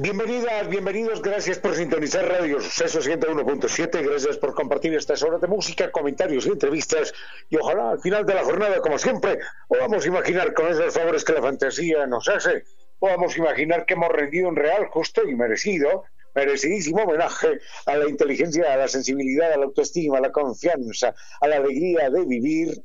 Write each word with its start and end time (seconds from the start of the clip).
Bienvenidas, 0.00 0.68
bienvenidos, 0.68 1.20
gracias 1.20 1.58
por 1.58 1.74
sintonizar 1.74 2.24
Radio 2.24 2.60
Suceso 2.60 3.00
101.7, 3.00 4.08
gracias 4.08 4.38
por 4.38 4.54
compartir 4.54 4.94
estas 4.94 5.24
horas 5.24 5.40
de 5.40 5.48
música, 5.48 5.90
comentarios 5.90 6.46
y 6.46 6.50
entrevistas 6.50 7.12
y 7.50 7.56
ojalá 7.56 7.90
al 7.90 8.00
final 8.00 8.24
de 8.24 8.34
la 8.34 8.44
jornada, 8.44 8.80
como 8.80 8.96
siempre, 8.96 9.40
podamos 9.66 10.06
imaginar 10.06 10.54
con 10.54 10.68
esos 10.68 10.94
favores 10.94 11.24
que 11.24 11.32
la 11.32 11.42
fantasía 11.42 12.06
nos 12.06 12.28
hace, 12.28 12.62
podamos 13.00 13.36
imaginar 13.36 13.86
que 13.86 13.94
hemos 13.94 14.10
rendido 14.10 14.48
un 14.48 14.54
real, 14.54 14.86
justo 14.86 15.28
y 15.28 15.34
merecido, 15.34 16.04
merecidísimo 16.32 17.02
homenaje 17.02 17.58
a 17.86 17.96
la 17.96 18.08
inteligencia, 18.08 18.72
a 18.72 18.76
la 18.76 18.86
sensibilidad, 18.86 19.52
a 19.52 19.56
la 19.56 19.64
autoestima, 19.64 20.18
a 20.18 20.20
la 20.20 20.30
confianza, 20.30 21.12
a 21.40 21.48
la 21.48 21.56
alegría 21.56 22.08
de 22.08 22.24
vivir 22.24 22.84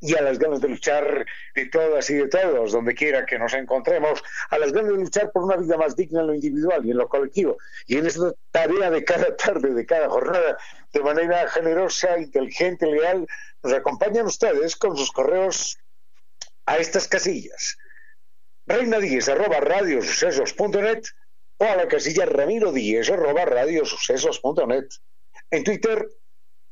y 0.00 0.16
a 0.16 0.22
las 0.22 0.38
ganas 0.38 0.60
de 0.60 0.68
luchar 0.68 1.26
de 1.54 1.66
todas 1.66 2.08
y 2.08 2.14
de 2.14 2.28
todos, 2.28 2.72
donde 2.72 2.94
quiera 2.94 3.26
que 3.26 3.38
nos 3.38 3.52
encontremos, 3.52 4.22
a 4.48 4.58
las 4.58 4.72
ganas 4.72 4.92
de 4.92 4.98
luchar 4.98 5.30
por 5.30 5.44
una 5.44 5.56
vida 5.56 5.76
más 5.76 5.94
digna 5.94 6.20
en 6.20 6.28
lo 6.28 6.34
individual 6.34 6.84
y 6.84 6.90
en 6.90 6.96
lo 6.96 7.08
colectivo. 7.08 7.58
Y 7.86 7.98
en 7.98 8.06
esta 8.06 8.32
tarea 8.50 8.90
de 8.90 9.04
cada 9.04 9.36
tarde, 9.36 9.74
de 9.74 9.86
cada 9.86 10.08
jornada, 10.08 10.56
de 10.92 11.00
manera 11.00 11.48
generosa, 11.48 12.18
inteligente, 12.18 12.86
leal, 12.86 13.26
nos 13.62 13.72
acompañan 13.74 14.26
ustedes 14.26 14.74
con 14.74 14.96
sus 14.96 15.12
correos 15.12 15.78
a 16.64 16.78
estas 16.78 17.06
casillas. 17.06 17.76
Reina 18.66 18.98
Díez, 18.98 19.28
arroba 19.28 19.60
radiosucesos.net 19.60 21.02
o 21.58 21.64
a 21.64 21.76
la 21.76 21.88
casilla 21.88 22.24
Ramiro 22.24 22.72
Díez, 22.72 23.10
arroba 23.10 23.44
radiosucesos.net. 23.44 24.86
En 25.50 25.64
Twitter, 25.64 26.08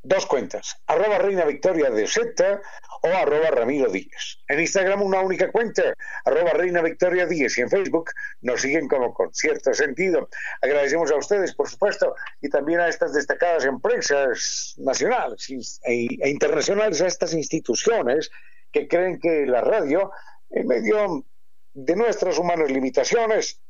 dos 0.08 0.24
cuentas, 0.24 0.80
arroba 0.86 1.18
Reina 1.18 1.44
Victoria 1.44 1.90
de 1.90 2.06
Z 2.06 2.62
o 3.02 3.08
arroba 3.08 3.50
Ramiro 3.50 3.90
Díez. 3.90 4.38
En 4.48 4.58
Instagram 4.58 5.02
una 5.02 5.20
única 5.20 5.52
cuenta, 5.52 5.94
arroba 6.24 6.52
Reina 6.52 6.80
Victoria 6.80 7.26
Díez 7.26 7.58
y 7.58 7.60
en 7.60 7.68
Facebook 7.68 8.10
nos 8.40 8.62
siguen 8.62 8.88
como 8.88 9.12
con 9.12 9.32
cierto 9.34 9.74
sentido. 9.74 10.30
Agradecemos 10.62 11.12
a 11.12 11.16
ustedes, 11.16 11.54
por 11.54 11.68
supuesto, 11.68 12.14
y 12.40 12.48
también 12.48 12.80
a 12.80 12.88
estas 12.88 13.12
destacadas 13.12 13.66
empresas 13.66 14.74
nacionales 14.78 15.80
e, 15.84 16.06
e 16.20 16.30
internacionales, 16.30 17.02
a 17.02 17.06
estas 17.06 17.34
instituciones 17.34 18.30
que 18.72 18.88
creen 18.88 19.20
que 19.20 19.44
la 19.44 19.60
radio, 19.60 20.10
en 20.48 20.66
medio 20.66 21.26
de 21.74 21.96
nuestras 21.96 22.38
humanas 22.38 22.70
limitaciones, 22.70 23.60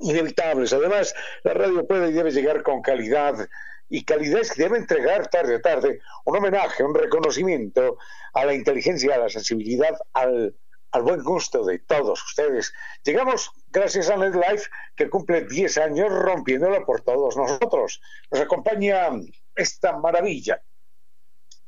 inevitables. 0.00 0.72
Además, 0.72 1.14
la 1.44 1.54
radio 1.54 1.86
puede 1.86 2.10
y 2.10 2.12
debe 2.12 2.32
llegar 2.32 2.64
con 2.64 2.82
calidad 2.82 3.48
y 3.88 4.04
calidez 4.04 4.52
que 4.52 4.62
debe 4.62 4.78
entregar 4.78 5.28
tarde 5.28 5.56
a 5.56 5.62
tarde 5.62 6.00
un 6.24 6.36
homenaje, 6.36 6.82
un 6.82 6.94
reconocimiento 6.94 7.98
a 8.34 8.44
la 8.44 8.54
inteligencia, 8.54 9.14
a 9.14 9.18
la 9.18 9.28
sensibilidad, 9.28 9.96
al, 10.12 10.54
buen 11.02 11.22
gusto 11.22 11.62
de 11.64 11.78
todos 11.80 12.24
ustedes. 12.24 12.72
Llegamos 13.04 13.50
gracias 13.70 14.08
a 14.08 14.16
NetLife, 14.16 14.70
que 14.96 15.10
cumple 15.10 15.44
10 15.44 15.76
años 15.78 16.10
rompiéndola 16.10 16.86
por 16.86 17.02
todos 17.02 17.36
nosotros. 17.36 18.00
Nos 18.30 18.40
acompaña 18.40 19.10
esta 19.54 19.98
maravilla. 19.98 20.62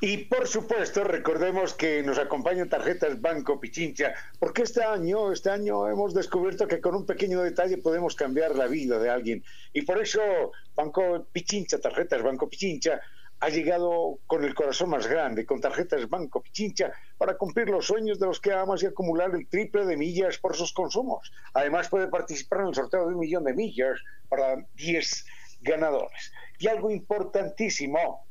Y 0.00 0.18
por 0.24 0.46
supuesto, 0.46 1.04
recordemos 1.04 1.74
que 1.74 2.02
nos 2.02 2.18
acompañan 2.18 2.68
tarjetas 2.68 3.20
Banco 3.20 3.60
Pichincha, 3.60 4.14
porque 4.38 4.62
este 4.62 4.82
año, 4.82 5.32
este 5.32 5.50
año 5.50 5.88
hemos 5.88 6.14
descubierto 6.14 6.66
que 6.66 6.80
con 6.80 6.94
un 6.94 7.06
pequeño 7.06 7.42
detalle 7.42 7.78
podemos 7.78 8.14
cambiar 8.14 8.56
la 8.56 8.66
vida 8.66 8.98
de 8.98 9.10
alguien. 9.10 9.44
Y 9.72 9.82
por 9.82 10.00
eso 10.00 10.20
Banco 10.74 11.26
Pichincha, 11.32 11.78
tarjetas 11.78 12.22
Banco 12.22 12.48
Pichincha, 12.48 13.00
ha 13.40 13.48
llegado 13.48 14.18
con 14.26 14.44
el 14.44 14.54
corazón 14.54 14.90
más 14.90 15.06
grande, 15.06 15.46
con 15.46 15.60
tarjetas 15.60 16.08
Banco 16.08 16.42
Pichincha, 16.42 16.92
para 17.16 17.38
cumplir 17.38 17.70
los 17.70 17.86
sueños 17.86 18.18
de 18.20 18.26
los 18.26 18.38
que 18.38 18.52
amas 18.52 18.82
y 18.82 18.86
acumular 18.86 19.34
el 19.34 19.48
triple 19.48 19.86
de 19.86 19.96
millas 19.96 20.36
por 20.36 20.54
sus 20.54 20.74
consumos. 20.74 21.32
Además, 21.54 21.88
puede 21.88 22.08
participar 22.08 22.60
en 22.60 22.68
el 22.68 22.74
sorteo 22.74 23.08
de 23.08 23.14
un 23.14 23.20
millón 23.20 23.44
de 23.44 23.54
millas 23.54 23.98
para 24.28 24.56
10 24.74 25.24
ganadores. 25.62 26.32
Y 26.58 26.68
algo 26.68 26.90
importantísimo, 26.90 28.26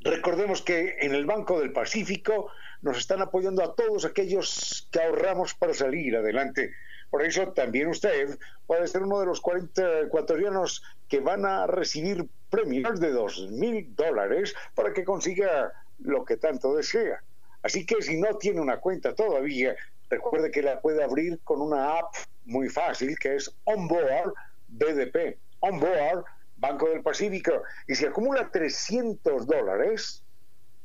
Recordemos 0.00 0.62
que 0.62 0.96
en 1.00 1.14
el 1.14 1.26
Banco 1.26 1.60
del 1.60 1.72
Pacífico 1.72 2.50
nos 2.82 2.98
están 2.98 3.22
apoyando 3.22 3.62
a 3.62 3.74
todos 3.74 4.04
aquellos 4.04 4.88
que 4.92 5.00
ahorramos 5.00 5.54
para 5.54 5.74
salir 5.74 6.16
adelante. 6.16 6.72
Por 7.10 7.22
eso 7.22 7.52
también 7.52 7.88
usted 7.88 8.38
puede 8.66 8.86
ser 8.88 9.02
uno 9.02 9.20
de 9.20 9.26
los 9.26 9.40
40 9.40 10.00
ecuatorianos 10.00 10.82
que 11.08 11.20
van 11.20 11.46
a 11.46 11.66
recibir 11.66 12.26
premios 12.50 13.00
de 13.00 13.10
dos 13.10 13.48
mil 13.50 13.94
dólares 13.94 14.54
para 14.74 14.92
que 14.92 15.04
consiga 15.04 15.72
lo 15.98 16.24
que 16.24 16.36
tanto 16.36 16.74
desea. 16.74 17.22
Así 17.62 17.86
que 17.86 18.02
si 18.02 18.20
no 18.20 18.36
tiene 18.36 18.60
una 18.60 18.78
cuenta 18.78 19.14
todavía, 19.14 19.76
recuerde 20.10 20.50
que 20.50 20.62
la 20.62 20.80
puede 20.80 21.02
abrir 21.02 21.40
con 21.42 21.60
una 21.60 21.98
app 21.98 22.14
muy 22.44 22.68
fácil 22.68 23.18
que 23.18 23.36
es 23.36 23.52
Onboard 23.64 24.34
BDP. 24.68 25.38
Onboard 25.60 26.24
Banco 26.56 26.88
del 26.88 27.02
Pacífico. 27.02 27.62
Y 27.86 27.94
si 27.94 28.06
acumula 28.06 28.50
300 28.50 29.46
dólares, 29.46 30.22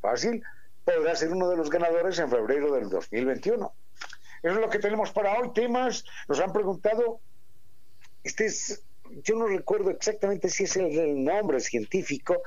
fácil, 0.02 0.44
podrá 0.84 1.16
ser 1.16 1.32
uno 1.32 1.50
de 1.50 1.58
los 1.58 1.70
ganadores 1.70 2.20
en 2.20 2.30
febrero 2.30 2.74
del 2.74 2.90
2021. 2.90 3.74
Eso 4.44 4.54
es 4.56 4.60
lo 4.60 4.70
que 4.70 4.80
tenemos 4.80 5.12
para 5.12 5.40
hoy. 5.40 5.52
Temas, 5.54 6.04
nos 6.28 6.40
han 6.40 6.52
preguntado, 6.52 7.20
este 8.24 8.46
es, 8.46 8.84
yo 9.24 9.36
no 9.36 9.48
recuerdo 9.48 9.92
exactamente 9.92 10.50
si 10.50 10.64
es 10.64 10.76
el 10.76 11.24
nombre 11.24 11.60
científico, 11.60 12.42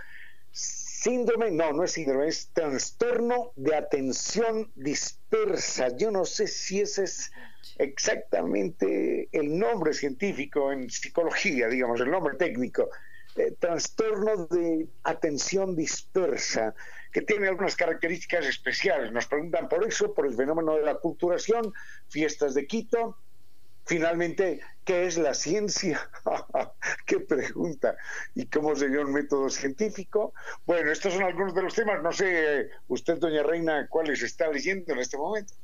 síndrome, 0.50 1.50
no, 1.50 1.72
no 1.72 1.84
es 1.84 1.92
síndrome, 1.92 2.28
es 2.28 2.48
trastorno 2.52 3.52
de 3.56 3.76
atención 3.76 4.72
dispersa. 4.74 5.94
Yo 5.96 6.10
no 6.10 6.24
sé 6.24 6.46
si 6.46 6.80
ese 6.80 7.04
es 7.04 7.30
exactamente 7.78 9.28
el 9.32 9.58
nombre 9.58 9.92
científico 9.92 10.72
en 10.72 10.90
psicología, 10.90 11.68
digamos, 11.68 12.00
el 12.00 12.10
nombre 12.10 12.36
técnico. 12.36 12.88
Eh, 13.36 13.56
trastorno 13.58 14.46
de 14.46 14.86
atención 15.02 15.74
dispersa, 15.74 16.72
que 17.10 17.22
tiene 17.22 17.48
algunas 17.48 17.74
características 17.74 18.46
especiales. 18.46 19.10
Nos 19.10 19.26
preguntan 19.26 19.68
por 19.68 19.84
eso, 19.84 20.14
por 20.14 20.26
el 20.26 20.34
fenómeno 20.34 20.76
de 20.76 20.82
la 20.82 20.94
culturación, 20.94 21.72
fiestas 22.08 22.54
de 22.54 22.66
Quito. 22.66 23.18
Finalmente, 23.86 24.60
¿qué 24.84 25.06
es 25.06 25.18
la 25.18 25.34
ciencia? 25.34 26.08
¡Qué 27.06 27.20
pregunta! 27.20 27.96
¿Y 28.36 28.46
cómo 28.46 28.74
sería 28.76 29.00
un 29.00 29.12
método 29.12 29.50
científico? 29.50 30.32
Bueno, 30.64 30.92
estos 30.92 31.14
son 31.14 31.24
algunos 31.24 31.54
de 31.54 31.62
los 31.62 31.74
temas. 31.74 32.02
No 32.04 32.12
sé, 32.12 32.70
usted, 32.86 33.18
doña 33.18 33.42
Reina, 33.42 33.88
cuáles 33.88 34.22
está 34.22 34.48
leyendo 34.48 34.92
en 34.92 35.00
este 35.00 35.18
momento. 35.18 35.54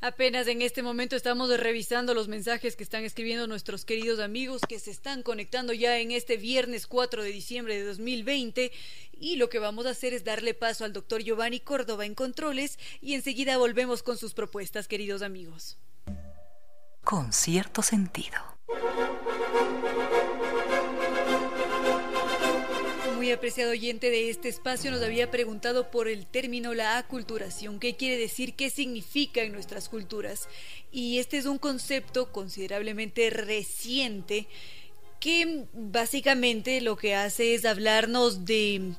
Apenas 0.00 0.46
en 0.46 0.60
este 0.62 0.82
momento 0.82 1.16
estamos 1.16 1.48
revisando 1.58 2.12
los 2.12 2.28
mensajes 2.28 2.76
que 2.76 2.82
están 2.82 3.04
escribiendo 3.04 3.46
nuestros 3.46 3.84
queridos 3.84 4.20
amigos 4.20 4.60
que 4.68 4.78
se 4.78 4.90
están 4.90 5.22
conectando 5.22 5.72
ya 5.72 5.98
en 5.98 6.10
este 6.10 6.36
viernes 6.36 6.86
4 6.86 7.22
de 7.22 7.30
diciembre 7.30 7.76
de 7.76 7.84
2020 7.84 8.72
y 9.12 9.36
lo 9.36 9.48
que 9.48 9.58
vamos 9.58 9.86
a 9.86 9.90
hacer 9.90 10.12
es 10.12 10.24
darle 10.24 10.52
paso 10.52 10.84
al 10.84 10.92
doctor 10.92 11.22
Giovanni 11.22 11.60
Córdoba 11.60 12.04
en 12.04 12.14
controles 12.14 12.78
y 13.00 13.14
enseguida 13.14 13.56
volvemos 13.56 14.02
con 14.02 14.18
sus 14.18 14.34
propuestas, 14.34 14.86
queridos 14.86 15.22
amigos. 15.22 15.78
Con 17.02 17.32
cierto 17.32 17.82
sentido. 17.82 18.36
Muy 23.26 23.32
apreciado 23.32 23.72
oyente 23.72 24.08
de 24.08 24.30
este 24.30 24.48
espacio 24.48 24.92
nos 24.92 25.02
había 25.02 25.32
preguntado 25.32 25.90
por 25.90 26.06
el 26.06 26.26
término 26.26 26.74
la 26.74 26.96
aculturación, 26.96 27.80
qué 27.80 27.96
quiere 27.96 28.16
decir, 28.16 28.54
qué 28.54 28.70
significa 28.70 29.42
en 29.42 29.50
nuestras 29.50 29.88
culturas. 29.88 30.48
Y 30.92 31.18
este 31.18 31.36
es 31.36 31.46
un 31.46 31.58
concepto 31.58 32.30
considerablemente 32.30 33.28
reciente 33.30 34.46
que 35.18 35.64
básicamente 35.72 36.80
lo 36.80 36.96
que 36.96 37.16
hace 37.16 37.54
es 37.54 37.64
hablarnos 37.64 38.44
de 38.44 38.92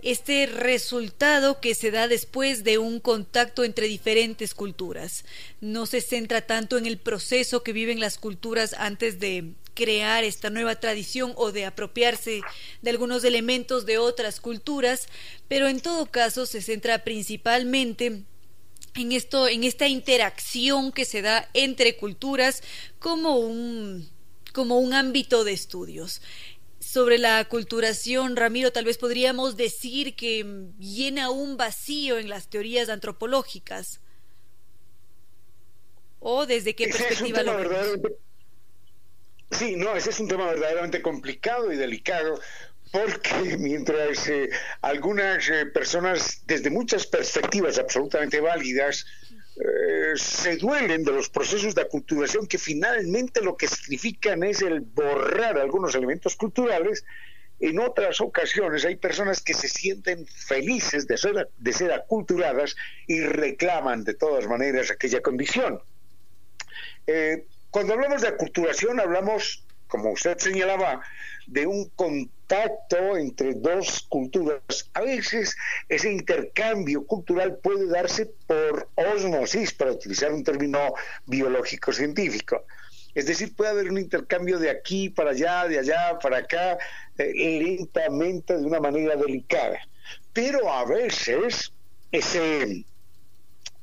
este 0.00 0.46
resultado 0.46 1.60
que 1.60 1.74
se 1.74 1.90
da 1.90 2.06
después 2.06 2.62
de 2.62 2.78
un 2.78 3.00
contacto 3.00 3.64
entre 3.64 3.88
diferentes 3.88 4.54
culturas. 4.54 5.24
No 5.60 5.86
se 5.86 6.02
centra 6.02 6.42
tanto 6.42 6.78
en 6.78 6.86
el 6.86 6.98
proceso 6.98 7.64
que 7.64 7.72
viven 7.72 7.98
las 7.98 8.18
culturas 8.18 8.76
antes 8.78 9.18
de 9.18 9.54
crear 9.74 10.24
esta 10.24 10.50
nueva 10.50 10.76
tradición 10.76 11.32
o 11.36 11.52
de 11.52 11.64
apropiarse 11.64 12.40
de 12.82 12.90
algunos 12.90 13.24
elementos 13.24 13.86
de 13.86 13.98
otras 13.98 14.40
culturas, 14.40 15.08
pero 15.48 15.68
en 15.68 15.80
todo 15.80 16.06
caso 16.06 16.46
se 16.46 16.62
centra 16.62 17.04
principalmente 17.04 18.24
en 18.94 19.12
esto, 19.12 19.48
en 19.48 19.64
esta 19.64 19.88
interacción 19.88 20.92
que 20.92 21.04
se 21.04 21.22
da 21.22 21.48
entre 21.54 21.96
culturas 21.96 22.62
como 22.98 23.36
un 23.38 24.10
como 24.52 24.78
un 24.78 24.92
ámbito 24.92 25.44
de 25.44 25.52
estudios. 25.52 26.20
Sobre 26.78 27.16
la 27.16 27.38
aculturación, 27.38 28.36
Ramiro, 28.36 28.70
tal 28.70 28.84
vez 28.84 28.98
podríamos 28.98 29.56
decir 29.56 30.14
que 30.14 30.44
llena 30.78 31.30
un 31.30 31.56
vacío 31.56 32.18
en 32.18 32.28
las 32.28 32.48
teorías 32.48 32.90
antropológicas. 32.90 34.00
¿O 36.18 36.44
desde 36.44 36.74
qué 36.74 36.88
perspectiva 36.88 37.42
lo 37.44 37.56
vemos? 37.56 37.98
Sí, 39.52 39.76
no, 39.76 39.94
ese 39.96 40.10
es 40.10 40.20
un 40.20 40.28
tema 40.28 40.46
verdaderamente 40.46 41.02
complicado 41.02 41.72
y 41.72 41.76
delicado 41.76 42.40
porque 42.90 43.56
mientras 43.58 44.28
eh, 44.28 44.50
algunas 44.82 45.48
eh, 45.48 45.66
personas 45.66 46.42
desde 46.46 46.70
muchas 46.70 47.06
perspectivas 47.06 47.78
absolutamente 47.78 48.40
válidas 48.40 49.06
eh, 49.56 50.12
se 50.16 50.56
duelen 50.56 51.04
de 51.04 51.12
los 51.12 51.28
procesos 51.28 51.74
de 51.74 51.82
aculturación 51.82 52.46
que 52.46 52.58
finalmente 52.58 53.42
lo 53.42 53.56
que 53.56 53.68
significan 53.68 54.42
es 54.42 54.62
el 54.62 54.80
borrar 54.80 55.58
algunos 55.58 55.94
elementos 55.94 56.36
culturales, 56.36 57.04
en 57.60 57.78
otras 57.78 58.20
ocasiones 58.20 58.84
hay 58.84 58.96
personas 58.96 59.40
que 59.40 59.54
se 59.54 59.68
sienten 59.68 60.26
felices 60.26 61.06
de 61.06 61.16
ser, 61.16 61.48
de 61.56 61.72
ser 61.72 61.92
aculturadas 61.92 62.74
y 63.06 63.20
reclaman 63.20 64.04
de 64.04 64.14
todas 64.14 64.48
maneras 64.48 64.90
aquella 64.90 65.20
condición. 65.20 65.80
Cuando 67.72 67.94
hablamos 67.94 68.20
de 68.20 68.28
aculturación, 68.28 69.00
hablamos, 69.00 69.64
como 69.88 70.10
usted 70.12 70.36
señalaba, 70.36 71.00
de 71.46 71.66
un 71.66 71.88
contacto 71.96 73.16
entre 73.16 73.54
dos 73.54 74.02
culturas. 74.10 74.60
A 74.92 75.00
veces 75.00 75.56
ese 75.88 76.12
intercambio 76.12 77.06
cultural 77.06 77.56
puede 77.62 77.86
darse 77.86 78.26
por 78.46 78.90
osmosis, 78.96 79.72
para 79.72 79.92
utilizar 79.92 80.34
un 80.34 80.44
término 80.44 80.92
biológico 81.24 81.94
científico. 81.94 82.62
Es 83.14 83.24
decir, 83.24 83.56
puede 83.56 83.70
haber 83.70 83.90
un 83.90 83.96
intercambio 83.96 84.58
de 84.58 84.68
aquí 84.68 85.08
para 85.08 85.30
allá, 85.30 85.66
de 85.66 85.78
allá 85.78 86.18
para 86.20 86.38
acá, 86.38 86.76
eh, 87.16 87.58
lentamente, 87.58 88.54
de 88.54 88.66
una 88.66 88.80
manera 88.80 89.16
delicada. 89.16 89.80
Pero 90.34 90.70
a 90.70 90.84
veces 90.84 91.72
ese 92.10 92.84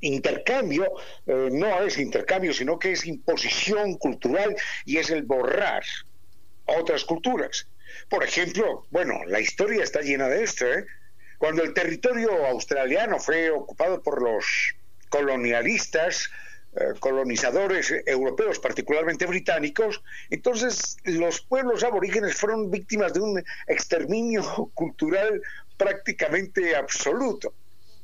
intercambio 0.01 0.85
eh, 1.25 1.49
no 1.51 1.81
es 1.83 1.97
intercambio, 1.97 2.53
sino 2.53 2.79
que 2.79 2.91
es 2.93 3.05
imposición 3.05 3.95
cultural 3.95 4.55
y 4.85 4.97
es 4.97 5.09
el 5.09 5.23
borrar 5.23 5.83
otras 6.65 7.03
culturas. 7.03 7.67
Por 8.09 8.23
ejemplo, 8.23 8.85
bueno, 8.91 9.19
la 9.25 9.39
historia 9.39 9.83
está 9.83 10.01
llena 10.01 10.27
de 10.27 10.43
esto. 10.43 10.65
¿eh? 10.65 10.85
Cuando 11.37 11.63
el 11.63 11.73
territorio 11.73 12.45
australiano 12.47 13.19
fue 13.19 13.49
ocupado 13.49 14.01
por 14.01 14.21
los 14.21 14.45
colonialistas, 15.09 16.29
eh, 16.75 16.93
colonizadores 16.99 17.93
europeos, 18.05 18.59
particularmente 18.59 19.25
británicos, 19.25 20.03
entonces 20.29 20.97
los 21.03 21.41
pueblos 21.41 21.83
aborígenes 21.83 22.35
fueron 22.35 22.69
víctimas 22.69 23.13
de 23.13 23.21
un 23.21 23.43
exterminio 23.67 24.69
cultural 24.75 25.41
prácticamente 25.77 26.75
absoluto 26.75 27.53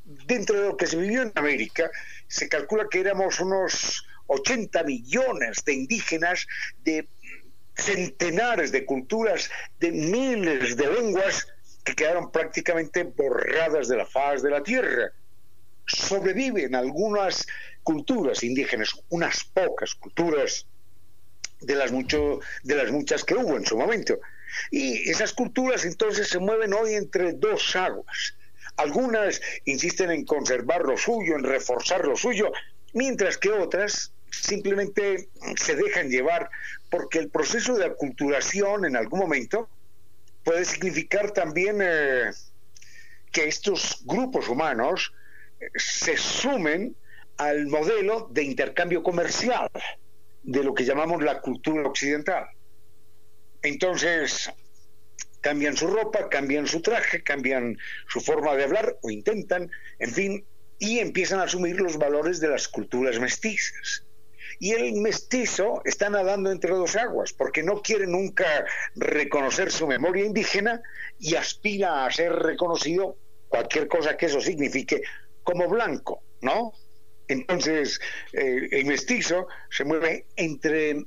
dentro 0.06 0.60
de 0.60 0.68
lo 0.70 0.78
que 0.78 0.88
se 0.88 0.98
vivió 0.98 1.24
en 1.24 1.32
América, 1.36 1.90
se 2.28 2.48
calcula 2.48 2.88
que 2.90 3.00
éramos 3.00 3.40
unos 3.40 4.06
80 4.28 4.84
millones 4.84 5.64
de 5.66 5.74
indígenas, 5.74 6.48
de 6.84 7.08
centenares 7.76 8.72
de 8.72 8.86
culturas, 8.86 9.50
de 9.80 9.92
miles 9.92 10.78
de 10.78 10.92
lenguas 10.92 11.48
que 11.84 11.96
quedaron 11.96 12.32
prácticamente 12.32 13.04
borradas 13.04 13.88
de 13.88 13.98
la 13.98 14.06
faz 14.06 14.42
de 14.42 14.50
la 14.50 14.64
tierra. 14.64 15.12
Sobreviven 15.86 16.74
algunas 16.74 17.46
culturas 17.84 18.44
indígenas, 18.44 19.00
unas 19.10 19.44
pocas 19.44 19.94
culturas 19.94 20.66
de 21.62 21.76
las, 21.76 21.92
de 21.92 22.76
las 22.76 22.92
muchas 22.92 23.24
que 23.24 23.36
hubo 23.36 23.58
en 23.58 23.66
su 23.66 23.78
momento. 23.78 24.20
Y 24.72 25.10
esas 25.10 25.34
culturas 25.34 25.86
entonces 25.86 26.30
se 26.30 26.40
mueven 26.40 26.74
hoy 26.74 26.94
entre 26.94 27.34
dos 27.34 27.76
aguas 27.76 28.36
algunas 28.78 29.42
insisten 29.66 30.12
en 30.12 30.26
conservar 30.26 30.82
lo 30.82 30.98
suyo, 30.98 31.36
en 31.36 31.44
reforzar 31.44 32.06
lo 32.06 32.16
suyo, 32.16 32.52
mientras 32.94 33.38
que 33.38 33.52
otras 33.52 34.12
simplemente 34.32 35.30
se 35.56 35.76
dejan 35.76 36.10
llevar 36.10 36.50
porque 36.90 37.20
el 37.20 37.30
proceso 37.30 37.76
de 37.76 37.86
aculturación 37.86 38.86
en 38.86 38.96
algún 38.96 39.20
momento 39.20 39.70
puede 40.44 40.66
significar 40.66 41.32
también 41.32 41.80
eh, 41.82 42.32
que 43.32 43.48
estos 43.48 44.02
grupos 44.06 44.48
humanos 44.50 45.14
eh, 45.60 45.68
se 45.76 46.18
sumen 46.18 46.96
al 47.38 47.68
modelo 47.68 48.30
de 48.32 48.44
intercambio 48.44 49.04
comercial 49.04 49.70
de 50.44 50.64
lo 50.64 50.74
que 50.74 50.86
llamamos 50.86 51.24
la 51.24 51.42
cultura 51.42 51.88
occidental. 51.88 52.48
Entonces, 53.62 54.52
cambian 55.46 55.78
su 55.78 55.86
ropa, 55.86 56.28
cambian 56.28 56.66
su 56.66 56.82
traje, 56.82 57.22
cambian 57.22 57.78
su 58.08 58.20
forma 58.20 58.56
de 58.56 58.64
hablar 58.64 58.98
o 59.04 59.12
intentan, 59.12 59.70
en 60.00 60.12
fin, 60.12 60.46
y 60.80 60.98
empiezan 60.98 61.40
a 61.40 61.44
asumir 61.44 61.80
los 61.80 61.98
valores 61.98 62.40
de 62.40 62.48
las 62.48 62.68
culturas 62.68 63.20
mestizas. 63.20 64.08
Y 64.58 64.72
el 64.72 64.94
mestizo 64.94 65.84
está 65.86 66.10
nadando 66.10 66.52
entre 66.52 66.72
dos 66.72 66.96
aguas, 66.96 67.32
porque 67.32 67.62
no 67.62 67.84
quiere 67.84 68.08
nunca 68.08 68.66
reconocer 68.96 69.72
su 69.72 69.86
memoria 69.86 70.26
indígena 70.26 70.82
y 71.20 71.36
aspira 71.36 72.08
a 72.08 72.12
ser 72.12 72.34
reconocido, 72.34 73.16
cualquier 73.48 73.88
cosa 73.88 74.18
que 74.18 74.26
eso 74.26 74.42
signifique, 74.42 75.04
como 75.44 75.70
blanco, 75.70 76.24
¿no? 76.42 76.74
Entonces, 77.28 78.02
eh, 78.34 78.68
el 78.72 78.86
mestizo 78.88 79.48
se 79.70 79.84
mueve 79.84 80.26
entre 80.38 81.06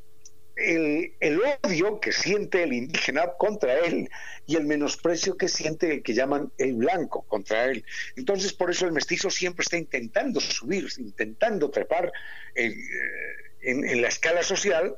el, 0.58 1.40
odio 1.62 2.00
que 2.00 2.12
siente 2.12 2.62
el 2.62 2.72
indígena 2.72 3.32
contra 3.38 3.78
él 3.78 4.10
y 4.46 4.56
el 4.56 4.64
menosprecio 4.66 5.36
que 5.36 5.48
siente 5.48 5.92
el 5.92 6.02
que 6.02 6.14
llaman 6.14 6.52
el 6.58 6.74
blanco 6.74 7.22
contra 7.22 7.66
él. 7.66 7.84
Entonces, 8.16 8.52
por 8.52 8.70
eso 8.70 8.86
el 8.86 8.92
mestizo 8.92 9.30
siempre 9.30 9.62
está 9.62 9.76
intentando 9.76 10.40
subir, 10.40 10.88
intentando 10.98 11.70
trepar 11.70 12.12
en, 12.54 12.74
en 13.62 14.02
la 14.02 14.08
escala 14.08 14.42
social 14.42 14.96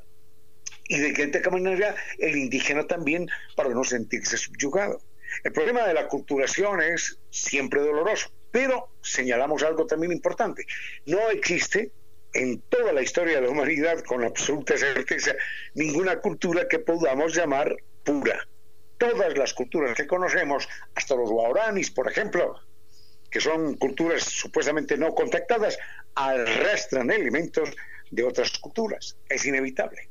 y 0.89 0.99
de 0.99 1.13
qué 1.13 1.51
manera 1.51 1.95
el 2.19 2.37
indígena 2.37 2.87
también 2.87 3.29
para 3.55 3.71
no 3.71 3.85
sentirse 3.85 4.37
subyugado. 4.37 5.01
El 5.45 5.53
problema 5.53 5.87
de 5.87 5.95
la 5.95 6.09
culturación 6.09 6.83
es 6.83 7.19
siempre 7.31 7.81
doloroso, 7.81 8.31
pero 8.51 8.89
señalamos 9.01 9.63
algo 9.63 9.87
también 9.87 10.13
importante. 10.13 10.67
No 11.07 11.31
existe 11.31 11.93
en 12.33 12.61
toda 12.63 12.93
la 12.93 13.03
historia 13.03 13.37
de 13.37 13.43
la 13.43 13.51
humanidad, 13.51 14.03
con 14.05 14.25
absoluta 14.25 14.77
certeza, 14.77 15.35
ninguna 15.75 16.21
cultura 16.21 16.69
que 16.69 16.79
podamos 16.79 17.35
llamar 17.35 17.77
pura. 18.05 18.47
Todas 18.99 19.37
las 19.37 19.55
culturas 19.55 19.97
que 19.97 20.07
conocemos, 20.07 20.69
hasta 20.95 21.17
los 21.17 21.31
guaraníes, 21.31 21.91
por 21.91 22.11
ejemplo, 22.11 22.61
que 23.31 23.41
son 23.41 23.77
culturas 23.77 24.25
supuestamente 24.25 24.97
no 24.97 25.15
contactadas, 25.15 25.79
arrastran 26.15 27.11
elementos 27.11 27.71
de 28.11 28.25
otras 28.25 28.59
culturas. 28.59 29.17
Es 29.29 29.47
inevitable. 29.47 30.09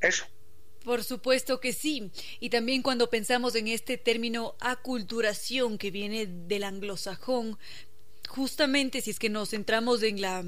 Eso. 0.00 0.24
Por 0.84 1.04
supuesto 1.04 1.60
que 1.60 1.72
sí. 1.72 2.10
Y 2.40 2.48
también 2.48 2.82
cuando 2.82 3.10
pensamos 3.10 3.54
en 3.54 3.68
este 3.68 3.98
término 3.98 4.54
aculturación 4.60 5.76
que 5.76 5.90
viene 5.90 6.26
del 6.26 6.64
anglosajón, 6.64 7.58
justamente 8.28 9.02
si 9.02 9.10
es 9.10 9.18
que 9.18 9.28
nos 9.28 9.50
centramos 9.50 10.02
en 10.02 10.20
la 10.22 10.42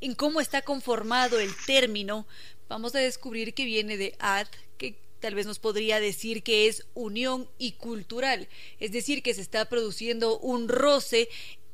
en 0.00 0.14
cómo 0.14 0.40
está 0.40 0.62
conformado 0.62 1.40
el 1.40 1.50
término, 1.66 2.26
vamos 2.68 2.94
a 2.94 3.00
descubrir 3.00 3.54
que 3.54 3.64
viene 3.64 3.96
de 3.96 4.14
ad, 4.18 4.46
que 4.76 4.96
tal 5.20 5.34
vez 5.34 5.46
nos 5.46 5.58
podría 5.58 6.00
decir 6.00 6.42
que 6.42 6.68
es 6.68 6.86
unión 6.94 7.48
y 7.58 7.72
cultural, 7.72 8.48
es 8.78 8.92
decir, 8.92 9.22
que 9.22 9.34
se 9.34 9.40
está 9.40 9.68
produciendo 9.68 10.38
un 10.38 10.68
roce 10.68 11.28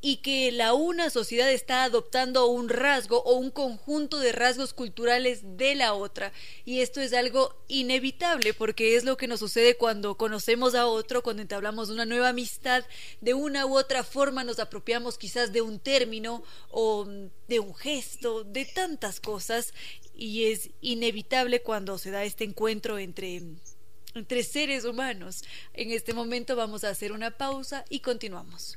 y 0.06 0.18
que 0.18 0.52
la 0.52 0.74
una 0.74 1.08
sociedad 1.08 1.50
está 1.50 1.82
adoptando 1.82 2.46
un 2.48 2.68
rasgo 2.68 3.22
o 3.22 3.36
un 3.36 3.50
conjunto 3.50 4.18
de 4.18 4.32
rasgos 4.32 4.74
culturales 4.74 5.56
de 5.56 5.74
la 5.74 5.94
otra. 5.94 6.30
Y 6.66 6.80
esto 6.80 7.00
es 7.00 7.14
algo 7.14 7.56
inevitable 7.68 8.52
porque 8.52 8.96
es 8.96 9.04
lo 9.04 9.16
que 9.16 9.28
nos 9.28 9.40
sucede 9.40 9.78
cuando 9.78 10.18
conocemos 10.18 10.74
a 10.74 10.88
otro, 10.88 11.22
cuando 11.22 11.40
entablamos 11.40 11.88
una 11.88 12.04
nueva 12.04 12.28
amistad, 12.28 12.84
de 13.22 13.32
una 13.32 13.64
u 13.64 13.78
otra 13.78 14.04
forma 14.04 14.44
nos 14.44 14.58
apropiamos 14.58 15.16
quizás 15.16 15.54
de 15.54 15.62
un 15.62 15.78
término 15.78 16.44
o 16.70 17.06
de 17.48 17.60
un 17.60 17.74
gesto, 17.74 18.44
de 18.44 18.66
tantas 18.66 19.20
cosas. 19.20 19.72
Y 20.14 20.52
es 20.52 20.68
inevitable 20.82 21.62
cuando 21.62 21.96
se 21.96 22.10
da 22.10 22.24
este 22.24 22.44
encuentro 22.44 22.98
entre 22.98 23.40
entre 24.14 24.42
seres 24.42 24.84
humanos. 24.84 25.44
En 25.72 25.92
este 25.92 26.12
momento 26.12 26.56
vamos 26.56 26.84
a 26.84 26.90
hacer 26.90 27.10
una 27.10 27.30
pausa 27.38 27.86
y 27.88 28.00
continuamos. 28.00 28.76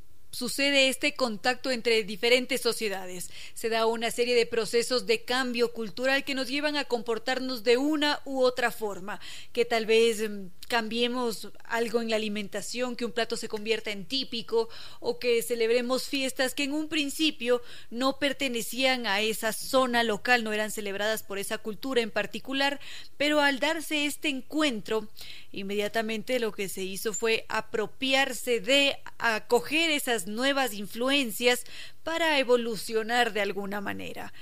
sucede 0.31 0.89
este 0.89 1.13
contacto 1.13 1.71
entre 1.71 2.03
diferentes 2.03 2.61
sociedades. 2.61 3.29
Se 3.53 3.69
da 3.69 3.85
una 3.85 4.11
serie 4.11 4.35
de 4.35 4.45
procesos 4.45 5.05
de 5.05 5.23
cambio 5.23 5.73
cultural 5.73 6.23
que 6.23 6.35
nos 6.35 6.47
llevan 6.47 6.77
a 6.77 6.85
comportarnos 6.85 7.63
de 7.63 7.77
una 7.77 8.21
u 8.25 8.41
otra 8.41 8.71
forma, 8.71 9.19
que 9.53 9.65
tal 9.65 9.85
vez 9.85 10.27
mm, 10.27 10.47
cambiemos 10.67 11.49
algo 11.65 12.01
en 12.01 12.09
la 12.09 12.15
alimentación, 12.15 12.95
que 12.95 13.03
un 13.03 13.11
plato 13.11 13.35
se 13.35 13.49
convierta 13.49 13.91
en 13.91 14.05
típico 14.05 14.69
o 15.01 15.19
que 15.19 15.43
celebremos 15.43 16.07
fiestas 16.07 16.55
que 16.55 16.63
en 16.63 16.71
un 16.71 16.87
principio 16.87 17.61
no 17.89 18.19
pertenecían 18.19 19.05
a 19.05 19.19
esa 19.19 19.51
zona 19.51 20.03
local, 20.03 20.45
no 20.45 20.53
eran 20.53 20.71
celebradas 20.71 21.23
por 21.23 21.39
esa 21.39 21.57
cultura 21.57 22.01
en 22.01 22.09
particular, 22.09 22.79
pero 23.17 23.41
al 23.41 23.59
darse 23.59 24.05
este 24.05 24.29
encuentro, 24.29 25.09
inmediatamente 25.51 26.39
lo 26.39 26.53
que 26.53 26.69
se 26.69 26.83
hizo 26.83 27.13
fue 27.13 27.45
apropiarse 27.49 28.61
de 28.61 28.97
acoger 29.17 29.91
esas 29.91 30.20
nuevas 30.27 30.73
influencias 30.73 31.65
para 32.03 32.39
evolucionar 32.39 33.33
de 33.33 33.41
alguna 33.41 33.81
manera. 33.81 34.33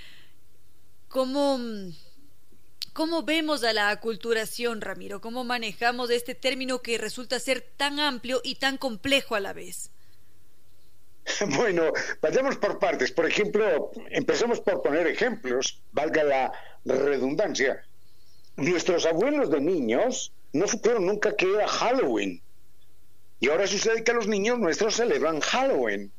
¿Cómo, 1.07 1.59
¿Cómo 2.93 3.24
vemos 3.24 3.63
a 3.63 3.74
la 3.74 3.89
aculturación, 3.89 4.81
Ramiro? 4.81 5.21
¿Cómo 5.21 5.43
manejamos 5.43 6.09
este 6.09 6.36
término 6.36 6.81
que 6.81 6.98
resulta 6.98 7.39
ser 7.39 7.62
tan 7.62 8.00
amplio 8.00 8.41
y 8.43 8.55
tan 8.55 8.77
complejo 8.77 9.36
a 9.36 9.39
la 9.39 9.53
vez? 9.53 9.91
Bueno, 11.55 11.91
vayamos 12.21 12.57
por 12.57 12.79
partes. 12.79 13.12
Por 13.12 13.25
ejemplo, 13.25 13.91
empezamos 14.09 14.59
por 14.62 14.81
poner 14.81 15.07
ejemplos, 15.07 15.81
valga 15.91 16.24
la 16.24 16.51
redundancia. 16.86 17.83
Nuestros 18.55 19.05
abuelos 19.05 19.50
de 19.50 19.62
niños 19.62 20.33
no 20.53 20.67
supieron 20.67 21.05
nunca 21.05 21.36
que 21.36 21.53
era 21.53 21.67
Halloween. 21.67 22.41
Y 23.39 23.50
ahora 23.50 23.67
sucede 23.67 24.03
que 24.03 24.13
los 24.13 24.27
niños 24.27 24.60
nuestros 24.60 24.96
celebran 24.96 25.39
Halloween. 25.39 26.12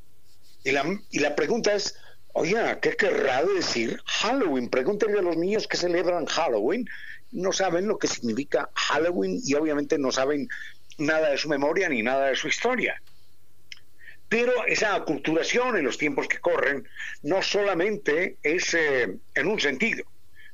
Y 0.64 0.72
la, 0.72 0.84
y 1.10 1.18
la 1.18 1.34
pregunta 1.34 1.74
es, 1.74 1.96
oye, 2.32 2.56
¿qué 2.80 2.96
querrá 2.96 3.44
decir 3.44 4.00
Halloween? 4.06 4.68
Pregúntenle 4.68 5.18
a 5.18 5.22
los 5.22 5.36
niños 5.36 5.68
que 5.68 5.76
celebran 5.76 6.26
Halloween. 6.26 6.88
No 7.32 7.52
saben 7.52 7.86
lo 7.86 7.98
que 7.98 8.08
significa 8.08 8.70
Halloween 8.74 9.40
y 9.44 9.54
obviamente 9.54 9.98
no 9.98 10.12
saben 10.12 10.48
nada 10.98 11.30
de 11.30 11.38
su 11.38 11.48
memoria 11.48 11.88
ni 11.88 12.02
nada 12.02 12.28
de 12.28 12.36
su 12.36 12.48
historia. 12.48 13.00
Pero 14.28 14.64
esa 14.66 14.94
aculturación 14.94 15.76
en 15.76 15.84
los 15.84 15.98
tiempos 15.98 16.28
que 16.28 16.38
corren 16.38 16.88
no 17.22 17.42
solamente 17.42 18.36
es 18.42 18.74
eh, 18.74 19.16
en 19.34 19.46
un 19.46 19.60
sentido. 19.60 20.04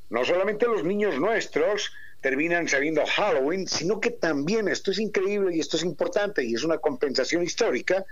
No 0.08 0.24
solamente 0.24 0.66
los 0.66 0.82
niños 0.84 1.18
nuestros 1.18 1.92
terminan 2.26 2.66
sabiendo 2.66 3.06
Halloween, 3.06 3.68
sino 3.68 4.00
que 4.00 4.10
también, 4.10 4.66
esto 4.66 4.90
es 4.90 4.98
increíble 4.98 5.54
y 5.54 5.60
esto 5.60 5.76
es 5.76 5.84
importante 5.84 6.42
y 6.42 6.54
es 6.54 6.64
una 6.64 6.78
compensación 6.78 7.44
histórica, 7.44 8.04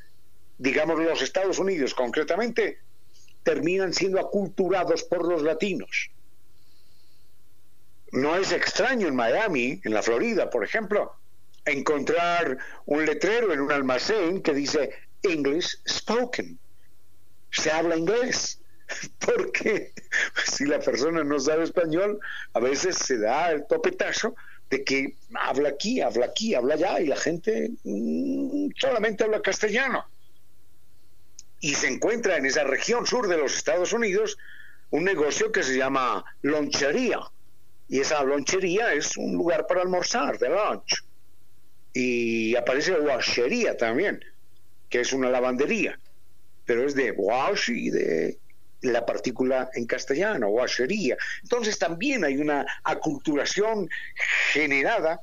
digamos 0.56 1.00
los 1.00 1.21
Estados 1.21 1.59
Unidos 1.59 1.94
concretamente, 1.94 2.78
terminan 3.42 3.92
siendo 3.92 4.21
aculturados 4.21 5.02
por 5.02 5.26
los 5.26 5.42
latinos. 5.42 6.12
No 8.12 8.37
es 8.37 8.52
extraño 8.52 9.09
en 9.09 9.16
Miami, 9.16 9.80
en 9.83 9.92
la 9.92 10.00
Florida, 10.04 10.49
por 10.49 10.62
ejemplo, 10.62 11.16
encontrar 11.64 12.56
un 12.87 13.04
letrero 13.04 13.52
en 13.52 13.62
un 13.62 13.73
almacén 13.73 14.42
que 14.42 14.54
dice 14.54 14.90
English 15.25 15.76
spoken. 15.88 16.56
Se 17.50 17.68
habla 17.73 17.97
inglés. 17.97 18.61
porque 19.19 19.93
si 20.45 20.64
la 20.67 20.79
persona 20.79 21.25
no 21.25 21.38
sabe 21.38 21.64
español, 21.64 22.19
a 22.53 22.61
veces 22.61 22.97
se 22.97 23.19
da 23.19 23.50
el 23.50 23.67
topetazo 23.67 24.35
de 24.71 24.85
que 24.85 25.17
habla 25.35 25.71
aquí, 25.71 26.00
habla 26.00 26.26
aquí, 26.26 26.55
habla 26.55 26.75
allá, 26.75 27.00
y 27.00 27.07
la 27.07 27.17
gente 27.17 27.71
mm, 27.85 28.71
solamente 28.79 29.25
habla 29.25 29.43
castellano. 29.43 30.07
Y 31.61 31.75
se 31.75 31.88
encuentra 31.88 32.37
en 32.37 32.47
esa 32.47 32.64
región 32.64 33.07
sur 33.07 33.29
de 33.29 33.38
los 33.38 33.57
Estados 33.57 33.93
Unidos 33.93 34.37
un 34.91 35.05
negocio 35.05 35.50
que 35.50 35.62
se 35.62 35.76
llama 35.76 36.25
lonchería. 36.43 37.21
Y 37.88 38.00
esa 38.00 38.23
lonchería 38.23 38.93
es 38.93 39.17
un 39.17 39.35
lugar 39.35 39.67
para 39.67 39.83
almorzar, 39.83 40.38
de 40.38 40.50
lunch. 40.50 41.05
Y 41.93 42.57
aparece 42.57 42.93
washería 42.93 43.76
también, 43.76 44.23
que 44.91 45.00
es 45.00 45.12
una 45.12 45.31
lavandería, 45.31 45.99
pero 46.64 46.87
es 46.87 46.95
de 46.95 47.12
wash 47.12 47.71
y 47.71 47.91
de 47.91 48.38
la 48.85 49.05
partícula 49.05 49.71
en 49.75 49.87
castellano, 49.87 50.49
o 50.49 50.62
ashería. 50.62 51.17
Entonces 51.43 51.79
también 51.79 52.25
hay 52.25 52.37
una 52.37 52.67
aculturación 52.85 53.88
generada 54.53 55.21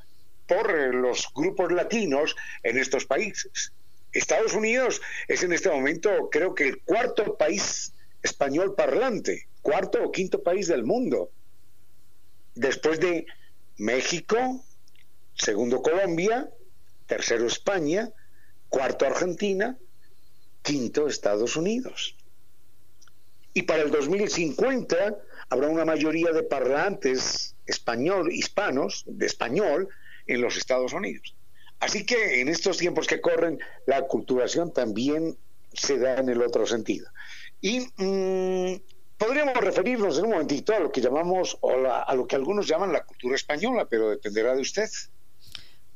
por 0.47 0.93
los 0.93 1.27
grupos 1.33 1.71
latinos 1.71 2.35
en 2.63 2.77
estos 2.77 3.05
países. 3.05 3.71
Estados 4.11 4.53
Unidos 4.53 5.01
es 5.27 5.43
en 5.43 5.53
este 5.53 5.69
momento, 5.69 6.29
creo 6.29 6.53
que 6.53 6.67
el 6.67 6.81
cuarto 6.81 7.37
país 7.37 7.93
español 8.21 8.75
parlante, 8.75 9.47
cuarto 9.61 10.03
o 10.03 10.11
quinto 10.11 10.43
país 10.43 10.67
del 10.67 10.83
mundo. 10.83 11.31
Después 12.55 12.99
de 12.99 13.25
México, 13.77 14.63
segundo 15.35 15.81
Colombia, 15.81 16.49
tercero 17.07 17.47
España, 17.47 18.11
cuarto 18.67 19.05
Argentina, 19.05 19.77
quinto 20.61 21.07
Estados 21.07 21.55
Unidos. 21.55 22.15
Y 23.53 23.63
para 23.63 23.83
el 23.83 23.91
2050 23.91 25.17
habrá 25.49 25.67
una 25.67 25.85
mayoría 25.85 26.31
de 26.31 26.43
parlantes 26.43 27.55
español, 27.65 28.31
hispanos, 28.31 29.03
de 29.05 29.25
español, 29.25 29.89
en 30.27 30.41
los 30.41 30.57
Estados 30.57 30.93
Unidos. 30.93 31.35
Así 31.79 32.05
que 32.05 32.41
en 32.41 32.47
estos 32.47 32.77
tiempos 32.77 33.07
que 33.07 33.19
corren, 33.19 33.59
la 33.85 33.97
aculturación 33.97 34.71
también 34.71 35.35
se 35.73 35.97
da 35.97 36.17
en 36.19 36.29
el 36.29 36.41
otro 36.41 36.65
sentido. 36.65 37.09
Y 37.59 37.79
mm, 37.97 38.81
podríamos 39.17 39.55
referirnos 39.55 40.17
en 40.17 40.25
un 40.25 40.31
momentito 40.31 40.75
a 40.75 40.79
lo 40.79 40.91
que 40.91 41.01
llamamos, 41.01 41.57
o 41.61 41.71
a 41.71 42.13
lo 42.15 42.27
que 42.27 42.35
algunos 42.35 42.67
llaman 42.67 42.93
la 42.93 43.03
cultura 43.03 43.35
española, 43.35 43.87
pero 43.89 44.09
dependerá 44.09 44.55
de 44.55 44.61
usted. 44.61 44.89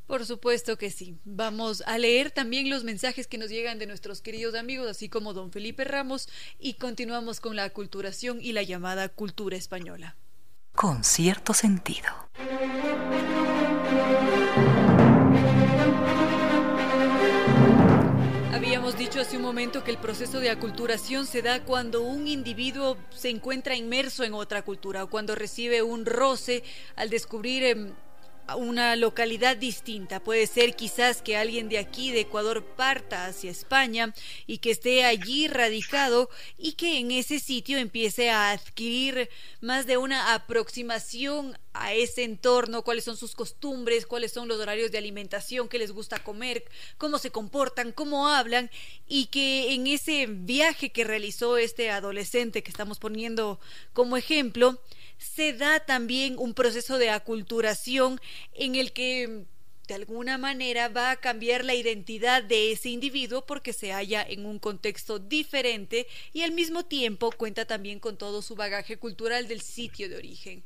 Por 0.08 0.26
supuesto 0.26 0.78
que 0.78 0.92
sí. 0.92 1.18
Vamos 1.26 1.84
a 1.88 1.98
leer 1.98 2.30
también 2.30 2.70
los 2.70 2.84
mensajes 2.84 3.28
que 3.28 3.38
nos 3.38 3.50
llegan 3.50 3.80
de 3.80 3.88
nuestros 3.88 4.22
queridos 4.22 4.54
amigos, 4.56 4.88
así 4.88 5.10
como 5.10 5.34
don 5.34 5.52
Felipe 5.52 5.84
Ramos, 5.84 6.30
y 6.60 6.76
continuamos 6.76 7.40
con 7.40 7.56
la 7.56 7.64
aculturación 7.64 8.40
y 8.40 8.52
la 8.52 8.64
llamada 8.64 9.10
cultura 9.10 9.58
española. 9.58 10.16
Con 10.74 11.04
cierto 11.04 11.54
sentido. 11.54 12.10
Habíamos 18.54 18.98
dicho 18.98 19.22
hace 19.22 19.38
un 19.38 19.44
momento 19.44 19.84
que 19.84 19.92
el 19.92 19.98
proceso 19.98 20.40
de 20.40 20.50
aculturación 20.50 21.26
se 21.26 21.42
da 21.42 21.64
cuando 21.64 22.02
un 22.02 22.28
individuo 22.28 22.98
se 23.10 23.30
encuentra 23.30 23.76
inmerso 23.76 24.24
en 24.24 24.34
otra 24.34 24.62
cultura 24.62 25.04
o 25.04 25.10
cuando 25.10 25.34
recibe 25.34 25.82
un 25.82 26.06
roce 26.06 26.64
al 26.96 27.10
descubrir 27.10 27.64
em, 27.64 27.94
una 28.58 28.96
localidad 28.96 29.58
distinta. 29.58 30.20
Puede 30.20 30.48
ser 30.48 30.76
quizás 30.76 31.22
que 31.22 31.38
alguien 31.38 31.70
de 31.70 31.80
aquí, 31.80 32.12
de 32.12 32.22
Ecuador, 32.22 32.64
parta 32.64 33.26
hacia 33.26 33.52
España 33.52 34.14
y 34.46 34.60
que 34.60 34.72
esté 34.72 35.06
allí 35.06 35.48
radicado 35.48 36.30
y 36.58 36.74
que 36.74 37.00
en 37.00 37.12
ese 37.12 37.40
sitio 37.40 37.78
empiece 37.78 38.30
a 38.30 38.52
adquirir 38.52 39.30
más 39.62 39.88
de 39.88 39.98
una 39.98 40.34
aproximación 40.34 41.58
a 41.74 41.94
ese 41.94 42.24
entorno, 42.24 42.84
cuáles 42.84 43.04
son 43.04 43.18
sus 43.18 43.36
costumbres, 43.36 44.06
cuáles 44.06 44.32
son 44.32 44.48
los 44.48 44.60
horarios 44.60 44.92
de 44.92 44.98
alimentación 44.98 45.68
que 45.68 45.80
les 45.80 45.92
gusta 45.92 46.24
comer, 46.24 46.64
cómo 46.98 47.18
se 47.18 47.32
comportan, 47.32 47.92
cómo 47.92 48.30
hablan 48.30 48.70
y 49.08 49.26
que 49.26 49.74
en 49.74 49.88
ese 49.88 50.28
viaje 50.28 50.92
que 50.92 51.04
realizó 51.04 51.58
este 51.58 51.90
adolescente 51.90 52.64
que 52.64 52.72
estamos 52.72 53.00
poniendo 53.00 53.60
como 53.94 54.16
ejemplo, 54.16 54.80
se 55.18 55.54
da 55.54 55.80
también 55.80 56.36
un 56.38 56.54
proceso 56.54 56.98
de 56.98 57.10
aculturación 57.10 58.20
en 58.54 58.76
el 58.76 58.92
que 58.92 59.46
de 59.88 59.94
alguna 59.94 60.38
manera 60.38 60.90
va 60.90 61.12
a 61.12 61.16
cambiar 61.18 61.64
la 61.64 61.76
identidad 61.76 62.44
de 62.44 62.72
ese 62.72 62.90
individuo 62.90 63.46
porque 63.46 63.74
se 63.74 63.92
halla 63.92 64.26
en 64.28 64.46
un 64.46 64.60
contexto 64.60 65.20
diferente 65.20 66.08
y 66.34 66.42
al 66.42 66.52
mismo 66.52 66.86
tiempo 66.86 67.32
cuenta 67.32 67.66
también 67.66 68.00
con 68.00 68.18
todo 68.18 68.42
su 68.42 68.56
bagaje 68.56 68.98
cultural 68.98 69.48
del 69.48 69.62
sitio 69.62 70.10
de 70.10 70.18
origen. 70.18 70.64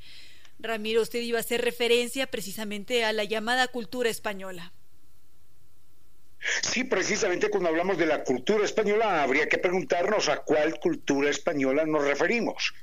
Ramiro, 0.60 1.02
usted 1.02 1.20
iba 1.22 1.38
a 1.38 1.42
hacer 1.42 1.62
referencia 1.62 2.28
precisamente 2.28 3.04
a 3.04 3.14
la 3.14 3.24
llamada 3.24 3.68
cultura 3.68 4.10
española. 4.10 4.72
Sí, 6.62 6.86
precisamente 6.86 7.50
cuando 7.50 7.70
hablamos 7.70 7.98
de 7.98 8.06
la 8.06 8.24
cultura 8.24 8.64
española 8.64 9.24
habría 9.24 9.50
que 9.50 9.58
preguntarnos 9.58 10.30
a 10.30 10.38
cuál 10.38 10.80
cultura 10.80 11.30
española 11.30 11.86
nos 11.86 12.06
referimos 12.06 12.74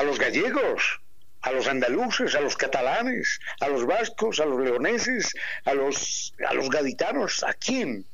a 0.00 0.02
los 0.02 0.18
gallegos, 0.18 0.98
a 1.42 1.52
los 1.52 1.66
andaluces, 1.66 2.34
a 2.34 2.40
los 2.40 2.56
catalanes, 2.56 3.38
a 3.60 3.68
los 3.68 3.84
vascos, 3.84 4.40
a 4.40 4.46
los 4.46 4.58
leoneses, 4.58 5.34
a 5.66 5.74
los, 5.74 6.32
a 6.48 6.54
los 6.54 6.70
gaditanos, 6.70 7.44
¿a 7.44 7.52
quién? 7.52 8.06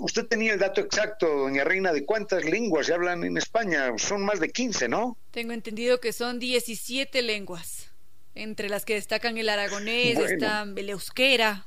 Usted 0.00 0.26
tenía 0.26 0.52
el 0.52 0.58
dato 0.58 0.82
exacto, 0.82 1.26
doña 1.26 1.64
Reina, 1.64 1.94
de 1.94 2.04
cuántas 2.04 2.44
lenguas 2.44 2.86
se 2.86 2.94
hablan 2.94 3.24
en 3.24 3.38
España. 3.38 3.90
Son 3.96 4.22
más 4.22 4.38
de 4.38 4.50
15, 4.50 4.88
¿no? 4.88 5.16
Tengo 5.30 5.52
entendido 5.52 5.98
que 5.98 6.12
son 6.12 6.38
17 6.38 7.22
lenguas, 7.22 7.90
entre 8.34 8.68
las 8.68 8.84
que 8.84 8.94
destacan 8.94 9.38
el 9.38 9.48
aragonés, 9.48 10.18
está 10.18 10.66
el 10.76 10.90
euskera. 10.90 11.64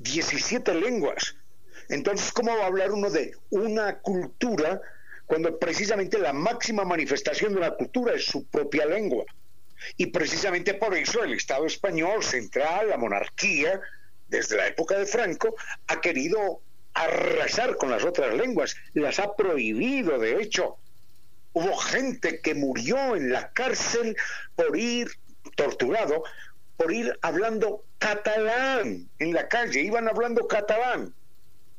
17 0.00 0.74
lenguas. 0.74 1.36
Entonces, 1.88 2.32
¿cómo 2.32 2.56
va 2.56 2.64
a 2.64 2.66
hablar 2.66 2.90
uno 2.90 3.10
de 3.10 3.36
una 3.50 3.98
cultura 3.98 4.80
cuando 5.26 5.58
precisamente 5.58 6.18
la 6.18 6.32
máxima 6.32 6.84
manifestación 6.84 7.52
de 7.52 7.58
una 7.58 7.72
cultura 7.72 8.14
es 8.14 8.24
su 8.24 8.46
propia 8.46 8.86
lengua. 8.86 9.24
Y 9.96 10.06
precisamente 10.06 10.74
por 10.74 10.94
eso 10.96 11.22
el 11.22 11.34
Estado 11.34 11.66
español 11.66 12.22
central, 12.22 12.88
la 12.88 12.96
monarquía, 12.96 13.80
desde 14.28 14.56
la 14.56 14.68
época 14.68 14.98
de 14.98 15.06
Franco, 15.06 15.54
ha 15.88 16.00
querido 16.00 16.60
arrasar 16.94 17.76
con 17.76 17.90
las 17.90 18.04
otras 18.04 18.34
lenguas, 18.34 18.74
las 18.94 19.18
ha 19.18 19.34
prohibido, 19.34 20.18
de 20.18 20.40
hecho. 20.40 20.78
Hubo 21.52 21.76
gente 21.76 22.40
que 22.40 22.54
murió 22.54 23.16
en 23.16 23.32
la 23.32 23.50
cárcel 23.52 24.16
por 24.54 24.76
ir 24.76 25.08
torturado, 25.56 26.22
por 26.76 26.92
ir 26.92 27.18
hablando 27.22 27.84
catalán 27.98 29.08
en 29.18 29.32
la 29.32 29.48
calle, 29.48 29.80
iban 29.80 30.08
hablando 30.08 30.46
catalán. 30.46 31.14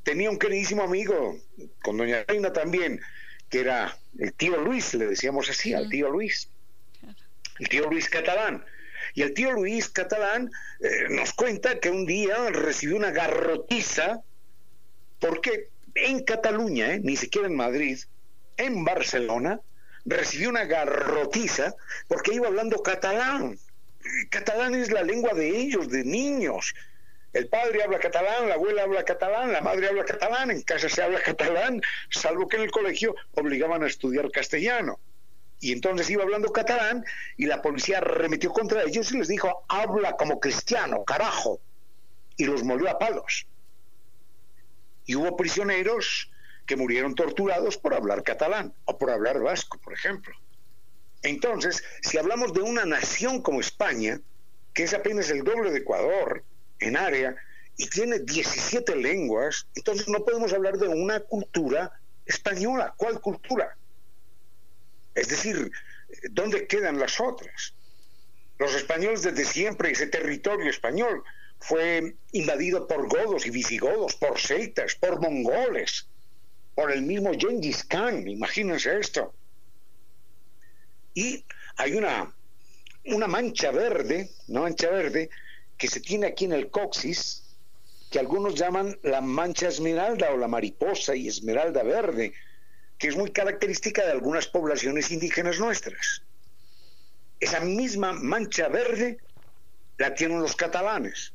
Tenía 0.03 0.29
un 0.29 0.39
queridísimo 0.39 0.83
amigo, 0.83 1.37
con 1.83 1.97
doña 1.97 2.23
Reina 2.27 2.53
también, 2.53 3.01
que 3.49 3.59
era 3.61 3.97
el 4.19 4.33
tío 4.33 4.57
Luis, 4.57 4.93
le 4.93 5.07
decíamos 5.07 5.49
así, 5.49 5.73
al 5.73 5.89
tío 5.89 6.09
Luis, 6.09 6.49
el 7.59 7.69
tío 7.69 7.89
Luis 7.89 8.09
Catalán. 8.09 8.63
Y 9.13 9.21
el 9.21 9.33
tío 9.33 9.51
Luis 9.51 9.89
Catalán 9.89 10.51
eh, 10.79 11.07
nos 11.09 11.33
cuenta 11.33 11.79
que 11.79 11.89
un 11.89 12.05
día 12.05 12.35
recibió 12.49 12.95
una 12.95 13.11
garrotiza 13.11 14.21
porque 15.19 15.69
en 15.95 16.23
Cataluña, 16.23 16.93
eh, 16.93 16.99
ni 16.99 17.15
siquiera 17.15 17.47
en 17.47 17.55
Madrid, 17.55 17.99
en 18.57 18.83
Barcelona, 18.83 19.59
recibió 20.05 20.49
una 20.49 20.65
garrotiza 20.65 21.75
porque 22.07 22.33
iba 22.33 22.47
hablando 22.47 22.81
catalán. 22.81 23.57
Catalán 24.29 24.75
es 24.75 24.91
la 24.91 25.03
lengua 25.03 25.33
de 25.33 25.49
ellos, 25.49 25.89
de 25.89 26.03
niños. 26.03 26.73
El 27.33 27.47
padre 27.49 27.83
habla 27.83 27.99
catalán, 27.99 28.47
la 28.47 28.55
abuela 28.55 28.83
habla 28.83 29.03
catalán, 29.03 29.51
la 29.51 29.61
madre 29.61 29.87
habla 29.87 30.05
catalán, 30.05 30.49
en 30.51 30.61
casa 30.61 30.89
se 30.89 31.01
habla 31.01 31.21
catalán, 31.25 31.81
salvo 32.09 32.47
que 32.47 32.57
en 32.57 32.63
el 32.63 32.71
colegio 32.71 33.15
obligaban 33.33 33.83
a 33.83 33.87
estudiar 33.87 34.31
castellano. 34.31 34.99
Y 35.59 35.71
entonces 35.71 36.09
iba 36.09 36.23
hablando 36.23 36.51
catalán 36.51 37.03
y 37.35 37.45
la 37.45 37.61
policía 37.61 37.99
remetió 37.99 38.51
contra 38.51 38.83
ellos 38.83 39.11
y 39.11 39.17
les 39.17 39.27
dijo, 39.27 39.65
habla 39.67 40.15
como 40.15 40.39
cristiano, 40.39 41.03
carajo. 41.03 41.59
Y 42.37 42.45
los 42.45 42.63
molió 42.63 42.89
a 42.89 42.99
palos. 42.99 43.47
Y 45.05 45.15
hubo 45.15 45.35
prisioneros 45.35 46.29
que 46.67 46.75
murieron 46.75 47.15
torturados 47.15 47.77
por 47.77 47.95
hablar 47.95 48.21
catalán 48.23 48.73
o 48.85 48.97
por 48.97 49.09
hablar 49.09 49.39
vasco, 49.39 49.79
por 49.79 49.93
ejemplo. 49.93 50.35
Entonces, 51.23 51.83
si 52.01 52.17
hablamos 52.19 52.53
de 52.53 52.61
una 52.61 52.85
nación 52.85 53.41
como 53.41 53.59
España, 53.59 54.19
que 54.73 54.83
es 54.83 54.93
apenas 54.93 55.31
el 55.31 55.43
doble 55.43 55.71
de 55.71 55.79
Ecuador, 55.79 56.43
en 56.79 56.97
área 56.97 57.35
y 57.77 57.87
tiene 57.89 58.19
17 58.19 58.95
lenguas, 58.95 59.67
entonces 59.75 60.07
no 60.07 60.25
podemos 60.25 60.51
hablar 60.53 60.77
de 60.77 60.87
una 60.87 61.19
cultura 61.19 61.91
española. 62.25 62.93
¿Cuál 62.97 63.21
cultura? 63.21 63.77
Es 65.13 65.29
decir, 65.29 65.71
¿dónde 66.31 66.67
quedan 66.67 66.99
las 66.99 67.19
otras? 67.19 67.73
Los 68.57 68.73
españoles 68.73 69.21
desde 69.21 69.45
siempre, 69.45 69.91
ese 69.91 70.07
territorio 70.07 70.69
español 70.69 71.23
fue 71.59 72.15
invadido 72.31 72.87
por 72.87 73.07
godos 73.07 73.45
y 73.45 73.51
visigodos, 73.51 74.15
por 74.15 74.39
celtas, 74.39 74.95
por 74.95 75.19
mongoles, 75.21 76.07
por 76.75 76.91
el 76.91 77.03
mismo 77.03 77.31
Gengis 77.37 77.83
Khan, 77.83 78.27
imagínense 78.27 78.99
esto. 78.99 79.33
Y 81.13 81.43
hay 81.77 81.93
una, 81.93 82.31
una 83.05 83.27
mancha 83.27 83.71
verde, 83.71 84.29
una 84.47 84.61
mancha 84.61 84.89
verde, 84.89 85.29
que 85.77 85.87
se 85.87 85.99
tiene 85.99 86.27
aquí 86.27 86.45
en 86.45 86.53
el 86.53 86.69
coxis, 86.69 87.43
que 88.09 88.19
algunos 88.19 88.55
llaman 88.55 88.97
la 89.03 89.21
mancha 89.21 89.67
esmeralda 89.67 90.31
o 90.31 90.37
la 90.37 90.47
mariposa 90.47 91.15
y 91.15 91.27
esmeralda 91.27 91.83
verde, 91.83 92.33
que 92.97 93.07
es 93.07 93.15
muy 93.15 93.31
característica 93.31 94.05
de 94.05 94.11
algunas 94.11 94.47
poblaciones 94.47 95.11
indígenas 95.11 95.59
nuestras. 95.59 96.23
Esa 97.39 97.59
misma 97.59 98.13
mancha 98.13 98.67
verde 98.69 99.19
la 99.97 100.13
tienen 100.15 100.41
los 100.41 100.55
catalanes. 100.55 101.33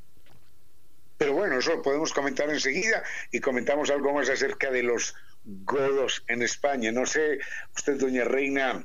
Pero 1.19 1.35
bueno, 1.35 1.59
eso 1.59 1.77
lo 1.77 1.83
podemos 1.83 2.13
comentar 2.13 2.51
enseguida 2.51 3.05
y 3.31 3.39
comentamos 3.39 3.91
algo 3.91 4.13
más 4.13 4.29
acerca 4.29 4.71
de 4.71 4.83
los 4.83 5.15
godos 5.45 6.25
en 6.27 6.43
España. 6.43 6.91
No 6.91 7.07
sé, 7.07 7.39
usted, 7.77 7.97
doña 7.97 8.25
Reina, 8.25 8.85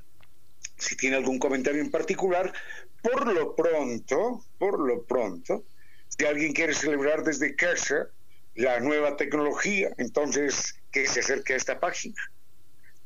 si 0.77 0.95
tiene 0.95 1.15
algún 1.15 1.39
comentario 1.39 1.81
en 1.81 1.89
particular. 1.89 2.53
Por 3.01 3.33
lo 3.33 3.55
pronto, 3.55 4.43
por 4.57 4.79
lo 4.79 5.05
pronto, 5.05 5.65
si 6.09 6.25
alguien 6.25 6.53
quiere 6.53 6.73
celebrar 6.73 7.23
desde 7.23 7.55
casa 7.55 8.09
la 8.55 8.79
nueva 8.79 9.15
tecnología, 9.15 9.93
entonces 9.97 10.79
que 10.91 11.07
se 11.07 11.19
acerque 11.19 11.53
a 11.53 11.57
esta 11.57 11.79
página 11.79 12.19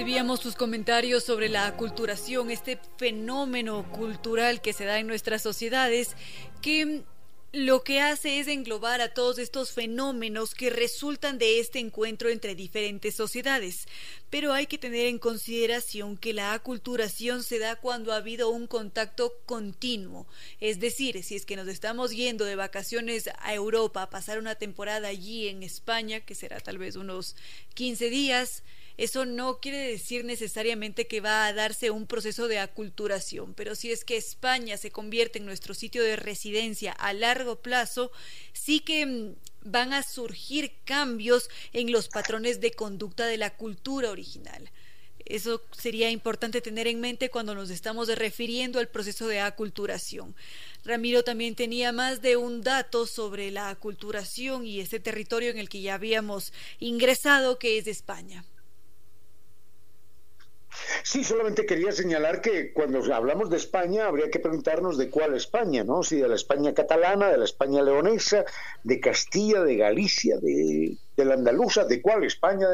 Recibíamos 0.00 0.40
sus 0.40 0.56
comentarios 0.56 1.24
sobre 1.24 1.50
la 1.50 1.66
aculturación, 1.66 2.50
este 2.50 2.78
fenómeno 2.96 3.86
cultural 3.92 4.62
que 4.62 4.72
se 4.72 4.86
da 4.86 4.98
en 4.98 5.06
nuestras 5.06 5.42
sociedades 5.42 6.16
que 6.62 7.02
lo 7.52 7.84
que 7.84 8.00
hace 8.00 8.40
es 8.40 8.48
englobar 8.48 9.02
a 9.02 9.12
todos 9.12 9.38
estos 9.38 9.72
fenómenos 9.72 10.54
que 10.54 10.70
resultan 10.70 11.36
de 11.36 11.60
este 11.60 11.80
encuentro 11.80 12.30
entre 12.30 12.54
diferentes 12.54 13.14
sociedades. 13.14 13.86
Pero 14.30 14.54
hay 14.54 14.66
que 14.66 14.78
tener 14.78 15.04
en 15.04 15.18
consideración 15.18 16.16
que 16.16 16.32
la 16.32 16.54
aculturación 16.54 17.42
se 17.42 17.58
da 17.58 17.76
cuando 17.76 18.14
ha 18.14 18.16
habido 18.16 18.48
un 18.48 18.66
contacto 18.66 19.34
continuo. 19.44 20.26
Es 20.60 20.80
decir, 20.80 21.22
si 21.22 21.36
es 21.36 21.44
que 21.44 21.56
nos 21.56 21.68
estamos 21.68 22.12
yendo 22.12 22.46
de 22.46 22.56
vacaciones 22.56 23.28
a 23.38 23.52
Europa 23.52 24.04
a 24.04 24.08
pasar 24.08 24.38
una 24.38 24.54
temporada 24.54 25.08
allí 25.08 25.48
en 25.48 25.62
España, 25.62 26.20
que 26.20 26.34
será 26.34 26.58
tal 26.60 26.78
vez 26.78 26.96
unos 26.96 27.36
15 27.74 28.08
días, 28.08 28.62
eso 29.00 29.24
no 29.24 29.60
quiere 29.60 29.78
decir 29.78 30.26
necesariamente 30.26 31.06
que 31.06 31.22
va 31.22 31.46
a 31.46 31.54
darse 31.54 31.90
un 31.90 32.06
proceso 32.06 32.48
de 32.48 32.58
aculturación, 32.58 33.54
pero 33.54 33.74
si 33.74 33.90
es 33.90 34.04
que 34.04 34.18
España 34.18 34.76
se 34.76 34.90
convierte 34.90 35.38
en 35.38 35.46
nuestro 35.46 35.72
sitio 35.72 36.02
de 36.02 36.16
residencia 36.16 36.92
a 36.92 37.14
largo 37.14 37.62
plazo, 37.62 38.12
sí 38.52 38.80
que 38.80 39.06
mm, 39.06 39.34
van 39.64 39.94
a 39.94 40.02
surgir 40.02 40.72
cambios 40.84 41.48
en 41.72 41.90
los 41.92 42.08
patrones 42.08 42.60
de 42.60 42.72
conducta 42.72 43.24
de 43.24 43.38
la 43.38 43.56
cultura 43.56 44.10
original. 44.10 44.70
Eso 45.24 45.62
sería 45.72 46.10
importante 46.10 46.60
tener 46.60 46.86
en 46.86 47.00
mente 47.00 47.30
cuando 47.30 47.54
nos 47.54 47.70
estamos 47.70 48.08
refiriendo 48.08 48.80
al 48.80 48.88
proceso 48.88 49.28
de 49.28 49.40
aculturación. 49.40 50.36
Ramiro 50.84 51.24
también 51.24 51.54
tenía 51.54 51.90
más 51.92 52.20
de 52.20 52.36
un 52.36 52.60
dato 52.60 53.06
sobre 53.06 53.50
la 53.50 53.70
aculturación 53.70 54.66
y 54.66 54.80
ese 54.80 55.00
territorio 55.00 55.48
en 55.48 55.56
el 55.56 55.70
que 55.70 55.80
ya 55.80 55.94
habíamos 55.94 56.52
ingresado, 56.80 57.58
que 57.58 57.78
es 57.78 57.86
España. 57.86 58.44
Sí, 61.02 61.24
solamente 61.24 61.66
quería 61.66 61.92
señalar 61.92 62.40
que 62.40 62.72
cuando 62.72 63.02
hablamos 63.12 63.50
de 63.50 63.56
España 63.56 64.06
habría 64.06 64.30
que 64.30 64.38
preguntarnos 64.38 64.98
de 64.98 65.10
cuál 65.10 65.34
España, 65.34 65.84
¿no? 65.84 66.02
Si 66.02 66.16
de 66.16 66.28
la 66.28 66.36
España 66.36 66.74
catalana, 66.74 67.28
de 67.28 67.38
la 67.38 67.44
España 67.44 67.82
leonesa, 67.82 68.44
de 68.84 69.00
Castilla, 69.00 69.62
de 69.62 69.76
Galicia, 69.76 70.38
de, 70.38 70.96
la 71.16 71.34
andaluza, 71.34 71.84
de 71.84 72.00
cuál 72.00 72.24
España, 72.24 72.68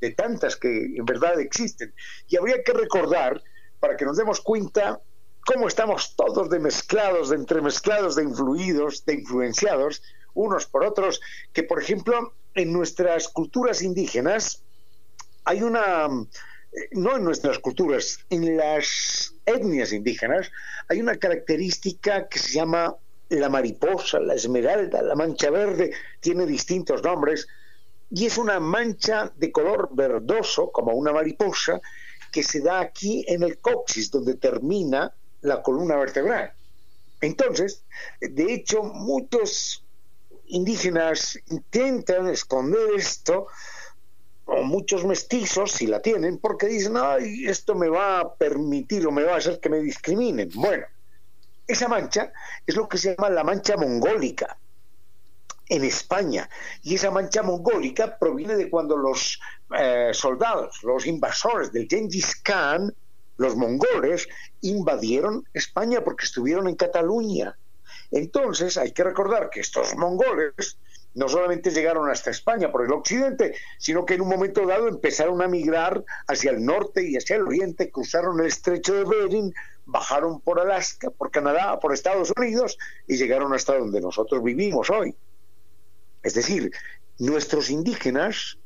de, 0.00 0.10
tantas 0.12 0.56
que 0.56 0.68
en 0.68 1.04
verdad 1.04 1.40
existen. 1.40 1.92
Y 2.28 2.36
habría 2.36 2.62
que 2.62 2.72
recordar, 2.72 3.42
para 3.78 3.96
que 3.96 4.04
nos 4.04 4.16
demos 4.16 4.40
cuenta 4.40 5.00
cómo 5.44 5.68
estamos 5.68 6.14
todos 6.16 6.50
de 6.50 6.60
mezclados, 6.60 7.30
de 7.30 7.36
entremezclados, 7.36 8.14
de 8.14 8.24
influidos, 8.24 9.04
de 9.04 9.14
influenciados 9.14 10.02
unos 10.34 10.66
por 10.66 10.84
otros, 10.84 11.20
que 11.52 11.64
por 11.64 11.82
ejemplo 11.82 12.34
en 12.54 12.72
nuestras 12.72 13.28
culturas 13.28 13.82
indígenas 13.82 14.62
hay 15.44 15.62
una 15.62 16.08
no 16.92 17.16
en 17.16 17.24
nuestras 17.24 17.58
culturas, 17.58 18.18
en 18.30 18.56
las 18.56 19.34
etnias 19.44 19.92
indígenas 19.92 20.50
hay 20.88 21.00
una 21.00 21.16
característica 21.16 22.28
que 22.28 22.38
se 22.38 22.52
llama 22.52 22.96
la 23.28 23.48
mariposa, 23.48 24.20
la 24.20 24.34
esmeralda, 24.34 25.02
la 25.02 25.14
mancha 25.14 25.50
verde, 25.50 25.92
tiene 26.20 26.46
distintos 26.46 27.02
nombres, 27.02 27.46
y 28.10 28.26
es 28.26 28.38
una 28.38 28.58
mancha 28.58 29.32
de 29.36 29.52
color 29.52 29.88
verdoso, 29.92 30.70
como 30.72 30.92
una 30.94 31.12
mariposa, 31.12 31.80
que 32.32 32.42
se 32.42 32.60
da 32.60 32.80
aquí 32.80 33.24
en 33.28 33.42
el 33.42 33.58
coxis, 33.58 34.10
donde 34.10 34.34
termina 34.34 35.12
la 35.42 35.62
columna 35.62 35.96
vertebral. 35.96 36.52
Entonces, 37.20 37.84
de 38.20 38.52
hecho, 38.52 38.82
muchos 38.82 39.84
indígenas 40.46 41.38
intentan 41.46 42.28
esconder 42.28 42.94
esto 42.96 43.46
o 44.50 44.62
muchos 44.64 45.04
mestizos, 45.04 45.70
si 45.72 45.86
la 45.86 46.02
tienen, 46.02 46.38
porque 46.38 46.66
dicen, 46.66 46.96
ay, 46.96 47.46
esto 47.46 47.74
me 47.76 47.88
va 47.88 48.20
a 48.20 48.34
permitir 48.34 49.06
o 49.06 49.12
me 49.12 49.22
va 49.22 49.34
a 49.34 49.36
hacer 49.36 49.60
que 49.60 49.68
me 49.68 49.78
discriminen. 49.78 50.50
Bueno, 50.54 50.86
esa 51.66 51.86
mancha 51.86 52.32
es 52.66 52.74
lo 52.74 52.88
que 52.88 52.98
se 52.98 53.14
llama 53.14 53.30
la 53.30 53.44
mancha 53.44 53.76
mongólica 53.76 54.58
en 55.68 55.84
España. 55.84 56.50
Y 56.82 56.96
esa 56.96 57.12
mancha 57.12 57.44
mongólica 57.44 58.18
proviene 58.18 58.56
de 58.56 58.68
cuando 58.68 58.96
los 58.96 59.40
eh, 59.78 60.10
soldados, 60.12 60.82
los 60.82 61.06
invasores 61.06 61.72
del 61.72 61.86
Genghis 61.88 62.34
Khan, 62.42 62.92
los 63.36 63.54
mongoles, 63.54 64.28
invadieron 64.62 65.44
España 65.54 66.02
porque 66.02 66.24
estuvieron 66.26 66.66
en 66.66 66.74
Cataluña. 66.74 67.56
Entonces 68.10 68.76
hay 68.76 68.90
que 68.90 69.04
recordar 69.04 69.48
que 69.48 69.60
estos 69.60 69.96
mongoles 69.96 70.76
no 71.14 71.28
solamente 71.28 71.70
llegaron 71.70 72.08
hasta 72.08 72.30
España 72.30 72.70
por 72.70 72.84
el 72.84 72.92
occidente, 72.92 73.54
sino 73.78 74.04
que 74.04 74.14
en 74.14 74.22
un 74.22 74.28
momento 74.28 74.66
dado 74.66 74.88
empezaron 74.88 75.42
a 75.42 75.48
migrar 75.48 76.04
hacia 76.28 76.52
el 76.52 76.64
norte 76.64 77.08
y 77.08 77.16
hacia 77.16 77.36
el 77.36 77.42
oriente, 77.42 77.90
cruzaron 77.90 78.40
el 78.40 78.46
estrecho 78.46 78.94
de 78.94 79.04
Bering, 79.04 79.52
bajaron 79.86 80.40
por 80.40 80.60
Alaska, 80.60 81.10
por 81.10 81.30
Canadá, 81.30 81.78
por 81.80 81.92
Estados 81.92 82.32
Unidos 82.36 82.78
y 83.08 83.16
llegaron 83.16 83.52
hasta 83.52 83.76
donde 83.76 84.00
nosotros 84.00 84.42
vivimos 84.42 84.88
hoy. 84.90 85.14
Es 86.22 86.34
decir, 86.34 86.70
nuestros 87.18 87.70
indígenas 87.70 88.58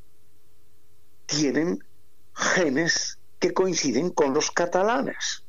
tienen 1.27 1.83
genes 2.35 3.19
que 3.39 3.55
coinciden 3.55 4.11
con 4.11 4.35
los 4.35 4.51
catalanes 4.51 5.45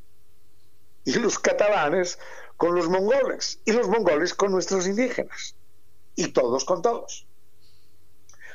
y 1.03 1.13
los 1.15 1.39
catalanes 1.39 2.17
con 2.55 2.73
los 2.73 2.87
mongoles 2.87 3.59
y 3.65 3.73
los 3.73 3.89
mongoles 3.89 4.33
con 4.33 4.51
nuestros 4.51 4.87
indígenas 4.87 5.55
y 6.15 6.27
todos 6.29 6.65
con 6.65 6.81
todos. 6.81 7.25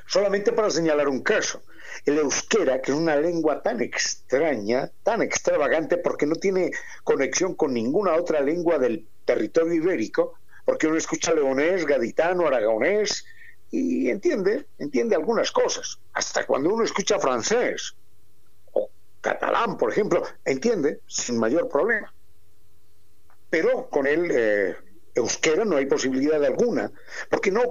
Solamente 0.06 0.52
para 0.52 0.70
señalar 0.70 1.08
un 1.08 1.22
caso, 1.22 1.62
el 2.04 2.18
euskera, 2.18 2.82
que 2.82 2.90
es 2.90 2.96
una 2.96 3.16
lengua 3.16 3.62
tan 3.62 3.80
extraña, 3.80 4.90
tan 5.04 5.22
extravagante, 5.22 5.98
porque 5.98 6.26
no 6.26 6.34
tiene 6.34 6.72
conexión 7.04 7.54
con 7.54 7.72
ninguna 7.72 8.14
otra 8.14 8.40
lengua 8.40 8.78
del 8.78 9.06
territorio 9.24 9.74
ibérico, 9.74 10.34
porque 10.64 10.88
uno 10.88 10.96
escucha 10.96 11.32
leonés, 11.32 11.86
gaditano, 11.86 12.46
aragonés, 12.46 13.24
y 13.70 14.10
entiende, 14.10 14.66
entiende 14.78 15.14
algunas 15.14 15.52
cosas. 15.52 15.98
Hasta 16.12 16.44
cuando 16.44 16.74
uno 16.74 16.84
escucha 16.84 17.18
francés 17.20 17.94
o 18.72 18.90
catalán, 19.20 19.76
por 19.76 19.92
ejemplo, 19.92 20.24
entiende 20.44 21.00
sin 21.06 21.38
mayor 21.38 21.68
problema. 21.68 22.12
Pero 23.48 23.88
con 23.88 24.06
él 24.06 24.28
eh, 24.32 24.76
euskera 25.20 25.64
no 25.64 25.76
hay 25.76 25.86
posibilidad 25.86 26.42
alguna, 26.44 26.90
porque 27.28 27.50
no 27.50 27.62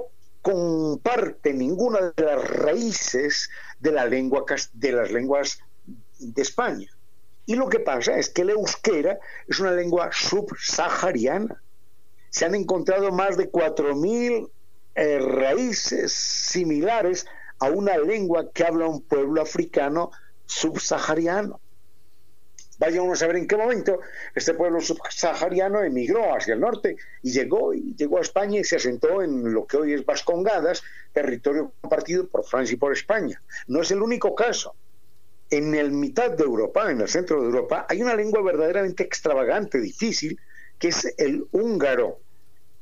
comparte 0.41 1.53
ninguna 1.53 2.13
de 2.15 2.23
las 2.23 2.47
raíces 2.47 3.49
de, 3.79 3.91
la 3.91 4.05
lengua, 4.05 4.45
de 4.73 4.91
las 4.91 5.11
lenguas 5.11 5.59
de 6.19 6.41
España. 6.41 6.89
Y 7.45 7.55
lo 7.55 7.67
que 7.67 7.79
pasa 7.79 8.17
es 8.17 8.29
que 8.29 8.43
el 8.43 8.51
euskera 8.51 9.19
es 9.47 9.59
una 9.59 9.71
lengua 9.71 10.11
subsahariana. 10.11 11.61
Se 12.29 12.45
han 12.45 12.55
encontrado 12.55 13.11
más 13.11 13.37
de 13.37 13.51
4.000 13.51 14.49
eh, 14.95 15.19
raíces 15.19 16.13
similares 16.13 17.25
a 17.59 17.69
una 17.69 17.97
lengua 17.97 18.51
que 18.51 18.63
habla 18.63 18.87
un 18.87 19.01
pueblo 19.01 19.41
africano 19.41 20.11
subsahariano. 20.45 21.59
Vaya 22.79 23.01
uno 23.01 23.11
a 23.11 23.15
saber 23.17 23.35
en 23.35 23.47
qué 23.47 23.57
momento 23.57 23.99
este 24.33 24.53
pueblo 24.53 24.79
subsahariano 24.79 25.83
emigró 25.83 26.33
hacia 26.33 26.53
el 26.53 26.61
norte 26.61 26.95
y 27.21 27.31
llegó, 27.31 27.73
y 27.73 27.93
llegó 27.95 28.19
a 28.19 28.21
España 28.21 28.61
y 28.61 28.63
se 28.63 28.77
asentó 28.77 29.21
en 29.21 29.53
lo 29.53 29.67
que 29.67 29.75
hoy 29.75 29.93
es 29.93 30.05
Vascongadas, 30.05 30.81
territorio 31.11 31.73
compartido 31.81 32.27
por 32.27 32.45
Francia 32.45 32.73
y 32.73 32.77
por 32.77 32.93
España. 32.93 33.41
No 33.67 33.81
es 33.81 33.91
el 33.91 34.01
único 34.01 34.33
caso. 34.33 34.75
En 35.49 35.75
el 35.75 35.91
mitad 35.91 36.31
de 36.31 36.43
Europa, 36.43 36.89
en 36.89 37.01
el 37.01 37.09
centro 37.09 37.41
de 37.41 37.47
Europa, 37.47 37.85
hay 37.89 38.01
una 38.01 38.15
lengua 38.15 38.41
verdaderamente 38.41 39.03
extravagante, 39.03 39.81
difícil, 39.81 40.39
que 40.77 40.89
es 40.89 41.13
el 41.17 41.47
húngaro. 41.51 42.19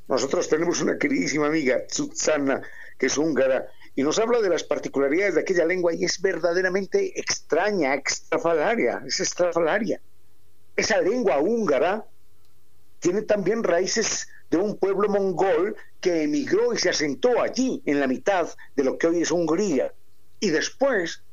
Nosotros 0.08 0.48
tenemos 0.48 0.80
una 0.82 0.98
queridísima 1.00 1.48
amiga, 1.48 1.82
Susana, 1.88 2.62
que 3.00 3.08
es 3.08 3.18
húngara, 3.18 3.68
y 3.98 4.04
nos 4.04 4.20
habla 4.20 4.42
de 4.42 4.50
las 4.50 4.64
particularidades 4.64 5.34
de 5.34 5.42
aquella 5.42 5.66
lengua 5.66 5.92
y 5.92 6.06
es 6.06 6.22
verdaderamente 6.22 7.20
extraña, 7.20 7.96
extrafalaria, 7.96 9.02
es 9.08 9.20
extrafalaria. 9.20 10.00
Esa 10.76 11.02
lengua 11.02 11.40
húngara 11.40 12.06
tiene 13.00 13.24
también 13.24 13.64
raíces 13.64 14.28
de 14.52 14.58
un 14.58 14.78
pueblo 14.78 15.10
mongol 15.10 15.76
que 16.00 16.22
emigró 16.22 16.76
y 16.76 16.78
se 16.78 16.92
asentó 16.92 17.42
allí, 17.42 17.82
en 17.88 18.00
la 18.00 18.06
mitad 18.06 18.48
de 18.76 18.84
lo 18.84 19.00
que 19.00 19.08
hoy 19.08 19.24
es 19.24 19.32
Hungría. 19.32 19.92
Y 20.40 20.52
después, 20.52 21.24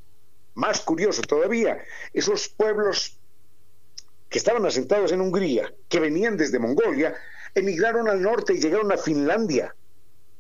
más 0.55 0.81
curioso 0.81 1.21
todavía, 1.21 1.85
esos 2.15 2.49
pueblos 2.49 3.19
que 4.31 4.39
estaban 4.39 4.65
asentados 4.65 5.13
en 5.13 5.21
Hungría, 5.21 5.71
que 5.91 6.01
venían 6.01 6.39
desde 6.39 6.59
Mongolia, 6.59 7.15
emigraron 7.55 8.09
al 8.09 8.23
norte 8.23 8.55
y 8.55 8.59
llegaron 8.59 8.91
a 8.91 8.97
Finlandia. 8.97 9.77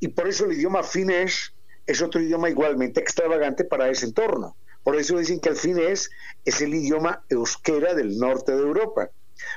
Y 0.01 0.09
por 0.09 0.27
eso 0.27 0.47
el 0.47 0.53
idioma 0.53 0.83
finés 0.83 1.54
es 1.87 2.03
otro 2.03 2.21
idioma 2.21 2.51
igualmente 2.51 3.01
extravagante 3.01 3.65
para 3.65 3.89
ese 3.89 4.07
entorno. 4.07 4.57
Por 4.83 4.97
eso 4.97 5.19
dicen 5.19 5.41
que 5.41 5.49
el 5.49 5.57
finés 5.57 6.11
es 6.45 6.61
el 6.61 6.75
idioma 6.75 7.23
euskera 7.29 7.95
del 7.95 8.19
norte 8.19 8.53
de 8.53 8.63
Europa, 8.63 9.11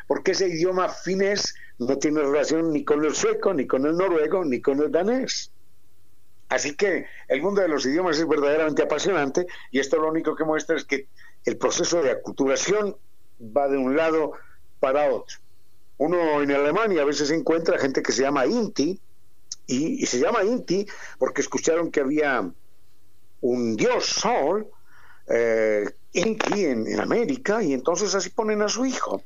porque 0.08 0.32
ese 0.32 0.48
idioma 0.48 0.90
finés 0.90 1.54
no 1.80 1.98
tiene 1.98 2.22
relación 2.22 2.72
ni 2.72 2.84
con 2.84 3.04
el 3.04 3.14
sueco, 3.14 3.54
ni 3.54 3.68
con 3.68 3.86
el 3.86 3.98
noruego, 3.98 4.46
ni 4.46 4.62
con 4.62 4.82
el 4.82 4.92
danés. 4.92 5.52
Así 6.50 6.76
que 6.76 7.06
el 7.28 7.42
mundo 7.42 7.62
de 7.62 7.68
los 7.68 7.86
idiomas 7.86 8.18
es 8.18 8.28
verdaderamente 8.28 8.84
apasionante 8.84 9.48
y 9.70 9.80
esto 9.80 9.98
lo 9.98 10.10
único 10.10 10.36
que 10.36 10.46
muestra 10.46 10.78
es 10.78 10.86
que 10.86 11.08
el 11.46 11.58
proceso 11.58 12.02
de 12.02 12.12
aculturación 12.12 12.96
va 13.42 13.68
de 13.68 13.78
un 13.78 13.96
lado 13.98 14.32
para 14.80 15.12
otro. 15.12 15.38
Uno 15.98 16.42
en 16.42 16.52
Alemania 16.52 17.02
a 17.02 17.06
veces 17.06 17.32
encuentra 17.32 17.80
gente 17.80 18.02
que 18.02 18.12
se 18.12 18.22
llama 18.22 18.46
Inti, 18.46 19.00
y, 19.68 20.06
se 20.06 20.20
llama 20.20 20.44
Inti 20.44 20.88
porque 21.20 21.42
escucharon 21.42 21.92
que 21.92 22.00
había 22.00 22.50
un 23.42 23.76
dios 23.76 24.06
Sol, 24.06 24.68
eh, 25.30 25.86
Inti 26.14 26.66
en, 26.66 27.00
América, 27.00 27.62
y 27.62 27.74
entonces 27.74 28.16
así 28.16 28.30
ponen 28.30 28.62
a 28.62 28.70
su 28.70 28.86
hijo, 28.86 29.22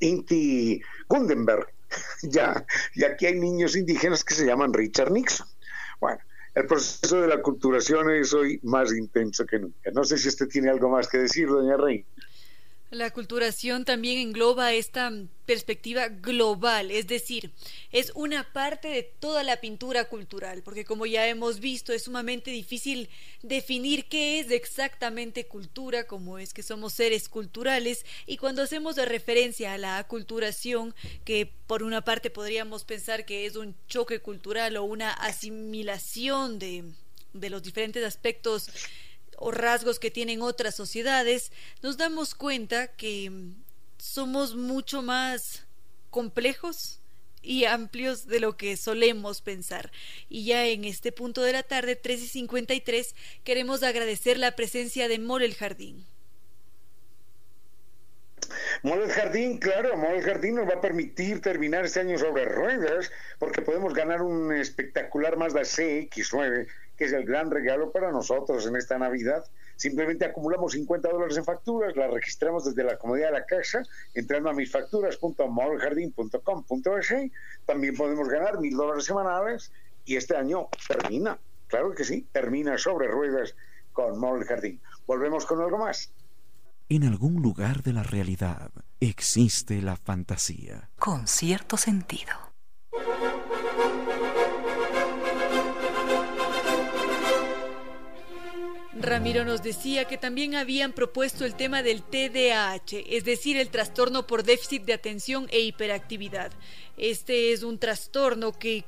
Inti 0.00 0.80
Gundenberg. 1.08 1.68
ya, 2.22 2.66
y 2.94 3.04
aquí 3.04 3.26
hay 3.26 3.38
niños 3.38 3.76
indígenas 3.76 4.24
que 4.24 4.34
se 4.34 4.44
llaman 4.44 4.74
Richard 4.74 5.12
Nixon. 5.12 5.46
Bueno, 6.00 6.18
el 6.54 6.66
proceso 6.66 7.20
de 7.20 7.28
la 7.28 7.40
culturación 7.40 8.10
es 8.10 8.34
hoy 8.34 8.58
más 8.62 8.92
intenso 8.92 9.46
que 9.46 9.60
nunca. 9.60 9.90
No 9.92 10.04
sé 10.04 10.18
si 10.18 10.28
usted 10.28 10.48
tiene 10.48 10.70
algo 10.70 10.88
más 10.88 11.08
que 11.08 11.18
decir, 11.18 11.48
doña 11.48 11.76
Reina. 11.76 12.06
La 12.94 13.10
culturación 13.10 13.84
también 13.84 14.18
engloba 14.18 14.72
esta 14.72 15.12
perspectiva 15.46 16.06
global, 16.06 16.92
es 16.92 17.08
decir, 17.08 17.50
es 17.90 18.12
una 18.14 18.52
parte 18.52 18.86
de 18.86 19.02
toda 19.02 19.42
la 19.42 19.56
pintura 19.56 20.04
cultural, 20.04 20.62
porque 20.62 20.84
como 20.84 21.04
ya 21.04 21.26
hemos 21.26 21.58
visto, 21.58 21.92
es 21.92 22.04
sumamente 22.04 22.52
difícil 22.52 23.08
definir 23.42 24.04
qué 24.04 24.38
es 24.38 24.52
exactamente 24.52 25.48
cultura, 25.48 26.06
como 26.06 26.38
es 26.38 26.54
que 26.54 26.62
somos 26.62 26.92
seres 26.92 27.28
culturales, 27.28 28.06
y 28.26 28.36
cuando 28.36 28.62
hacemos 28.62 28.94
referencia 28.96 29.72
a 29.72 29.78
la 29.78 29.98
aculturación, 29.98 30.94
que 31.24 31.50
por 31.66 31.82
una 31.82 32.02
parte 32.02 32.30
podríamos 32.30 32.84
pensar 32.84 33.26
que 33.26 33.44
es 33.44 33.56
un 33.56 33.74
choque 33.88 34.20
cultural 34.20 34.76
o 34.76 34.84
una 34.84 35.10
asimilación 35.10 36.60
de, 36.60 36.84
de 37.32 37.50
los 37.50 37.64
diferentes 37.64 38.04
aspectos 38.04 38.70
o 39.38 39.50
rasgos 39.50 39.98
que 39.98 40.10
tienen 40.10 40.42
otras 40.42 40.74
sociedades, 40.74 41.52
nos 41.82 41.96
damos 41.96 42.34
cuenta 42.34 42.88
que 42.88 43.30
somos 43.98 44.54
mucho 44.54 45.02
más 45.02 45.66
complejos 46.10 47.00
y 47.44 47.66
amplios 47.66 48.26
de 48.26 48.40
lo 48.40 48.56
que 48.56 48.76
solemos 48.76 49.40
pensar. 49.42 49.92
Y 50.28 50.46
ya 50.46 50.66
en 50.66 50.84
este 50.84 51.12
punto 51.12 51.42
de 51.42 51.52
la 51.52 51.62
tarde, 51.62 51.96
3 51.96 52.22
y 52.22 52.28
53, 52.28 53.14
queremos 53.44 53.82
agradecer 53.82 54.38
la 54.38 54.56
presencia 54.56 55.08
de 55.08 55.18
Mole 55.18 55.46
el 55.46 55.54
Jardín. 55.54 56.06
Mole 58.82 59.04
el 59.04 59.10
Jardín, 59.10 59.58
claro, 59.58 59.96
Mole 59.96 60.18
el 60.18 60.24
Jardín 60.24 60.56
nos 60.56 60.68
va 60.68 60.74
a 60.74 60.80
permitir 60.80 61.40
terminar 61.40 61.84
este 61.84 62.00
año 62.00 62.18
sobre 62.18 62.44
ruedas 62.44 63.10
porque 63.38 63.62
podemos 63.62 63.94
ganar 63.94 64.22
un 64.22 64.52
espectacular 64.52 65.36
Mazda 65.36 65.62
CX9 65.62 66.66
que 66.96 67.04
es 67.04 67.12
el 67.12 67.24
gran 67.24 67.50
regalo 67.50 67.90
para 67.90 68.12
nosotros 68.12 68.64
en 68.66 68.76
esta 68.76 68.96
Navidad. 68.98 69.44
Simplemente 69.76 70.24
acumulamos 70.24 70.72
50 70.72 71.08
dólares 71.08 71.36
en 71.36 71.44
facturas, 71.44 71.96
las 71.96 72.12
registramos 72.12 72.64
desde 72.64 72.84
la 72.84 72.96
comodidad 72.96 73.26
de 73.28 73.32
la 73.32 73.46
casa, 73.46 73.82
entrando 74.14 74.50
a 74.50 74.52
misfacturas.moljardín.com.es. 74.52 77.14
También 77.66 77.96
podemos 77.96 78.28
ganar 78.28 78.60
mil 78.60 78.76
dólares 78.76 79.04
semanales 79.04 79.72
y 80.04 80.16
este 80.16 80.36
año 80.36 80.68
termina, 80.86 81.38
claro 81.66 81.92
que 81.94 82.04
sí, 82.04 82.28
termina 82.32 82.78
sobre 82.78 83.08
ruedas 83.08 83.56
con 83.92 84.18
Mall 84.18 84.44
Jardín. 84.44 84.80
Volvemos 85.06 85.46
con 85.46 85.60
algo 85.60 85.78
más. 85.78 86.12
En 86.88 87.04
algún 87.04 87.40
lugar 87.40 87.82
de 87.82 87.94
la 87.94 88.02
realidad 88.02 88.70
existe 89.00 89.80
la 89.80 89.96
fantasía. 89.96 90.90
Con 90.98 91.26
cierto 91.26 91.78
sentido. 91.78 92.32
Ramiro 98.96 99.44
nos 99.44 99.62
decía 99.62 100.04
que 100.04 100.18
también 100.18 100.54
habían 100.54 100.92
propuesto 100.92 101.44
el 101.44 101.56
tema 101.56 101.82
del 101.82 102.02
TDAH, 102.02 103.02
es 103.08 103.24
decir, 103.24 103.56
el 103.56 103.68
trastorno 103.68 104.26
por 104.26 104.44
déficit 104.44 104.84
de 104.84 104.92
atención 104.92 105.48
e 105.50 105.60
hiperactividad. 105.60 106.52
Este 106.96 107.52
es 107.52 107.64
un 107.64 107.78
trastorno 107.78 108.52
que 108.52 108.84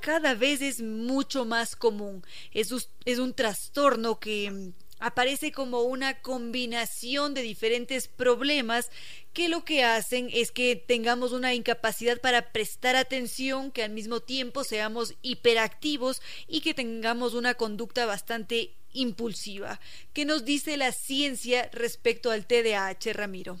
cada 0.00 0.34
vez 0.34 0.62
es 0.62 0.80
mucho 0.80 1.44
más 1.44 1.76
común. 1.76 2.24
Es, 2.52 2.74
es 3.04 3.18
un 3.18 3.34
trastorno 3.34 4.18
que 4.18 4.50
mm, 4.50 4.72
aparece 4.98 5.52
como 5.52 5.82
una 5.82 6.20
combinación 6.22 7.34
de 7.34 7.42
diferentes 7.42 8.08
problemas 8.08 8.90
que 9.34 9.50
lo 9.50 9.64
que 9.64 9.84
hacen 9.84 10.30
es 10.32 10.52
que 10.52 10.74
tengamos 10.74 11.32
una 11.32 11.52
incapacidad 11.54 12.18
para 12.20 12.50
prestar 12.50 12.96
atención, 12.96 13.70
que 13.70 13.82
al 13.82 13.90
mismo 13.90 14.20
tiempo 14.20 14.64
seamos 14.64 15.14
hiperactivos 15.20 16.22
y 16.48 16.62
que 16.62 16.72
tengamos 16.72 17.34
una 17.34 17.54
conducta 17.54 18.06
bastante 18.06 18.74
impulsiva. 18.92 19.80
¿Qué 20.12 20.24
nos 20.24 20.44
dice 20.44 20.76
la 20.76 20.92
ciencia 20.92 21.68
respecto 21.72 22.30
al 22.30 22.46
TDAH, 22.46 23.12
Ramiro? 23.12 23.58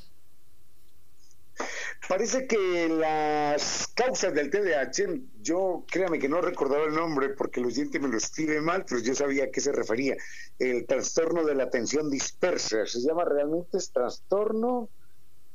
Parece 2.08 2.46
que 2.46 2.88
las 2.88 3.88
causas 3.94 4.34
del 4.34 4.50
TDAH, 4.50 5.20
yo 5.42 5.84
créame 5.88 6.18
que 6.18 6.28
no 6.28 6.40
recordaba 6.40 6.84
el 6.84 6.94
nombre 6.94 7.28
porque 7.30 7.60
los 7.60 7.74
dientes 7.74 8.00
me 8.00 8.08
lo 8.08 8.16
escriben 8.16 8.64
mal, 8.64 8.84
pero 8.88 9.00
yo 9.00 9.14
sabía 9.14 9.44
a 9.44 9.50
qué 9.50 9.60
se 9.60 9.70
refería. 9.70 10.16
El 10.58 10.86
trastorno 10.86 11.44
de 11.44 11.54
la 11.54 11.64
atención 11.64 12.10
dispersa, 12.10 12.86
se 12.86 13.00
llama 13.00 13.24
realmente 13.24 13.78
trastorno 13.92 14.88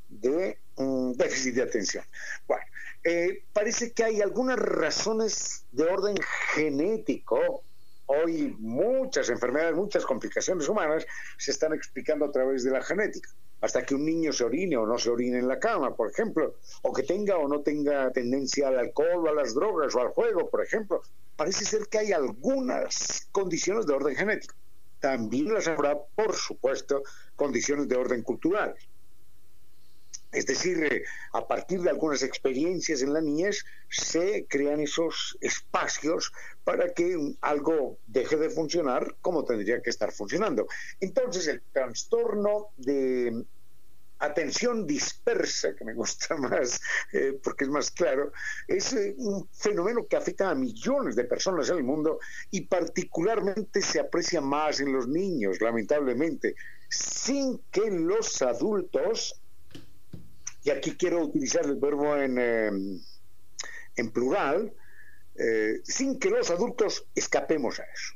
de 0.08 0.60
mm, 0.78 1.14
déficit 1.14 1.56
de 1.56 1.64
atención. 1.64 2.06
Bueno, 2.48 2.64
eh, 3.04 3.44
parece 3.52 3.92
que 3.92 4.04
hay 4.04 4.22
algunas 4.22 4.58
razones 4.58 5.66
de 5.72 5.84
orden 5.84 6.16
genético 6.54 7.64
Hoy 8.08 8.56
muchas 8.60 9.30
enfermedades, 9.30 9.76
muchas 9.76 10.06
complicaciones 10.06 10.70
humanas 10.70 11.06
se 11.38 11.52
están 11.52 11.74
explicando 11.74 12.26
a 12.26 12.32
través 12.32 12.64
de 12.64 12.72
la 12.72 12.84
genética. 12.84 13.30
Hasta 13.62 13.84
que 13.84 13.96
un 13.96 14.06
niño 14.06 14.32
se 14.32 14.44
orine 14.44 14.78
o 14.78 14.86
no 14.86 14.98
se 14.98 15.10
orine 15.10 15.40
en 15.40 15.48
la 15.48 15.60
cama, 15.60 15.96
por 15.96 16.12
ejemplo, 16.12 16.56
o 16.84 16.94
que 16.94 17.04
tenga 17.04 17.38
o 17.38 17.48
no 17.48 17.62
tenga 17.62 18.12
tendencia 18.12 18.68
al 18.68 18.78
alcohol 18.78 19.26
o 19.26 19.30
a 19.30 19.34
las 19.34 19.56
drogas 19.56 19.96
o 19.96 20.02
al 20.02 20.10
juego, 20.10 20.50
por 20.50 20.64
ejemplo. 20.64 21.02
Parece 21.36 21.66
ser 21.66 21.88
que 21.88 21.98
hay 21.98 22.12
algunas 22.12 23.28
condiciones 23.32 23.88
de 23.88 23.94
orden 23.94 24.16
genético. 24.16 24.54
También 25.00 25.54
las 25.54 25.68
habrá, 25.68 25.98
por 26.16 26.36
supuesto, 26.36 27.04
condiciones 27.36 27.88
de 27.88 27.96
orden 27.96 28.22
cultural. 28.22 28.76
Es 30.36 30.46
decir, 30.46 30.84
eh, 30.84 31.04
a 31.32 31.48
partir 31.48 31.82
de 31.82 31.90
algunas 31.90 32.22
experiencias 32.22 33.02
en 33.02 33.14
la 33.14 33.22
niñez 33.22 33.64
se 33.90 34.46
crean 34.48 34.82
esos 34.82 35.38
espacios 35.42 36.32
para 36.64 36.94
que 36.94 37.18
algo 37.42 37.98
deje 38.06 38.36
de 38.36 38.50
funcionar 38.50 39.16
como 39.22 39.46
tendría 39.46 39.82
que 39.82 39.90
estar 39.90 40.12
funcionando. 40.12 40.68
Entonces, 41.00 41.48
el 41.48 41.62
trastorno 41.72 42.72
de 42.78 43.46
atención 44.20 44.86
dispersa, 44.86 45.76
que 45.76 45.86
me 45.86 45.94
gusta 45.94 46.36
más 46.38 46.82
eh, 47.14 47.40
porque 47.44 47.66
es 47.66 47.70
más 47.70 47.92
claro, 47.92 48.32
es 48.68 48.94
eh, 48.94 49.14
un 49.18 49.48
fenómeno 49.52 50.06
que 50.08 50.16
afecta 50.16 50.50
a 50.50 50.56
millones 50.56 51.16
de 51.16 51.26
personas 51.26 51.70
en 51.70 51.78
el 51.78 51.84
mundo 51.84 52.20
y 52.52 52.62
particularmente 52.62 53.82
se 53.82 54.00
aprecia 54.00 54.42
más 54.42 54.80
en 54.80 54.92
los 54.92 55.08
niños, 55.08 55.62
lamentablemente, 55.62 56.56
sin 56.90 57.62
que 57.72 57.90
los 57.90 58.42
adultos 58.42 59.42
y 60.66 60.72
aquí 60.72 60.98
quiero 60.98 61.22
utilizar 61.22 61.64
el 61.66 61.76
verbo 61.76 62.18
en, 62.18 62.40
em, 62.40 64.12
plural, 64.12 64.74
eh, 65.36 65.80
sin 65.84 66.20
que 66.20 66.32
los 66.32 66.50
adultos 66.50 67.08
escapemos 67.14 67.80
a 67.80 67.84
eso. 67.84 68.16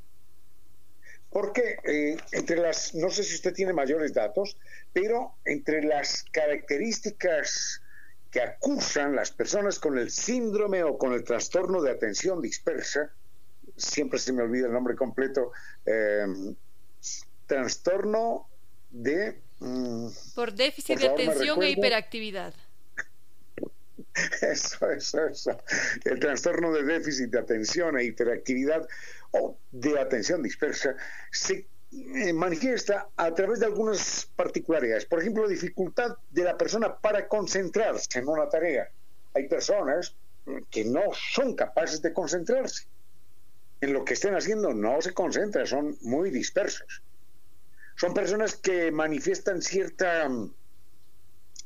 Porque 1.30 1.78
eh, 1.84 2.18
entre 2.32 2.58
las, 2.58 2.96
no 2.96 3.12
sé 3.12 3.24
si 3.24 3.36
usted 3.36 3.54
tiene 3.54 3.72
mayores 3.72 4.16
datos, 4.16 4.58
pero 4.92 5.36
entre 5.46 5.84
las 5.84 6.26
características 6.32 7.84
que 8.32 8.42
acusan 8.42 9.16
las 9.16 9.30
personas 9.30 9.78
con 9.78 10.00
el 10.00 10.10
síndrome 10.10 10.84
o 10.84 10.98
con 10.98 11.14
el 11.14 11.24
trastorno 11.24 11.84
de 11.84 11.92
atención 11.92 12.42
dispersa, 12.42 13.12
siempre 13.78 14.18
se 14.18 14.34
me 14.34 14.42
olvida 14.42 14.66
el 14.66 14.74
nombre 14.74 14.96
completo, 14.96 15.52
em, 15.86 16.56
trastorno 17.46 18.50
de... 18.90 19.40
Mm, 19.60 20.08
por 20.36 20.54
déficit 20.54 21.00
de 21.00 21.08
atención 21.08 21.62
e 21.63 21.72
hiperactividad. 21.72 22.54
Eso, 24.41 24.89
eso, 24.89 25.28
eso. 25.28 25.58
El 26.04 26.19
trastorno 26.19 26.74
de 26.74 26.84
déficit 26.84 27.30
de 27.30 27.39
atención 27.39 27.98
e 27.98 28.04
hiperactividad 28.06 28.88
o 29.32 29.58
de 29.72 30.00
atención 30.00 30.41
dispersa 30.41 30.95
se 31.32 31.67
eh, 31.91 32.34
manifiesta 32.34 33.10
a 33.15 33.34
través 33.34 33.60
de 33.60 33.65
algunas 33.65 34.30
particularidades. 34.36 35.06
Por 35.06 35.19
ejemplo, 35.19 35.48
dificultad 35.48 36.17
de 36.32 36.43
la 36.43 36.58
persona 36.58 36.95
para 36.98 37.28
concentrarse 37.28 38.19
en 38.19 38.28
una 38.28 38.50
tarea. 38.50 38.89
Hay 39.34 39.48
personas 39.48 40.15
que 40.69 40.86
no 40.86 41.02
son 41.13 41.56
capaces 41.56 42.02
de 42.02 42.13
concentrarse. 42.13 42.88
En 43.82 43.93
lo 43.93 44.04
que 44.04 44.13
estén 44.13 44.36
haciendo 44.36 44.74
no 44.74 45.02
se 45.02 45.13
concentran, 45.13 45.65
son 45.65 45.98
muy 46.02 46.30
dispersos. 46.32 47.02
Son 48.00 48.14
personas 48.14 48.56
que 48.56 48.92
manifiestan 48.92 49.62
cierta 49.62 50.30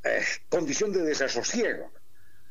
eh, 0.03 0.23
condición 0.49 0.91
de 0.91 1.03
desasosiego. 1.03 1.91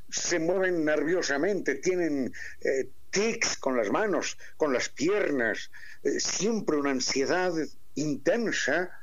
Se 0.09 0.39
mueven 0.39 0.85
nerviosamente, 0.85 1.75
tienen 1.75 2.33
eh, 2.61 2.91
tics 3.11 3.57
con 3.57 3.77
las 3.77 3.91
manos, 3.91 4.39
con 4.57 4.73
las 4.73 4.89
piernas, 4.89 5.73
eh, 6.05 6.21
siempre 6.21 6.77
una 6.77 6.93
ansiedad 6.93 7.53
intensa 7.97 8.97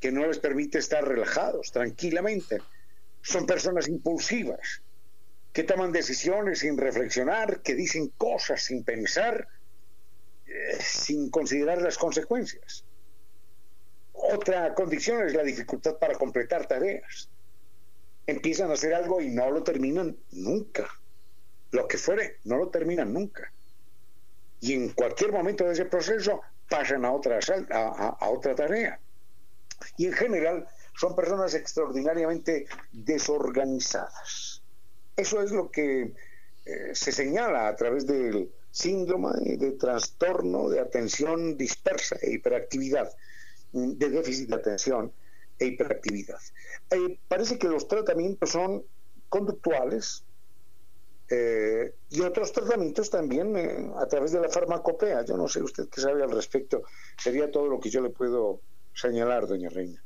que 0.00 0.10
no 0.10 0.26
les 0.26 0.38
permite 0.38 0.78
estar 0.78 1.06
relajados 1.06 1.70
tranquilamente. 1.70 2.62
Son 3.20 3.44
personas 3.44 3.86
impulsivas, 3.86 4.80
que 5.52 5.64
toman 5.64 5.92
decisiones 5.92 6.60
sin 6.60 6.78
reflexionar, 6.78 7.60
que 7.60 7.74
dicen 7.74 8.10
cosas 8.16 8.62
sin 8.62 8.82
pensar, 8.82 9.46
sin 10.80 11.28
considerar 11.28 11.82
las 11.82 11.98
consecuencias. 11.98 12.85
Otra 14.32 14.74
condición 14.74 15.26
es 15.26 15.34
la 15.34 15.42
dificultad 15.42 15.96
para 15.98 16.14
completar 16.14 16.66
tareas. 16.66 17.28
Empiezan 18.26 18.70
a 18.70 18.74
hacer 18.74 18.92
algo 18.94 19.20
y 19.20 19.28
no 19.30 19.50
lo 19.50 19.62
terminan 19.62 20.16
nunca 20.32 20.88
lo 21.72 21.86
que 21.88 21.98
fuere, 21.98 22.38
no 22.44 22.56
lo 22.56 22.68
terminan 22.68 23.12
nunca. 23.12 23.52
Y 24.60 24.72
en 24.72 24.90
cualquier 24.90 25.32
momento 25.32 25.64
de 25.64 25.72
ese 25.72 25.84
proceso 25.84 26.40
pasan 26.68 27.04
a 27.04 27.12
otra, 27.12 27.38
a, 27.70 28.28
otra 28.30 28.54
tarea. 28.54 28.98
Y 29.96 30.06
en 30.06 30.14
general 30.14 30.66
son 30.98 31.14
personas 31.14 31.54
extraordinariamente 31.54 32.66
desorganizadas. 32.92 34.62
Eso 35.16 35.42
es 35.42 35.50
lo 35.50 35.70
que 35.70 36.14
eh, 36.64 36.90
se 36.94 37.12
señala 37.12 37.68
a 37.68 37.76
través 37.76 38.06
del 38.06 38.50
síndrome 38.70 39.56
de 39.56 39.72
trastorno 39.72 40.68
de 40.68 40.80
atención 40.80 41.56
dispersa 41.56 42.16
e 42.20 42.32
hiperactividad, 42.32 43.10
de 43.76 44.10
déficit 44.10 44.48
de 44.48 44.56
atención 44.56 45.12
e 45.58 45.66
hiperactividad. 45.66 46.40
Eh, 46.90 47.18
parece 47.28 47.58
que 47.58 47.68
los 47.68 47.88
tratamientos 47.88 48.50
son 48.50 48.82
conductuales, 49.28 50.24
eh, 51.28 51.92
y 52.10 52.20
otros 52.20 52.52
tratamientos 52.52 53.10
también 53.10 53.56
eh, 53.56 53.90
a 53.96 54.06
través 54.06 54.32
de 54.32 54.40
la 54.40 54.48
farmacopea. 54.48 55.24
Yo 55.24 55.36
no 55.36 55.48
sé 55.48 55.62
usted 55.62 55.88
qué 55.88 56.00
sabe 56.00 56.22
al 56.22 56.30
respecto. 56.30 56.84
Sería 57.18 57.50
todo 57.50 57.66
lo 57.66 57.80
que 57.80 57.90
yo 57.90 58.00
le 58.00 58.10
puedo 58.10 58.60
señalar, 58.94 59.46
doña 59.46 59.68
Reina. 59.68 60.00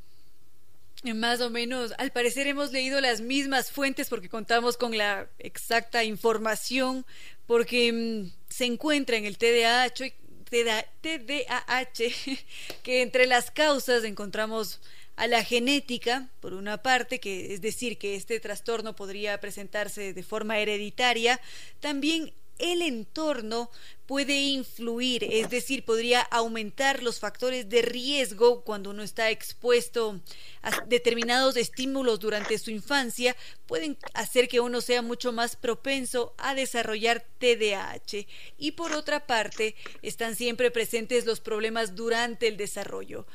Más 1.14 1.40
o 1.40 1.48
menos, 1.48 1.94
al 1.96 2.11
parecer 2.12 2.46
hemos 2.46 2.72
leído 2.72 3.00
las 3.00 3.22
mismas 3.22 3.70
fuentes 3.70 4.09
porque 4.09 4.28
contamos 4.28 4.76
con 4.76 4.96
la 4.96 5.28
exacta 5.38 6.04
información, 6.04 7.06
porque 7.46 7.92
mm, 7.92 8.33
se 8.48 8.66
encuentra 8.66 9.16
en 9.16 9.24
el 9.24 9.38
TDAH, 9.38 10.12
TDAH, 10.50 12.12
que 12.82 13.02
entre 13.02 13.26
las 13.26 13.50
causas 13.50 14.04
encontramos 14.04 14.80
a 15.16 15.26
la 15.26 15.44
genética, 15.44 16.28
por 16.40 16.54
una 16.54 16.82
parte, 16.82 17.20
que 17.20 17.52
es 17.52 17.60
decir, 17.60 17.98
que 17.98 18.14
este 18.14 18.40
trastorno 18.40 18.96
podría 18.96 19.38
presentarse 19.38 20.14
de 20.14 20.22
forma 20.22 20.58
hereditaria, 20.58 21.40
también 21.80 22.32
el 22.61 22.83
entorno 22.83 23.70
puede 24.07 24.40
influir, 24.40 25.25
es 25.25 25.51
decir, 25.51 25.85
podría 25.85 26.20
aumentar 26.20 27.03
los 27.03 27.20
factores 27.20 27.68
de 27.68 27.83
riesgo 27.83 28.64
cuando 28.64 28.90
uno 28.90 29.03
está 29.03 29.31
expuesto 29.31 30.20
a 30.62 30.85
determinados 30.87 31.57
estímulos 31.57 32.18
durante 32.20 32.59
su 32.59 32.70
infancia, 32.70 33.37
pueden 33.66 33.96
hacer 34.14 34.49
que 34.49 34.61
uno 34.61 34.81
sea 34.81 35.03
mucho 35.03 35.33
más 35.33 35.57
propenso 35.57 36.35
a 36.38 36.55
desarrollar 36.55 37.25
TDAH. 37.38 38.27
Y 38.59 38.73
por 38.73 38.92
otra 38.92 39.27
parte, 39.27 39.77
están 40.03 40.35
siempre 40.35 40.70
presentes 40.70 41.25
los 41.25 41.40
problemas 41.40 41.94
durante 41.94 42.49
el 42.49 42.57
desarrollo 42.57 43.27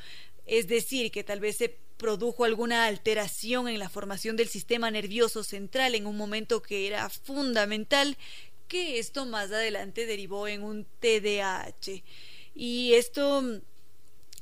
es 0.46 0.68
decir, 0.68 1.10
que 1.10 1.24
tal 1.24 1.40
vez 1.40 1.56
se 1.56 1.76
produjo 1.96 2.44
alguna 2.44 2.86
alteración 2.86 3.68
en 3.68 3.78
la 3.78 3.88
formación 3.88 4.36
del 4.36 4.48
sistema 4.48 4.90
nervioso 4.90 5.42
central 5.42 5.94
en 5.94 6.06
un 6.06 6.16
momento 6.16 6.62
que 6.62 6.86
era 6.86 7.08
fundamental, 7.08 8.16
que 8.68 8.98
esto 8.98 9.26
más 9.26 9.52
adelante 9.52 10.06
derivó 10.06 10.48
en 10.48 10.62
un 10.62 10.86
TDAH. 11.00 12.02
Y 12.54 12.94
esto 12.94 13.42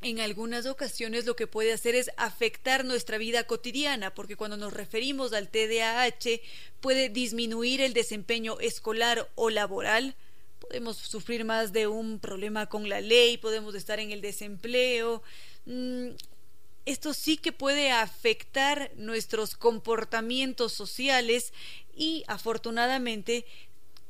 en 0.03 0.21
algunas 0.21 0.67
ocasiones 0.67 1.25
lo 1.25 1.35
que 1.37 1.47
puede 1.47 1.73
hacer 1.73 1.95
es 1.95 2.11
afectar 2.17 2.85
nuestra 2.85 3.19
vida 3.19 3.45
cotidiana, 3.45 4.15
porque 4.15 4.37
cuando 4.37 4.57
nos 4.57 4.73
referimos 4.73 5.33
al 5.33 5.49
TDAH 5.49 6.41
puede 6.81 7.09
disminuir 7.09 7.81
el 7.81 7.95
desempeño 7.95 8.61
escolar 8.61 9.31
o 9.35 9.51
laboral, 9.51 10.15
podemos 10.61 10.97
sufrir 10.97 11.45
más 11.45 11.73
de 11.73 11.87
un 11.87 12.19
problema 12.19 12.69
con 12.69 12.89
la 12.89 13.01
ley, 13.01 13.39
podemos 13.39 13.75
estar 13.75 13.99
en 14.01 14.13
el 14.13 14.21
desempleo, 14.21 15.23
Mm, 15.67 16.11
esto 16.85 17.15
sí 17.15 17.39
que 17.39 17.53
puede 17.53 17.91
afectar 17.91 18.91
nuestros 18.97 19.57
comportamientos 19.57 20.73
sociales 20.73 21.53
y 21.97 22.25
afortunadamente 22.27 23.47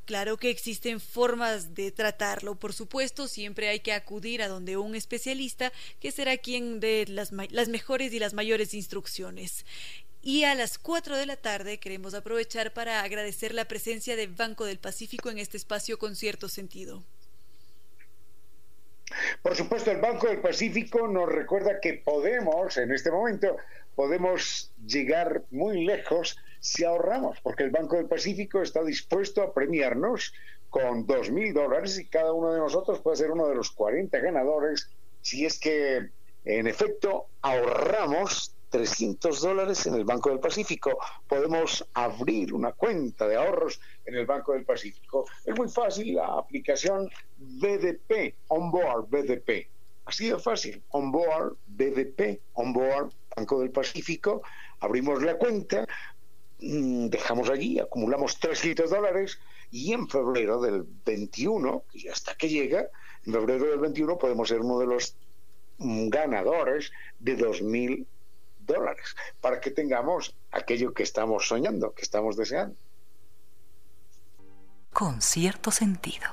Claro 0.04 0.36
que 0.36 0.50
existen 0.50 1.00
formas 1.00 1.74
de 1.74 1.90
tratarlo, 1.90 2.56
por 2.56 2.74
supuesto, 2.74 3.26
siempre 3.26 3.68
hay 3.68 3.80
que 3.80 3.94
acudir 3.94 4.42
a 4.42 4.48
donde 4.48 4.76
un 4.76 4.94
especialista 4.94 5.72
que 5.98 6.12
será 6.12 6.36
quien 6.36 6.78
dé 6.78 7.06
las, 7.08 7.32
mejores 7.32 8.12
y 8.12 8.18
las 8.18 8.34
mayores 8.34 8.74
instrucciones. 8.74 9.64
Y 10.20 10.44
a 10.44 10.54
las 10.54 10.78
4 10.78 11.16
de 11.16 11.24
la 11.24 11.36
tarde 11.36 11.78
queremos 11.78 12.12
aprovechar 12.12 12.74
para 12.74 13.02
agradecer 13.02 13.54
la 13.54 13.64
presencia 13.64 14.14
de 14.14 14.26
Banco 14.26 14.66
del 14.66 14.78
Pacífico 14.78 15.30
en 15.30 15.38
este 15.38 15.56
espacio 15.56 15.98
con 15.98 16.16
cierto 16.16 16.48
sentido. 16.48 17.02
Por 19.42 19.56
supuesto, 19.56 19.90
el 19.90 20.00
Banco 20.00 20.28
del 20.28 20.40
Pacífico 20.40 21.08
nos 21.08 21.30
recuerda 21.30 21.80
que 21.80 21.94
podemos, 21.94 22.76
en 22.76 22.92
este 22.92 23.10
momento, 23.10 23.56
podemos 23.94 24.70
llegar 24.86 25.44
muy 25.50 25.84
lejos 25.84 26.36
si 26.64 26.82
ahorramos, 26.82 27.38
porque 27.42 27.62
el 27.62 27.70
Banco 27.70 27.96
del 27.96 28.06
Pacífico 28.06 28.62
está 28.62 28.82
dispuesto 28.82 29.42
a 29.42 29.52
premiarnos 29.52 30.32
con 30.70 31.06
dos 31.06 31.30
mil 31.30 31.52
dólares 31.52 31.98
y 31.98 32.06
cada 32.06 32.32
uno 32.32 32.54
de 32.54 32.58
nosotros 32.58 33.00
puede 33.00 33.18
ser 33.18 33.30
uno 33.30 33.46
de 33.46 33.54
los 33.54 33.70
40 33.72 34.18
ganadores 34.18 34.88
si 35.20 35.44
es 35.44 35.60
que, 35.60 36.08
en 36.46 36.66
efecto, 36.66 37.26
ahorramos 37.42 38.54
300 38.70 39.42
dólares 39.42 39.86
en 39.86 39.94
el 39.94 40.04
Banco 40.04 40.30
del 40.30 40.40
Pacífico. 40.40 40.98
Podemos 41.28 41.86
abrir 41.92 42.54
una 42.54 42.72
cuenta 42.72 43.28
de 43.28 43.36
ahorros 43.36 43.78
en 44.06 44.14
el 44.14 44.24
Banco 44.24 44.54
del 44.54 44.64
Pacífico. 44.64 45.26
Es 45.44 45.54
muy 45.54 45.68
fácil, 45.68 46.14
la 46.14 46.38
aplicación 46.38 47.10
BDP, 47.36 48.36
Onboard 48.48 49.10
BDP. 49.10 49.68
Así 50.06 50.30
de 50.30 50.38
fácil, 50.38 50.82
Onboard 50.88 51.56
BDP, 51.66 52.40
Onboard 52.54 53.12
Banco 53.36 53.60
del 53.60 53.70
Pacífico. 53.70 54.42
Abrimos 54.80 55.22
la 55.22 55.36
cuenta, 55.36 55.86
dejamos 56.58 57.50
allí, 57.50 57.78
acumulamos 57.78 58.38
300 58.38 58.90
dólares 58.90 59.38
y 59.70 59.92
en 59.92 60.08
febrero 60.08 60.60
del 60.60 60.84
21, 61.04 61.84
y 61.92 62.08
hasta 62.08 62.34
que 62.36 62.48
llega, 62.48 62.88
en 63.26 63.32
febrero 63.32 63.66
del 63.66 63.80
21 63.80 64.18
podemos 64.18 64.48
ser 64.48 64.60
uno 64.60 64.78
de 64.78 64.86
los 64.86 65.16
mm, 65.78 66.08
ganadores 66.08 66.92
de 67.18 67.36
2.000 67.36 68.06
dólares 68.60 69.14
para 69.40 69.60
que 69.60 69.70
tengamos 69.70 70.34
aquello 70.52 70.94
que 70.94 71.02
estamos 71.02 71.48
soñando, 71.48 71.92
que 71.92 72.02
estamos 72.02 72.36
deseando. 72.36 72.76
Con 74.92 75.20
cierto 75.20 75.70
sentido. 75.70 76.28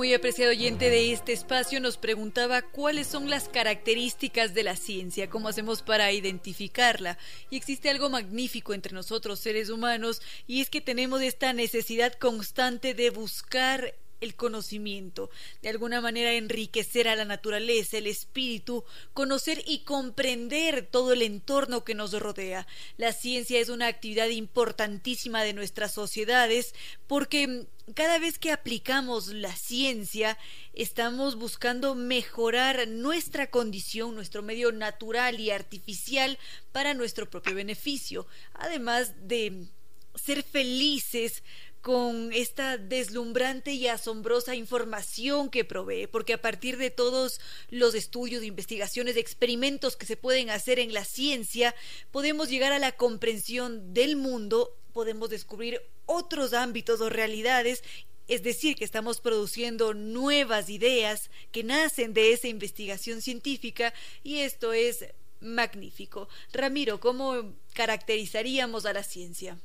Muy 0.00 0.14
apreciado 0.14 0.52
oyente 0.52 0.88
de 0.88 1.12
este 1.12 1.34
espacio 1.34 1.78
nos 1.78 1.98
preguntaba 1.98 2.62
cuáles 2.62 3.06
son 3.06 3.28
las 3.28 3.50
características 3.50 4.54
de 4.54 4.62
la 4.62 4.74
ciencia, 4.74 5.28
cómo 5.28 5.48
hacemos 5.48 5.82
para 5.82 6.10
identificarla. 6.10 7.18
Y 7.50 7.58
existe 7.58 7.90
algo 7.90 8.08
magnífico 8.08 8.72
entre 8.72 8.94
nosotros 8.94 9.40
seres 9.40 9.68
humanos 9.68 10.22
y 10.46 10.62
es 10.62 10.70
que 10.70 10.80
tenemos 10.80 11.20
esta 11.20 11.52
necesidad 11.52 12.14
constante 12.14 12.94
de 12.94 13.10
buscar 13.10 13.94
el 14.20 14.34
conocimiento, 14.34 15.30
de 15.62 15.68
alguna 15.68 16.00
manera 16.00 16.32
enriquecer 16.32 17.08
a 17.08 17.16
la 17.16 17.24
naturaleza, 17.24 17.98
el 17.98 18.06
espíritu, 18.06 18.84
conocer 19.12 19.62
y 19.66 19.80
comprender 19.80 20.86
todo 20.90 21.12
el 21.12 21.22
entorno 21.22 21.84
que 21.84 21.94
nos 21.94 22.12
rodea. 22.12 22.66
La 22.96 23.12
ciencia 23.12 23.60
es 23.60 23.68
una 23.68 23.86
actividad 23.86 24.28
importantísima 24.28 25.42
de 25.42 25.52
nuestras 25.52 25.92
sociedades 25.92 26.74
porque 27.06 27.66
cada 27.94 28.18
vez 28.18 28.38
que 28.38 28.52
aplicamos 28.52 29.28
la 29.28 29.54
ciencia, 29.54 30.38
estamos 30.74 31.36
buscando 31.36 31.94
mejorar 31.94 32.86
nuestra 32.88 33.50
condición, 33.50 34.14
nuestro 34.14 34.42
medio 34.42 34.70
natural 34.72 35.40
y 35.40 35.50
artificial 35.50 36.38
para 36.72 36.94
nuestro 36.94 37.28
propio 37.28 37.54
beneficio, 37.54 38.26
además 38.54 39.14
de 39.26 39.66
ser 40.14 40.42
felices 40.42 41.42
con 41.82 42.32
esta 42.32 42.76
deslumbrante 42.76 43.72
y 43.72 43.86
asombrosa 43.88 44.54
información 44.54 45.48
que 45.48 45.64
provee, 45.64 46.06
porque 46.06 46.34
a 46.34 46.40
partir 46.40 46.76
de 46.76 46.90
todos 46.90 47.40
los 47.70 47.94
estudios, 47.94 48.44
investigaciones, 48.44 49.16
experimentos 49.16 49.96
que 49.96 50.06
se 50.06 50.16
pueden 50.16 50.50
hacer 50.50 50.78
en 50.78 50.92
la 50.92 51.04
ciencia, 51.04 51.74
podemos 52.10 52.50
llegar 52.50 52.72
a 52.72 52.78
la 52.78 52.92
comprensión 52.92 53.94
del 53.94 54.16
mundo, 54.16 54.76
podemos 54.92 55.30
descubrir 55.30 55.80
otros 56.06 56.52
ámbitos 56.52 57.00
o 57.00 57.08
realidades 57.08 57.82
es 58.28 58.44
decir, 58.44 58.76
que 58.76 58.84
estamos 58.84 59.20
produciendo 59.20 59.92
nuevas 59.92 60.68
ideas 60.68 61.30
que 61.50 61.64
nacen 61.64 62.14
de 62.14 62.32
esa 62.32 62.46
investigación 62.46 63.22
científica 63.22 63.92
y 64.22 64.36
esto 64.36 64.72
es 64.72 65.04
magnífico. 65.40 66.28
Ramiro, 66.52 67.00
¿cómo 67.00 67.54
caracterizaríamos 67.74 68.86
a 68.86 68.92
la 68.92 69.02
ciencia? 69.02 69.58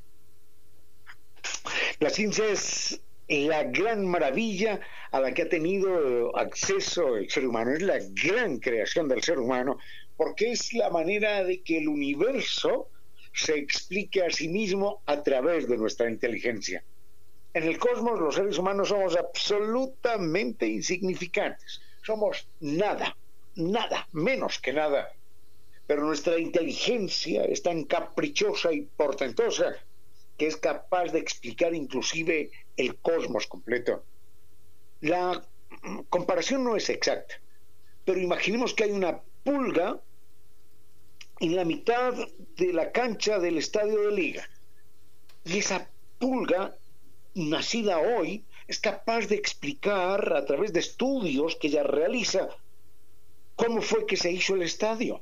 La 2.00 2.10
ciencia 2.10 2.46
es 2.48 3.02
la 3.28 3.64
gran 3.64 4.06
maravilla 4.06 4.80
a 5.12 5.20
la 5.20 5.34
que 5.34 5.44
ha 5.44 5.50
tenido 5.50 6.36
acceso 6.38 7.18
el 7.18 7.30
ser 7.30 7.48
humano, 7.48 7.72
es 7.72 7.82
la 7.82 8.00
gran 8.24 8.60
creación 8.60 9.08
del 9.08 9.24
ser 9.24 9.40
humano, 9.40 9.78
porque 10.18 10.52
es 10.52 10.74
la 10.74 10.90
manera 10.90 11.44
de 11.44 11.62
que 11.62 11.78
el 11.80 11.88
universo 11.88 12.90
se 13.34 13.58
explique 13.58 14.24
a 14.24 14.30
sí 14.30 14.48
mismo 14.48 15.02
a 15.06 15.22
través 15.24 15.68
de 15.68 15.78
nuestra 15.78 16.10
inteligencia. 16.10 16.84
En 17.54 17.64
el 17.64 17.78
cosmos 17.78 18.20
los 18.20 18.36
seres 18.36 18.58
humanos 18.58 18.90
somos 18.90 19.16
absolutamente 19.16 20.68
insignificantes, 20.68 21.82
somos 22.04 22.48
nada, 22.60 23.16
nada, 23.56 24.08
menos 24.12 24.60
que 24.60 24.74
nada. 24.74 25.12
Pero 25.88 26.04
nuestra 26.04 26.40
inteligencia 26.40 27.46
es 27.46 27.62
tan 27.62 27.84
caprichosa 27.86 28.74
y 28.74 28.82
portentosa 28.82 29.76
que 30.38 30.48
es 30.48 30.58
capaz 30.58 31.12
de 31.12 31.20
explicar 31.20 31.74
inclusive 31.74 32.52
el 32.78 32.96
cosmos 32.98 33.48
completo. 33.48 34.04
La 35.02 35.44
comparación 36.10 36.64
no 36.64 36.76
es 36.76 36.90
exacta, 36.90 37.36
pero 38.04 38.20
imaginemos 38.20 38.74
que 38.74 38.86
hay 38.86 38.92
una 38.92 39.22
pulga 39.44 40.00
en 41.40 41.56
la 41.56 41.66
mitad 41.66 42.14
de 42.58 42.74
la 42.74 42.92
cancha 42.92 43.40
del 43.40 43.58
estadio 43.58 44.02
de 44.02 44.12
liga. 44.12 44.50
Y 45.44 45.60
esa 45.60 45.90
pulga, 46.18 46.76
nacida 47.34 48.00
hoy, 48.00 48.44
es 48.68 48.80
capaz 48.80 49.28
de 49.28 49.36
explicar 49.36 50.34
a 50.34 50.46
través 50.46 50.74
de 50.74 50.80
estudios 50.80 51.56
que 51.56 51.68
ella 51.68 51.84
realiza 51.84 52.50
cómo 53.56 53.82
fue 53.82 54.06
que 54.06 54.18
se 54.18 54.32
hizo 54.32 54.56
el 54.56 54.64
estadio 54.64 55.22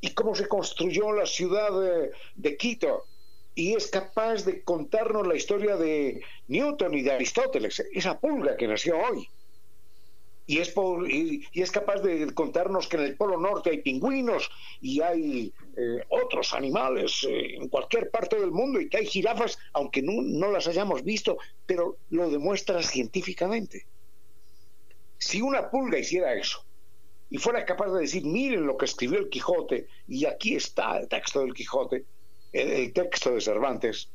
y 0.00 0.10
cómo 0.10 0.34
se 0.34 0.46
construyó 0.46 1.12
la 1.12 1.26
ciudad 1.26 1.72
de, 1.80 2.12
de 2.36 2.56
Quito 2.56 3.06
y 3.54 3.74
es 3.74 3.86
capaz 3.88 4.44
de 4.44 4.62
contarnos 4.62 5.26
la 5.26 5.36
historia 5.36 5.76
de 5.76 6.22
Newton 6.48 6.94
y 6.94 7.02
de 7.02 7.12
Aristóteles, 7.12 7.82
esa 7.92 8.18
pulga 8.18 8.56
que 8.56 8.66
nació 8.66 8.98
hoy. 8.98 9.28
Y 10.46 10.58
es, 10.58 10.74
y, 11.08 11.42
es 11.54 11.70
capaz 11.70 12.00
de 12.00 12.34
contarnos 12.34 12.86
que 12.86 12.96
en 12.96 13.04
el 13.04 13.16
Polo 13.16 13.38
Norte 13.38 13.70
hay 13.70 13.80
pingüinos 13.80 14.50
y 14.80 15.00
hay 15.00 15.54
eh, 15.76 16.04
otros 16.10 16.52
animales 16.52 17.26
eh, 17.26 17.54
en 17.54 17.68
cualquier 17.68 18.10
parte 18.10 18.38
del 18.38 18.50
mundo 18.50 18.78
y 18.78 18.90
que 18.90 18.98
hay 18.98 19.06
jirafas, 19.06 19.58
aunque 19.72 20.02
no, 20.02 20.20
no 20.20 20.50
las 20.50 20.68
hayamos 20.68 21.02
visto, 21.02 21.38
pero 21.64 21.96
lo 22.10 22.28
demuestra 22.28 22.82
científicamente. 22.82 23.86
Si 25.16 25.40
una 25.40 25.70
pulga 25.70 25.98
hiciera 25.98 26.34
eso 26.34 26.62
y 27.30 27.38
fuera 27.38 27.64
capaz 27.64 27.90
de 27.92 28.02
decir, 28.02 28.24
miren 28.26 28.66
lo 28.66 28.76
que 28.76 28.84
escribió 28.84 29.20
el 29.20 29.30
Quijote, 29.30 29.86
y 30.06 30.26
aquí 30.26 30.56
está 30.56 30.98
el 30.98 31.08
texto 31.08 31.40
del 31.40 31.54
Quijote, 31.54 32.04
el, 32.54 32.92
texto 32.92 33.34
de 33.34 33.40
Cervantes, 33.40 34.08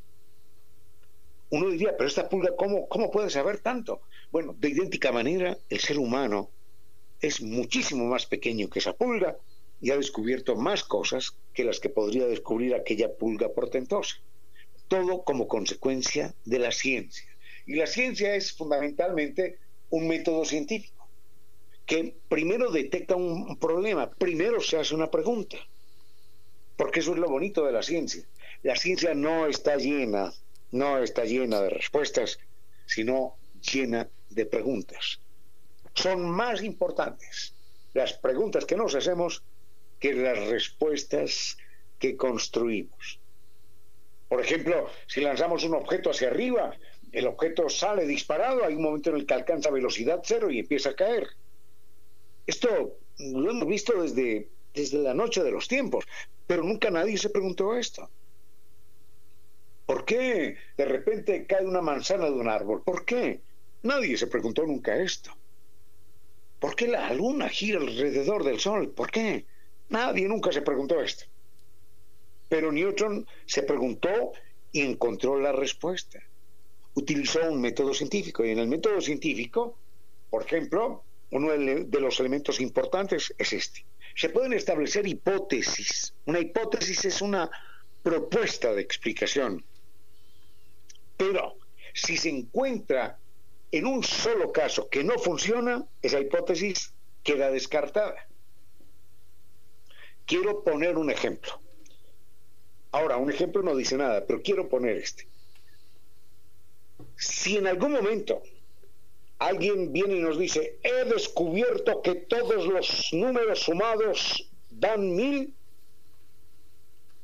uno 1.49 1.69
diría, 1.69 1.95
pero 1.97 2.07
esta 2.07 2.29
pulga, 2.29 2.55
¿cómo, 2.55 2.87
¿cómo 2.87 3.11
puede 3.11 3.29
saber 3.29 3.59
tanto? 3.59 4.01
Bueno, 4.31 4.55
de 4.57 4.69
idéntica 4.69 5.11
manera, 5.11 5.57
el 5.69 5.79
ser 5.79 5.99
humano 5.99 6.49
es 7.21 7.41
muchísimo 7.41 8.05
más 8.05 8.25
pequeño 8.25 8.69
que 8.69 8.79
esa 8.79 8.93
pulga 8.93 9.37
y 9.81 9.91
ha 9.91 9.97
descubierto 9.97 10.55
más 10.55 10.83
cosas 10.83 11.35
que 11.53 11.63
las 11.63 11.79
que 11.79 11.89
podría 11.89 12.27
descubrir 12.27 12.75
aquella 12.75 13.13
pulga 13.13 13.49
portentosa. 13.49 14.15
Todo 14.87 15.23
como 15.23 15.47
consecuencia 15.47 16.33
de 16.45 16.59
la 16.59 16.71
ciencia. 16.71 17.25
Y 17.65 17.75
la 17.75 17.87
ciencia 17.87 18.35
es 18.35 18.53
fundamentalmente 18.53 19.59
un 19.89 20.07
método 20.07 20.45
científico 20.45 21.07
que 21.85 22.15
primero 22.29 22.71
detecta 22.71 23.15
un 23.15 23.57
problema, 23.57 24.11
primero 24.11 24.61
se 24.61 24.77
hace 24.77 24.93
una 24.93 25.09
pregunta 25.09 25.57
porque 26.79 27.01
eso 27.01 27.11
es 27.11 27.19
lo 27.19 27.27
bonito 27.27 27.65
de 27.65 27.73
la 27.73 27.83
ciencia. 27.83 28.23
La 28.63 28.77
ciencia 28.77 29.13
no 29.13 29.47
está 29.47 29.75
llena, 29.75 30.31
no 30.71 31.03
está 31.03 31.25
llena 31.25 31.59
de 31.59 31.71
respuestas, 31.71 32.39
sino 32.85 33.35
llena 33.61 34.07
de 34.29 34.45
preguntas. 34.45 35.19
Son 35.93 36.29
más 36.29 36.63
importantes 36.63 37.53
las 37.93 38.13
preguntas 38.13 38.63
que 38.63 38.77
nos 38.77 38.95
hacemos 38.95 39.43
que 39.99 40.13
las 40.13 40.39
respuestas 40.47 41.57
que 41.99 42.15
construimos. 42.15 43.19
Por 44.29 44.39
ejemplo, 44.39 44.87
si 45.05 45.19
lanzamos 45.19 45.65
un 45.65 45.75
objeto 45.75 46.11
hacia 46.11 46.29
arriba, 46.29 46.77
el 47.11 47.27
objeto 47.27 47.67
sale 47.67 48.05
disparado, 48.05 48.63
hay 48.63 48.75
un 48.75 48.83
momento 48.83 49.09
en 49.09 49.17
el 49.17 49.25
que 49.25 49.33
alcanza 49.33 49.69
velocidad 49.69 50.21
cero 50.23 50.49
y 50.49 50.59
empieza 50.59 50.91
a 50.91 50.95
caer. 50.95 51.27
Esto 52.47 52.95
lo 53.17 53.51
hemos 53.51 53.67
visto 53.67 54.01
desde, 54.01 54.47
desde 54.73 54.99
la 54.99 55.13
noche 55.13 55.43
de 55.43 55.51
los 55.51 55.67
tiempos. 55.67 56.05
Pero 56.49 56.63
nunca 56.63 56.89
nadie 56.89 57.15
se 57.15 57.29
preguntó 57.29 57.75
esto. 57.75 58.09
¿Por 59.85 60.03
qué 60.03 60.57
de 60.75 60.85
repente 60.85 61.45
cae 61.45 61.63
una 61.63 61.79
manzana 61.79 62.25
de 62.25 62.31
un 62.31 62.49
árbol? 62.49 62.81
¿Por 62.81 63.05
qué? 63.05 63.43
Nadie 63.83 64.17
se 64.17 64.25
preguntó 64.25 64.65
nunca 64.65 64.97
esto. 64.97 65.29
¿Por 66.57 66.75
qué 66.75 66.87
la 66.87 67.13
luna 67.13 67.49
gira 67.49 67.79
alrededor 67.79 68.43
del 68.43 68.59
sol? 68.59 68.89
¿Por 68.89 69.11
qué? 69.11 69.45
Nadie 69.89 70.27
nunca 70.27 70.51
se 70.51 70.63
preguntó 70.63 70.99
esto. 70.99 71.25
Pero 72.47 72.71
Newton 72.71 73.27
se 73.45 73.61
preguntó 73.61 74.31
y 74.71 74.81
encontró 74.81 75.39
la 75.39 75.51
respuesta. 75.51 76.19
Utilizó 76.95 77.47
un 77.47 77.61
método 77.61 77.93
científico 77.93 78.43
y 78.43 78.49
en 78.49 78.57
el 78.57 78.67
método 78.67 78.99
científico, 79.01 79.77
por 80.31 80.41
ejemplo, 80.45 81.03
uno 81.29 81.51
de 81.51 81.99
los 82.01 82.19
elementos 82.19 82.59
importantes 82.59 83.35
es 83.37 83.53
este 83.53 83.88
se 84.19 84.27
pueden 84.27 84.51
establecer 84.51 85.07
hipótesis. 85.07 86.13
Una 86.25 86.41
hipótesis 86.41 87.05
es 87.05 87.21
una 87.21 87.49
propuesta 88.03 88.73
de 88.73 88.81
explicación. 88.81 89.63
Pero 91.15 91.55
si 91.93 92.17
se 92.17 92.27
encuentra 92.27 93.17
en 93.71 93.85
un 93.85 94.03
solo 94.03 94.51
caso 94.51 94.89
que 94.89 95.05
no 95.05 95.17
funciona, 95.19 95.87
esa 96.01 96.19
hipótesis 96.19 96.93
queda 97.23 97.49
descartada. 97.49 98.27
Quiero 100.25 100.65
poner 100.65 100.97
un 100.97 101.09
ejemplo. 101.09 101.61
Ahora, 102.91 103.15
un 103.15 103.31
ejemplo 103.31 103.61
no 103.61 103.73
dice 103.73 103.95
nada, 103.95 104.25
pero 104.27 104.41
quiero 104.41 104.67
poner 104.67 104.97
este. 104.97 105.29
Si 107.15 107.55
en 107.55 107.67
algún 107.67 107.93
momento 107.93 108.43
alguien 109.39 109.91
viene 109.91 110.17
y 110.17 110.19
nos 110.21 110.37
dice, 110.37 110.77
he 110.83 111.05
descubierto 111.05 112.01
que 112.01 112.15
todos 112.15 112.67
los 112.67 113.09
números 113.13 113.59
sumados 113.59 114.49
dan 114.69 115.15
mil 115.15 115.53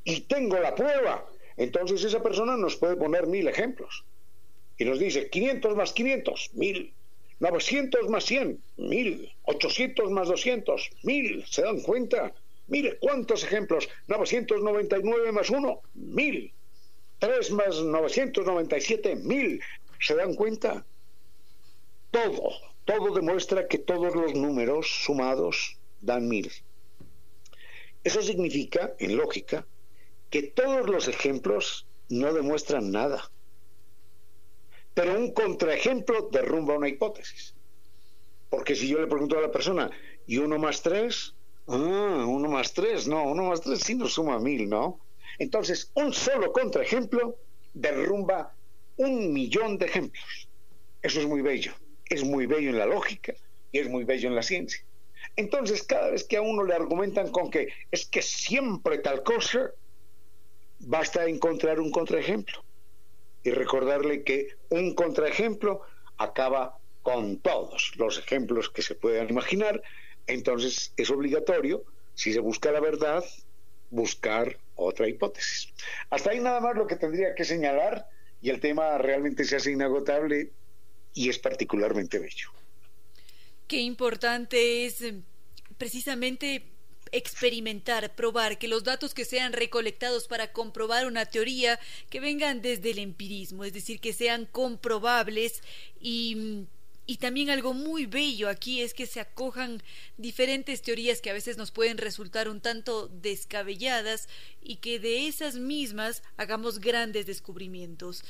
y 0.04 0.20
tengo 0.22 0.58
la 0.58 0.74
prueba. 0.74 1.26
Entonces 1.56 2.02
esa 2.04 2.22
persona 2.22 2.56
nos 2.56 2.76
puede 2.76 2.96
poner 2.96 3.26
mil 3.26 3.46
ejemplos. 3.48 4.04
Y 4.78 4.84
nos 4.84 4.98
dice, 4.98 5.30
500 5.30 5.76
más 5.76 5.92
500, 5.92 6.50
mil. 6.54 6.92
900 7.40 8.08
más 8.08 8.24
100, 8.24 8.62
mil. 8.76 9.32
800 9.44 10.10
más 10.10 10.28
200, 10.28 10.90
mil. 11.02 11.44
¿Se 11.46 11.62
dan 11.62 11.80
cuenta? 11.80 12.32
Mire, 12.68 12.98
¿cuántos 12.98 13.44
ejemplos? 13.44 13.88
999 14.08 15.32
más 15.32 15.50
1, 15.50 15.80
mil. 15.94 16.52
3 17.18 17.50
más 17.52 17.80
997, 17.80 19.16
mil. 19.16 19.60
¿Se 20.00 20.14
dan 20.14 20.34
cuenta? 20.34 20.84
Todo, 22.16 22.50
todo 22.86 23.14
demuestra 23.14 23.68
que 23.68 23.76
todos 23.76 24.14
los 24.14 24.32
números 24.34 25.04
sumados 25.04 25.76
dan 26.00 26.26
mil. 26.28 26.50
Eso 28.04 28.22
significa, 28.22 28.94
en 28.98 29.18
lógica, 29.18 29.66
que 30.30 30.42
todos 30.44 30.88
los 30.88 31.08
ejemplos 31.08 31.86
no 32.08 32.32
demuestran 32.32 32.90
nada. 32.90 33.30
Pero 34.94 35.18
un 35.18 35.32
contraejemplo 35.34 36.30
derrumba 36.32 36.76
una 36.76 36.88
hipótesis. 36.88 37.54
Porque 38.48 38.74
si 38.74 38.88
yo 38.88 38.98
le 38.98 39.08
pregunto 39.08 39.36
a 39.36 39.42
la 39.42 39.50
persona, 39.50 39.90
¿y 40.26 40.38
uno 40.38 40.58
más 40.58 40.80
tres? 40.80 41.34
Ah, 41.66 42.24
uno 42.26 42.48
más 42.48 42.72
tres, 42.72 43.06
no, 43.06 43.24
uno 43.24 43.44
más 43.44 43.60
tres 43.60 43.80
sí 43.80 43.94
nos 43.94 44.14
suma 44.14 44.38
mil, 44.38 44.70
¿no? 44.70 45.00
Entonces, 45.38 45.90
un 45.94 46.14
solo 46.14 46.50
contraejemplo 46.50 47.36
derrumba 47.74 48.54
un 48.96 49.34
millón 49.34 49.76
de 49.76 49.84
ejemplos. 49.84 50.48
Eso 51.02 51.20
es 51.20 51.26
muy 51.26 51.42
bello. 51.42 51.74
Es 52.08 52.24
muy 52.24 52.46
bello 52.46 52.70
en 52.70 52.78
la 52.78 52.86
lógica 52.86 53.34
y 53.72 53.78
es 53.78 53.88
muy 53.88 54.04
bello 54.04 54.28
en 54.28 54.34
la 54.34 54.42
ciencia. 54.42 54.80
Entonces, 55.34 55.82
cada 55.82 56.10
vez 56.10 56.24
que 56.24 56.36
a 56.36 56.42
uno 56.42 56.62
le 56.62 56.74
argumentan 56.74 57.30
con 57.30 57.50
que 57.50 57.68
es 57.90 58.06
que 58.06 58.22
siempre 58.22 58.98
tal 58.98 59.22
cosa, 59.22 59.70
basta 60.78 61.26
encontrar 61.26 61.80
un 61.80 61.90
contraejemplo 61.90 62.64
y 63.42 63.50
recordarle 63.50 64.22
que 64.22 64.48
un 64.70 64.94
contraejemplo 64.94 65.82
acaba 66.16 66.78
con 67.02 67.38
todos 67.38 67.92
los 67.96 68.18
ejemplos 68.18 68.70
que 68.70 68.82
se 68.82 68.94
puedan 68.94 69.28
imaginar. 69.28 69.82
Entonces, 70.26 70.92
es 70.96 71.10
obligatorio, 71.10 71.84
si 72.14 72.32
se 72.32 72.40
busca 72.40 72.72
la 72.72 72.80
verdad, 72.80 73.24
buscar 73.90 74.58
otra 74.74 75.08
hipótesis. 75.08 75.72
Hasta 76.10 76.30
ahí 76.30 76.40
nada 76.40 76.60
más 76.60 76.76
lo 76.76 76.86
que 76.86 76.96
tendría 76.96 77.34
que 77.34 77.44
señalar 77.44 78.08
y 78.40 78.50
el 78.50 78.60
tema 78.60 78.98
realmente 78.98 79.44
se 79.44 79.56
hace 79.56 79.72
inagotable 79.72 80.50
y 81.16 81.30
es 81.30 81.38
particularmente 81.40 82.20
bello. 82.20 82.50
Qué 83.66 83.78
importante 83.78 84.84
es 84.84 85.00
eh, 85.00 85.14
precisamente 85.78 86.62
experimentar, 87.10 88.14
probar, 88.14 88.58
que 88.58 88.68
los 88.68 88.84
datos 88.84 89.14
que 89.14 89.24
sean 89.24 89.52
recolectados 89.52 90.28
para 90.28 90.52
comprobar 90.52 91.06
una 91.06 91.24
teoría 91.24 91.80
que 92.10 92.20
vengan 92.20 92.60
desde 92.60 92.90
el 92.90 92.98
empirismo, 92.98 93.64
es 93.64 93.72
decir, 93.72 93.98
que 93.98 94.12
sean 94.12 94.44
comprobables 94.44 95.62
y 96.00 96.36
mm, 96.36 96.66
y 97.06 97.18
también 97.18 97.50
algo 97.50 97.72
muy 97.72 98.06
bello 98.06 98.48
aquí 98.48 98.82
es 98.82 98.92
que 98.92 99.06
se 99.06 99.20
acojan 99.20 99.80
diferentes 100.16 100.82
teorías 100.82 101.20
que 101.20 101.30
a 101.30 101.34
veces 101.34 101.56
nos 101.56 101.70
pueden 101.70 101.98
resultar 101.98 102.48
un 102.48 102.60
tanto 102.60 103.06
descabelladas 103.08 104.28
y 104.60 104.76
que 104.76 104.98
de 104.98 105.28
esas 105.28 105.54
mismas 105.54 106.24
hagamos 106.36 106.80
grandes 106.80 107.26
descubrimientos. 107.26 108.24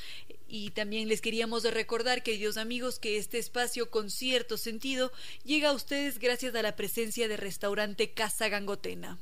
Y 0.46 0.70
también 0.70 1.08
les 1.08 1.22
queríamos 1.22 1.64
recordar, 1.64 2.22
queridos 2.22 2.58
amigos, 2.58 2.98
que 2.98 3.16
este 3.16 3.38
espacio 3.38 3.90
con 3.90 4.10
cierto 4.10 4.58
sentido 4.58 5.10
llega 5.44 5.70
a 5.70 5.74
ustedes 5.74 6.18
gracias 6.18 6.54
a 6.54 6.62
la 6.62 6.76
presencia 6.76 7.28
del 7.28 7.38
restaurante 7.38 8.10
Casa 8.10 8.50
Gangotena. 8.50 9.18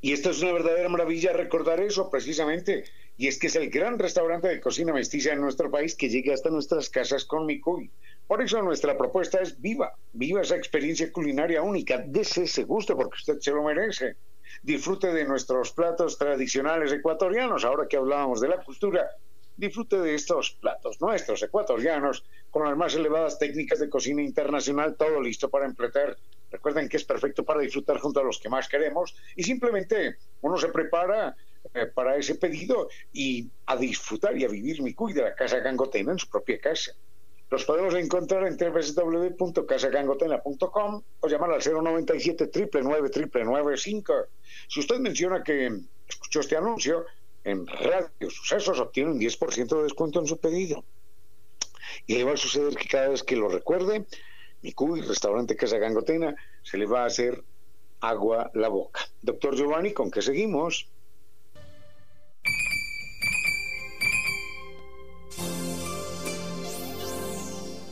Y 0.00 0.12
esto 0.12 0.30
es 0.30 0.40
una 0.42 0.52
verdadera 0.52 0.88
maravilla 0.88 1.32
recordar 1.32 1.80
eso 1.80 2.08
precisamente 2.08 2.84
y 3.16 3.28
es 3.28 3.38
que 3.38 3.46
es 3.46 3.56
el 3.56 3.70
gran 3.70 3.98
restaurante 3.98 4.48
de 4.48 4.60
cocina 4.60 4.92
mestiza 4.92 5.32
en 5.32 5.40
nuestro 5.40 5.70
país 5.70 5.94
que 5.94 6.08
llega 6.08 6.34
hasta 6.34 6.50
nuestras 6.50 6.90
casas 6.90 7.24
con 7.24 7.46
Micuy. 7.46 7.90
Por 8.26 8.42
eso 8.42 8.60
nuestra 8.62 8.96
propuesta 8.96 9.38
es 9.40 9.60
viva, 9.60 9.94
viva 10.12 10.40
esa 10.40 10.56
experiencia 10.56 11.12
culinaria 11.12 11.62
única, 11.62 12.02
dese 12.06 12.44
ese 12.44 12.64
gusto 12.64 12.96
porque 12.96 13.16
usted 13.16 13.38
se 13.38 13.52
lo 13.52 13.62
merece. 13.62 14.16
Disfrute 14.62 15.12
de 15.12 15.24
nuestros 15.24 15.72
platos 15.72 16.18
tradicionales 16.18 16.92
ecuatorianos, 16.92 17.64
ahora 17.64 17.86
que 17.88 17.96
hablábamos 17.96 18.40
de 18.40 18.48
la 18.48 18.62
cultura, 18.62 19.08
disfrute 19.56 19.98
de 20.00 20.14
estos 20.14 20.52
platos 20.60 21.00
nuestros 21.00 21.42
ecuatorianos 21.42 22.24
con 22.50 22.64
las 22.64 22.76
más 22.76 22.94
elevadas 22.94 23.38
técnicas 23.38 23.78
de 23.78 23.88
cocina 23.88 24.22
internacional, 24.22 24.96
todo 24.96 25.20
listo 25.20 25.48
para 25.50 25.66
emplear. 25.66 26.16
Recuerden 26.54 26.88
que 26.88 26.96
es 26.98 27.04
perfecto 27.04 27.44
para 27.44 27.60
disfrutar 27.60 27.98
junto 27.98 28.20
a 28.20 28.22
los 28.22 28.38
que 28.38 28.48
más 28.48 28.68
queremos 28.68 29.16
y 29.34 29.42
simplemente 29.42 30.18
uno 30.40 30.56
se 30.56 30.68
prepara 30.68 31.34
eh, 31.74 31.86
para 31.86 32.16
ese 32.16 32.36
pedido 32.36 32.88
y 33.12 33.50
a 33.66 33.76
disfrutar 33.76 34.38
y 34.38 34.44
a 34.44 34.48
vivir 34.48 34.80
mi 34.80 34.94
cuida 34.94 35.24
de 35.24 35.30
la 35.30 35.34
Casa 35.34 35.58
Gangotena 35.58 36.12
en 36.12 36.18
su 36.20 36.28
propia 36.28 36.60
casa. 36.60 36.92
Los 37.50 37.64
podemos 37.64 37.92
encontrar 37.96 38.46
en 38.46 38.56
www.casagangotena.com 38.56 41.02
o 41.18 41.28
llamar 41.28 41.50
al 41.50 41.60
097 41.60 42.48
999 42.82 43.76
Si 44.68 44.78
usted 44.78 45.00
menciona 45.00 45.42
que 45.42 45.76
escuchó 46.08 46.38
este 46.38 46.56
anuncio 46.56 47.04
en 47.42 47.66
Radio 47.66 48.30
Sucesos, 48.30 48.78
obtiene 48.78 49.10
un 49.10 49.18
10% 49.18 49.76
de 49.76 49.82
descuento 49.82 50.20
en 50.20 50.28
su 50.28 50.38
pedido. 50.38 50.84
Y 52.06 52.14
le 52.14 52.22
va 52.22 52.34
a 52.34 52.36
suceder 52.36 52.76
que 52.76 52.86
cada 52.86 53.08
vez 53.08 53.24
que 53.24 53.34
lo 53.34 53.48
recuerde, 53.48 54.06
mi 54.64 54.72
cuy, 54.72 55.02
restaurante 55.02 55.56
Casa 55.56 55.76
Gangotena, 55.76 56.34
se 56.62 56.78
le 56.78 56.86
va 56.86 57.02
a 57.02 57.06
hacer 57.06 57.44
agua 58.00 58.50
la 58.54 58.68
boca. 58.68 59.00
Doctor 59.20 59.54
Giovanni, 59.54 59.92
¿con 59.92 60.10
qué 60.10 60.22
seguimos? 60.22 60.88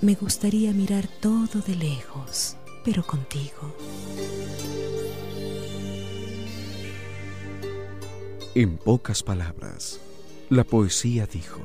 Me 0.01 0.15
gustaría 0.15 0.73
mirar 0.73 1.07
todo 1.21 1.61
de 1.61 1.77
lejos, 1.77 2.57
pero 2.87 3.03
contigo. 3.05 3.77
En 8.55 8.79
pocas 8.79 9.23
palabras, 9.23 10.01
la 10.49 10.65
poesía 10.65 11.27
dijo, 11.27 11.61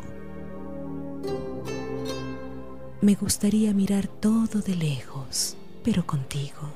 Me 3.02 3.16
gustaría 3.16 3.74
mirar 3.74 4.08
todo 4.08 4.62
de 4.62 4.76
lejos, 4.76 5.56
pero 5.84 6.06
contigo. 6.06 6.74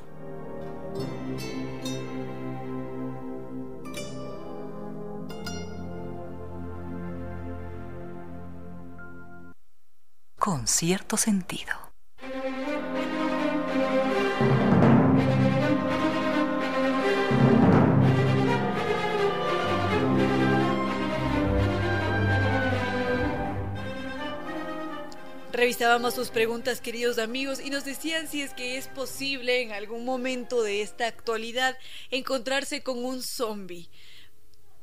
con 10.41 10.67
cierto 10.67 11.17
sentido. 11.17 11.90
Revisábamos 25.62 26.16
sus 26.16 26.32
preguntas, 26.32 26.82
queridos 26.82 27.20
amigos, 27.20 27.59
y 27.64 27.70
nos 27.70 27.86
decían 27.86 28.28
si 28.28 28.41
es 28.41 28.51
que 28.55 28.80
es 28.80 28.88
posible 28.88 29.62
en 29.62 29.72
algún 29.74 30.03
momento 30.05 30.64
de 30.64 30.82
esta 30.82 31.05
actualidad 31.05 31.78
encontrarse 32.09 32.82
con 32.82 33.05
un 33.05 33.22
zombie. 33.22 33.88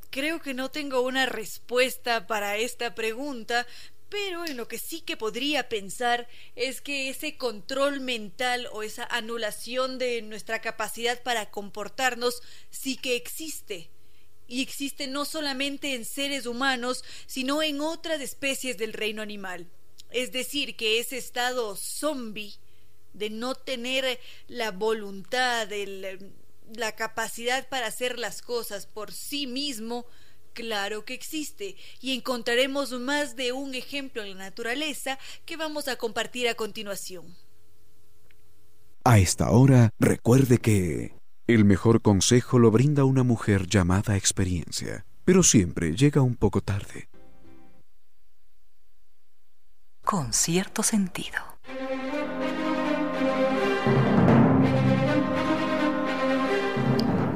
Creo 0.09 0.39
que 0.39 0.53
no 0.53 0.71
tengo 0.71 1.01
una 1.01 1.25
respuesta 1.25 2.27
para 2.27 2.55
esta 2.55 2.95
pregunta, 2.95 3.67
pero 4.07 4.45
en 4.45 4.55
lo 4.55 4.69
que 4.69 4.77
sí 4.77 5.01
que 5.01 5.17
podría 5.17 5.67
pensar 5.67 6.29
es 6.55 6.79
que 6.79 7.09
ese 7.09 7.35
control 7.35 7.99
mental 7.99 8.69
o 8.71 8.81
esa 8.81 9.03
anulación 9.03 9.97
de 9.97 10.21
nuestra 10.21 10.61
capacidad 10.61 11.21
para 11.23 11.51
comportarnos 11.51 12.41
sí 12.69 12.95
que 12.95 13.17
existe. 13.17 13.89
Y 14.47 14.61
existe 14.61 15.07
no 15.07 15.25
solamente 15.25 15.93
en 15.93 16.05
seres 16.05 16.45
humanos, 16.45 17.03
sino 17.27 17.61
en 17.61 17.81
otras 17.81 18.21
especies 18.21 18.77
del 18.77 18.93
reino 18.93 19.21
animal. 19.21 19.69
Es 20.11 20.31
decir, 20.31 20.75
que 20.75 20.99
ese 20.99 21.17
estado 21.17 21.75
zombie 21.75 22.55
de 23.13 23.29
no 23.29 23.55
tener 23.55 24.19
la 24.47 24.71
voluntad, 24.71 25.67
la 26.75 26.95
capacidad 26.95 27.67
para 27.67 27.87
hacer 27.87 28.19
las 28.19 28.41
cosas 28.41 28.85
por 28.85 29.11
sí 29.11 29.47
mismo, 29.47 30.05
Claro 30.53 31.05
que 31.05 31.13
existe 31.13 31.77
y 32.01 32.13
encontraremos 32.13 32.91
más 32.91 33.35
de 33.35 33.51
un 33.51 33.75
ejemplo 33.75 34.23
en 34.23 34.37
la 34.37 34.45
naturaleza 34.45 35.17
que 35.45 35.57
vamos 35.57 35.87
a 35.87 35.95
compartir 35.95 36.47
a 36.49 36.55
continuación. 36.55 37.35
A 39.03 39.19
esta 39.19 39.51
hora, 39.51 39.91
recuerde 39.99 40.57
que 40.57 41.13
el 41.47 41.65
mejor 41.65 42.01
consejo 42.01 42.59
lo 42.59 42.71
brinda 42.71 43.05
una 43.05 43.23
mujer 43.23 43.67
llamada 43.67 44.17
experiencia, 44.17 45.05
pero 45.23 45.43
siempre 45.43 45.95
llega 45.95 46.21
un 46.21 46.35
poco 46.35 46.61
tarde. 46.61 47.07
Con 50.09 50.33
cierto 50.33 50.81
sentido. 50.81 51.37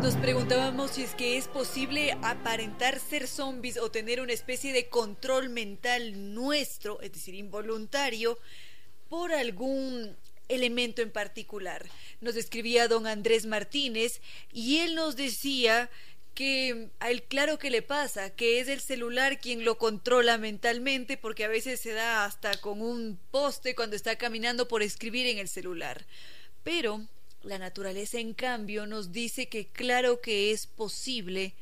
Nos 0.01 0.15
preguntábamos 0.15 0.89
si 0.89 1.03
es 1.03 1.13
que 1.13 1.37
es 1.37 1.47
posible 1.47 2.17
aparentar 2.23 2.99
ser 2.99 3.27
zombies 3.27 3.77
o 3.77 3.91
tener 3.91 4.21
una 4.21 4.33
especie 4.33 4.73
de 4.73 4.89
control 4.89 5.49
mental 5.49 6.33
nuestro, 6.33 6.99
es 7.01 7.11
decir, 7.11 7.35
involuntario, 7.35 8.39
por 9.07 9.33
algún 9.33 10.17
elemento 10.47 11.03
en 11.03 11.11
particular. 11.11 11.85
Nos 12.21 12.35
escribía 12.35 12.87
don 12.87 13.05
Andrés 13.05 13.45
Martínez 13.45 14.19
y 14.51 14.79
él 14.79 14.95
nos 14.95 15.15
decía 15.15 15.91
que 16.33 16.89
a 16.99 17.11
él 17.11 17.23
claro 17.23 17.59
que 17.59 17.69
le 17.69 17.81
pasa, 17.81 18.31
que 18.31 18.59
es 18.59 18.67
el 18.67 18.79
celular 18.81 19.39
quien 19.39 19.65
lo 19.65 19.77
controla 19.77 20.37
mentalmente 20.37 21.17
porque 21.17 21.43
a 21.43 21.47
veces 21.47 21.79
se 21.79 21.93
da 21.93 22.25
hasta 22.25 22.59
con 22.59 22.81
un 22.81 23.19
poste 23.31 23.75
cuando 23.75 23.95
está 23.95 24.15
caminando 24.15 24.67
por 24.67 24.81
escribir 24.81 25.27
en 25.27 25.37
el 25.37 25.47
celular. 25.47 26.05
Pero 26.63 27.07
la 27.43 27.59
naturaleza 27.59 28.19
en 28.19 28.33
cambio 28.33 28.87
nos 28.87 29.11
dice 29.11 29.47
que 29.47 29.67
claro 29.67 30.21
que 30.21 30.51
es 30.51 30.67
posible 30.67 31.53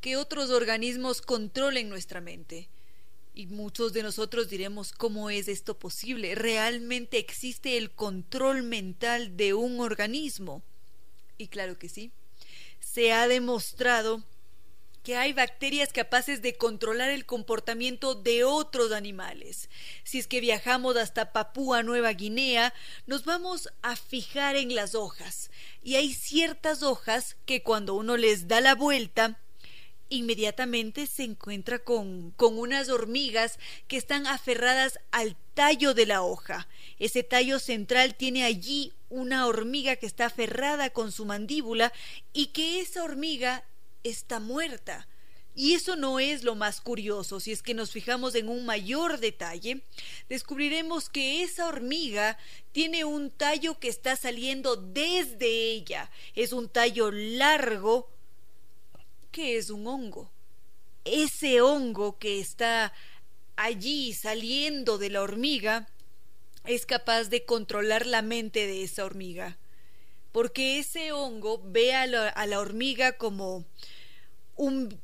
que 0.00 0.16
otros 0.16 0.50
organismos 0.50 1.22
controlen 1.22 1.88
nuestra 1.88 2.20
mente. 2.20 2.68
Y 3.34 3.46
muchos 3.46 3.92
de 3.92 4.04
nosotros 4.04 4.48
diremos, 4.48 4.92
¿cómo 4.92 5.28
es 5.28 5.48
esto 5.48 5.76
posible? 5.76 6.34
¿Realmente 6.36 7.18
existe 7.18 7.76
el 7.76 7.90
control 7.90 8.62
mental 8.62 9.36
de 9.36 9.54
un 9.54 9.80
organismo? 9.80 10.62
Y 11.36 11.48
claro 11.48 11.78
que 11.78 11.88
sí 11.88 12.12
se 12.84 13.12
ha 13.12 13.26
demostrado 13.26 14.22
que 15.02 15.16
hay 15.16 15.32
bacterias 15.34 15.92
capaces 15.92 16.40
de 16.40 16.56
controlar 16.56 17.10
el 17.10 17.26
comportamiento 17.26 18.14
de 18.14 18.44
otros 18.44 18.90
animales. 18.90 19.68
Si 20.02 20.18
es 20.18 20.26
que 20.26 20.40
viajamos 20.40 20.96
hasta 20.96 21.32
Papúa 21.32 21.82
Nueva 21.82 22.10
Guinea, 22.12 22.72
nos 23.06 23.24
vamos 23.24 23.68
a 23.82 23.96
fijar 23.96 24.56
en 24.56 24.74
las 24.74 24.94
hojas. 24.94 25.50
Y 25.82 25.96
hay 25.96 26.14
ciertas 26.14 26.82
hojas 26.82 27.36
que 27.44 27.62
cuando 27.62 27.94
uno 27.94 28.16
les 28.16 28.48
da 28.48 28.62
la 28.62 28.74
vuelta, 28.74 29.38
inmediatamente 30.14 31.06
se 31.06 31.24
encuentra 31.24 31.78
con, 31.78 32.30
con 32.32 32.58
unas 32.58 32.88
hormigas 32.88 33.58
que 33.88 33.96
están 33.96 34.26
aferradas 34.26 34.98
al 35.10 35.36
tallo 35.54 35.94
de 35.94 36.06
la 36.06 36.22
hoja. 36.22 36.68
Ese 36.98 37.22
tallo 37.22 37.58
central 37.58 38.14
tiene 38.14 38.44
allí 38.44 38.92
una 39.08 39.46
hormiga 39.46 39.96
que 39.96 40.06
está 40.06 40.26
aferrada 40.26 40.90
con 40.90 41.12
su 41.12 41.24
mandíbula 41.24 41.92
y 42.32 42.46
que 42.46 42.80
esa 42.80 43.04
hormiga 43.04 43.64
está 44.02 44.40
muerta. 44.40 45.06
Y 45.56 45.74
eso 45.74 45.94
no 45.94 46.18
es 46.18 46.42
lo 46.42 46.56
más 46.56 46.80
curioso. 46.80 47.38
Si 47.38 47.52
es 47.52 47.62
que 47.62 47.74
nos 47.74 47.92
fijamos 47.92 48.34
en 48.34 48.48
un 48.48 48.66
mayor 48.66 49.20
detalle, 49.20 49.82
descubriremos 50.28 51.08
que 51.08 51.42
esa 51.44 51.68
hormiga 51.68 52.38
tiene 52.72 53.04
un 53.04 53.30
tallo 53.30 53.78
que 53.78 53.86
está 53.86 54.16
saliendo 54.16 54.74
desde 54.74 55.70
ella. 55.70 56.10
Es 56.34 56.52
un 56.52 56.68
tallo 56.68 57.12
largo 57.12 58.10
que 59.34 59.56
es 59.56 59.68
un 59.68 59.88
hongo. 59.88 60.30
Ese 61.04 61.60
hongo 61.60 62.18
que 62.20 62.38
está 62.38 62.92
allí 63.56 64.12
saliendo 64.12 64.96
de 64.96 65.10
la 65.10 65.22
hormiga 65.22 65.88
es 66.64 66.86
capaz 66.86 67.24
de 67.24 67.44
controlar 67.44 68.06
la 68.06 68.22
mente 68.22 68.68
de 68.68 68.84
esa 68.84 69.04
hormiga. 69.04 69.58
Porque 70.30 70.78
ese 70.78 71.10
hongo 71.10 71.60
ve 71.64 71.94
a 71.94 72.06
la, 72.06 72.60
hormiga 72.60 73.18
como 73.18 73.64
un, 74.54 74.96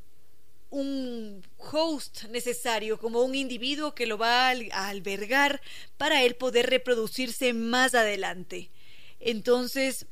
un 0.70 1.43
host 1.59 2.26
necesario, 2.26 3.01
como 3.01 3.22
un 3.22 3.35
individuo 3.35 3.97
que 3.97 4.07
lo 4.07 4.16
va 4.16 4.49
a 4.49 4.89
albergar 4.89 5.61
para 5.99 6.22
él 6.22 6.37
poder 6.37 6.70
reproducirse 6.70 7.53
más 7.53 7.97
adelante. 7.97 8.70
Entonces, 9.18 10.07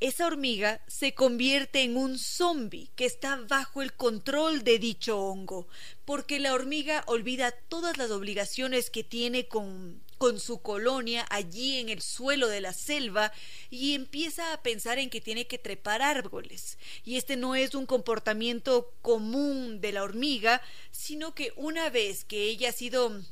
esa 0.00 0.26
hormiga 0.26 0.80
se 0.86 1.14
convierte 1.14 1.82
en 1.82 1.96
un 1.96 2.18
zombie 2.18 2.90
que 2.94 3.04
está 3.04 3.36
bajo 3.48 3.82
el 3.82 3.92
control 3.94 4.62
de 4.62 4.78
dicho 4.78 5.18
hongo, 5.20 5.66
porque 6.04 6.38
la 6.38 6.54
hormiga 6.54 7.02
olvida 7.06 7.50
todas 7.50 7.98
las 7.98 8.10
obligaciones 8.10 8.90
que 8.90 9.04
tiene 9.04 9.48
con 9.48 10.00
con 10.18 10.40
su 10.40 10.60
colonia 10.60 11.24
allí 11.30 11.78
en 11.78 11.88
el 11.88 12.02
suelo 12.02 12.48
de 12.48 12.60
la 12.60 12.72
selva 12.72 13.32
y 13.70 13.94
empieza 13.94 14.52
a 14.52 14.62
pensar 14.62 14.98
en 14.98 15.10
que 15.10 15.20
tiene 15.20 15.46
que 15.46 15.58
trepar 15.58 16.02
árboles. 16.02 16.76
Y 17.04 17.16
este 17.16 17.36
no 17.36 17.54
es 17.54 17.74
un 17.74 17.86
comportamiento 17.86 18.92
común 19.00 19.80
de 19.80 19.92
la 19.92 20.02
hormiga, 20.02 20.60
sino 20.90 21.34
que 21.34 21.52
una 21.56 21.88
vez 21.88 22.24
que 22.24 22.44
ella 22.44 22.70
ha 22.70 22.72
sido 22.72 23.22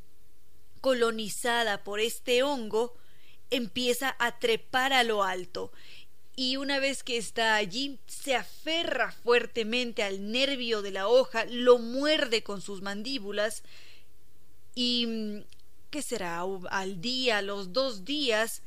colonizada 0.81 1.83
por 1.83 1.99
este 1.99 2.45
hongo, 2.45 2.95
empieza 3.51 4.17
a 4.19 4.39
trepar 4.39 4.93
a 4.93 5.03
lo 5.03 5.23
alto 5.23 5.73
y 6.37 6.59
una 6.59 6.79
vez 6.79 7.03
que 7.03 7.17
está 7.17 7.57
allí 7.57 7.99
se 8.07 8.35
aferra 8.37 9.11
fuertemente 9.11 10.03
al 10.03 10.31
nervio 10.31 10.83
de 10.83 10.91
la 10.91 11.09
hoja, 11.09 11.47
lo 11.47 11.79
muerde 11.79 12.43
con 12.43 12.61
sus 12.61 12.83
mandíbulas 12.83 13.63
y 14.75 15.43
¿qué 15.91 16.03
será? 16.03 16.45
Al 16.71 17.01
día, 17.01 17.41
los 17.41 17.73
dos 17.73 18.05
días, 18.05 18.63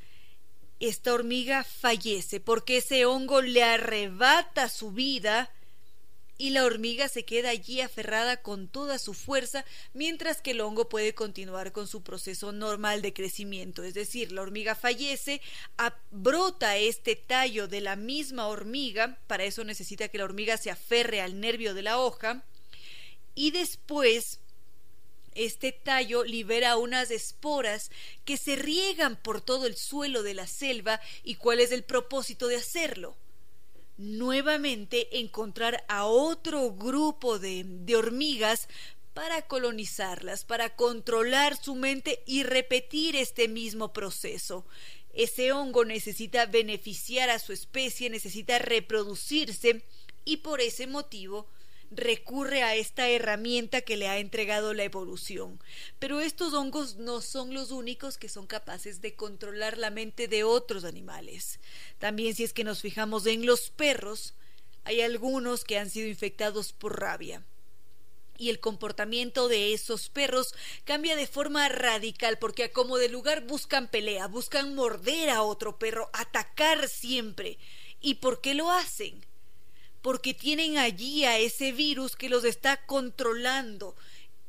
esta 0.79 1.13
hormiga 1.13 1.63
fallece 1.63 2.39
porque 2.39 2.77
ese 2.77 3.05
hongo 3.05 3.43
le 3.43 3.63
arrebata 3.63 4.67
su 4.67 4.91
vida 4.91 5.51
y 6.39 6.51
la 6.51 6.63
hormiga 6.63 7.09
se 7.09 7.25
queda 7.25 7.49
allí 7.49 7.81
aferrada 7.81 8.37
con 8.37 8.69
toda 8.69 8.97
su 8.97 9.13
fuerza 9.13 9.65
mientras 9.93 10.41
que 10.41 10.51
el 10.51 10.61
hongo 10.61 10.87
puede 10.87 11.13
continuar 11.13 11.73
con 11.73 11.85
su 11.85 12.01
proceso 12.01 12.53
normal 12.53 13.01
de 13.01 13.13
crecimiento. 13.13 13.83
Es 13.83 13.93
decir, 13.93 14.31
la 14.31 14.41
hormiga 14.41 14.73
fallece, 14.73 15.41
brota 16.09 16.77
este 16.77 17.17
tallo 17.17 17.67
de 17.67 17.81
la 17.81 17.97
misma 17.97 18.47
hormiga, 18.47 19.19
para 19.27 19.43
eso 19.43 19.65
necesita 19.65 20.07
que 20.07 20.17
la 20.17 20.23
hormiga 20.23 20.57
se 20.57 20.71
aferre 20.71 21.19
al 21.21 21.41
nervio 21.41 21.73
de 21.73 21.83
la 21.83 21.99
hoja 21.99 22.45
y 23.35 23.51
después 23.51 24.39
este 25.35 25.73
tallo 25.73 26.23
libera 26.23 26.77
unas 26.77 27.11
esporas 27.11 27.91
que 28.23 28.37
se 28.37 28.55
riegan 28.55 29.17
por 29.17 29.41
todo 29.41 29.65
el 29.65 29.75
suelo 29.75 30.23
de 30.23 30.35
la 30.35 30.47
selva 30.47 31.01
y 31.21 31.35
cuál 31.35 31.59
es 31.59 31.73
el 31.73 31.83
propósito 31.83 32.47
de 32.47 32.55
hacerlo. 32.55 33.17
Nuevamente 33.99 35.19
encontrar 35.19 35.83
a 35.89 36.05
otro 36.05 36.71
grupo 36.71 37.37
de, 37.37 37.65
de 37.65 37.97
hormigas 37.97 38.69
para 39.13 39.41
colonizarlas, 39.41 40.45
para 40.45 40.77
controlar 40.77 41.61
su 41.61 41.75
mente 41.75 42.23
y 42.25 42.43
repetir 42.43 43.17
este 43.17 43.49
mismo 43.49 43.91
proceso. 43.91 44.65
Ese 45.13 45.51
hongo 45.51 45.83
necesita 45.83 46.45
beneficiar 46.45 47.29
a 47.29 47.39
su 47.39 47.51
especie, 47.51 48.09
necesita 48.09 48.57
reproducirse 48.57 49.83
y 50.23 50.37
por 50.37 50.61
ese 50.61 50.87
motivo 50.87 51.47
recurre 51.91 52.63
a 52.63 52.75
esta 52.75 53.09
herramienta 53.09 53.81
que 53.81 53.97
le 53.97 54.07
ha 54.07 54.19
entregado 54.19 54.73
la 54.73 54.83
evolución. 54.83 55.59
Pero 55.97 56.21
estos 56.21 56.53
hongos 56.53 56.97
no 56.97 57.21
son 57.21 57.53
los 57.53 57.71
únicos 57.71 58.17
que 58.17 58.29
son 58.29 58.47
capaces 58.47 59.01
de 59.01 59.15
controlar 59.15 59.77
la 59.77 59.89
mente 59.89 60.27
de 60.27 60.43
otros 60.43 60.83
animales. 60.83 61.59
También 61.97 62.35
si 62.35 62.43
es 62.43 62.53
que 62.53 62.63
nos 62.63 62.81
fijamos 62.81 63.25
en 63.25 63.45
los 63.45 63.69
perros, 63.69 64.33
hay 64.83 65.01
algunos 65.01 65.63
que 65.63 65.77
han 65.77 65.89
sido 65.89 66.07
infectados 66.07 66.73
por 66.73 66.99
rabia. 66.99 67.43
Y 68.37 68.49
el 68.49 68.61
comportamiento 68.61 69.49
de 69.49 69.73
esos 69.73 70.07
perros 70.07 70.55
cambia 70.85 71.17
de 71.17 71.27
forma 71.27 71.67
radical 71.67 72.39
porque 72.39 72.63
a 72.63 72.71
como 72.71 72.97
de 72.97 73.09
lugar 73.09 73.45
buscan 73.45 73.89
pelea, 73.89 74.27
buscan 74.27 74.75
morder 74.75 75.29
a 75.29 75.43
otro 75.43 75.77
perro, 75.77 76.09
atacar 76.13 76.87
siempre. 76.87 77.57
¿Y 77.99 78.15
por 78.15 78.39
qué 78.39 78.53
lo 78.53 78.71
hacen? 78.71 79.25
Porque 80.01 80.33
tienen 80.33 80.77
allí 80.77 81.25
a 81.25 81.37
ese 81.37 81.71
virus 81.71 82.15
que 82.15 82.29
los 82.29 82.43
está 82.43 82.77
controlando. 82.85 83.95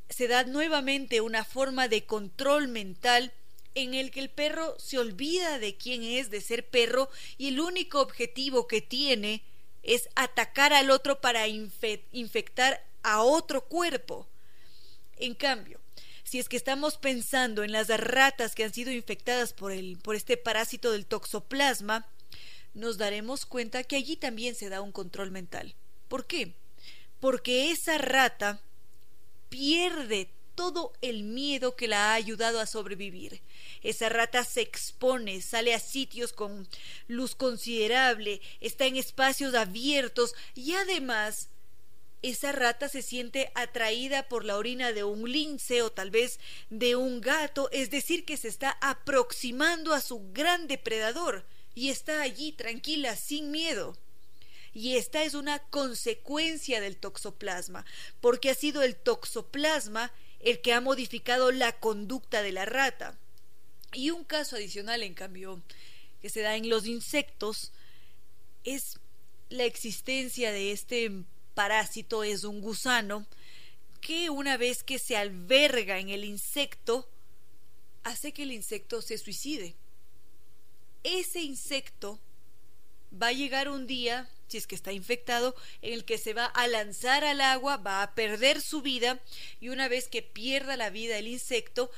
Se 0.08 0.28
da 0.28 0.44
nuevamente 0.44 1.20
una 1.20 1.44
forma 1.44 1.88
de 1.88 2.04
control 2.04 2.68
mental 2.68 3.32
en 3.74 3.94
el 3.94 4.10
que 4.10 4.20
el 4.20 4.30
perro 4.30 4.78
se 4.78 4.98
olvida 4.98 5.58
de 5.58 5.76
quién 5.76 6.02
es, 6.02 6.30
de 6.30 6.40
ser 6.40 6.68
perro, 6.68 7.08
y 7.38 7.48
el 7.48 7.60
único 7.60 8.00
objetivo 8.00 8.66
que 8.66 8.80
tiene 8.80 9.42
es 9.82 10.08
atacar 10.14 10.72
al 10.72 10.90
otro 10.90 11.20
para 11.20 11.46
infectar 11.48 12.84
a 13.02 13.22
otro 13.22 13.62
cuerpo. 13.62 14.28
En 15.16 15.34
cambio, 15.34 15.80
si 16.24 16.38
es 16.38 16.48
que 16.48 16.56
estamos 16.56 16.96
pensando 16.96 17.62
en 17.62 17.72
las 17.72 17.88
ratas 17.88 18.54
que 18.54 18.64
han 18.64 18.72
sido 18.72 18.90
infectadas 18.90 19.52
por, 19.52 19.72
el, 19.72 19.98
por 19.98 20.16
este 20.16 20.36
parásito 20.36 20.92
del 20.92 21.06
toxoplasma, 21.06 22.06
nos 22.74 22.98
daremos 22.98 23.46
cuenta 23.46 23.84
que 23.84 23.96
allí 23.96 24.16
también 24.16 24.54
se 24.54 24.68
da 24.68 24.80
un 24.80 24.92
control 24.92 25.30
mental. 25.30 25.74
¿Por 26.08 26.26
qué? 26.26 26.54
Porque 27.20 27.70
esa 27.70 27.98
rata 27.98 28.60
pierde 29.48 30.30
todo 30.54 30.92
el 31.00 31.22
miedo 31.22 31.74
que 31.74 31.88
la 31.88 32.10
ha 32.10 32.14
ayudado 32.14 32.60
a 32.60 32.66
sobrevivir. 32.66 33.40
Esa 33.82 34.08
rata 34.08 34.44
se 34.44 34.60
expone, 34.60 35.40
sale 35.40 35.74
a 35.74 35.78
sitios 35.78 36.32
con 36.32 36.68
luz 37.08 37.34
considerable, 37.34 38.40
está 38.60 38.86
en 38.86 38.96
espacios 38.96 39.54
abiertos 39.54 40.34
y 40.54 40.74
además 40.74 41.48
esa 42.22 42.52
rata 42.52 42.88
se 42.88 43.00
siente 43.00 43.50
atraída 43.54 44.28
por 44.28 44.44
la 44.44 44.58
orina 44.58 44.92
de 44.92 45.04
un 45.04 45.30
lince 45.30 45.80
o 45.80 45.90
tal 45.90 46.10
vez 46.10 46.38
de 46.68 46.94
un 46.94 47.22
gato, 47.22 47.70
es 47.72 47.90
decir, 47.90 48.26
que 48.26 48.36
se 48.36 48.48
está 48.48 48.76
aproximando 48.82 49.94
a 49.94 50.02
su 50.02 50.30
gran 50.32 50.66
depredador 50.66 51.46
y 51.74 51.90
está 51.90 52.22
allí 52.22 52.52
tranquila, 52.52 53.16
sin 53.16 53.50
miedo. 53.50 53.96
Y 54.72 54.96
esta 54.96 55.24
es 55.24 55.34
una 55.34 55.58
consecuencia 55.58 56.80
del 56.80 56.96
toxoplasma, 56.96 57.84
porque 58.20 58.50
ha 58.50 58.54
sido 58.54 58.82
el 58.82 58.96
toxoplasma 58.96 60.12
el 60.40 60.60
que 60.60 60.72
ha 60.72 60.80
modificado 60.80 61.52
la 61.52 61.78
conducta 61.78 62.42
de 62.42 62.52
la 62.52 62.64
rata. 62.64 63.18
Y 63.92 64.10
un 64.10 64.24
caso 64.24 64.56
adicional, 64.56 65.02
en 65.02 65.14
cambio, 65.14 65.60
que 66.22 66.30
se 66.30 66.40
da 66.40 66.56
en 66.56 66.68
los 66.68 66.86
insectos, 66.86 67.72
es 68.64 68.98
la 69.48 69.64
existencia 69.64 70.52
de 70.52 70.72
este 70.72 71.10
parásito 71.54 72.24
es 72.24 72.44
un 72.44 72.60
gusano 72.60 73.26
que 74.00 74.30
una 74.30 74.56
vez 74.56 74.82
que 74.82 74.98
se 74.98 75.16
alberga 75.16 75.98
en 75.98 76.08
el 76.08 76.24
insecto, 76.24 77.08
hace 78.02 78.32
que 78.32 78.44
el 78.44 78.52
insecto 78.52 79.02
se 79.02 79.18
suicide. 79.18 79.74
Ese 81.02 81.40
insecto 81.40 82.18
va 83.10 83.28
a 83.28 83.32
llegar 83.32 83.68
un 83.68 83.86
día, 83.86 84.28
si 84.48 84.58
es 84.58 84.66
que 84.66 84.74
está 84.74 84.92
infectado, 84.92 85.54
en 85.82 85.94
el 85.94 86.04
que 86.04 86.18
se 86.18 86.34
va 86.34 86.46
a 86.46 86.66
lanzar 86.68 87.24
al 87.24 87.40
agua, 87.40 87.76
va 87.76 88.02
a 88.02 88.14
perder 88.14 88.60
su 88.60 88.82
vida 88.82 89.20
y 89.60 89.70
una 89.70 89.88
vez 89.88 90.08
que 90.08 90.22
pierda 90.22 90.76
la 90.76 90.90
vida 90.90 91.16
el 91.16 91.28
insecto, 91.28 91.90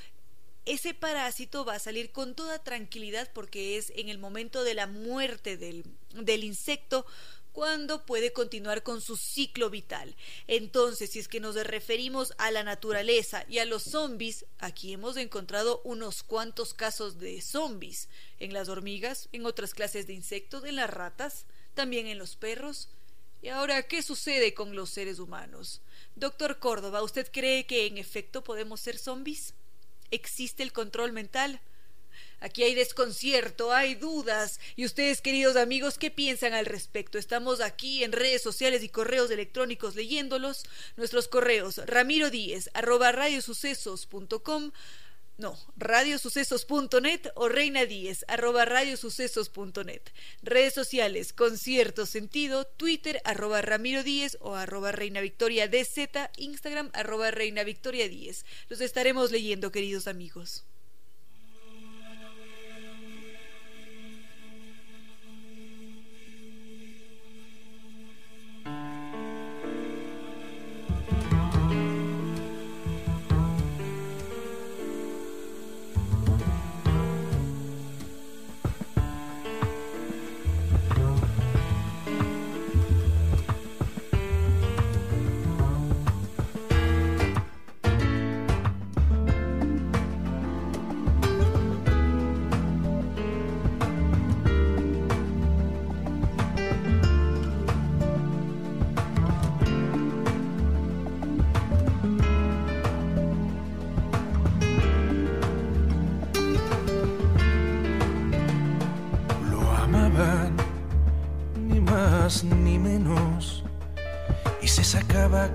ese 0.65 0.95
parásito 0.95 1.65
va 1.65 1.75
a 1.75 1.81
salir 1.81 2.13
con 2.13 2.35
toda 2.37 2.63
tranquilidad 2.63 3.29
porque 3.35 3.77
es 3.77 3.93
en 3.97 4.09
el 4.09 4.19
momento 4.19 4.63
de 4.63 4.75
la 4.75 4.87
muerte 4.87 5.57
del, 5.57 5.85
del 6.15 6.45
insecto 6.45 7.05
cuando 7.53 8.05
puede 8.05 8.33
continuar 8.33 8.83
con 8.83 9.01
su 9.01 9.17
ciclo 9.17 9.71
vital. 9.71 10.15
Entonces, 10.47 11.11
si 11.11 11.19
es 11.19 11.29
que 11.29 11.41
nos 11.41 11.55
referimos 11.55 12.35
a 12.39 12.51
la 12.51 12.65
naturaleza 12.65 13.45
y 13.49 13.59
a 13.59 13.65
los 13.65 13.83
zombies, 13.83 14.47
aquí 14.59 14.93
hemos 14.93 15.17
encontrado 15.17 15.81
unos 15.85 16.23
cuantos 16.23 16.75
casos 16.75 17.19
de 17.19 17.41
zombies 17.41 18.09
en 18.41 18.53
las 18.53 18.69
hormigas, 18.69 19.29
en 19.33 19.47
otras 19.47 19.75
clases 19.75 20.07
de 20.07 20.15
insectos, 20.15 20.65
en 20.65 20.77
las 20.77 20.91
ratas, 20.91 21.45
también 21.75 22.07
en 22.07 22.19
los 22.19 22.37
perros. 22.37 22.89
Y 23.43 23.49
ahora, 23.49 23.83
¿qué 23.83 24.03
sucede 24.03 24.55
con 24.55 24.75
los 24.77 24.91
seres 24.91 25.19
humanos? 25.19 25.81
Doctor 26.15 26.59
Córdoba, 26.59 27.03
¿usted 27.03 27.29
cree 27.33 27.67
que 27.67 27.87
en 27.87 27.99
efecto 27.99 28.45
podemos 28.45 28.81
ser 28.81 28.99
zombies? 28.99 29.55
¿Existe 30.11 30.63
el 30.63 30.73
control 30.73 31.13
mental? 31.13 31.61
Aquí 32.43 32.65
hay 32.65 32.75
desconcierto, 32.75 33.73
hay 33.73 33.95
dudas. 33.95 34.59
¿Y 34.75 34.85
ustedes, 34.85 35.21
queridos 35.23 35.55
amigos, 35.55 35.97
qué 35.97 36.11
piensan 36.11 36.55
al 36.55 36.67
respecto? 36.67 37.17
Estamos 37.17 37.61
aquí 37.61 38.03
en 38.03 38.11
redes 38.11 38.43
sociales 38.43 38.83
y 38.83 38.89
correos 38.89 39.31
electrónicos 39.31 39.95
leyéndolos. 39.95 40.65
Nuestros 40.97 41.29
correos, 41.29 41.81
ramiro 41.87 42.31
díez, 42.31 42.69
arroba 42.75 43.13
radiosucesos.com, 43.13 44.73
no, 45.39 45.57
radiosucesos.net 45.77 47.29
o 47.37 47.49
reina 47.49 47.87
díez, 47.87 48.25
arroba 48.27 48.65
radiosucesos.net. 48.65 50.03
Redes 50.43 50.75
sociales, 50.75 51.33
concierto 51.33 52.07
sentido, 52.07 52.65
Twitter, 52.65 53.21
arroba 53.25 53.63
ramiro 53.63 54.03
díez 54.03 54.37
o 54.41 54.57
arroba 54.57 54.91
reina 54.91 55.21
victoria 55.21 55.69
dz, 55.69 56.29
Instagram, 56.39 56.91
arroba 56.93 57.31
reina 57.31 57.63
victoria 57.63 58.09
díez. 58.09 58.45
Los 58.69 58.81
estaremos 58.81 59.31
leyendo, 59.31 59.71
queridos 59.71 60.09
amigos. 60.09 60.65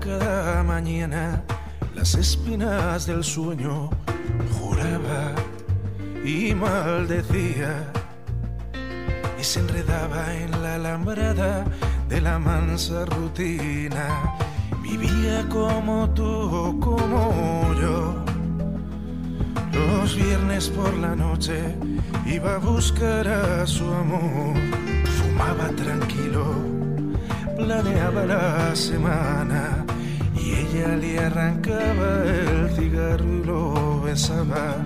Cada 0.00 0.62
mañana 0.62 1.42
las 1.94 2.14
espinas 2.14 3.06
del 3.06 3.24
sueño, 3.24 3.90
juraba 4.58 5.34
y 6.24 6.54
maldecía 6.54 7.92
y 9.38 9.44
se 9.44 9.60
enredaba 9.60 10.34
en 10.34 10.50
la 10.62 10.74
alambrada 10.76 11.64
de 12.08 12.20
la 12.20 12.38
mansa 12.38 13.04
rutina. 13.06 14.34
Vivía 14.82 15.46
como 15.48 16.08
tú, 16.10 16.78
como 16.80 17.74
yo. 17.80 18.24
Los 19.72 20.16
viernes 20.16 20.68
por 20.68 20.94
la 20.94 21.14
noche 21.14 21.76
iba 22.26 22.54
a 22.54 22.58
buscar 22.58 23.26
a 23.28 23.66
su 23.66 23.84
amor. 23.92 24.87
Fumaba 25.48 25.70
tranquilo 25.76 26.44
planeaba 27.56 28.26
la 28.26 28.76
semana 28.76 29.82
y 30.36 30.52
ella 30.60 30.88
le 30.96 31.18
arrancaba 31.18 32.22
el 32.24 32.70
cigarro 32.76 33.24
y 33.24 33.44
lo 33.44 34.02
besaba. 34.02 34.76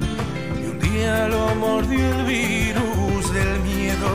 Y 0.63 0.71
un 0.71 0.79
día 0.79 1.27
lo 1.27 1.55
mordió 1.57 1.99
el 1.99 2.25
virus 2.27 3.35
del 3.35 3.59
miedo. 3.61 4.11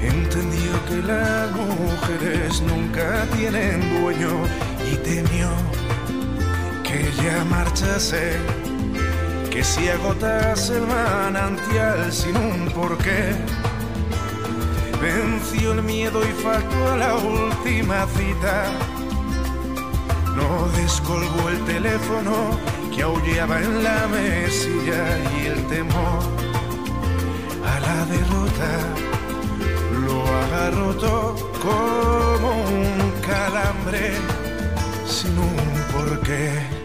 Entendió 0.00 0.72
que 0.88 1.02
las 1.06 1.50
mujeres 1.52 2.62
nunca 2.62 3.26
tienen 3.36 3.78
dueño 4.00 4.32
y 4.90 4.96
temió 5.08 5.50
que 6.82 7.08
ella 7.08 7.44
marchase, 7.44 8.38
que 9.50 9.62
si 9.62 9.86
agotase 9.88 10.78
el 10.78 10.86
manantial 10.86 12.10
sin 12.10 12.36
un 12.36 12.70
porqué 12.70 13.34
Venció 15.02 15.72
el 15.72 15.82
miedo 15.82 16.22
y 16.22 16.32
faltó 16.44 16.92
a 16.92 16.96
la 16.96 17.16
última 17.16 18.06
cita. 18.06 18.70
No 20.36 20.68
descolgó 20.76 21.48
el 21.48 21.64
teléfono 21.64 22.56
que 22.94 23.02
aullaba 23.02 23.60
en 23.60 23.82
la 23.82 24.06
mesilla 24.06 25.18
y 25.36 25.46
el 25.46 25.66
temor 25.66 26.22
a 27.66 27.80
la 27.80 28.06
derrota 28.06 28.72
lo 30.06 30.24
agarró 30.44 30.94
todo 30.94 31.34
como 31.60 32.50
un 32.62 33.12
calambre 33.22 34.12
sin 35.04 35.36
un 35.36 35.56
porqué. 35.92 36.81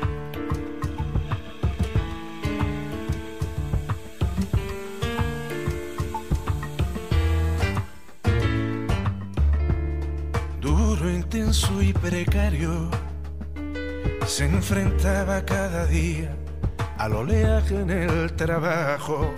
Se 14.25 14.45
enfrentaba 14.45 15.43
cada 15.45 15.85
día 15.85 16.35
al 16.97 17.13
oleaje 17.13 17.79
en 17.79 17.89
el 17.89 18.33
trabajo 18.33 19.33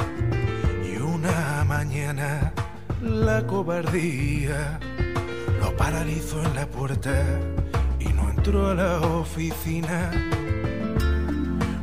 y 0.84 0.97
una 0.97 1.63
mañana 1.65 2.51
la 3.01 3.45
cobardía 3.45 4.80
lo 5.61 5.76
paralizó 5.78 6.43
en 6.43 6.55
la 6.55 6.65
puerta 6.65 7.13
y 7.99 8.05
no 8.09 8.30
entró 8.30 8.70
a 8.72 8.76
la 8.76 8.99
oficina. 9.01 10.11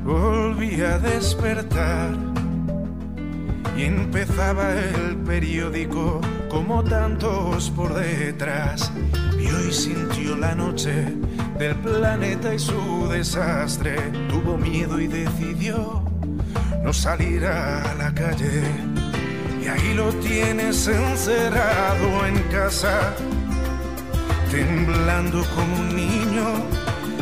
Volví 0.05 0.81
a 0.83 0.99
despertar 0.99 2.15
y 3.77 3.85
empezaba 3.85 4.75
el 4.75 5.17
periódico 5.17 6.21
como 6.51 6.83
tantos 6.85 7.71
por 7.71 7.95
detrás 7.95 8.93
y 9.39 9.49
hoy 9.49 9.73
sintió 9.73 10.37
la 10.37 10.55
noche 10.55 11.26
del 11.59 11.75
planeta 11.77 12.55
y 12.55 12.59
su 12.59 13.09
desastre. 13.09 13.97
Tuvo 14.29 14.57
miedo 14.57 15.01
y 15.01 15.07
decidió 15.07 16.03
no 16.83 16.93
salir 16.93 17.45
a 17.47 17.95
la 17.95 18.13
calle. 18.15 18.63
Y 19.63 19.69
ahí 19.69 19.95
lo 19.95 20.13
tienes 20.15 20.87
encerrado 20.87 22.27
en 22.27 22.39
casa, 22.51 23.15
temblando 24.51 25.43
como 25.55 25.77
un 25.77 25.97
niño, 25.97 26.47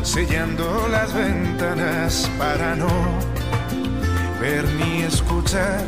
sellando 0.03 0.89
las 0.91 1.15
ventanas 1.15 2.31
para 2.39 2.77
no 2.77 2.89
ver 4.41 4.65
ni 4.75 5.03
escuchar, 5.03 5.85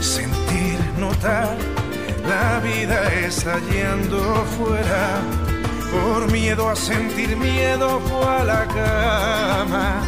sentir, 0.00 0.78
notar 0.98 1.56
la 2.26 2.60
vida 2.60 3.12
está 3.26 3.58
yendo 3.70 4.44
fuera. 4.56 5.51
Por 5.92 6.32
miedo 6.32 6.70
a 6.70 6.74
sentir 6.74 7.36
miedo 7.36 8.00
fue 8.00 8.24
a 8.24 8.44
la 8.44 8.66
cama. 8.66 10.02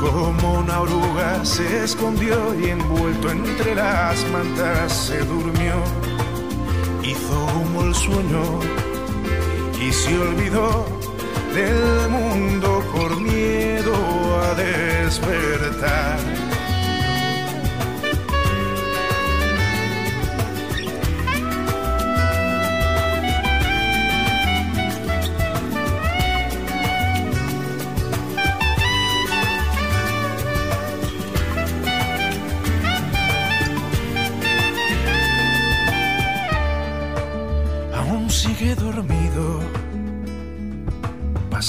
Como 0.00 0.60
una 0.60 0.80
oruga 0.80 1.44
se 1.44 1.84
escondió 1.84 2.54
y 2.54 2.70
envuelto 2.70 3.30
entre 3.30 3.74
las 3.74 4.24
mantas 4.30 4.92
se 4.92 5.18
durmió. 5.24 5.74
Hizo 7.02 7.46
humo 7.56 7.82
el 7.82 7.94
sueño 7.94 8.60
y 9.80 9.92
se 9.92 10.16
olvidó 10.18 10.86
del 11.52 12.08
mundo 12.08 12.84
por 12.92 13.20
miedo 13.20 13.94
a 14.42 14.54
despertar. 14.54 16.45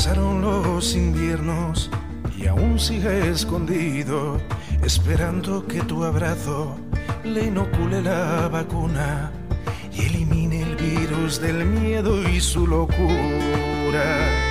Pasaron 0.07 0.41
los 0.41 0.95
inviernos 0.95 1.89
y 2.37 2.47
aún 2.47 2.79
sigue 2.79 3.29
escondido, 3.29 4.39
esperando 4.81 5.67
que 5.67 5.81
tu 5.81 6.05
abrazo 6.05 6.77
le 7.25 7.47
inocule 7.47 8.01
la 8.01 8.47
vacuna 8.47 9.33
y 9.91 10.05
elimine 10.05 10.61
el 10.61 10.77
virus 10.77 11.41
del 11.41 11.65
miedo 11.65 12.23
y 12.23 12.39
su 12.39 12.65
locura. 12.65 14.46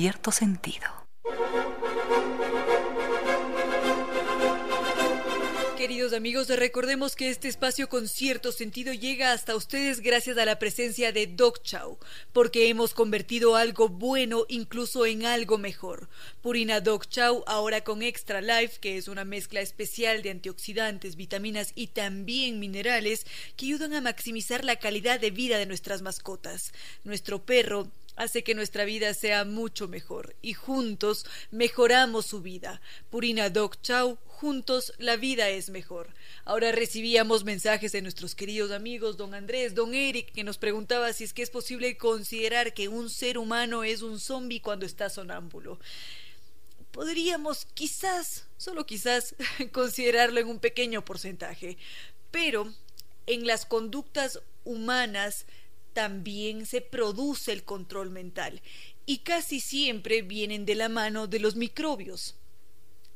Cierto 0.00 0.30
sentido. 0.30 0.86
Queridos 5.76 6.12
amigos, 6.12 6.48
recordemos 6.50 7.16
que 7.16 7.30
este 7.30 7.48
espacio 7.48 7.88
con 7.88 8.06
cierto 8.06 8.52
sentido 8.52 8.92
llega 8.92 9.32
hasta 9.32 9.56
ustedes 9.56 9.98
gracias 9.98 10.38
a 10.38 10.44
la 10.44 10.60
presencia 10.60 11.10
de 11.10 11.26
Doc 11.26 11.62
Chow, 11.64 11.98
porque 12.32 12.68
hemos 12.68 12.94
convertido 12.94 13.56
algo 13.56 13.88
bueno 13.88 14.44
incluso 14.48 15.04
en 15.04 15.26
algo 15.26 15.58
mejor. 15.58 16.08
Purina 16.42 16.80
Doc 16.80 17.08
Chow 17.08 17.42
ahora 17.48 17.82
con 17.82 18.02
Extra 18.02 18.40
Life, 18.40 18.78
que 18.80 18.98
es 18.98 19.08
una 19.08 19.24
mezcla 19.24 19.60
especial 19.60 20.22
de 20.22 20.30
antioxidantes, 20.30 21.16
vitaminas 21.16 21.72
y 21.74 21.88
también 21.88 22.60
minerales 22.60 23.26
que 23.56 23.66
ayudan 23.66 23.94
a 23.94 24.00
maximizar 24.00 24.64
la 24.64 24.76
calidad 24.76 25.18
de 25.18 25.32
vida 25.32 25.58
de 25.58 25.66
nuestras 25.66 26.02
mascotas. 26.02 26.72
Nuestro 27.02 27.44
perro 27.44 27.90
hace 28.18 28.42
que 28.42 28.56
nuestra 28.56 28.84
vida 28.84 29.14
sea 29.14 29.44
mucho 29.44 29.86
mejor 29.86 30.34
y 30.42 30.52
juntos 30.52 31.24
mejoramos 31.52 32.26
su 32.26 32.42
vida. 32.42 32.80
Purina 33.10 33.48
Doc 33.48 33.80
Chow, 33.80 34.18
juntos 34.26 34.92
la 34.98 35.16
vida 35.16 35.48
es 35.50 35.70
mejor. 35.70 36.12
Ahora 36.44 36.72
recibíamos 36.72 37.44
mensajes 37.44 37.92
de 37.92 38.02
nuestros 38.02 38.34
queridos 38.34 38.72
amigos 38.72 39.16
don 39.16 39.34
Andrés, 39.34 39.76
don 39.76 39.94
Eric, 39.94 40.32
que 40.32 40.42
nos 40.42 40.58
preguntaba 40.58 41.12
si 41.12 41.22
es 41.22 41.32
que 41.32 41.42
es 41.42 41.50
posible 41.50 41.96
considerar 41.96 42.74
que 42.74 42.88
un 42.88 43.08
ser 43.08 43.38
humano 43.38 43.84
es 43.84 44.02
un 44.02 44.18
zombi 44.18 44.58
cuando 44.58 44.84
está 44.84 45.08
sonámbulo. 45.10 45.78
Podríamos 46.90 47.66
quizás, 47.74 48.46
solo 48.56 48.84
quizás, 48.84 49.36
considerarlo 49.72 50.40
en 50.40 50.48
un 50.48 50.58
pequeño 50.58 51.04
porcentaje, 51.04 51.78
pero 52.32 52.74
en 53.26 53.46
las 53.46 53.64
conductas 53.64 54.40
humanas 54.64 55.46
también 55.98 56.64
se 56.64 56.80
produce 56.80 57.50
el 57.50 57.64
control 57.64 58.10
mental 58.10 58.62
y 59.04 59.18
casi 59.18 59.58
siempre 59.58 60.22
vienen 60.22 60.64
de 60.64 60.76
la 60.76 60.88
mano 60.88 61.26
de 61.26 61.40
los 61.40 61.56
microbios, 61.56 62.36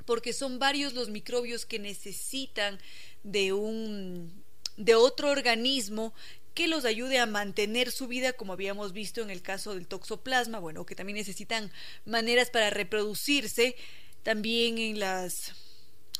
porque 0.04 0.32
son 0.32 0.58
varios 0.58 0.92
los 0.92 1.08
microbios 1.08 1.64
que 1.64 1.78
necesitan 1.78 2.80
de 3.22 3.52
un 3.52 4.42
de 4.76 4.96
otro 4.96 5.30
organismo 5.30 6.12
que 6.54 6.66
los 6.66 6.84
ayude 6.84 7.20
a 7.20 7.26
mantener 7.26 7.92
su 7.92 8.08
vida, 8.08 8.32
como 8.32 8.52
habíamos 8.52 8.92
visto 8.92 9.22
en 9.22 9.30
el 9.30 9.42
caso 9.42 9.74
del 9.74 9.86
toxoplasma, 9.86 10.58
bueno, 10.58 10.84
que 10.84 10.96
también 10.96 11.18
necesitan 11.18 11.70
maneras 12.04 12.50
para 12.50 12.68
reproducirse, 12.70 13.76
también 14.24 14.78
en 14.78 14.98
las 14.98 15.52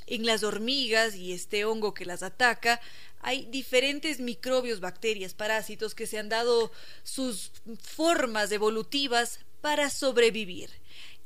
en 0.07 0.27
las 0.27 0.45
hormigas 0.45 1.17
y 1.17 1.33
este 1.33 1.65
hongo 1.65 1.93
que 1.93 2.05
las 2.05 2.23
ataca, 2.23 2.81
hay 3.23 3.47
diferentes 3.47 4.19
microbios, 4.19 4.81
bacterias, 4.81 5.33
parásitos 5.33 5.95
que 5.95 6.07
se 6.07 6.19
han 6.19 6.29
dado 6.29 6.73
sus 7.05 7.53
formas 7.81 8.51
evolutivas 8.51 9.39
para 9.61 9.89
sobrevivir. 9.91 10.71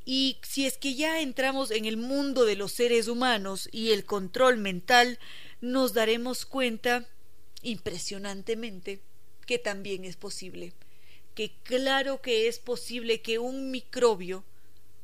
Y 0.05 0.37
si 0.43 0.65
es 0.65 0.77
que 0.77 0.95
ya 0.95 1.19
entramos 1.19 1.71
en 1.71 1.85
el 1.85 1.97
mundo 1.97 2.45
de 2.45 2.55
los 2.55 2.71
seres 2.71 3.07
humanos 3.07 3.67
y 3.71 3.91
el 3.91 4.05
control 4.05 4.57
mental, 4.57 5.19
nos 5.59 5.93
daremos 5.93 6.45
cuenta 6.45 7.05
impresionantemente 7.63 9.01
que 9.45 9.57
también 9.57 10.05
es 10.05 10.15
posible, 10.15 10.73
que 11.33 11.51
claro 11.63 12.21
que 12.21 12.47
es 12.47 12.59
posible 12.59 13.21
que 13.21 13.39
un 13.39 13.71
microbio 13.71 14.45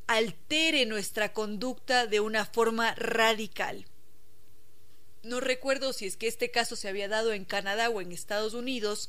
altere 0.06 0.86
nuestra 0.86 1.32
conducta 1.32 2.06
de 2.06 2.20
una 2.20 2.44
forma 2.44 2.94
radical. 2.94 3.84
No 5.24 5.40
recuerdo 5.40 5.92
si 5.92 6.06
es 6.06 6.16
que 6.16 6.28
este 6.28 6.50
caso 6.50 6.76
se 6.76 6.88
había 6.88 7.08
dado 7.08 7.32
en 7.32 7.44
Canadá 7.44 7.88
o 7.88 8.00
en 8.00 8.12
Estados 8.12 8.52
Unidos, 8.52 9.08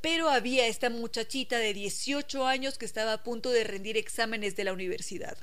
pero 0.00 0.28
había 0.28 0.66
esta 0.66 0.90
muchachita 0.90 1.58
de 1.58 1.74
18 1.74 2.46
años 2.46 2.76
que 2.76 2.84
estaba 2.84 3.12
a 3.12 3.22
punto 3.22 3.50
de 3.50 3.64
rendir 3.64 3.96
exámenes 3.96 4.56
de 4.56 4.64
la 4.64 4.72
universidad. 4.72 5.36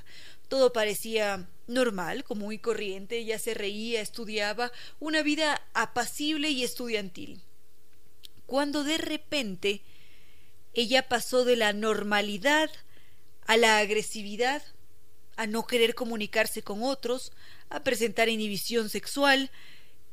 Todo 0.48 0.72
parecía 0.72 1.48
normal, 1.66 2.24
como 2.24 2.46
muy 2.46 2.58
corriente, 2.58 3.18
ella 3.18 3.38
se 3.38 3.54
reía, 3.54 4.00
estudiaba, 4.00 4.70
una 5.00 5.22
vida 5.22 5.62
apacible 5.74 6.50
y 6.50 6.62
estudiantil. 6.62 7.40
Cuando 8.46 8.84
de 8.84 8.98
repente 8.98 9.82
ella 10.72 11.08
pasó 11.08 11.44
de 11.44 11.56
la 11.56 11.72
normalidad 11.72 12.70
a 13.46 13.56
la 13.56 13.78
agresividad, 13.78 14.62
a 15.36 15.46
no 15.46 15.66
querer 15.66 15.94
comunicarse 15.94 16.62
con 16.62 16.82
otros, 16.82 17.32
a 17.68 17.82
presentar 17.82 18.28
inhibición 18.28 18.88
sexual, 18.88 19.50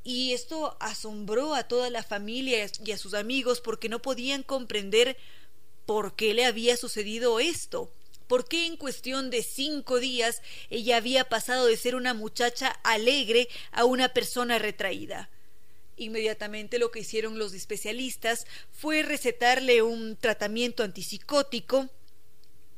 y 0.04 0.34
esto 0.34 0.76
asombró 0.80 1.56
a 1.56 1.68
toda 1.68 1.90
la 1.90 2.04
familia 2.04 2.70
y 2.84 2.92
a 2.92 2.98
sus 2.98 3.14
amigos 3.14 3.62
porque 3.62 3.90
no 3.90 4.02
podían 4.02 4.44
comprender 4.44 5.18
por 5.86 6.16
qué 6.16 6.34
le 6.34 6.46
había 6.46 6.78
sucedido 6.78 7.40
esto. 7.40 7.92
¿Por 8.28 8.48
qué 8.48 8.66
en 8.66 8.78
cuestión 8.78 9.30
de 9.30 9.44
cinco 9.44 10.00
días 10.00 10.42
ella 10.70 10.98
había 10.98 11.26
pasado 11.26 11.68
de 11.68 11.78
ser 11.78 11.96
una 11.96 12.14
muchacha 12.14 12.70
alegre 12.84 13.48
a 13.72 13.86
una 13.86 14.10
persona 14.10 14.60
retraída? 14.60 15.30
Inmediatamente 15.98 16.80
lo 16.80 16.90
que 16.90 17.02
hicieron 17.02 17.38
los 17.38 17.54
especialistas 17.54 18.48
fue 18.72 19.04
recetarle 19.04 19.84
un 19.84 20.18
tratamiento 20.18 20.84
antipsicótico 20.84 21.90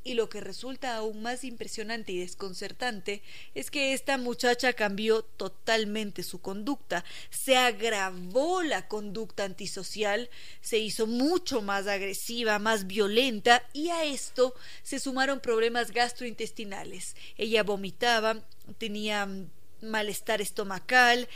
y 0.05 0.13
lo 0.13 0.29
que 0.29 0.39
resulta 0.39 0.95
aún 0.95 1.23
más 1.23 1.43
impresionante 1.43 2.11
y 2.11 2.19
desconcertante 2.19 3.23
es 3.55 3.71
que 3.71 3.93
esta 3.93 4.17
muchacha 4.17 4.71
cambió 4.73 5.23
totalmente 5.23 6.21
su 6.21 6.39
conducta, 6.39 7.03
se 7.31 7.57
agravó 7.57 8.61
la 8.61 8.87
conducta 8.87 9.43
antisocial, 9.43 10.29
se 10.61 10.77
hizo 10.77 11.07
mucho 11.07 11.63
más 11.63 11.87
agresiva, 11.87 12.59
más 12.59 12.85
violenta 12.85 13.67
y 13.73 13.89
a 13.89 14.05
esto 14.05 14.53
se 14.83 14.99
sumaron 14.99 15.39
problemas 15.39 15.91
gastrointestinales. 15.91 17.15
Ella 17.35 17.63
vomitaba, 17.63 18.45
tenía 18.77 19.27
malestar 19.81 20.39
estomacal 20.39 21.27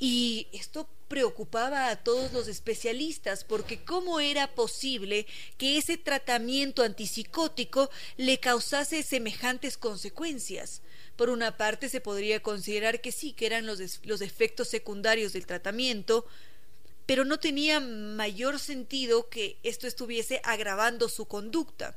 y 0.00 0.48
esto 0.52 0.88
preocupaba 1.08 1.88
a 1.88 1.96
todos 1.96 2.32
los 2.32 2.46
especialistas 2.48 3.42
porque 3.42 3.82
cómo 3.82 4.20
era 4.20 4.54
posible 4.54 5.26
que 5.56 5.78
ese 5.78 5.96
tratamiento 5.96 6.82
antipsicótico 6.82 7.90
le 8.16 8.38
causase 8.38 9.02
semejantes 9.02 9.76
consecuencias. 9.78 10.82
Por 11.16 11.30
una 11.30 11.56
parte 11.56 11.88
se 11.88 12.00
podría 12.00 12.40
considerar 12.40 13.00
que 13.00 13.10
sí, 13.10 13.32
que 13.32 13.46
eran 13.46 13.66
los, 13.66 13.80
los 14.04 14.20
efectos 14.20 14.68
secundarios 14.68 15.32
del 15.32 15.46
tratamiento, 15.46 16.26
pero 17.06 17.24
no 17.24 17.40
tenía 17.40 17.80
mayor 17.80 18.58
sentido 18.60 19.28
que 19.30 19.56
esto 19.62 19.86
estuviese 19.86 20.40
agravando 20.44 21.08
su 21.08 21.24
conducta. 21.24 21.96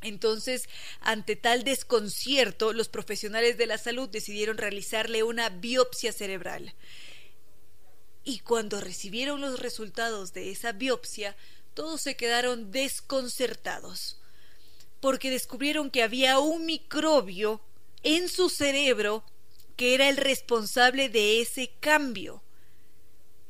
Entonces, 0.00 0.68
ante 1.00 1.34
tal 1.34 1.64
desconcierto, 1.64 2.72
los 2.72 2.88
profesionales 2.88 3.58
de 3.58 3.66
la 3.66 3.78
salud 3.78 4.08
decidieron 4.08 4.56
realizarle 4.56 5.24
una 5.24 5.48
biopsia 5.48 6.12
cerebral 6.12 6.72
y 8.28 8.40
cuando 8.40 8.78
recibieron 8.82 9.40
los 9.40 9.58
resultados 9.58 10.34
de 10.34 10.50
esa 10.50 10.72
biopsia, 10.72 11.34
todos 11.72 12.02
se 12.02 12.14
quedaron 12.14 12.70
desconcertados, 12.70 14.20
porque 15.00 15.30
descubrieron 15.30 15.90
que 15.90 16.02
había 16.02 16.38
un 16.38 16.66
microbio 16.66 17.62
en 18.02 18.28
su 18.28 18.50
cerebro 18.50 19.24
que 19.76 19.94
era 19.94 20.10
el 20.10 20.18
responsable 20.18 21.08
de 21.08 21.40
ese 21.40 21.70
cambio. 21.80 22.42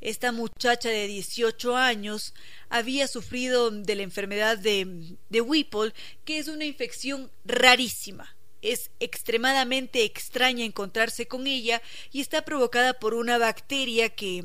Esta 0.01 0.31
muchacha 0.31 0.91
de 0.91 1.09
18 1.09 1.75
años 1.77 2.33
había 2.69 3.09
sufrido 3.09 3.73
de 3.73 3.97
la 3.97 4.05
enfermedad 4.05 4.59
de, 4.59 5.17
de 5.29 5.41
Whipple, 5.41 5.93
que 6.25 6.39
es 6.39 6.47
una 6.47 6.67
infección 6.67 7.33
rarísima. 7.45 8.38
Es 8.63 8.91
extremadamente 9.01 10.05
extraña 10.05 10.65
encontrarse 10.65 11.29
con 11.29 11.47
ella 11.47 11.81
y 12.11 12.21
está 12.21 12.43
provocada 12.43 12.99
por 12.99 13.15
una 13.15 13.39
bacteria 13.39 14.09
que, 14.11 14.45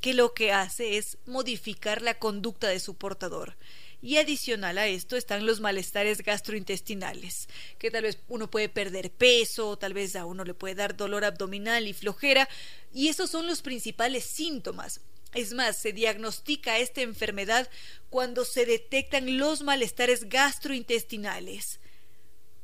que 0.00 0.14
lo 0.14 0.34
que 0.34 0.52
hace 0.52 0.96
es 0.98 1.18
modificar 1.26 2.02
la 2.02 2.18
conducta 2.18 2.68
de 2.68 2.80
su 2.80 2.96
portador. 2.96 3.56
Y 4.04 4.16
adicional 4.16 4.78
a 4.78 4.88
esto 4.88 5.16
están 5.16 5.46
los 5.46 5.60
malestares 5.60 6.22
gastrointestinales, 6.22 7.48
que 7.78 7.92
tal 7.92 8.02
vez 8.02 8.18
uno 8.26 8.50
puede 8.50 8.68
perder 8.68 9.12
peso, 9.12 9.78
tal 9.78 9.94
vez 9.94 10.16
a 10.16 10.24
uno 10.24 10.42
le 10.42 10.54
puede 10.54 10.74
dar 10.74 10.96
dolor 10.96 11.24
abdominal 11.24 11.86
y 11.86 11.92
flojera, 11.92 12.48
y 12.92 13.08
esos 13.08 13.30
son 13.30 13.46
los 13.46 13.62
principales 13.62 14.24
síntomas. 14.24 15.00
Es 15.34 15.52
más, 15.52 15.76
se 15.78 15.92
diagnostica 15.92 16.78
esta 16.78 17.00
enfermedad 17.00 17.70
cuando 18.10 18.44
se 18.44 18.66
detectan 18.66 19.38
los 19.38 19.62
malestares 19.62 20.28
gastrointestinales. 20.28 21.78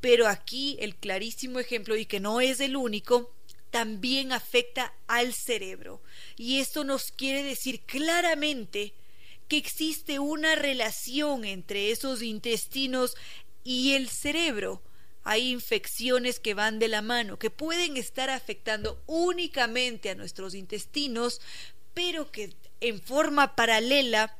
Pero 0.00 0.28
aquí 0.28 0.76
el 0.80 0.94
clarísimo 0.94 1.58
ejemplo, 1.58 1.96
y 1.96 2.06
que 2.06 2.20
no 2.20 2.40
es 2.40 2.60
el 2.60 2.76
único, 2.76 3.32
también 3.70 4.32
afecta 4.32 4.94
al 5.06 5.34
cerebro. 5.34 6.00
Y 6.36 6.60
esto 6.60 6.84
nos 6.84 7.10
quiere 7.10 7.42
decir 7.42 7.80
claramente 7.80 8.94
que 9.48 9.56
existe 9.56 10.18
una 10.18 10.54
relación 10.54 11.44
entre 11.44 11.90
esos 11.90 12.22
intestinos 12.22 13.14
y 13.64 13.94
el 13.94 14.08
cerebro. 14.08 14.82
Hay 15.24 15.50
infecciones 15.50 16.40
que 16.40 16.54
van 16.54 16.78
de 16.78 16.88
la 16.88 17.02
mano, 17.02 17.38
que 17.38 17.50
pueden 17.50 17.96
estar 17.96 18.30
afectando 18.30 19.02
únicamente 19.06 20.10
a 20.10 20.14
nuestros 20.14 20.54
intestinos, 20.54 21.40
pero 21.92 22.30
que 22.30 22.54
en 22.80 23.00
forma 23.02 23.56
paralela 23.56 24.36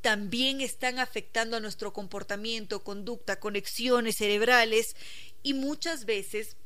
también 0.00 0.60
están 0.60 0.98
afectando 0.98 1.56
a 1.56 1.60
nuestro 1.60 1.92
comportamiento, 1.92 2.82
conducta, 2.82 3.40
conexiones 3.40 4.16
cerebrales 4.16 4.96
y 5.42 5.54
muchas 5.54 6.04
veces 6.04 6.56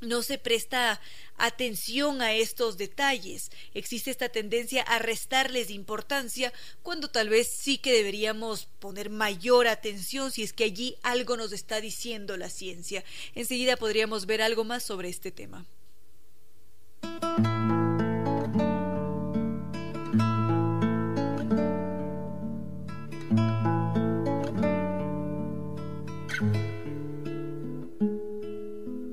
no 0.00 0.22
se 0.22 0.38
presta 0.38 1.00
atención 1.36 2.22
a 2.22 2.32
estos 2.32 2.78
detalles. 2.78 3.50
Existe 3.74 4.10
esta 4.10 4.28
tendencia 4.28 4.82
a 4.82 4.98
restarles 4.98 5.70
importancia 5.70 6.52
cuando 6.82 7.08
tal 7.08 7.28
vez 7.28 7.48
sí 7.54 7.78
que 7.78 7.92
deberíamos 7.92 8.66
poner 8.78 9.10
mayor 9.10 9.68
atención 9.68 10.30
si 10.30 10.42
es 10.42 10.52
que 10.52 10.64
allí 10.64 10.96
algo 11.02 11.36
nos 11.36 11.52
está 11.52 11.80
diciendo 11.80 12.36
la 12.36 12.48
ciencia. 12.48 13.04
Enseguida 13.34 13.76
podríamos 13.76 14.26
ver 14.26 14.42
algo 14.42 14.64
más 14.64 14.82
sobre 14.82 15.08
este 15.08 15.30
tema. 15.30 15.66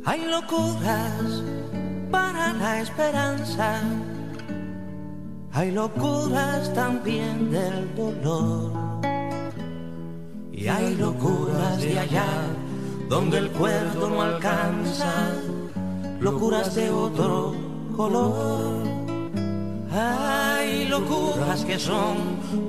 Hay 0.07 0.23
locuras 0.23 1.43
para 2.09 2.53
la 2.53 2.79
esperanza, 2.79 3.81
hay 5.51 5.71
locuras 5.71 6.73
también 6.73 7.51
del 7.51 7.93
dolor. 7.93 8.71
Y 10.53 10.69
hay 10.69 10.95
locuras 10.95 11.81
de 11.81 11.99
allá 11.99 12.25
donde 13.09 13.39
el 13.39 13.51
cuerdo 13.51 14.09
no 14.09 14.21
alcanza, 14.21 15.11
locuras 16.21 16.73
de 16.73 16.89
otro 16.89 17.53
color. 17.93 18.87
Hay 19.91 20.85
locuras 20.85 21.65
que 21.65 21.77
son 21.77 22.15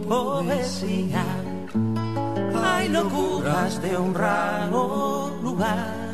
poesía, 0.09 1.25
hay 2.65 2.89
locuras 2.89 3.81
de 3.81 3.97
un 3.97 4.13
raro 4.13 5.39
lugar 5.41 6.09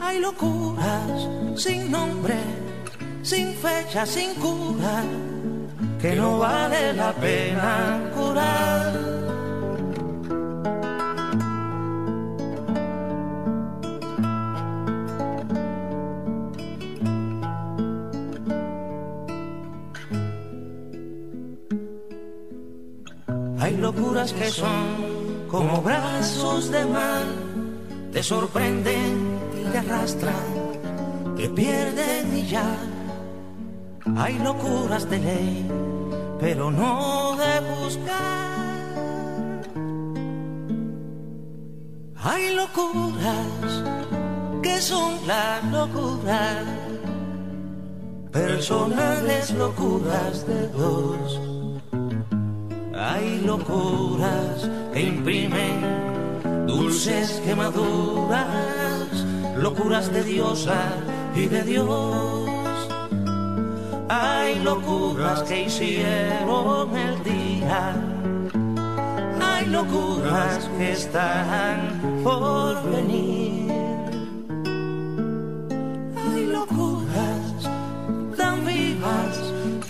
hay 0.00 0.18
locuras 0.18 1.28
sin 1.56 1.90
nombre, 1.90 2.36
sin 3.22 3.54
fecha, 3.54 4.06
sin 4.06 4.34
cura, 4.34 5.02
que 6.00 6.14
no 6.16 6.38
vale 6.38 6.92
la 6.92 7.12
pena 7.12 8.10
curar. 8.14 8.92
Hay 23.60 23.76
locuras 23.78 24.32
que 24.32 24.50
son 24.50 25.48
como 25.50 25.80
brazos 25.80 26.70
de 26.70 26.84
mar, 26.84 27.24
te 28.12 28.22
sorprenden 28.22 29.33
te 29.74 29.78
arrastran, 29.80 31.34
te 31.36 31.48
pierden 31.48 32.36
y 32.36 32.46
ya. 32.46 32.76
Hay 34.16 34.38
locuras 34.38 35.10
de 35.10 35.18
ley, 35.18 35.68
pero 36.38 36.70
no 36.70 37.36
de 37.42 37.54
buscar. 37.74 38.44
Hay 42.22 42.54
locuras 42.54 43.68
que 44.62 44.80
son 44.80 45.12
la 45.26 45.60
locura, 45.72 46.62
personales 48.30 49.50
locuras 49.54 50.46
de 50.46 50.68
dos. 50.68 51.40
Hay 52.96 53.40
locuras 53.40 54.70
que 54.92 55.00
imprimen 55.00 55.76
dulces 56.68 57.42
quemaduras 57.44 58.83
locuras 59.64 60.12
de 60.12 60.22
diosa 60.22 60.78
y 61.34 61.46
de 61.46 61.62
Dios. 61.62 62.50
Hay 64.10 64.58
locuras 64.62 65.42
que 65.44 65.62
hicieron 65.62 66.94
el 66.94 67.14
día, 67.24 67.94
hay 69.40 69.64
locuras 69.78 70.68
que 70.76 70.92
están 70.92 71.78
por 72.22 72.74
venir. 72.90 73.72
Hay 76.26 76.42
locuras 76.58 77.46
tan 78.36 78.66
vivas, 78.66 79.34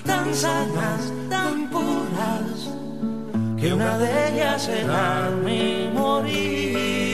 tan 0.05 0.33
sanas, 0.33 1.12
tan 1.29 1.68
puras, 1.75 2.70
que 3.59 3.72
una 3.72 3.99
de 3.99 4.11
ellas 4.29 4.62
será 4.62 5.31
mi 5.45 5.91
morir. 5.93 7.14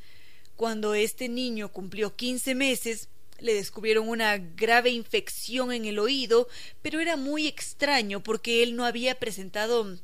Cuando 0.56 0.94
este 0.94 1.28
niño 1.28 1.70
cumplió 1.70 2.16
15 2.16 2.56
meses, 2.56 3.10
le 3.40 3.56
descubrieron 3.56 4.08
una 4.08 4.38
grave 4.38 4.92
infección 4.92 5.72
en 5.72 5.86
el 5.86 5.98
oído, 5.98 6.48
pero 6.82 7.00
era 7.00 7.18
muy 7.18 7.48
extraño 7.48 8.22
porque 8.22 8.62
él 8.62 8.76
no 8.76 8.86
había 8.86 9.16
presentado 9.16 9.98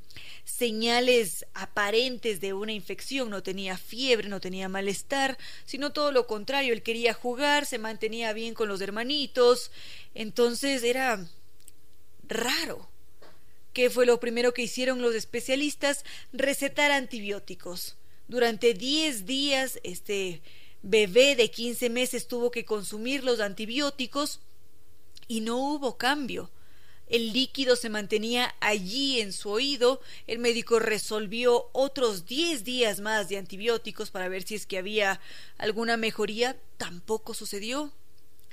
señales 0.43 1.45
aparentes 1.53 2.41
de 2.41 2.53
una 2.53 2.72
infección, 2.72 3.30
no 3.30 3.43
tenía 3.43 3.78
fiebre, 3.78 4.30
no 4.30 4.41
tenía 4.41 4.70
malestar, 4.70 5.38
sino 5.65 5.93
todo 5.93 6.11
lo 6.11 6.26
contrario, 6.26 6.74
él 6.74 6.82
quería 6.82 7.13
jugar, 7.13 7.65
se 7.65 7.78
mantenía 7.78 8.34
bien 8.34 8.55
con 8.55 8.68
los 8.68 8.82
hermanitos, 8.82 9.72
entonces 10.15 10.84
era 10.84 11.24
raro. 12.28 12.89
¿Qué 13.78 13.92
fue 13.92 14.08
lo 14.08 14.20
primero 14.20 14.56
que 14.56 14.64
hicieron 14.64 15.04
los 15.04 15.14
especialistas? 15.14 16.04
Recetar 16.34 16.92
antibióticos. 16.92 17.96
Durante 18.28 18.74
10 18.74 19.28
días 19.28 19.80
este 19.84 20.42
bebé 20.82 21.36
de 21.36 21.52
15 21.52 21.92
meses 21.92 22.28
tuvo 22.28 22.50
que 22.50 22.66
consumir 22.66 23.24
los 23.24 23.40
antibióticos 23.40 24.40
y 25.28 25.42
no 25.42 25.58
hubo 25.58 25.96
cambio. 25.96 26.50
El 27.06 27.34
líquido 27.34 27.76
se 27.76 27.90
mantenía 27.90 28.56
allí 28.62 29.22
en 29.22 29.32
su 29.32 29.52
oído. 29.52 30.02
El 30.26 30.40
médico 30.40 30.80
resolvió 30.80 31.70
otros 31.72 32.26
10 32.26 32.64
días 32.64 33.00
más 33.00 33.30
de 33.30 33.38
antibióticos 33.38 34.10
para 34.10 34.28
ver 34.28 34.42
si 34.42 34.56
es 34.56 34.66
que 34.66 34.80
había 34.80 35.22
alguna 35.60 35.98
mejoría. 35.98 36.58
Tampoco 36.78 37.36
sucedió. 37.36 37.94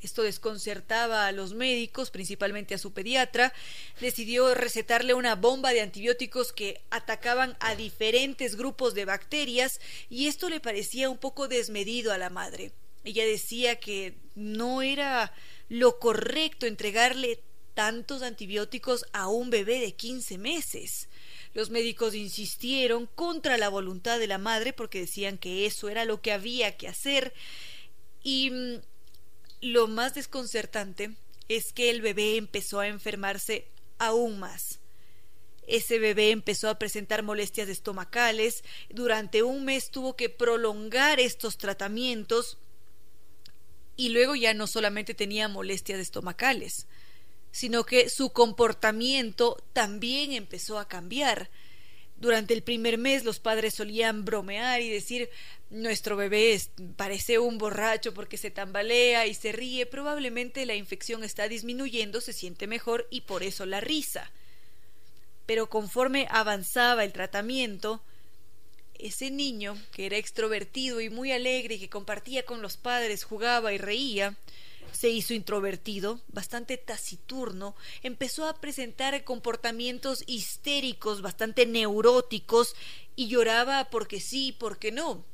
Esto 0.05 0.22
desconcertaba 0.22 1.26
a 1.26 1.32
los 1.32 1.55
médicos, 1.55 2.11
principalmente 2.11 2.74
a 2.74 2.78
su 2.78 2.92
pediatra. 2.92 3.55
Decidió 4.02 4.55
recetarle 4.55 5.14
una 5.14 5.34
bomba 5.34 5.72
de 5.72 5.80
antibióticos 5.80 6.52
que 6.52 6.82
atacaban 6.90 7.57
a 7.59 7.74
diferentes 7.74 8.57
grupos 8.57 8.92
de 8.92 9.07
bacterias 9.07 9.80
y 10.11 10.26
esto 10.26 10.50
le 10.50 10.61
parecía 10.61 11.09
un 11.09 11.16
poco 11.16 11.48
desmedido 11.48 12.12
a 12.12 12.18
la 12.18 12.28
madre. 12.28 12.72
Ella 13.02 13.24
decía 13.24 13.80
que 13.80 14.14
no 14.34 14.82
era 14.82 15.32
lo 15.70 15.98
correcto 15.98 16.66
entregarle 16.66 17.40
tantos 17.72 18.20
antibióticos 18.20 19.07
a 19.14 19.28
un 19.28 19.48
bebé 19.48 19.80
de 19.80 19.94
15 19.94 20.36
meses. 20.36 21.09
Los 21.55 21.70
médicos 21.70 22.14
insistieron 22.14 23.07
contra 23.07 23.57
la 23.57 23.70
voluntad 23.70 24.18
de 24.18 24.26
la 24.26 24.36
madre 24.38 24.74
porque 24.74 25.00
decían 25.00 25.38
que 25.38 25.64
eso 25.64 25.88
era 25.88 26.05
lo 26.05 26.20
que 26.20 26.32
había 26.32 26.76
que 26.76 26.88
hacer 26.88 27.32
y 28.22 28.50
mm, 28.50 28.80
lo 29.64 29.88
más 29.88 30.14
desconcertante 30.14 31.16
es 31.48 31.72
que 31.72 31.88
el 31.88 32.02
bebé 32.02 32.36
empezó 32.36 32.80
a 32.80 32.86
enfermarse 32.86 33.66
aún 33.98 34.38
más. 34.38 34.80
Ese 35.66 35.98
bebé 35.98 36.30
empezó 36.30 36.68
a 36.68 36.78
presentar 36.78 37.22
molestias 37.22 37.70
estomacales, 37.70 38.62
durante 38.90 39.42
un 39.42 39.64
mes 39.64 39.90
tuvo 39.90 40.16
que 40.16 40.28
prolongar 40.28 41.18
estos 41.18 41.56
tratamientos 41.56 42.58
y 43.96 44.10
luego 44.10 44.34
ya 44.34 44.52
no 44.52 44.66
solamente 44.66 45.14
tenía 45.14 45.48
molestias 45.48 45.98
estomacales, 45.98 46.86
sino 47.50 47.84
que 47.84 48.10
su 48.10 48.30
comportamiento 48.30 49.56
también 49.72 50.32
empezó 50.32 50.78
a 50.78 50.88
cambiar. 50.88 51.48
Durante 52.16 52.54
el 52.54 52.62
primer 52.62 52.96
mes 52.96 53.24
los 53.24 53.40
padres 53.40 53.74
solían 53.74 54.24
bromear 54.24 54.80
y 54.80 54.88
decir 54.88 55.30
nuestro 55.70 56.16
bebé 56.16 56.60
parece 56.96 57.38
un 57.38 57.58
borracho 57.58 58.14
porque 58.14 58.36
se 58.36 58.50
tambalea 58.50 59.26
y 59.26 59.34
se 59.34 59.52
ríe, 59.52 59.86
probablemente 59.86 60.64
la 60.66 60.74
infección 60.74 61.24
está 61.24 61.48
disminuyendo, 61.48 62.20
se 62.20 62.32
siente 62.32 62.66
mejor 62.66 63.06
y 63.10 63.22
por 63.22 63.42
eso 63.42 63.66
la 63.66 63.80
risa. 63.80 64.30
Pero 65.46 65.68
conforme 65.68 66.26
avanzaba 66.30 67.04
el 67.04 67.12
tratamiento, 67.12 68.02
ese 68.98 69.30
niño, 69.30 69.76
que 69.92 70.06
era 70.06 70.16
extrovertido 70.16 71.00
y 71.00 71.10
muy 71.10 71.32
alegre 71.32 71.74
y 71.74 71.78
que 71.80 71.90
compartía 71.90 72.44
con 72.44 72.62
los 72.62 72.76
padres, 72.76 73.24
jugaba 73.24 73.72
y 73.72 73.78
reía, 73.78 74.36
se 74.93 75.09
hizo 75.09 75.35
introvertido, 75.35 76.20
bastante 76.28 76.76
taciturno, 76.76 77.74
empezó 78.03 78.47
a 78.47 78.61
presentar 78.61 79.24
comportamientos 79.24 80.24
histéricos, 80.26 81.22
bastante 81.22 81.66
neuróticos, 81.66 82.74
y 83.16 83.28
lloraba 83.28 83.91
porque 83.91 84.20
sí, 84.20 84.57
porque 84.59 84.93
no. 84.93 85.24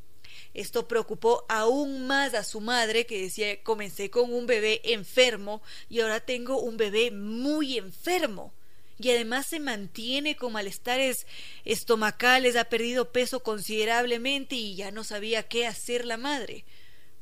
Esto 0.54 0.88
preocupó 0.88 1.44
aún 1.48 2.06
más 2.06 2.34
a 2.34 2.44
su 2.44 2.60
madre, 2.60 3.06
que 3.06 3.22
decía, 3.22 3.62
comencé 3.62 4.10
con 4.10 4.32
un 4.32 4.46
bebé 4.46 4.80
enfermo 4.92 5.62
y 5.88 6.00
ahora 6.00 6.20
tengo 6.20 6.60
un 6.60 6.76
bebé 6.76 7.10
muy 7.10 7.78
enfermo. 7.78 8.52
Y 8.98 9.10
además 9.10 9.46
se 9.46 9.60
mantiene 9.60 10.36
con 10.36 10.52
malestares 10.52 11.26
estomacales, 11.64 12.56
ha 12.56 12.64
perdido 12.64 13.12
peso 13.12 13.42
considerablemente 13.42 14.56
y 14.56 14.74
ya 14.74 14.90
no 14.90 15.04
sabía 15.04 15.44
qué 15.44 15.66
hacer 15.66 16.04
la 16.04 16.16
madre 16.16 16.64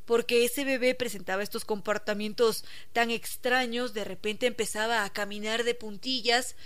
porque 0.09 0.47
ese 0.47 0.65
bebé 0.65 0.95
presentaba 0.95 1.43
estos 1.43 1.67
comportamientos 1.67 2.65
tan 2.95 3.11
extraños, 3.11 3.93
de 3.93 4.05
repente 4.05 4.47
empezaba 4.47 5.05
a 5.05 5.13
caminar 5.13 5.65
de 5.65 5.75
puntillas, 5.75 6.57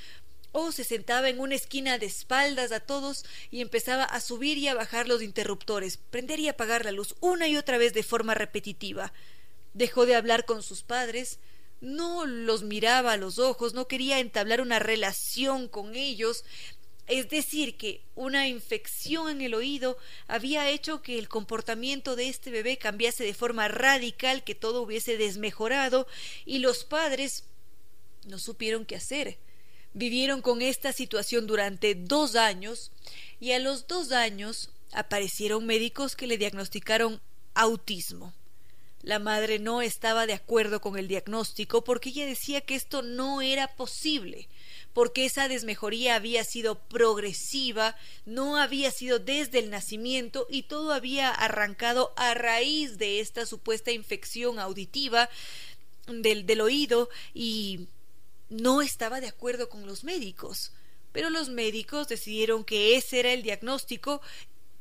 o 0.52 0.70
se 0.70 0.84
sentaba 0.84 1.28
en 1.28 1.40
una 1.40 1.56
esquina 1.56 1.98
de 1.98 2.06
espaldas 2.06 2.70
a 2.70 2.78
todos 2.78 3.24
y 3.50 3.60
empezaba 3.60 4.04
a 4.04 4.20
subir 4.20 4.58
y 4.58 4.68
a 4.68 4.74
bajar 4.74 5.08
los 5.08 5.22
interruptores, 5.22 5.96
prender 5.96 6.38
y 6.38 6.48
apagar 6.48 6.84
la 6.84 6.92
luz 6.92 7.16
una 7.18 7.48
y 7.48 7.56
otra 7.56 7.78
vez 7.78 7.92
de 7.94 8.04
forma 8.04 8.34
repetitiva. 8.34 9.12
Dejó 9.74 10.06
de 10.06 10.14
hablar 10.14 10.44
con 10.44 10.62
sus 10.62 10.84
padres, 10.84 11.40
no 11.80 12.26
los 12.26 12.62
miraba 12.62 13.14
a 13.14 13.16
los 13.16 13.40
ojos, 13.40 13.74
no 13.74 13.88
quería 13.88 14.20
entablar 14.20 14.60
una 14.60 14.78
relación 14.78 15.66
con 15.66 15.96
ellos, 15.96 16.44
es 17.12 17.28
decir, 17.28 17.76
que 17.76 18.00
una 18.14 18.48
infección 18.48 19.28
en 19.28 19.42
el 19.42 19.52
oído 19.52 19.98
había 20.28 20.70
hecho 20.70 21.02
que 21.02 21.18
el 21.18 21.28
comportamiento 21.28 22.16
de 22.16 22.28
este 22.28 22.50
bebé 22.50 22.78
cambiase 22.78 23.22
de 23.22 23.34
forma 23.34 23.68
radical, 23.68 24.44
que 24.44 24.54
todo 24.54 24.80
hubiese 24.80 25.18
desmejorado, 25.18 26.06
y 26.46 26.58
los 26.60 26.84
padres 26.84 27.44
no 28.24 28.38
supieron 28.38 28.86
qué 28.86 28.96
hacer. 28.96 29.38
Vivieron 29.92 30.40
con 30.40 30.62
esta 30.62 30.94
situación 30.94 31.46
durante 31.46 31.94
dos 31.94 32.34
años, 32.34 32.92
y 33.40 33.52
a 33.52 33.58
los 33.58 33.86
dos 33.86 34.12
años 34.12 34.70
aparecieron 34.92 35.66
médicos 35.66 36.16
que 36.16 36.26
le 36.26 36.38
diagnosticaron 36.38 37.20
autismo. 37.52 38.32
La 39.02 39.18
madre 39.18 39.58
no 39.58 39.82
estaba 39.82 40.26
de 40.26 40.34
acuerdo 40.34 40.80
con 40.80 40.96
el 40.96 41.08
diagnóstico 41.08 41.82
porque 41.82 42.10
ella 42.10 42.26
decía 42.26 42.60
que 42.60 42.74
esto 42.74 43.02
no 43.02 43.42
era 43.42 43.68
posible 43.74 44.48
porque 44.92 45.24
esa 45.24 45.48
desmejoría 45.48 46.16
había 46.16 46.44
sido 46.44 46.78
progresiva, 46.78 47.96
no 48.26 48.56
había 48.56 48.90
sido 48.90 49.18
desde 49.18 49.58
el 49.58 49.70
nacimiento 49.70 50.46
y 50.50 50.64
todo 50.64 50.92
había 50.92 51.30
arrancado 51.30 52.12
a 52.16 52.34
raíz 52.34 52.98
de 52.98 53.20
esta 53.20 53.46
supuesta 53.46 53.90
infección 53.90 54.58
auditiva 54.58 55.30
del, 56.06 56.60
oído 56.60 57.08
y 57.32 57.86
no 58.50 58.82
estaba 58.82 59.20
de 59.20 59.28
acuerdo 59.28 59.68
con 59.68 59.86
los 59.86 60.04
médicos. 60.04 60.72
Pero 61.12 61.30
los 61.30 61.48
médicos 61.48 62.08
decidieron 62.08 62.64
que 62.64 62.96
ese 62.96 63.20
era 63.20 63.32
el 63.32 63.42
diagnóstico 63.42 64.20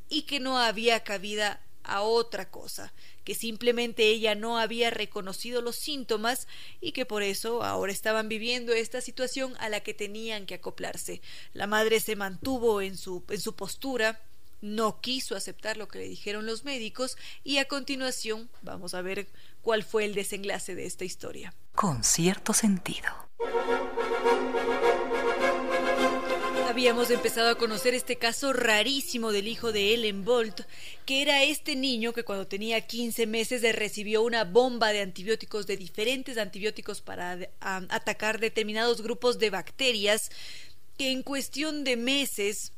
y 0.09 0.23
que 0.23 0.39
no 0.39 0.59
había 0.59 1.03
cabida 1.03 1.61
a 1.83 2.01
otra 2.01 2.49
cosa, 2.49 2.93
que 3.23 3.35
simplemente 3.35 4.07
ella 4.07 4.35
no 4.35 4.57
había 4.57 4.89
reconocido 4.89 5.61
los 5.61 5.75
síntomas 5.75 6.47
y 6.79 6.91
que 6.91 7.05
por 7.05 7.23
eso 7.23 7.63
ahora 7.63 7.91
estaban 7.91 8.29
viviendo 8.29 8.73
esta 8.73 9.01
situación 9.01 9.55
a 9.59 9.69
la 9.69 9.81
que 9.81 9.93
tenían 9.93 10.45
que 10.45 10.55
acoplarse. 10.55 11.21
La 11.53 11.67
madre 11.67 11.99
se 11.99 12.15
mantuvo 12.15 12.81
en 12.81 12.97
su, 12.97 13.23
en 13.29 13.41
su 13.41 13.55
postura, 13.55 14.21
no 14.61 15.01
quiso 15.01 15.35
aceptar 15.35 15.77
lo 15.77 15.87
que 15.87 15.99
le 15.99 16.07
dijeron 16.07 16.45
los 16.45 16.63
médicos 16.63 17.17
y 17.43 17.57
a 17.57 17.65
continuación 17.65 18.49
vamos 18.61 18.93
a 18.93 19.01
ver 19.01 19.27
cuál 19.61 19.83
fue 19.83 20.05
el 20.05 20.13
desenlace 20.13 20.75
de 20.75 20.85
esta 20.85 21.03
historia. 21.03 21.53
Con 21.75 22.03
cierto 22.03 22.53
sentido. 22.53 23.09
Habíamos 26.71 27.09
empezado 27.11 27.49
a 27.49 27.57
conocer 27.57 27.93
este 27.93 28.15
caso 28.15 28.53
rarísimo 28.53 29.33
del 29.33 29.49
hijo 29.49 29.73
de 29.73 29.93
Ellen 29.93 30.23
Bolt, 30.23 30.61
que 31.05 31.21
era 31.21 31.43
este 31.43 31.75
niño 31.75 32.13
que 32.13 32.23
cuando 32.23 32.47
tenía 32.47 32.87
15 32.87 33.27
meses 33.27 33.61
recibió 33.75 34.21
una 34.21 34.45
bomba 34.45 34.93
de 34.93 35.01
antibióticos, 35.01 35.67
de 35.67 35.75
diferentes 35.75 36.37
antibióticos 36.37 37.01
para 37.01 37.37
atacar 37.59 38.39
determinados 38.39 39.01
grupos 39.01 39.37
de 39.37 39.49
bacterias, 39.49 40.31
que 40.97 41.11
en 41.11 41.23
cuestión 41.23 41.83
de 41.83 41.97
meses 41.97 42.71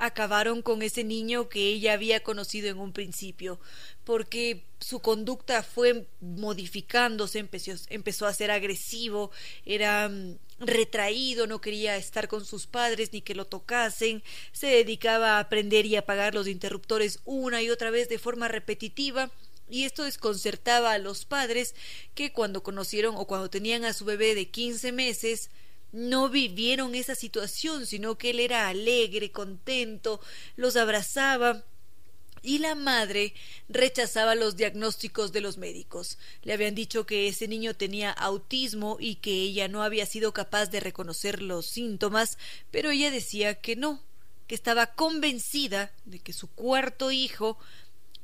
acabaron 0.00 0.62
con 0.62 0.80
ese 0.80 1.04
niño 1.04 1.50
que 1.50 1.68
ella 1.68 1.92
había 1.92 2.22
conocido 2.22 2.70
en 2.70 2.78
un 2.78 2.92
principio, 2.94 3.60
porque 4.02 4.64
su 4.80 5.00
conducta 5.00 5.62
fue 5.62 6.06
modificándose, 6.20 7.38
empezó, 7.38 7.72
empezó 7.90 8.26
a 8.26 8.32
ser 8.32 8.50
agresivo, 8.50 9.30
era 9.66 10.08
mm, 10.08 10.38
retraído, 10.58 11.46
no 11.46 11.60
quería 11.60 11.98
estar 11.98 12.28
con 12.28 12.46
sus 12.46 12.66
padres 12.66 13.12
ni 13.12 13.20
que 13.20 13.34
lo 13.34 13.46
tocasen, 13.46 14.22
se 14.52 14.68
dedicaba 14.68 15.36
a 15.36 15.40
aprender 15.40 15.84
y 15.84 15.96
apagar 15.96 16.34
los 16.34 16.48
interruptores 16.48 17.20
una 17.26 17.60
y 17.60 17.68
otra 17.68 17.90
vez 17.90 18.08
de 18.08 18.18
forma 18.18 18.48
repetitiva, 18.48 19.30
y 19.68 19.84
esto 19.84 20.04
desconcertaba 20.04 20.92
a 20.92 20.98
los 20.98 21.26
padres 21.26 21.74
que 22.14 22.32
cuando 22.32 22.62
conocieron 22.62 23.16
o 23.18 23.26
cuando 23.26 23.50
tenían 23.50 23.84
a 23.84 23.92
su 23.92 24.06
bebé 24.06 24.34
de 24.34 24.48
15 24.48 24.92
meses, 24.92 25.50
no 25.92 26.28
vivieron 26.28 26.94
esa 26.94 27.14
situación, 27.14 27.86
sino 27.86 28.18
que 28.18 28.30
él 28.30 28.40
era 28.40 28.68
alegre, 28.68 29.32
contento, 29.32 30.20
los 30.56 30.76
abrazaba 30.76 31.64
y 32.42 32.58
la 32.58 32.74
madre 32.74 33.34
rechazaba 33.68 34.34
los 34.34 34.56
diagnósticos 34.56 35.32
de 35.32 35.40
los 35.40 35.58
médicos. 35.58 36.18
Le 36.42 36.52
habían 36.52 36.74
dicho 36.74 37.06
que 37.06 37.28
ese 37.28 37.48
niño 37.48 37.74
tenía 37.74 38.10
autismo 38.10 38.96
y 38.98 39.16
que 39.16 39.32
ella 39.32 39.68
no 39.68 39.82
había 39.82 40.06
sido 40.06 40.32
capaz 40.32 40.66
de 40.66 40.80
reconocer 40.80 41.42
los 41.42 41.66
síntomas, 41.66 42.38
pero 42.70 42.90
ella 42.90 43.10
decía 43.10 43.60
que 43.60 43.76
no, 43.76 44.02
que 44.46 44.54
estaba 44.54 44.94
convencida 44.94 45.92
de 46.04 46.18
que 46.18 46.32
su 46.32 46.48
cuarto 46.48 47.10
hijo 47.10 47.58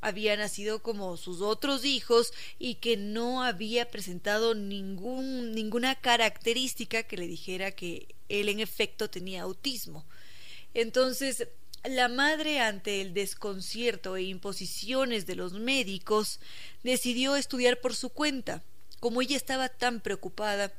había 0.01 0.37
nacido 0.37 0.83
como 0.83 1.17
sus 1.17 1.41
otros 1.41 1.85
hijos 1.85 2.33
y 2.59 2.77
que 2.77 2.97
no 2.97 3.43
había 3.43 3.91
presentado 3.91 4.55
ningún, 4.55 5.53
ninguna 5.53 5.95
característica 5.95 7.03
que 7.03 7.17
le 7.17 7.27
dijera 7.27 7.73
que 7.73 8.15
él 8.29 8.49
en 8.49 8.61
efecto 8.61 9.11
tenía 9.11 9.43
autismo. 9.43 10.05
Entonces, 10.75 11.49
la 11.85 12.09
madre, 12.09 12.61
ante 12.61 13.01
el 13.01 13.15
desconcierto 13.15 14.17
e 14.17 14.23
imposiciones 14.25 15.27
de 15.27 15.37
los 15.37 15.53
médicos, 15.53 16.41
decidió 16.83 17.37
estudiar 17.37 17.81
por 17.81 17.95
su 17.95 18.11
cuenta. 18.11 18.63
Como 19.01 19.23
ella 19.23 19.37
estaba 19.37 19.69
tan 19.69 20.01
preocupada, 20.01 20.73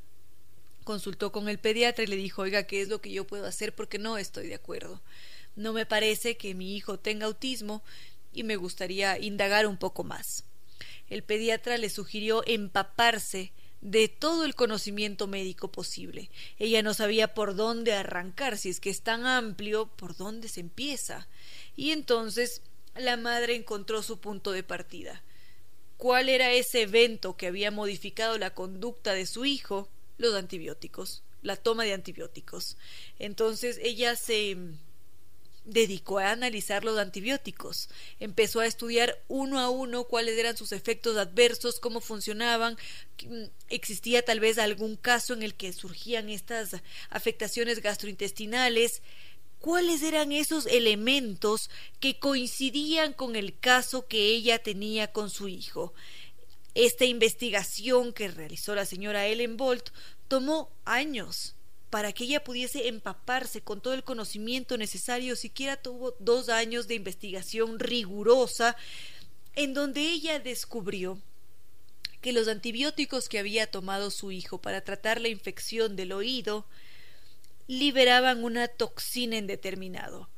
consultó 0.84 1.32
con 1.32 1.50
el 1.50 1.60
pediatra 1.60 2.04
y 2.04 2.08
le 2.08 2.16
dijo, 2.16 2.42
oiga, 2.42 2.64
¿qué 2.64 2.82
es 2.82 2.90
lo 2.90 3.02
que 3.02 3.12
yo 3.12 3.26
puedo 3.26 3.46
hacer? 3.46 3.74
Porque 3.74 4.00
no 4.00 4.18
estoy 4.18 4.48
de 4.48 4.56
acuerdo. 4.56 5.02
No 5.56 5.74
me 5.74 5.86
parece 5.86 6.38
que 6.38 6.54
mi 6.54 6.76
hijo 6.76 7.00
tenga 7.00 7.26
autismo 7.26 7.84
y 8.38 8.44
me 8.44 8.56
gustaría 8.56 9.18
indagar 9.18 9.66
un 9.66 9.78
poco 9.78 10.04
más. 10.04 10.44
El 11.10 11.24
pediatra 11.24 11.78
le 11.78 11.90
sugirió 11.90 12.44
empaparse 12.46 13.52
de 13.82 14.10
todo 14.10 14.46
el 14.46 14.54
conocimiento 14.54 15.26
médico 15.26 15.72
posible. 15.72 16.30
Ella 16.60 16.84
no 16.84 16.94
sabía 16.94 17.34
por 17.34 17.56
dónde 17.56 17.94
arrancar, 17.94 18.58
si 18.58 18.70
es 18.70 18.80
que 18.80 18.92
es 18.92 19.02
tan 19.02 19.26
amplio, 19.26 19.88
por 19.88 20.16
dónde 20.16 20.50
se 20.50 20.60
empieza. 20.60 21.28
Y 21.76 21.92
entonces 21.92 22.62
la 22.96 23.18
madre 23.18 23.56
encontró 23.56 24.04
su 24.04 24.20
punto 24.20 24.52
de 24.52 24.64
partida. 24.64 25.24
¿Cuál 25.98 26.30
era 26.30 26.52
ese 26.52 26.84
evento 26.84 27.38
que 27.38 27.48
había 27.48 27.72
modificado 27.72 28.38
la 28.38 28.54
conducta 28.54 29.14
de 29.14 29.26
su 29.26 29.46
hijo? 29.46 29.90
Los 30.20 30.36
antibióticos, 30.36 31.24
la 31.42 31.56
toma 31.56 31.86
de 31.86 31.94
antibióticos. 31.94 32.78
Entonces 33.18 33.80
ella 33.82 34.16
se 34.16 34.58
dedicó 35.68 36.20
a 36.20 36.32
analizar 36.32 36.84
los 36.86 36.98
antibióticos, 36.98 37.90
empezó 38.20 38.62
a 38.62 38.66
estudiar 38.66 39.22
uno 39.28 39.60
a 39.60 39.70
uno 39.70 40.06
cuáles 40.06 40.38
eran 40.40 40.56
sus 40.56 40.72
efectos 40.72 41.18
adversos, 41.18 41.80
cómo 41.80 42.00
funcionaban, 42.00 42.78
mm, 43.26 43.44
existía 43.70 44.24
tal 44.24 44.40
vez 44.40 44.58
algún 44.58 44.96
caso 44.96 45.34
en 45.34 45.44
el 45.44 45.56
que 45.56 45.74
surgían 45.74 46.30
estas 46.30 46.78
afectaciones 47.10 47.82
gastrointestinales, 47.82 49.02
cuáles 49.60 50.04
eran 50.04 50.32
esos 50.32 50.66
elementos 50.68 51.70
que 52.00 52.18
coincidían 52.18 53.12
con 53.12 53.36
el 53.36 53.60
caso 53.60 54.08
que 54.08 54.30
ella 54.30 54.60
tenía 54.60 55.12
con 55.12 55.30
su 55.30 55.50
hijo. 55.50 55.94
Esta 56.76 57.04
investigación 57.04 58.14
que 58.14 58.30
realizó 58.30 58.74
la 58.74 58.86
señora 58.86 59.28
Ellen 59.28 59.58
Bolt 59.58 59.90
tomó 60.30 60.72
años 60.86 61.57
para 61.90 62.12
que 62.12 62.26
ella 62.26 62.44
pudiese 62.44 62.88
empaparse 62.88 63.62
con 63.62 63.82
todo 63.82 63.94
el 63.94 64.04
conocimiento 64.04 64.78
necesario, 64.78 65.36
siquiera 65.36 65.78
tuvo 65.78 66.16
dos 66.20 66.50
años 66.50 66.88
de 66.88 66.96
investigación 66.96 67.80
rigurosa, 67.80 68.76
en 69.56 69.74
donde 69.74 70.02
ella 70.02 70.40
descubrió 70.40 71.22
que 72.22 72.34
los 72.34 72.48
antibióticos 72.48 73.30
que 73.30 73.40
había 73.40 73.72
tomado 73.72 74.12
su 74.12 74.32
hijo 74.32 74.60
para 74.60 74.82
tratar 74.82 75.22
la 75.22 75.30
infección 75.30 75.96
del 75.96 76.12
oído 76.12 76.66
liberaban 77.68 78.44
una 78.44 78.68
toxina 78.68 79.38
en 79.38 79.48
determinado 79.48 80.30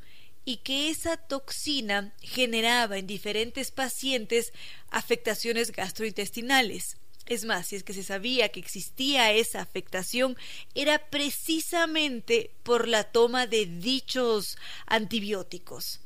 y 0.46 0.58
que 0.58 0.90
esa 0.90 1.18
toxina 1.18 2.14
generaba 2.22 2.98
en 2.98 3.08
diferentes 3.08 3.72
pacientes 3.72 4.52
afectaciones 4.90 5.72
gastrointestinales. 5.72 6.98
Es 7.30 7.46
más, 7.46 7.68
si 7.68 7.76
es 7.76 7.84
que 7.84 7.94
se 7.94 8.04
sabía 8.04 8.50
que 8.50 8.60
existía 8.60 9.32
esa 9.32 9.62
afectación, 9.62 10.36
era 10.74 10.98
precisamente 11.10 12.52
por 12.64 12.88
la 12.88 13.04
toma 13.04 13.46
de 13.46 13.68
dichos 13.68 14.58
antibióticos. 14.88 16.02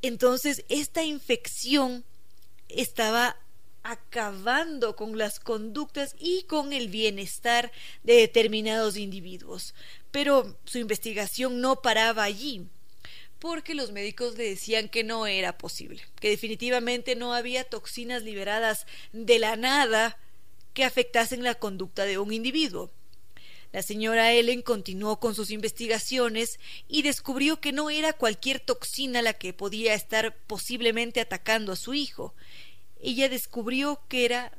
Entonces, 0.00 0.64
esta 0.70 1.04
infección 1.04 2.02
estaba 2.70 3.36
acabando 3.82 4.96
con 4.96 5.18
las 5.18 5.38
conductas 5.38 6.16
y 6.18 6.44
con 6.44 6.72
el 6.72 6.88
bienestar 6.88 7.70
de 8.02 8.14
determinados 8.14 8.96
individuos. 8.96 9.74
Pero 10.10 10.56
su 10.64 10.78
investigación 10.78 11.60
no 11.60 11.82
paraba 11.82 12.24
allí, 12.24 12.66
porque 13.38 13.74
los 13.74 13.92
médicos 13.92 14.38
le 14.38 14.44
decían 14.48 14.88
que 14.88 15.04
no 15.04 15.26
era 15.26 15.58
posible, 15.58 16.02
que 16.20 16.30
definitivamente 16.30 17.16
no 17.16 17.34
había 17.34 17.64
toxinas 17.64 18.22
liberadas 18.22 18.86
de 19.12 19.38
la 19.38 19.54
nada 19.56 20.16
que 20.78 20.84
afectasen 20.84 21.42
la 21.42 21.56
conducta 21.56 22.04
de 22.04 22.18
un 22.18 22.32
individuo. 22.32 22.92
La 23.72 23.82
señora 23.82 24.32
Ellen 24.32 24.62
continuó 24.62 25.18
con 25.18 25.34
sus 25.34 25.50
investigaciones 25.50 26.60
y 26.86 27.02
descubrió 27.02 27.60
que 27.60 27.72
no 27.72 27.90
era 27.90 28.12
cualquier 28.12 28.60
toxina 28.60 29.20
la 29.20 29.32
que 29.32 29.52
podía 29.52 29.94
estar 29.94 30.36
posiblemente 30.46 31.20
atacando 31.20 31.72
a 31.72 31.76
su 31.76 31.94
hijo. 31.94 32.32
Ella 33.00 33.28
descubrió 33.28 34.00
que 34.08 34.24
era 34.24 34.56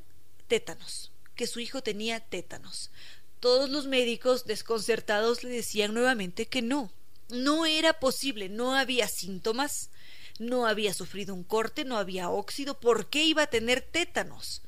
tétanos, 0.50 1.14
que 1.36 1.48
su 1.48 1.62
hijo 1.62 1.82
tenía 1.82 2.20
tétanos. 2.20 2.92
Todos 3.40 3.70
los 3.70 3.88
médicos 3.88 4.46
desconcertados 4.46 5.46
le 5.46 5.52
decían 5.52 5.94
nuevamente 5.94 6.48
que 6.48 6.62
no, 6.62 6.92
no 7.30 7.66
era 7.66 7.94
posible, 7.94 8.50
no 8.50 8.76
había 8.76 9.08
síntomas, 9.08 9.90
no 10.38 10.68
había 10.68 10.94
sufrido 10.94 11.34
un 11.34 11.46
corte, 11.46 11.86
no 11.86 11.98
había 11.98 12.30
óxido, 12.30 12.78
¿por 12.78 13.10
qué 13.10 13.24
iba 13.24 13.44
a 13.44 13.50
tener 13.50 13.80
tétanos? 13.80 14.64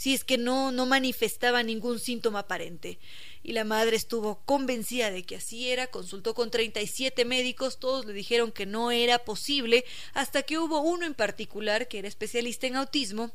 Si 0.00 0.14
es 0.14 0.24
que 0.24 0.38
no, 0.38 0.72
no 0.72 0.86
manifestaba 0.86 1.62
ningún 1.62 1.98
síntoma 1.98 2.38
aparente. 2.38 2.98
Y 3.42 3.52
la 3.52 3.64
madre 3.64 3.96
estuvo 3.96 4.40
convencida 4.46 5.10
de 5.10 5.24
que 5.24 5.36
así 5.36 5.68
era, 5.68 5.88
consultó 5.88 6.32
con 6.32 6.50
treinta 6.50 6.80
y 6.80 6.86
siete 6.86 7.26
médicos, 7.26 7.78
todos 7.78 8.06
le 8.06 8.14
dijeron 8.14 8.50
que 8.50 8.64
no 8.64 8.92
era 8.92 9.18
posible, 9.18 9.84
hasta 10.14 10.42
que 10.42 10.58
hubo 10.58 10.80
uno 10.80 11.04
en 11.04 11.12
particular, 11.12 11.86
que 11.86 11.98
era 11.98 12.08
especialista 12.08 12.66
en 12.66 12.76
autismo, 12.76 13.30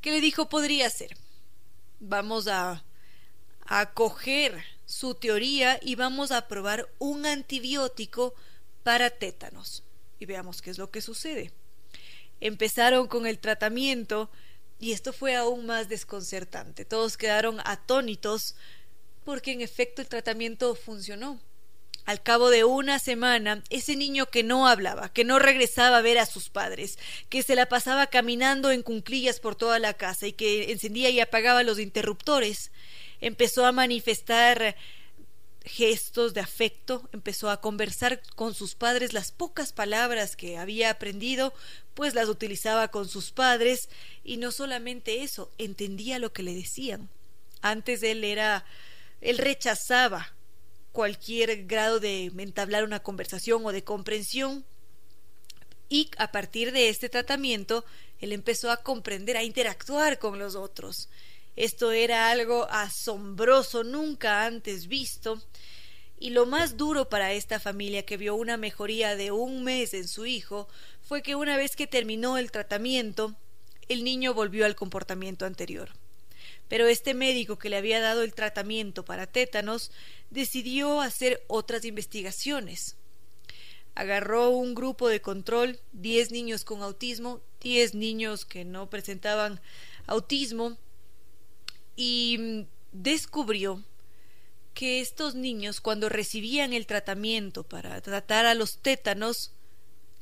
que 0.00 0.10
le 0.10 0.20
dijo 0.20 0.48
podría 0.48 0.90
ser. 0.90 1.16
Vamos 2.00 2.48
a, 2.48 2.82
a 3.66 3.92
su 4.84 5.14
teoría 5.14 5.78
y 5.80 5.94
vamos 5.94 6.32
a 6.32 6.48
probar 6.48 6.88
un 6.98 7.24
antibiótico 7.24 8.34
para 8.82 9.10
tétanos. 9.10 9.84
Y 10.18 10.26
veamos 10.26 10.60
qué 10.60 10.70
es 10.70 10.78
lo 10.78 10.90
que 10.90 11.00
sucede. 11.00 11.52
Empezaron 12.40 13.06
con 13.06 13.28
el 13.28 13.38
tratamiento, 13.38 14.28
y 14.80 14.92
esto 14.92 15.12
fue 15.12 15.36
aún 15.36 15.66
más 15.66 15.88
desconcertante. 15.88 16.86
Todos 16.86 17.18
quedaron 17.18 17.60
atónitos 17.64 18.56
porque 19.24 19.52
en 19.52 19.60
efecto 19.60 20.00
el 20.00 20.08
tratamiento 20.08 20.74
funcionó. 20.74 21.38
Al 22.06 22.22
cabo 22.22 22.48
de 22.48 22.64
una 22.64 22.98
semana, 22.98 23.62
ese 23.68 23.94
niño 23.94 24.26
que 24.26 24.42
no 24.42 24.66
hablaba, 24.66 25.12
que 25.12 25.22
no 25.22 25.38
regresaba 25.38 25.98
a 25.98 26.02
ver 26.02 26.18
a 26.18 26.24
sus 26.24 26.48
padres, 26.48 26.98
que 27.28 27.42
se 27.42 27.54
la 27.54 27.66
pasaba 27.66 28.06
caminando 28.06 28.72
en 28.72 28.82
cunclillas 28.82 29.38
por 29.38 29.54
toda 29.54 29.78
la 29.78 29.92
casa 29.94 30.26
y 30.26 30.32
que 30.32 30.72
encendía 30.72 31.10
y 31.10 31.20
apagaba 31.20 31.62
los 31.62 31.78
interruptores, 31.78 32.72
empezó 33.20 33.66
a 33.66 33.72
manifestar 33.72 34.76
gestos 35.64 36.34
de 36.34 36.40
afecto, 36.40 37.08
empezó 37.12 37.50
a 37.50 37.60
conversar 37.60 38.22
con 38.34 38.54
sus 38.54 38.74
padres 38.74 39.12
las 39.12 39.32
pocas 39.32 39.72
palabras 39.72 40.36
que 40.36 40.56
había 40.56 40.90
aprendido, 40.90 41.52
pues 41.94 42.14
las 42.14 42.28
utilizaba 42.28 42.88
con 42.88 43.08
sus 43.08 43.30
padres, 43.30 43.88
y 44.24 44.38
no 44.38 44.52
solamente 44.52 45.22
eso, 45.22 45.50
entendía 45.58 46.18
lo 46.18 46.32
que 46.32 46.42
le 46.42 46.54
decían. 46.54 47.08
Antes 47.62 48.02
él 48.02 48.24
era 48.24 48.64
él 49.20 49.38
rechazaba 49.38 50.32
cualquier 50.92 51.66
grado 51.66 52.00
de 52.00 52.26
entablar 52.38 52.84
una 52.84 53.00
conversación 53.00 53.64
o 53.64 53.72
de 53.72 53.84
comprensión 53.84 54.64
y 55.88 56.10
a 56.18 56.32
partir 56.32 56.72
de 56.72 56.88
este 56.88 57.08
tratamiento 57.08 57.84
él 58.20 58.32
empezó 58.32 58.70
a 58.70 58.78
comprender, 58.78 59.36
a 59.36 59.42
interactuar 59.42 60.18
con 60.18 60.38
los 60.38 60.54
otros. 60.54 61.08
Esto 61.56 61.92
era 61.92 62.30
algo 62.30 62.68
asombroso, 62.70 63.84
nunca 63.84 64.46
antes 64.46 64.86
visto. 64.86 65.42
Y 66.18 66.30
lo 66.30 66.46
más 66.46 66.76
duro 66.76 67.08
para 67.08 67.32
esta 67.32 67.58
familia 67.58 68.04
que 68.04 68.16
vio 68.16 68.34
una 68.34 68.56
mejoría 68.56 69.16
de 69.16 69.30
un 69.30 69.64
mes 69.64 69.94
en 69.94 70.06
su 70.06 70.26
hijo 70.26 70.68
fue 71.02 71.22
que 71.22 71.34
una 71.34 71.56
vez 71.56 71.76
que 71.76 71.86
terminó 71.86 72.36
el 72.36 72.50
tratamiento, 72.50 73.34
el 73.88 74.04
niño 74.04 74.34
volvió 74.34 74.66
al 74.66 74.76
comportamiento 74.76 75.46
anterior. 75.46 75.90
Pero 76.68 76.86
este 76.86 77.14
médico 77.14 77.58
que 77.58 77.68
le 77.68 77.76
había 77.76 78.00
dado 78.00 78.22
el 78.22 78.34
tratamiento 78.34 79.04
para 79.04 79.26
tétanos 79.26 79.90
decidió 80.30 81.00
hacer 81.00 81.42
otras 81.48 81.84
investigaciones. 81.84 82.96
Agarró 83.94 84.50
un 84.50 84.74
grupo 84.74 85.08
de 85.08 85.20
control, 85.20 85.80
diez 85.92 86.30
niños 86.30 86.64
con 86.64 86.82
autismo, 86.82 87.40
diez 87.60 87.94
niños 87.94 88.44
que 88.44 88.64
no 88.64 88.88
presentaban 88.88 89.60
autismo, 90.06 90.78
y 92.00 92.38
mm, 92.38 92.66
descubrió 92.92 93.84
que 94.72 95.02
estos 95.02 95.34
niños 95.34 95.82
cuando 95.82 96.08
recibían 96.08 96.72
el 96.72 96.86
tratamiento 96.86 97.62
para 97.62 98.00
tratar 98.00 98.46
a 98.46 98.54
los 98.54 98.78
tétanos 98.78 99.52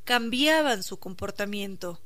cambiaban 0.02 0.82
su 0.82 0.98
comportamiento. 0.98 2.00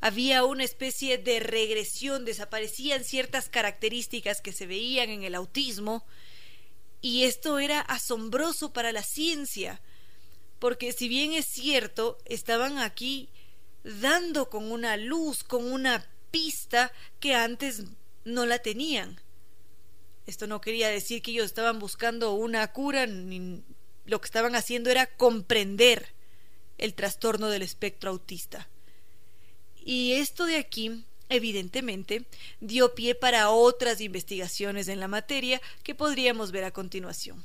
Había 0.00 0.44
una 0.44 0.62
especie 0.62 1.18
de 1.18 1.40
regresión, 1.40 2.24
desaparecían 2.24 3.02
ciertas 3.02 3.48
características 3.48 4.40
que 4.40 4.52
se 4.52 4.68
veían 4.68 5.10
en 5.10 5.24
el 5.24 5.34
autismo, 5.34 6.06
y 7.00 7.24
esto 7.24 7.58
era 7.58 7.80
asombroso 7.80 8.72
para 8.72 8.92
la 8.92 9.02
ciencia, 9.02 9.80
porque 10.60 10.92
si 10.92 11.08
bien 11.08 11.32
es 11.32 11.46
cierto, 11.46 12.18
estaban 12.26 12.78
aquí 12.78 13.28
dando 13.82 14.50
con 14.50 14.70
una 14.70 14.96
luz, 14.96 15.42
con 15.42 15.64
una 15.64 16.06
pista 16.30 16.92
que 17.18 17.34
antes 17.34 17.82
no 18.26 18.44
la 18.44 18.58
tenían. 18.58 19.18
Esto 20.26 20.46
no 20.46 20.60
quería 20.60 20.88
decir 20.88 21.22
que 21.22 21.30
ellos 21.30 21.46
estaban 21.46 21.78
buscando 21.78 22.34
una 22.34 22.66
cura, 22.72 23.06
ni 23.06 23.62
lo 24.04 24.20
que 24.20 24.26
estaban 24.26 24.56
haciendo 24.56 24.90
era 24.90 25.06
comprender 25.06 26.08
el 26.76 26.94
trastorno 26.94 27.48
del 27.48 27.62
espectro 27.62 28.10
autista. 28.10 28.68
Y 29.76 30.14
esto 30.14 30.44
de 30.44 30.56
aquí, 30.56 31.04
evidentemente, 31.28 32.26
dio 32.60 32.94
pie 32.94 33.14
para 33.14 33.50
otras 33.50 34.00
investigaciones 34.00 34.88
en 34.88 34.98
la 34.98 35.08
materia 35.08 35.62
que 35.84 35.94
podríamos 35.94 36.50
ver 36.50 36.64
a 36.64 36.72
continuación. 36.72 37.44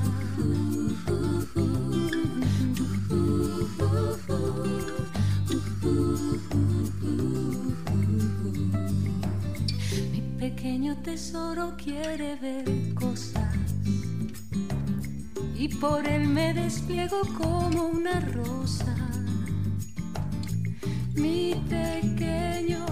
Pequeño 10.61 10.95
tesoro 10.97 11.73
quiere 11.75 12.35
ver 12.35 12.93
cosas 12.93 13.51
y 15.55 15.67
por 15.67 16.05
él 16.05 16.27
me 16.27 16.53
despliego 16.53 17.21
como 17.35 17.87
una 17.87 18.19
rosa. 18.19 18.95
Mi 21.15 21.55
pequeño 21.67 22.85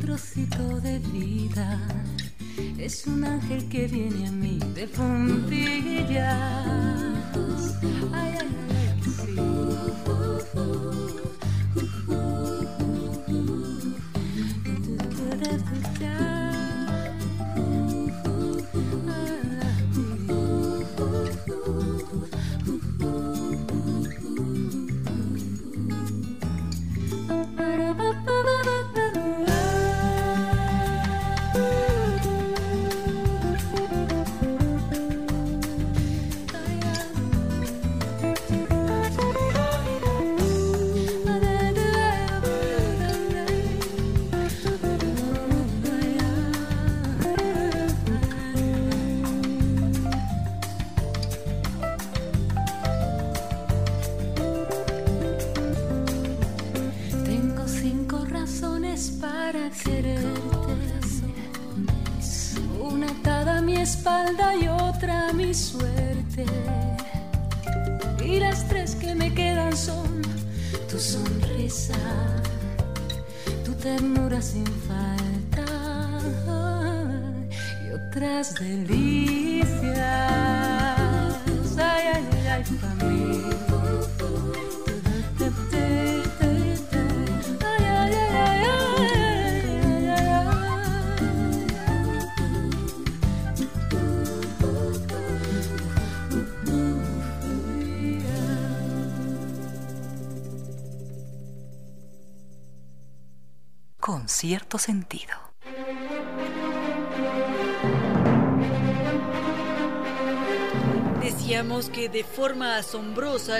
trocito 0.00 0.80
de 0.80 0.98
vida 1.00 1.78
es 2.78 3.06
un 3.06 3.22
ángel 3.22 3.68
que 3.68 3.86
viene 3.86 4.28
a 4.28 4.32
mí 4.32 4.58
de 4.74 4.88
puntillas. 4.88 6.24
Ay, 8.14 8.32
ay, 8.40 8.48
ay, 8.70 8.77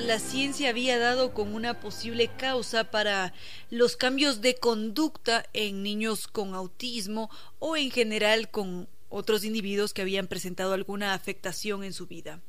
la 0.01 0.19
ciencia 0.19 0.71
había 0.71 0.99
dado 0.99 1.35
con 1.35 1.55
una 1.55 1.81
posible 1.81 2.29
causa 2.29 2.85
para 2.91 3.33
los 3.71 3.97
cambios 3.97 4.41
de 4.41 4.55
conducta 4.55 5.45
en 5.53 5.83
niños 5.83 6.29
con 6.29 6.55
autismo 6.55 7.31
o 7.59 7.77
en 7.77 7.91
general 7.91 8.51
con 8.51 8.89
otros 9.09 9.45
individuos 9.45 9.93
que 9.93 10.03
habían 10.03 10.27
presentado 10.27 10.73
alguna 10.73 11.15
afectación 11.15 11.85
en 11.85 11.93
su 11.93 12.07
vida. 12.07 12.41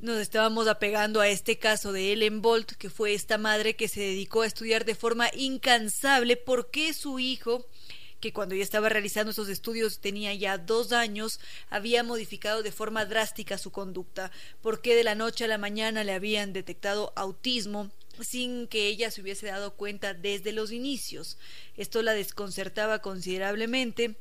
nos 0.00 0.18
estábamos 0.18 0.66
apegando 0.66 1.20
a 1.20 1.28
este 1.28 1.58
caso 1.58 1.92
de 1.92 2.12
Ellen 2.12 2.40
Bolt, 2.40 2.72
que 2.72 2.88
fue 2.90 3.12
esta 3.12 3.38
madre 3.38 3.76
que 3.76 3.86
se 3.86 4.00
dedicó 4.00 4.42
a 4.42 4.46
estudiar 4.46 4.84
de 4.84 4.94
forma 4.94 5.28
incansable 5.34 6.36
por 6.36 6.70
qué 6.70 6.92
su 6.94 7.18
hijo 7.18 7.66
que 8.20 8.32
cuando 8.32 8.54
ya 8.54 8.62
estaba 8.62 8.88
realizando 8.88 9.32
esos 9.32 9.48
estudios 9.48 10.00
tenía 10.00 10.34
ya 10.34 10.58
dos 10.58 10.92
años, 10.92 11.40
había 11.70 12.02
modificado 12.02 12.62
de 12.62 12.72
forma 12.72 13.06
drástica 13.06 13.58
su 13.58 13.72
conducta, 13.72 14.30
porque 14.62 14.94
de 14.94 15.04
la 15.04 15.14
noche 15.14 15.44
a 15.44 15.48
la 15.48 15.58
mañana 15.58 16.04
le 16.04 16.12
habían 16.12 16.52
detectado 16.52 17.12
autismo 17.16 17.90
sin 18.20 18.66
que 18.66 18.86
ella 18.86 19.10
se 19.10 19.22
hubiese 19.22 19.46
dado 19.46 19.74
cuenta 19.74 20.14
desde 20.14 20.52
los 20.52 20.72
inicios. 20.72 21.38
Esto 21.76 22.02
la 22.02 22.12
desconcertaba 22.12 23.00
considerablemente. 23.00 24.16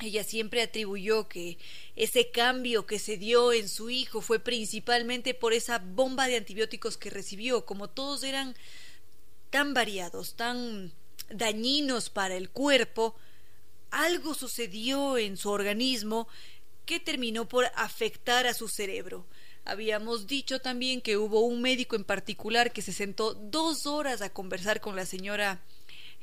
Ella 0.00 0.24
siempre 0.24 0.62
atribuyó 0.62 1.28
que 1.28 1.58
ese 1.96 2.30
cambio 2.30 2.86
que 2.86 2.98
se 2.98 3.16
dio 3.16 3.52
en 3.52 3.68
su 3.68 3.90
hijo 3.90 4.20
fue 4.20 4.40
principalmente 4.40 5.34
por 5.34 5.52
esa 5.52 5.78
bomba 5.78 6.26
de 6.26 6.36
antibióticos 6.36 6.96
que 6.96 7.10
recibió, 7.10 7.64
como 7.64 7.88
todos 7.88 8.24
eran 8.24 8.56
tan 9.50 9.72
variados, 9.72 10.34
tan 10.34 10.92
dañinos 11.30 12.10
para 12.10 12.36
el 12.36 12.50
cuerpo, 12.50 13.14
algo 13.90 14.34
sucedió 14.34 15.18
en 15.18 15.36
su 15.36 15.50
organismo 15.50 16.28
que 16.86 17.00
terminó 17.00 17.48
por 17.48 17.66
afectar 17.76 18.46
a 18.46 18.54
su 18.54 18.68
cerebro. 18.68 19.26
Habíamos 19.64 20.26
dicho 20.26 20.60
también 20.60 21.00
que 21.00 21.16
hubo 21.16 21.40
un 21.40 21.62
médico 21.62 21.96
en 21.96 22.04
particular 22.04 22.72
que 22.72 22.82
se 22.82 22.92
sentó 22.92 23.34
dos 23.34 23.86
horas 23.86 24.20
a 24.20 24.30
conversar 24.30 24.80
con 24.80 24.94
la 24.94 25.06
señora 25.06 25.62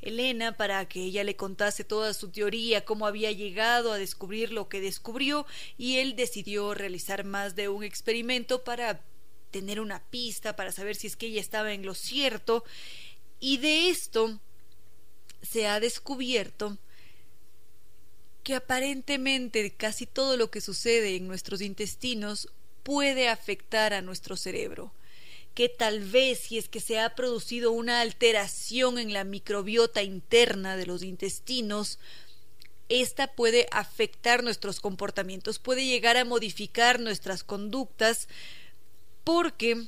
Elena 0.00 0.56
para 0.56 0.84
que 0.86 1.02
ella 1.02 1.24
le 1.24 1.36
contase 1.36 1.84
toda 1.84 2.12
su 2.12 2.28
teoría, 2.28 2.84
cómo 2.84 3.06
había 3.06 3.32
llegado 3.32 3.92
a 3.92 3.98
descubrir 3.98 4.52
lo 4.52 4.68
que 4.68 4.80
descubrió, 4.80 5.46
y 5.78 5.96
él 5.96 6.14
decidió 6.16 6.74
realizar 6.74 7.24
más 7.24 7.54
de 7.54 7.68
un 7.68 7.84
experimento 7.84 8.64
para 8.64 9.00
tener 9.50 9.80
una 9.80 10.02
pista, 10.10 10.56
para 10.56 10.72
saber 10.72 10.96
si 10.96 11.06
es 11.06 11.16
que 11.16 11.26
ella 11.26 11.40
estaba 11.40 11.72
en 11.72 11.86
lo 11.86 11.94
cierto, 11.94 12.64
y 13.38 13.58
de 13.58 13.88
esto 13.88 14.40
se 15.42 15.66
ha 15.66 15.80
descubierto 15.80 16.78
que 18.42 18.54
aparentemente 18.54 19.70
casi 19.72 20.06
todo 20.06 20.36
lo 20.36 20.50
que 20.50 20.60
sucede 20.60 21.16
en 21.16 21.28
nuestros 21.28 21.60
intestinos 21.60 22.48
puede 22.82 23.28
afectar 23.28 23.92
a 23.92 24.02
nuestro 24.02 24.36
cerebro, 24.36 24.92
que 25.54 25.68
tal 25.68 26.00
vez 26.00 26.40
si 26.40 26.58
es 26.58 26.68
que 26.68 26.80
se 26.80 26.98
ha 26.98 27.14
producido 27.14 27.70
una 27.70 28.00
alteración 28.00 28.98
en 28.98 29.12
la 29.12 29.24
microbiota 29.24 30.02
interna 30.02 30.76
de 30.76 30.86
los 30.86 31.02
intestinos, 31.02 31.98
esta 32.88 33.28
puede 33.28 33.68
afectar 33.70 34.42
nuestros 34.42 34.80
comportamientos, 34.80 35.58
puede 35.58 35.86
llegar 35.86 36.16
a 36.16 36.24
modificar 36.24 37.00
nuestras 37.00 37.44
conductas, 37.44 38.28
porque 39.24 39.86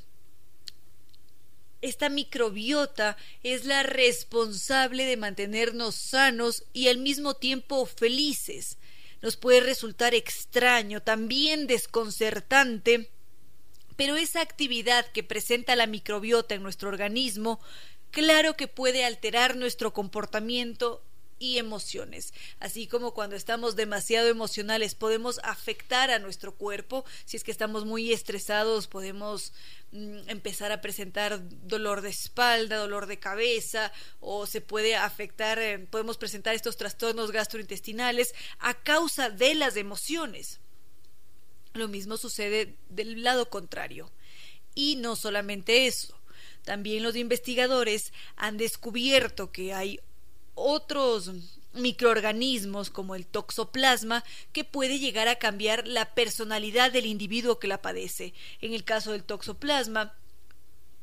esta 1.85 2.09
microbiota 2.09 3.19
es 3.43 3.67
la 3.67 3.83
responsable 3.83 5.05
de 5.05 5.19
mantenernos 5.19 5.95
sanos 5.95 6.65
y 6.73 6.89
al 6.89 6.97
mismo 6.97 7.35
tiempo 7.35 7.85
felices. 7.85 8.79
Nos 9.21 9.37
puede 9.37 9.61
resultar 9.61 10.15
extraño, 10.15 11.03
también 11.03 11.67
desconcertante, 11.67 13.11
pero 13.97 14.17
esa 14.17 14.41
actividad 14.41 15.05
que 15.13 15.23
presenta 15.23 15.77
la 15.77 15.87
microbiota 15.87 16.55
en 16.55 16.63
nuestro 16.63 16.89
organismo, 16.89 17.61
claro 18.11 18.57
que 18.57 18.67
puede 18.67 19.05
alterar 19.05 19.55
nuestro 19.55 19.93
comportamiento 19.93 21.03
y 21.39 21.59
emociones. 21.59 22.33
Así 22.61 22.87
como 22.87 23.15
cuando 23.15 23.37
estamos 23.37 23.77
demasiado 23.77 24.29
emocionales 24.29 24.95
podemos 24.95 25.41
afectar 25.43 26.11
a 26.11 26.19
nuestro 26.19 26.55
cuerpo, 26.55 27.05
si 27.25 27.37
es 27.37 27.45
que 27.45 27.51
estamos 27.51 27.85
muy 27.85 28.13
estresados 28.13 28.87
podemos 28.87 29.53
mm, 29.93 30.29
empezar 30.29 30.73
a 30.73 30.81
presentar 30.81 31.41
dolor 31.67 32.01
de 32.01 32.11
espalda, 32.11 32.77
dolor 32.77 33.07
de 33.07 33.19
cabeza 33.19 33.93
o 34.21 34.47
se 34.47 34.61
puede 34.61 34.97
afectar, 34.97 35.59
eh, 35.59 35.79
podemos 35.79 36.19
presentar 36.19 36.55
estos 36.55 36.77
trastornos 36.77 37.31
gastrointestinales 37.31 38.35
a 38.59 38.75
causa 38.75 39.31
de 39.31 39.55
las 39.55 39.77
emociones. 39.77 40.61
Lo 41.73 41.89
mismo 41.89 42.17
sucede 42.17 42.77
del 42.89 43.23
lado 43.23 43.51
contrario. 43.51 44.11
Y 44.77 44.97
no 44.97 45.15
solamente 45.17 45.87
eso, 45.87 46.19
también 46.65 47.03
los 47.03 47.17
investigadores 47.17 48.13
han 48.37 48.57
descubierto 48.57 49.53
que 49.53 49.73
hay 49.73 50.01
otros 50.55 51.31
microorganismos 51.75 52.91
como 52.91 53.15
el 53.15 53.27
toxoplasma 53.27 54.25
que 54.53 54.65
puede 54.65 54.99
llegar 54.99 55.29
a 55.29 55.39
cambiar 55.39 55.87
la 55.87 56.15
personalidad 56.15 56.93
del 56.93 57.07
individuo 57.07 57.59
que 57.59 57.69
la 57.69 57.83
padece. 57.83 58.33
En 58.61 58.73
el 58.73 58.85
caso 58.85 59.13
del 59.13 59.25
toxoplasma, 59.25 60.15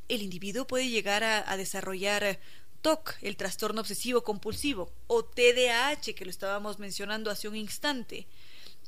el 0.07 0.21
individuo 0.21 0.67
puede 0.67 0.89
llegar 0.89 1.23
a, 1.23 1.55
desarrollar 1.57 2.39
TOC, 2.81 3.15
el 3.21 3.37
trastorno 3.37 3.81
obsesivo 3.81 4.23
compulsivo, 4.23 4.91
o 5.07 5.23
TDAH, 5.23 6.13
que 6.15 6.25
lo 6.25 6.31
estábamos 6.31 6.79
mencionando 6.79 7.29
hace 7.29 7.47
un 7.47 7.55
instante. 7.55 8.27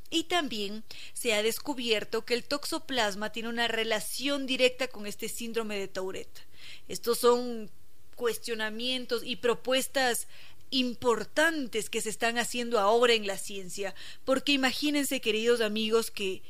Y 0.10 0.26
también 0.26 0.84
se 1.14 1.34
ha 1.34 1.42
descubierto 1.42 2.26
que 2.26 2.34
el 2.34 2.44
toxoplasma 2.44 3.32
tiene 3.32 3.50
una 3.50 3.68
relación 3.68 4.46
directa 4.46 4.88
con 4.88 5.08
este 5.08 5.30
síndrome 5.30 5.78
de 5.80 5.88
Tourette. 5.88 6.46
Estos 6.88 7.20
son 7.20 7.72
cuestionamientos 8.16 9.24
y 9.24 9.38
propuestas 9.38 10.28
importantes 10.74 11.90
que 11.90 12.02
se 12.02 12.10
están 12.10 12.40
haciendo 12.40 12.80
ahora 12.80 13.14
en 13.14 13.28
la 13.28 13.38
ciencia, 13.38 13.94
porque 14.26 14.54
imagínense, 14.54 15.22
queridos 15.22 15.62
amigos, 15.62 16.10
que 16.10 16.42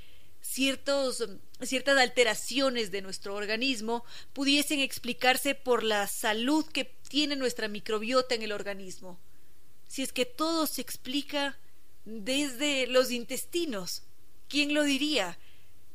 ciertos, 0.42 1.28
ciertas 1.62 1.98
alteraciones 1.98 2.90
de 2.90 3.02
nuestro 3.02 3.36
organismo 3.36 4.06
pudiesen 4.32 4.80
explicarse 4.80 5.56
por 5.56 5.84
la 5.84 6.08
salud 6.08 6.66
que 6.66 6.86
tiene 7.10 7.36
nuestra 7.36 7.68
microbiota 7.68 8.34
en 8.34 8.44
el 8.44 8.54
organismo. 8.54 9.20
Si 9.90 10.02
es 10.02 10.14
que 10.14 10.26
todo 10.26 10.68
se 10.68 10.82
explica 10.82 11.58
desde 12.06 12.88
los 12.88 13.12
intestinos, 13.12 14.04
¿quién 14.48 14.74
lo 14.74 14.84
diría? 14.84 15.38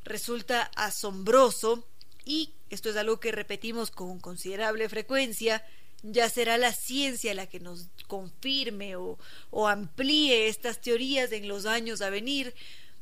Resulta 0.04 0.70
asombroso 0.76 1.88
y 2.26 2.52
esto 2.68 2.90
es 2.90 2.96
algo 2.96 3.20
que 3.20 3.32
repetimos 3.32 3.90
con 3.90 4.20
considerable 4.20 4.88
frecuencia, 4.90 5.64
ya 6.02 6.28
será 6.28 6.58
la 6.58 6.72
ciencia 6.72 7.34
la 7.34 7.46
que 7.46 7.60
nos 7.60 7.88
confirme 8.06 8.96
o, 8.96 9.18
amplíe 9.66 10.48
estas 10.48 10.80
teorías 10.80 11.32
en 11.32 11.48
los 11.48 11.66
años 11.66 12.00
a 12.00 12.10
venir, 12.10 12.54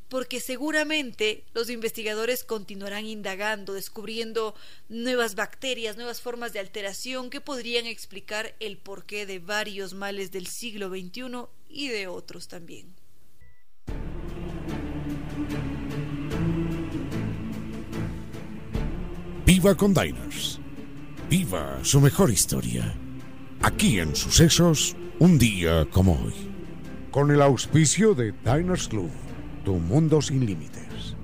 porque 0.09 0.41
seguramente 0.41 1.45
los 1.53 1.69
investigadores 1.69 2.45
continuarán 2.45 3.07
indagando, 3.07 3.73
descubriendo 3.73 4.55
nuevas 4.89 5.35
bacterias, 5.35 5.97
nuevas 5.97 6.21
formas 6.21 6.53
de 6.53 6.61
alteración 6.61 7.29
que 7.29 7.41
podrían 7.41 7.87
explicar 7.87 8.55
el 8.61 8.79
porqué 8.79 9.27
de 9.27 9.41
varios 9.41 9.95
males 9.95 10.31
del 10.31 10.47
siglo 10.47 10.89
XXI 10.89 11.49
y 11.69 11.89
de 11.89 12.07
otros 12.07 12.49
también. 12.49 12.95
Viva 19.45 19.77
con 19.77 19.95
Diners. 19.95 20.61
Viva 21.29 21.81
su 21.83 22.01
mejor 22.01 22.31
historia. 22.31 22.95
Aquí 23.61 23.99
en 23.99 24.15
Sucesos, 24.15 24.95
un 25.19 25.39
día 25.39 25.85
como 25.91 26.13
hoy. 26.13 26.35
Con 27.11 27.33
el 27.33 27.43
auspicio 27.43 28.15
de 28.15 28.33
Diners 28.45 28.87
Club, 28.87 29.11
tu 29.65 29.75
mundo 29.75 30.23
sin 30.23 30.47
límites. 30.47 31.17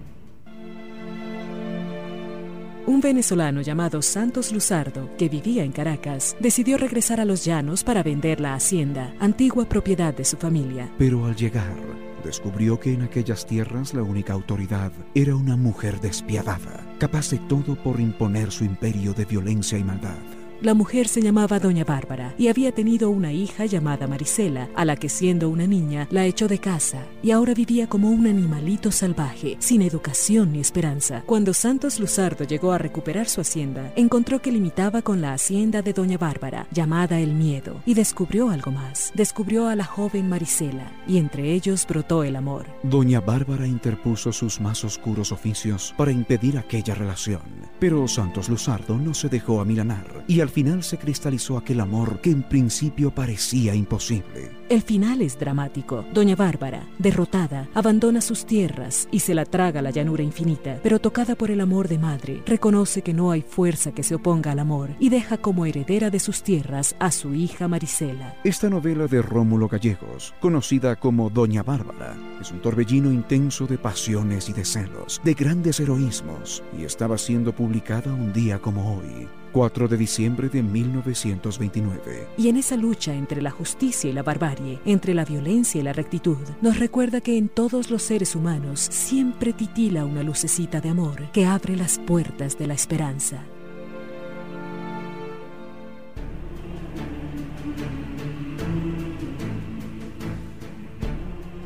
Un 2.85 3.01
venezolano 3.01 3.61
llamado 3.61 4.03
Santos 4.03 4.51
Luzardo, 4.51 5.09
que 5.17 5.29
vivía 5.29 5.63
en 5.63 5.71
Caracas, 5.71 6.37
decidió 6.41 6.79
regresar 6.79 7.21
a 7.21 7.25
los 7.25 7.45
llanos 7.45 7.85
para 7.85 8.03
vender 8.03 8.41
la 8.41 8.55
hacienda, 8.55 9.15
antigua 9.21 9.69
propiedad 9.69 10.13
de 10.13 10.25
su 10.25 10.37
familia. 10.37 10.91
Pero 10.99 11.27
al 11.27 11.37
llegar, 11.37 11.77
descubrió 12.23 12.81
que 12.81 12.93
en 12.93 13.03
aquellas 13.03 13.47
tierras 13.47 13.95
la 13.95 14.03
única 14.03 14.33
autoridad 14.33 14.93
era 15.15 15.37
una 15.37 15.57
mujer 15.57 16.01
despiadada, 16.01 16.87
capaz 16.99 17.31
de 17.31 17.39
todo 17.39 17.77
por 17.77 18.01
imponer 18.01 18.51
su 18.51 18.65
imperio 18.65 19.15
de 19.15 19.25
violencia 19.25 19.79
y 19.79 19.85
maldad. 19.85 20.42
La 20.63 20.75
mujer 20.75 21.09
se 21.09 21.21
llamaba 21.21 21.59
Doña 21.59 21.83
Bárbara 21.83 22.37
y 22.39 22.47
había 22.47 22.71
tenido 22.71 23.11
una 23.11 23.33
hija 23.33 23.67
llamada 23.67 24.07
Marisela, 24.07 24.69
a 24.77 24.85
la 24.85 24.95
que 24.95 25.09
siendo 25.09 25.49
una 25.49 25.67
niña 25.67 26.07
la 26.13 26.25
echó 26.25 26.47
de 26.47 26.61
casa 26.61 27.05
y 27.21 27.33
ahora 27.33 27.53
vivía 27.53 27.89
como 27.89 28.11
un 28.11 28.29
animalito 28.29 28.93
salvaje, 28.93 29.57
sin 29.59 29.83
educación 29.83 30.53
ni 30.53 30.61
esperanza. 30.61 31.25
Cuando 31.27 31.53
Santos 31.53 31.99
Luzardo 31.99 32.45
llegó 32.45 32.71
a 32.71 32.79
recuperar 32.79 33.29
su 33.29 33.41
hacienda, 33.41 33.93
encontró 33.97 34.41
que 34.41 34.53
limitaba 34.53 35.03
con 35.03 35.21
la 35.21 35.33
hacienda 35.33 35.83
de 35.83 35.95
Doña 35.95 36.17
Bárbara, 36.17 36.69
llamada 36.71 37.19
El 37.19 37.35
Miedo, 37.35 37.83
y 37.85 37.95
descubrió 37.95 38.49
algo 38.51 38.71
más. 38.71 39.11
Descubrió 39.17 39.67
a 39.67 39.75
la 39.75 39.85
joven 39.85 40.29
Marisela 40.29 40.93
y 41.09 41.19
entre 41.19 41.55
ellos 41.55 41.85
brotó 41.89 42.23
el 42.23 42.37
amor. 42.37 42.67
Doña 42.85 43.19
Bárbara 43.19 43.67
interpuso 43.67 44.31
sus 44.31 44.61
más 44.61 44.85
oscuros 44.85 45.33
oficios 45.33 45.93
para 45.97 46.13
impedir 46.13 46.57
aquella 46.57 46.95
relación 46.95 47.43
Pero 47.81 48.07
Santos 48.07 48.49
Luzardo 48.49 48.97
no 48.97 49.13
se 49.13 49.29
dejó 49.29 49.61
amilanar 49.61 50.23
y 50.29 50.41
al 50.41 50.52
final 50.53 50.85
se 50.85 50.99
cristalizó 50.99 51.59
aquel 51.59 51.81
amor 51.81 52.21
que 52.21 52.31
en 52.31 52.45
principio 52.45 53.11
parecía 53.11 53.75
imposible. 53.75 54.53
El 54.69 54.83
final 54.83 55.21
es 55.21 55.39
dramático. 55.39 56.05
Doña 56.15 56.37
Bárbara, 56.37 56.87
derrotada, 56.99 57.69
abandona 57.75 58.21
sus 58.21 58.47
tierras 58.47 59.09
y 59.11 59.19
se 59.19 59.35
la 59.35 59.45
traga 59.45 59.83
la 59.83 59.91
llanura 59.91 60.23
infinita, 60.23 60.79
pero 60.83 61.01
tocada 61.01 61.35
por 61.35 61.51
el 61.51 61.61
amor 61.61 61.89
de 61.89 61.99
madre, 61.99 62.43
reconoce 62.47 63.03
que 63.03 63.13
no 63.13 63.33
hay 63.33 63.43
fuerza 63.43 63.93
que 63.93 64.05
se 64.05 64.15
oponga 64.15 64.53
al 64.53 64.61
amor 64.61 64.91
y 65.01 65.09
deja 65.09 65.39
como 65.39 65.67
heredera 65.67 66.09
de 66.09 66.21
sus 66.21 66.45
tierras 66.45 66.95
a 67.01 67.11
su 67.11 67.35
hija 67.35 67.67
Marisela. 67.67 68.37
Esta 68.45 68.71
novela 68.71 69.09
de 69.09 69.21
Rómulo 69.23 69.69
Gallegos, 69.69 70.35
conocida 70.41 70.97
como 70.97 71.31
Doña 71.31 71.65
Bárbara, 71.65 72.17
es 72.41 72.53
un 72.53 72.63
torbellino 72.63 73.11
intenso 73.11 73.67
de 73.67 73.77
pasiones 73.77 74.49
y 74.49 74.53
de 74.53 74.65
celos, 74.65 75.21
de 75.25 75.35
grandes 75.35 75.81
heroísmos, 75.81 76.63
y 76.79 76.85
estaba 76.85 77.19
siendo 77.19 77.53
publicada 77.53 77.73
publicada 77.73 78.13
un 78.13 78.35
día 78.35 78.59
como 78.59 78.99
hoy, 78.99 79.27
4 79.53 79.89
de 79.89 79.97
diciembre 79.97 80.49
de 80.49 80.63
1929. 80.63 82.29
Y 82.39 82.49
en 82.49 82.57
esa 82.57 82.77
lucha 82.77 83.15
entre 83.15 83.43
la 83.43 83.51
justicia 83.51 84.11
y 84.11 84.13
la 84.13 84.23
barbarie, 84.23 84.81
entre 84.85 85.15
la 85.15 85.25
violencia 85.25 85.81
y 85.81 85.85
la 85.85 85.93
rectitud, 85.93 86.39
nos 86.61 86.79
recuerda 86.79 87.21
que 87.21 87.37
en 87.37 87.49
todos 87.49 87.91
los 87.91 88.03
seres 88.03 88.35
humanos 88.35 88.81
siempre 88.91 89.53
titila 89.53 90.05
una 90.05 90.23
lucecita 90.23 90.81
de 90.81 90.89
amor 90.89 91.31
que 91.33 91.47
abre 91.47 91.77
las 91.77 91.99
puertas 91.99 92.59
de 92.59 92.67
la 92.67 92.75
esperanza. 92.75 93.45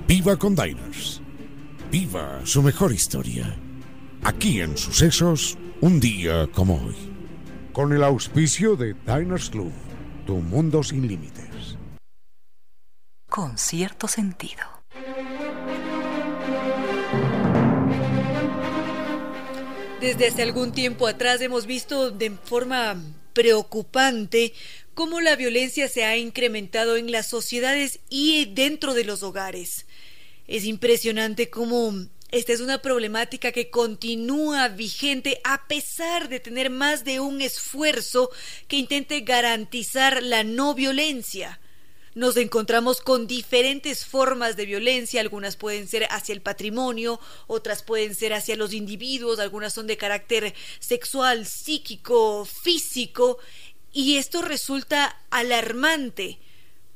Viva 0.09 0.37
con 0.37 0.55
Diners. 0.55 1.21
Viva 1.91 2.41
su 2.45 2.63
mejor 2.63 2.93
historia. 2.93 3.57
Aquí 4.23 4.61
en 4.61 4.77
Sucesos 4.77 5.59
un 5.81 6.01
día 6.01 6.47
como 6.53 6.75
hoy. 6.75 7.06
Con 7.77 7.93
el 7.93 8.03
auspicio 8.05 8.75
de 8.75 8.95
Diners 9.07 9.51
Club, 9.51 9.71
tu 10.25 10.37
mundo 10.37 10.83
sin 10.83 11.07
límites. 11.07 11.77
Con 13.29 13.59
cierto 13.59 14.09
sentido. 14.09 14.63
Desde 20.01 20.29
hace 20.29 20.43
algún 20.43 20.73
tiempo 20.73 21.07
atrás 21.07 21.43
hemos 21.43 21.67
visto 21.67 22.11
de 22.11 22.31
forma 22.31 22.97
preocupante 23.35 24.55
cómo 24.95 25.21
la 25.21 25.37
violencia 25.37 25.87
se 25.89 26.07
ha 26.07 26.17
incrementado 26.17 26.97
en 26.97 27.13
las 27.13 27.27
sociedades 27.27 28.01
y 28.09 28.55
dentro 28.55 28.95
de 28.95 29.05
los 29.05 29.23
hogares. 29.23 29.85
Es 30.47 30.65
impresionante 30.65 31.51
cómo 31.51 31.93
esta 32.33 32.53
es 32.53 32.61
una 32.61 32.83
problemática 32.83 33.53
que 33.53 33.71
continúa 33.71 34.69
vigente 34.69 35.41
a 35.45 35.67
pesar 35.69 36.29
de 36.29 36.41
tener 36.41 36.71
más 36.71 37.05
de 37.05 37.21
un 37.21 37.41
esfuerzo 37.41 38.31
que 38.67 38.77
intente 38.77 39.21
garantizar 39.21 40.23
la 40.23 40.43
no 40.43 40.75
violencia. 40.75 41.61
Nos 42.15 42.37
encontramos 42.39 43.01
con 43.01 43.27
diferentes 43.27 44.07
formas 44.07 44.57
de 44.57 44.67
violencia, 44.67 45.21
algunas 45.21 45.57
pueden 45.57 45.87
ser 45.87 46.09
hacia 46.11 46.33
el 46.33 46.41
patrimonio, 46.41 47.21
otras 47.47 47.83
pueden 47.83 48.15
ser 48.15 48.33
hacia 48.33 48.57
los 48.57 48.73
individuos, 48.73 49.39
algunas 49.39 49.75
son 49.75 49.87
de 49.87 49.99
carácter 49.99 50.55
sexual, 50.81 51.47
psíquico, 51.47 52.47
físico, 52.47 53.39
y 53.93 54.17
esto 54.17 54.43
resulta 54.43 55.21
alarmante, 55.31 56.39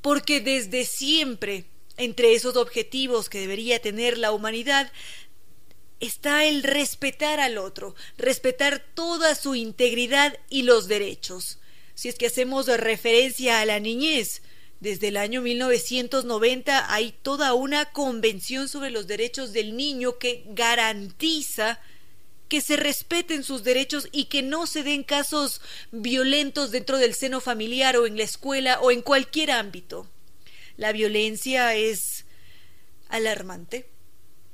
porque 0.01 0.40
desde 0.40 0.85
siempre 0.85 1.66
entre 2.01 2.35
esos 2.35 2.56
objetivos 2.56 3.28
que 3.28 3.40
debería 3.40 3.81
tener 3.81 4.18
la 4.18 4.32
humanidad 4.32 4.90
está 6.01 6.47
el 6.47 6.62
respetar 6.62 7.40
al 7.40 7.59
otro, 7.59 7.94
respetar 8.16 8.82
toda 8.94 9.35
su 9.35 9.55
integridad 9.55 10.39
y 10.48 10.62
los 10.62 10.89
derechos. 10.89 11.59
Si 11.94 12.09
es 12.09 12.16
que 12.16 12.27
hacemos 12.27 12.66
referencia 12.66 13.60
a 13.60 13.66
la 13.66 13.78
niñez, 13.78 14.40
desde 14.81 15.09
el 15.09 15.18
año 15.18 15.43
1990 15.43 16.93
hay 16.93 17.12
toda 17.22 17.52
una 17.52 17.85
convención 17.85 18.66
sobre 18.66 18.90
los 18.90 19.06
derechos 19.06 19.52
del 19.52 19.77
niño 19.77 20.16
que 20.18 20.43
garantiza 20.47 21.81
que 22.48 22.62
se 22.62 22.77
respeten 22.77 23.44
sus 23.44 23.62
derechos 23.62 24.09
y 24.10 24.24
que 24.24 24.43
no 24.43 24.66
se 24.66 24.82
den 24.82 25.05
casos 25.05 25.60
violentos 25.93 26.70
dentro 26.70 26.97
del 26.97 27.14
seno 27.14 27.40
familiar 27.40 27.98
o 27.98 28.06
en 28.06 28.16
la 28.16 28.24
escuela 28.24 28.81
o 28.81 28.90
en 28.90 29.02
cualquier 29.02 29.51
ámbito. 29.51 30.09
La 30.81 30.93
violencia 30.93 31.74
es 31.74 32.24
alarmante. 33.11 33.90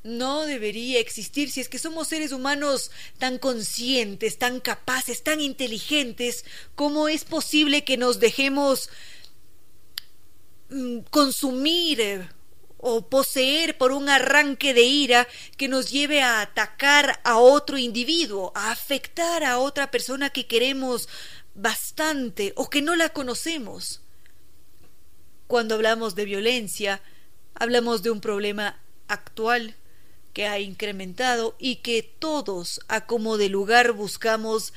No 0.02 0.44
debería 0.44 0.98
existir 0.98 1.52
si 1.52 1.60
es 1.60 1.68
que 1.68 1.78
somos 1.78 2.08
seres 2.08 2.32
humanos 2.32 2.90
tan 3.18 3.38
conscientes, 3.38 4.36
tan 4.36 4.58
capaces, 4.58 5.22
tan 5.22 5.40
inteligentes, 5.40 6.44
¿cómo 6.74 7.06
es 7.06 7.22
posible 7.22 7.84
que 7.84 7.96
nos 7.96 8.18
dejemos 8.18 8.90
mm, 10.70 10.98
consumir 11.10 12.00
eh, 12.00 12.28
o 12.78 13.08
poseer 13.08 13.78
por 13.78 13.92
un 13.92 14.08
arranque 14.08 14.74
de 14.74 14.82
ira 14.82 15.28
que 15.56 15.68
nos 15.68 15.92
lleve 15.92 16.22
a 16.22 16.40
atacar 16.40 17.20
a 17.22 17.38
otro 17.38 17.78
individuo, 17.78 18.50
a 18.56 18.72
afectar 18.72 19.44
a 19.44 19.60
otra 19.60 19.92
persona 19.92 20.30
que 20.30 20.48
queremos 20.48 21.08
bastante 21.54 22.52
o 22.56 22.68
que 22.68 22.82
no 22.82 22.96
la 22.96 23.10
conocemos? 23.10 24.00
Cuando 25.46 25.76
hablamos 25.76 26.14
de 26.14 26.24
violencia, 26.24 27.00
hablamos 27.54 28.02
de 28.02 28.10
un 28.10 28.20
problema 28.20 28.80
actual 29.08 29.76
que 30.32 30.46
ha 30.46 30.58
incrementado 30.58 31.54
y 31.58 31.76
que 31.76 32.02
todos 32.02 32.80
a 32.88 33.06
como 33.06 33.36
de 33.36 33.48
lugar 33.48 33.92
buscamos 33.92 34.72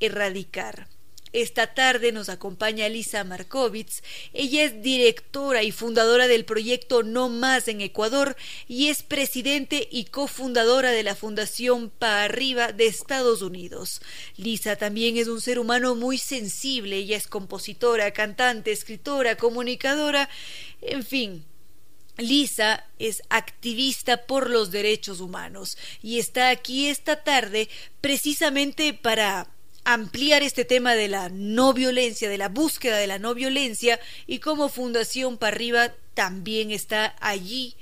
erradicar. 0.00 0.88
Esta 1.32 1.74
tarde 1.74 2.12
nos 2.12 2.28
acompaña 2.28 2.88
Lisa 2.88 3.24
Markovitz. 3.24 4.02
Ella 4.32 4.64
es 4.64 4.82
directora 4.82 5.62
y 5.62 5.72
fundadora 5.72 6.28
del 6.28 6.44
proyecto 6.44 7.02
No 7.02 7.28
Más 7.28 7.68
en 7.68 7.80
Ecuador 7.80 8.36
y 8.68 8.88
es 8.88 9.02
presidente 9.02 9.88
y 9.90 10.04
cofundadora 10.04 10.92
de 10.92 11.02
la 11.02 11.14
Fundación 11.14 11.90
Pa 11.90 12.22
Arriba 12.22 12.72
de 12.72 12.86
Estados 12.86 13.42
Unidos. 13.42 14.00
Lisa 14.36 14.76
también 14.76 15.16
es 15.16 15.28
un 15.28 15.40
ser 15.40 15.58
humano 15.58 15.94
muy 15.94 16.16
sensible. 16.16 16.96
Ella 16.96 17.16
es 17.16 17.26
compositora, 17.26 18.12
cantante, 18.12 18.70
escritora, 18.72 19.36
comunicadora, 19.36 20.30
en 20.80 21.04
fin. 21.04 21.44
Lisa 22.18 22.86
es 22.98 23.22
activista 23.28 24.26
por 24.26 24.48
los 24.48 24.70
derechos 24.70 25.20
humanos 25.20 25.76
y 26.02 26.18
está 26.18 26.48
aquí 26.48 26.88
esta 26.88 27.22
tarde 27.22 27.68
precisamente 28.00 28.94
para 28.94 29.48
ampliar 29.86 30.42
este 30.42 30.64
tema 30.64 30.96
de 30.96 31.06
la 31.06 31.28
no 31.28 31.72
violencia, 31.72 32.28
de 32.28 32.38
la 32.38 32.48
búsqueda 32.48 32.98
de 32.98 33.06
la 33.06 33.20
no 33.20 33.34
violencia 33.34 34.00
y 34.26 34.40
como 34.40 34.68
Fundación 34.68 35.38
para 35.38 35.54
arriba 35.54 35.92
también 36.12 36.72
está 36.72 37.14
allí 37.20 37.76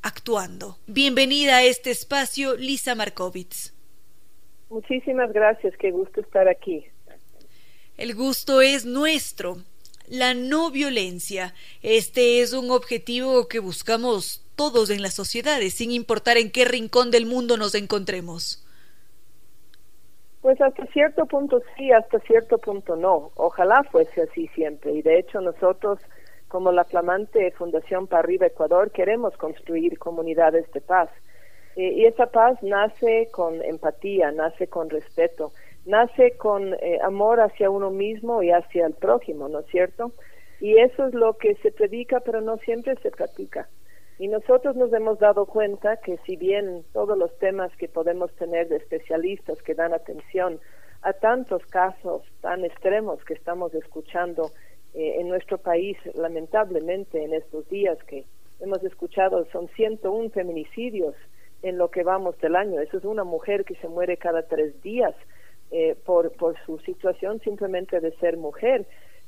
actuando. 0.00 0.78
Bienvenida 0.86 1.56
a 1.56 1.64
este 1.64 1.90
espacio, 1.90 2.54
Lisa 2.56 2.94
Markovitz. 2.94 3.72
Muchísimas 4.70 5.32
gracias, 5.32 5.74
qué 5.76 5.90
gusto 5.90 6.20
estar 6.20 6.48
aquí. 6.48 6.84
El 7.96 8.14
gusto 8.14 8.60
es 8.60 8.84
nuestro. 8.84 9.58
La 10.06 10.34
no 10.34 10.70
violencia. 10.70 11.52
Este 11.82 12.42
es 12.42 12.52
un 12.52 12.70
objetivo 12.70 13.48
que 13.48 13.58
buscamos 13.58 14.44
todos 14.54 14.88
en 14.90 15.02
las 15.02 15.14
sociedades, 15.14 15.74
sin 15.74 15.90
importar 15.90 16.36
en 16.36 16.52
qué 16.52 16.64
rincón 16.64 17.10
del 17.10 17.26
mundo 17.26 17.56
nos 17.56 17.74
encontremos. 17.74 18.63
Pues 20.44 20.60
hasta 20.60 20.84
cierto 20.88 21.24
punto 21.24 21.62
sí, 21.74 21.90
hasta 21.90 22.18
cierto 22.18 22.58
punto 22.58 22.96
no. 22.96 23.30
Ojalá 23.36 23.82
fuese 23.90 24.24
así 24.24 24.46
siempre. 24.48 24.92
Y 24.92 25.00
de 25.00 25.18
hecho 25.18 25.40
nosotros, 25.40 25.98
como 26.48 26.70
la 26.70 26.84
flamante 26.84 27.50
Fundación 27.52 28.06
Para 28.06 28.24
Arriba 28.24 28.48
Ecuador, 28.48 28.90
queremos 28.90 29.34
construir 29.38 29.98
comunidades 29.98 30.70
de 30.72 30.82
paz. 30.82 31.08
Eh, 31.76 31.94
y 31.96 32.04
esa 32.04 32.26
paz 32.26 32.62
nace 32.62 33.30
con 33.32 33.62
empatía, 33.62 34.32
nace 34.32 34.66
con 34.66 34.90
respeto, 34.90 35.52
nace 35.86 36.36
con 36.36 36.74
eh, 36.74 36.98
amor 37.02 37.40
hacia 37.40 37.70
uno 37.70 37.90
mismo 37.90 38.42
y 38.42 38.50
hacia 38.50 38.84
el 38.84 38.92
prójimo, 38.92 39.48
¿no 39.48 39.60
es 39.60 39.66
cierto? 39.68 40.12
Y 40.60 40.76
eso 40.76 41.06
es 41.06 41.14
lo 41.14 41.38
que 41.38 41.54
se 41.62 41.72
predica, 41.72 42.20
pero 42.20 42.42
no 42.42 42.58
siempre 42.58 42.96
se 42.96 43.10
practica. 43.10 43.66
Y 44.18 44.28
nosotros 44.28 44.76
nos 44.76 44.92
hemos 44.92 45.18
dado 45.18 45.46
cuenta 45.46 45.96
que 45.96 46.18
si 46.26 46.36
bien 46.36 46.84
todos 46.92 47.18
los 47.18 47.36
temas 47.38 47.74
que 47.76 47.88
podemos 47.88 48.32
tener 48.36 48.68
de 48.68 48.76
especialistas 48.76 49.60
que 49.62 49.74
dan 49.74 49.92
atención 49.92 50.60
a 51.02 51.12
tantos 51.12 51.64
casos 51.66 52.22
tan 52.40 52.64
extremos 52.64 53.22
que 53.24 53.34
estamos 53.34 53.74
escuchando 53.74 54.52
eh, 54.94 55.16
en 55.18 55.28
nuestro 55.28 55.58
país, 55.58 55.98
lamentablemente 56.14 57.24
en 57.24 57.34
estos 57.34 57.68
días 57.68 57.98
que 58.04 58.24
hemos 58.60 58.82
escuchado, 58.84 59.44
son 59.52 59.68
101 59.68 60.30
feminicidios 60.30 61.14
en 61.62 61.78
lo 61.78 61.90
que 61.90 62.04
vamos 62.04 62.38
del 62.40 62.54
año. 62.54 62.80
Eso 62.80 62.98
es 62.98 63.04
una 63.04 63.24
mujer 63.24 63.64
que 63.64 63.74
se 63.76 63.88
muere 63.88 64.16
cada 64.16 64.42
tres 64.42 64.80
días 64.82 65.14
eh, 65.72 65.96
por, 66.06 66.30
por 66.32 66.56
su 66.64 66.78
situación 66.80 67.40
simplemente 67.40 67.98
de 68.00 68.12
ser 68.18 68.36
mujer. 68.36 68.86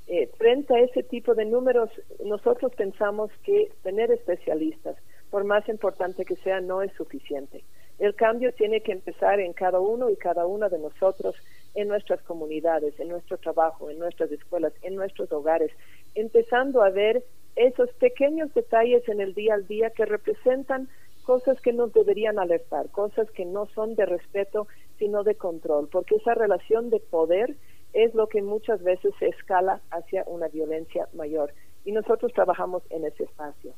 Eh, 0.09 0.31
frente 0.39 0.75
a 0.75 0.81
ese 0.81 1.03
tipo 1.03 1.35
de 1.35 1.45
números, 1.45 1.91
nosotros 2.25 2.73
pensamos 2.77 3.31
que 3.43 3.73
tener 3.83 4.13
especialistas, 4.13 4.97
por 5.31 5.45
más 5.45 5.69
importante 5.69 6.25
que 6.25 6.37
sea, 6.37 6.61
no 6.61 6.83
es 6.83 6.93
suficiente. 6.93 7.65
El 7.99 8.15
cambio 8.15 8.53
tiene 8.53 8.83
que 8.83 8.93
empezar 8.93 9.41
en 9.41 9.53
cada 9.53 9.81
uno 9.81 10.11
y 10.11 10.17
cada 10.17 10.47
una 10.47 10.69
de 10.69 10.79
nosotros, 10.79 11.35
en 11.75 11.89
nuestras 11.89 12.23
comunidades, 12.23 12.99
en 13.01 13.09
nuestro 13.09 13.37
trabajo, 13.39 13.91
en 13.91 13.99
nuestras 13.99 14.31
escuelas, 14.31 14.73
en 14.83 14.95
nuestros 14.95 15.33
hogares, 15.33 15.73
empezando 16.15 16.83
a 16.83 16.91
ver 16.91 17.25
esos 17.57 17.91
pequeños 17.95 18.53
detalles 18.55 19.09
en 19.09 19.21
el 19.21 19.35
día 19.35 19.55
al 19.55 19.67
día 19.67 19.91
que 19.91 20.05
representan 20.05 20.89
cosas 21.25 21.61
que 21.61 21.73
nos 21.73 21.93
deberían 21.93 22.39
alertar, 22.39 22.91
cosas 22.91 23.29
que 23.33 23.45
no 23.45 23.67
son 23.75 23.97
de 23.97 24.07
respeto, 24.07 24.69
sino 24.99 25.25
de 25.25 25.35
control, 25.35 25.89
porque 25.91 26.17
esa 26.17 26.35
relación 26.35 26.91
de 26.91 27.01
poder 27.01 27.57
es 27.93 28.15
lo 28.15 28.29
que 28.29 28.43
muchas 28.43 28.83
veces 28.83 29.13
se 29.19 29.29
escala 29.29 29.81
hacia 29.91 30.25
una 30.27 30.49
violencia 30.49 31.09
mayor. 31.15 31.55
Y 31.85 31.93
nosotros 31.93 32.33
trabajamos 32.33 32.83
en 32.91 33.05
ese 33.05 33.25
espacio. 33.25 33.75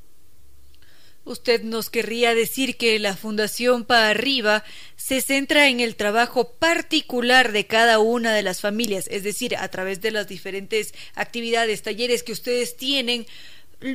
Usted 1.24 1.62
nos 1.62 1.90
querría 1.90 2.35
decir 2.35 2.78
que 2.78 2.98
la 2.98 3.14
Fundación 3.14 3.85
Pa 3.85 4.09
Arriba 4.09 4.64
se 4.97 5.20
centra 5.20 5.68
en 5.68 5.80
el 5.80 5.94
trabajo 5.94 6.55
particular 6.55 7.52
de 7.52 7.66
cada 7.66 7.98
una 7.98 8.32
de 8.32 8.43
las 8.43 8.62
familias, 8.62 9.06
es 9.09 9.24
decir, 9.24 9.55
a 9.55 9.68
través 9.68 10.01
de 10.01 10.10
las 10.10 10.26
diferentes 10.26 10.94
actividades, 11.14 11.82
talleres 11.82 12.22
que 12.22 12.32
ustedes 12.32 12.78
tienen, 12.78 13.26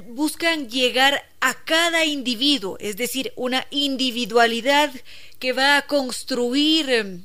buscan 0.10 0.69
llegar 0.69 1.23
a 1.41 1.56
cada 1.65 2.06
individuo, 2.06 2.77
es 2.80 2.98
decir, 2.98 3.34
una 3.35 3.65
individualidad 3.72 4.91
que 5.40 5.53
va 5.53 5.77
a 5.77 5.88
construir, 5.88 6.90
em, 6.90 7.23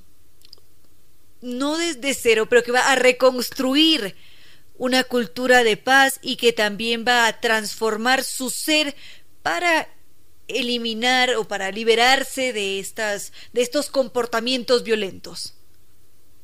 no 1.41 1.79
desde 1.79 2.15
cero, 2.15 2.47
pero 2.49 2.63
que 2.63 2.73
va 2.73 2.93
a 2.93 2.97
reconstruir 2.97 4.15
una 4.77 5.05
cultura 5.05 5.65
de 5.65 5.77
paz 5.77 6.19
y 6.23 6.37
que 6.37 6.53
también 6.53 7.05
va 7.07 7.27
a 7.27 7.41
transformar 7.41 8.23
su 8.23 8.51
ser 8.51 8.95
para 9.43 9.89
eliminar 10.47 11.35
o 11.35 11.45
para 11.45 11.71
liberarse 11.71 12.53
de 12.53 12.79
estas 12.79 13.33
de 13.53 13.61
estos 13.61 13.91
comportamientos 13.91 14.83
violentos. 14.85 15.55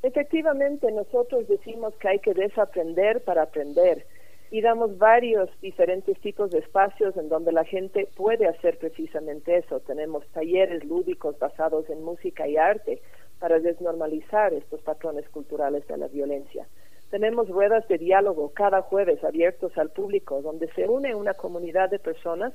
Efectivamente, 0.02 0.92
nosotros 0.92 1.48
decimos 1.48 1.94
que 1.96 2.08
hay 2.08 2.18
que 2.18 2.34
desaprender 2.34 3.24
para 3.24 3.42
aprender 3.44 4.06
y 4.50 4.60
damos 4.60 4.98
varios 4.98 5.48
diferentes 5.62 6.20
tipos 6.20 6.50
de 6.50 6.58
espacios 6.58 7.16
en 7.16 7.30
donde 7.30 7.52
la 7.52 7.64
gente 7.64 8.06
puede 8.14 8.46
hacer 8.46 8.78
precisamente 8.78 9.56
eso. 9.56 9.80
Tenemos 9.80 10.26
talleres 10.28 10.84
lúdicos 10.84 11.38
basados 11.38 11.88
en 11.88 12.04
música 12.04 12.46
y 12.46 12.56
arte 12.58 13.00
para 13.38 13.58
desnormalizar 13.58 14.52
estos 14.54 14.80
patrones 14.82 15.28
culturales 15.28 15.86
de 15.86 15.96
la 15.96 16.08
violencia. 16.08 16.66
Tenemos 17.10 17.48
ruedas 17.48 17.86
de 17.88 17.98
diálogo 17.98 18.52
cada 18.54 18.82
jueves 18.82 19.22
abiertos 19.22 19.76
al 19.78 19.90
público, 19.90 20.42
donde 20.42 20.68
se 20.72 20.88
une 20.88 21.14
una 21.14 21.34
comunidad 21.34 21.90
de 21.90 21.98
personas 21.98 22.52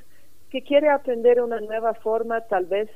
que 0.49 0.64
quiere 0.64 0.89
aprender 0.89 1.41
una 1.41 1.60
nueva 1.61 1.93
forma 1.93 2.41
tal 2.41 2.65
vez 2.65 2.89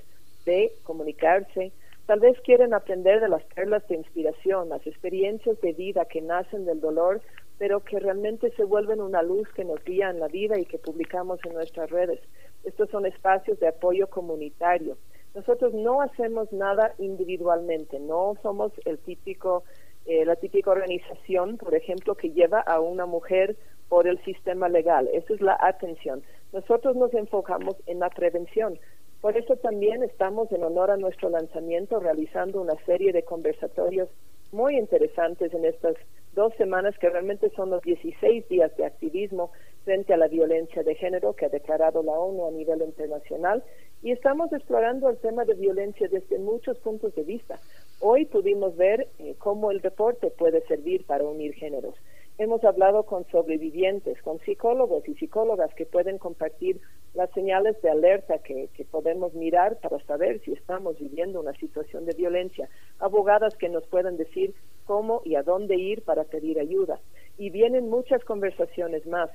de 0.45 0.73
comunicarse, 0.83 1.71
tal 2.05 2.19
vez 2.19 2.39
quieren 2.41 2.73
aprender 2.73 3.21
de 3.21 3.29
las 3.29 3.43
perlas 3.43 3.87
de 3.87 3.95
inspiración, 3.95 4.69
las 4.69 4.85
experiencias 4.85 5.59
de 5.61 5.73
vida 5.73 6.05
que 6.05 6.21
nacen 6.21 6.65
del 6.65 6.81
dolor, 6.81 7.21
pero 7.57 7.81
que 7.81 7.99
realmente 7.99 8.51
se 8.57 8.65
vuelven 8.65 8.99
una 8.99 9.21
luz 9.21 9.47
que 9.53 9.63
nos 9.63 9.81
guía 9.83 10.09
en 10.09 10.19
la 10.19 10.27
vida 10.27 10.59
y 10.59 10.65
que 10.65 10.79
publicamos 10.79 11.39
en 11.45 11.53
nuestras 11.53 11.89
redes. 11.89 12.19
Estos 12.63 12.89
son 12.89 13.05
espacios 13.05 13.59
de 13.59 13.67
apoyo 13.67 14.07
comunitario. 14.07 14.97
Nosotros 15.35 15.73
no 15.73 16.01
hacemos 16.01 16.51
nada 16.51 16.93
individualmente, 16.99 17.99
no 17.99 18.35
somos 18.41 18.71
el 18.85 18.99
típico 18.99 19.63
eh, 20.05 20.25
la 20.25 20.35
típica 20.35 20.69
organización, 20.69 21.57
por 21.57 21.73
ejemplo, 21.75 22.15
que 22.15 22.31
lleva 22.31 22.59
a 22.59 22.81
una 22.81 23.05
mujer 23.05 23.55
por 23.87 24.05
el 24.05 24.21
sistema 24.25 24.67
legal. 24.67 25.09
Esa 25.13 25.33
es 25.33 25.39
la 25.39 25.57
atención. 25.61 26.23
Nosotros 26.51 26.97
nos 26.97 27.13
enfocamos 27.13 27.75
en 27.85 27.99
la 27.99 28.09
prevención. 28.09 28.77
Por 29.21 29.37
eso 29.37 29.55
también 29.55 30.03
estamos 30.03 30.51
en 30.51 30.63
honor 30.63 30.91
a 30.91 30.97
nuestro 30.97 31.29
lanzamiento 31.29 32.01
realizando 32.01 32.59
una 32.59 32.75
serie 32.85 33.13
de 33.13 33.23
conversatorios 33.23 34.09
muy 34.51 34.77
interesantes 34.77 35.53
en 35.53 35.63
estas 35.63 35.95
dos 36.33 36.53
semanas 36.55 36.97
que 36.99 37.09
realmente 37.09 37.49
son 37.51 37.69
los 37.69 37.81
16 37.83 38.49
días 38.49 38.75
de 38.75 38.85
activismo 38.85 39.51
frente 39.85 40.13
a 40.13 40.17
la 40.17 40.27
violencia 40.27 40.83
de 40.83 40.95
género 40.95 41.33
que 41.33 41.45
ha 41.45 41.49
declarado 41.49 42.03
la 42.03 42.11
ONU 42.11 42.47
a 42.47 42.51
nivel 42.51 42.81
internacional 42.81 43.63
y 44.03 44.11
estamos 44.11 44.51
explorando 44.51 45.09
el 45.09 45.17
tema 45.17 45.45
de 45.45 45.53
violencia 45.53 46.09
desde 46.09 46.37
muchos 46.37 46.77
puntos 46.79 47.15
de 47.15 47.23
vista. 47.23 47.57
Hoy 48.01 48.25
pudimos 48.25 48.75
ver 48.75 49.07
eh, 49.17 49.35
cómo 49.39 49.71
el 49.71 49.79
deporte 49.79 50.29
puede 50.29 50.61
servir 50.67 51.05
para 51.05 51.23
unir 51.23 51.53
géneros. 51.53 51.95
Hemos 52.37 52.63
hablado 52.65 53.03
con 53.03 53.25
sobrevivientes, 53.29 54.21
con 54.21 54.39
psicólogos 54.39 55.07
y 55.07 55.13
psicólogas 55.13 55.73
que 55.75 55.85
pueden 55.85 56.17
compartir 56.17 56.81
las 57.13 57.29
señales 57.31 57.81
de 57.81 57.91
alerta 57.91 58.39
que, 58.39 58.69
podemos 58.91 59.33
mirar 59.35 59.79
para 59.79 59.99
saber 59.99 60.41
si 60.41 60.51
estamos 60.51 60.99
viviendo 60.99 61.39
una 61.39 61.53
situación 61.53 62.05
de 62.05 62.13
violencia, 62.13 62.67
abogadas 62.99 63.55
que 63.55 63.69
nos 63.69 63.85
pueden 63.87 64.17
decir 64.17 64.53
cómo 64.85 65.21
y 65.23 65.35
a 65.35 65.43
dónde 65.43 65.77
ir 65.77 66.01
para 66.01 66.25
pedir 66.25 66.59
ayuda. 66.59 66.99
Y 67.37 67.51
vienen 67.51 67.89
muchas 67.89 68.23
conversaciones 68.25 69.05
más. 69.05 69.29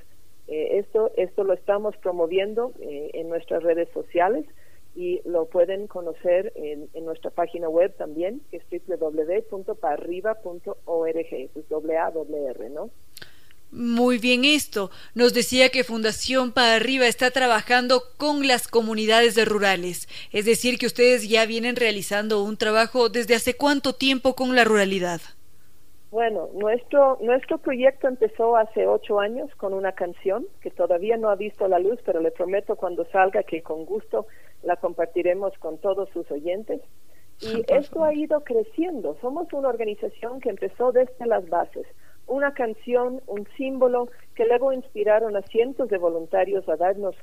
Eh, 0.48 0.78
esto, 0.78 1.12
esto 1.16 1.44
lo 1.44 1.52
estamos 1.52 1.96
promoviendo 1.98 2.72
eh, 2.80 3.10
en 3.12 3.28
nuestras 3.28 3.62
redes 3.62 3.88
sociales 3.92 4.46
y 4.96 5.20
lo 5.26 5.44
pueden 5.46 5.86
conocer 5.86 6.52
en, 6.56 6.88
nuestra 7.04 7.30
página 7.30 7.68
web 7.68 7.94
también, 7.96 8.40
que 8.50 8.56
es 8.56 8.82
www.parriba.org, 8.86 9.56
es 11.54 11.68
doble 11.68 11.98
A, 11.98 12.10
doble 12.10 12.46
R, 12.46 12.70
¿no? 12.70 12.90
Muy 13.70 14.16
bien 14.18 14.46
esto. 14.46 14.90
Nos 15.14 15.34
decía 15.34 15.68
que 15.68 15.84
Fundación 15.84 16.52
Para 16.52 16.76
Arriba 16.76 17.06
está 17.06 17.30
trabajando 17.30 18.02
con 18.16 18.48
las 18.48 18.66
comunidades 18.66 19.36
rurales, 19.46 20.08
es 20.32 20.46
decir, 20.46 20.78
que 20.78 20.86
ustedes 20.86 21.28
ya 21.28 21.44
vienen 21.44 21.76
realizando 21.76 22.42
un 22.42 22.56
trabajo 22.56 23.10
desde 23.10 23.34
hace 23.34 23.54
cuánto 23.54 23.94
tiempo 23.94 24.34
con 24.34 24.56
la 24.56 24.64
ruralidad. 24.64 25.20
Bueno, 26.10 26.48
nuestro, 26.54 27.18
nuestro 27.20 27.58
proyecto 27.58 28.08
empezó 28.08 28.56
hace 28.56 28.86
ocho 28.86 29.20
años 29.20 29.54
con 29.56 29.74
una 29.74 29.92
canción 29.92 30.46
que 30.62 30.70
todavía 30.70 31.18
no 31.18 31.28
ha 31.28 31.36
visto 31.36 31.68
la 31.68 31.78
luz, 31.78 32.00
pero 32.04 32.20
le 32.20 32.30
prometo 32.30 32.76
cuando 32.76 33.04
salga 33.06 33.42
que 33.42 33.62
con 33.62 33.84
gusto 33.84 34.26
la 34.62 34.76
compartiremos 34.76 35.52
con 35.58 35.76
todos 35.78 36.08
sus 36.10 36.30
oyentes. 36.30 36.80
Y 37.40 37.62
esto 37.68 38.02
ha 38.02 38.14
ido 38.14 38.40
creciendo. 38.40 39.16
Somos 39.20 39.52
una 39.52 39.68
organización 39.68 40.40
que 40.40 40.48
empezó 40.48 40.92
desde 40.92 41.26
las 41.26 41.48
bases. 41.48 41.86
Una 42.26 42.52
canción, 42.52 43.20
un 43.26 43.46
símbolo 43.56 44.08
que 44.34 44.46
luego 44.46 44.72
inspiraron 44.72 45.36
a 45.36 45.42
cientos 45.42 45.88
de 45.88 45.98
voluntarios 45.98 46.68
a 46.68 46.76
darnos 46.76 47.14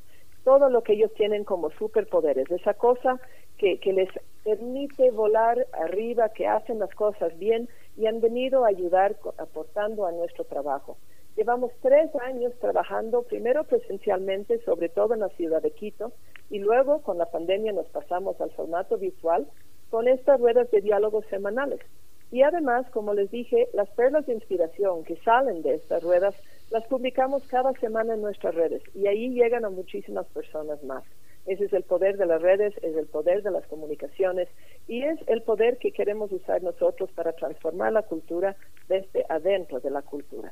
todo 0.46 0.70
lo 0.70 0.84
que 0.84 0.94
ellos 0.94 1.14
tienen 1.16 1.44
como 1.44 1.72
superpoderes, 1.72 2.50
esa 2.50 2.76
cosa 2.76 3.20
que, 3.58 3.80
que 3.80 3.92
les 3.92 4.10
permite 4.44 5.12
volar 5.12 5.68
arriba, 5.74 6.30
que 6.30 6.48
hacen 6.48 6.80
las 6.80 6.94
cosas 6.96 7.38
bien 7.38 7.68
y 7.98 8.06
han 8.06 8.22
venido 8.22 8.64
a 8.64 8.70
ayudar 8.70 9.18
aportando 9.38 10.06
a 10.06 10.12
nuestro 10.14 10.46
trabajo. 10.46 10.98
Llevamos 11.36 11.72
tres 11.82 12.16
años 12.16 12.54
trabajando 12.62 13.24
primero 13.24 13.66
presencialmente, 13.66 14.60
sobre 14.64 14.88
todo 14.88 15.16
en 15.16 15.22
la 15.22 15.30
ciudad 15.30 15.62
de 15.62 15.72
Quito, 15.72 16.14
y 16.50 16.60
luego 16.60 17.02
con 17.02 17.18
la 17.18 17.26
pandemia 17.26 17.74
nos 17.74 17.88
pasamos 17.88 18.40
al 18.40 18.52
formato 18.52 18.98
visual 18.98 19.48
con 19.90 20.08
estas 20.08 20.40
ruedas 20.40 20.70
de 20.72 20.82
diálogo 20.82 21.24
semanales. 21.24 21.82
Y 22.32 22.42
además, 22.42 22.86
como 22.92 23.14
les 23.14 23.32
dije, 23.32 23.68
las 23.74 23.90
perlas 23.90 24.26
de 24.26 24.34
inspiración 24.34 25.04
que 25.04 25.16
salen 25.18 25.62
de 25.62 25.76
estas 25.76 26.04
ruedas 26.04 26.36
las 26.72 26.86
publicamos 26.88 27.44
cada 27.48 27.72
semana 27.74 28.16
en 28.16 28.22
nuestras 28.22 28.56
redes 28.56 28.82
y 28.96 29.08
ahí 29.08 29.30
llegan 29.30 29.66
a 29.66 29.70
muchísimas 29.70 30.26
personas 30.28 30.84
más. 30.84 31.04
Ese 31.46 31.66
es 31.66 31.74
el 31.74 31.84
poder 31.84 32.18
de 32.18 32.26
las 32.26 32.42
redes, 32.42 32.74
es 32.82 32.96
el 32.98 33.06
poder 33.06 33.44
de 33.44 33.52
las 33.52 33.66
comunicaciones 33.68 34.50
y 34.88 35.04
es 35.04 35.20
el 35.28 35.44
poder 35.44 35.78
que 35.78 35.92
queremos 35.92 36.32
usar 36.32 36.64
nosotros 36.64 37.12
para 37.14 37.34
transformar 37.34 37.94
la 37.94 38.02
cultura 38.02 38.56
desde 38.90 39.26
adentro 39.30 39.80
de 39.80 39.92
la 39.92 40.02
cultura. 40.02 40.52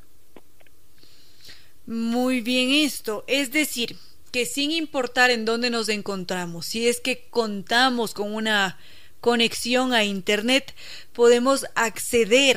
Muy 1.86 2.40
bien 2.40 2.70
esto, 2.70 3.24
es 3.26 3.52
decir, 3.52 3.96
que 4.30 4.46
sin 4.46 4.70
importar 4.70 5.30
en 5.30 5.44
dónde 5.44 5.68
nos 5.68 5.88
encontramos, 5.88 6.66
si 6.66 6.88
es 6.88 7.00
que 7.00 7.28
contamos 7.28 8.14
con 8.14 8.32
una 8.32 8.78
conexión 9.24 9.94
a 9.94 10.04
Internet, 10.04 10.74
podemos 11.14 11.64
acceder 11.76 12.56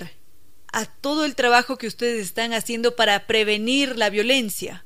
a 0.74 0.84
todo 1.00 1.24
el 1.24 1.34
trabajo 1.34 1.78
que 1.78 1.88
ustedes 1.88 2.20
están 2.22 2.52
haciendo 2.52 2.98
para 2.98 3.26
prevenir 3.26 3.98
la 3.98 4.10
violencia. 4.10 4.84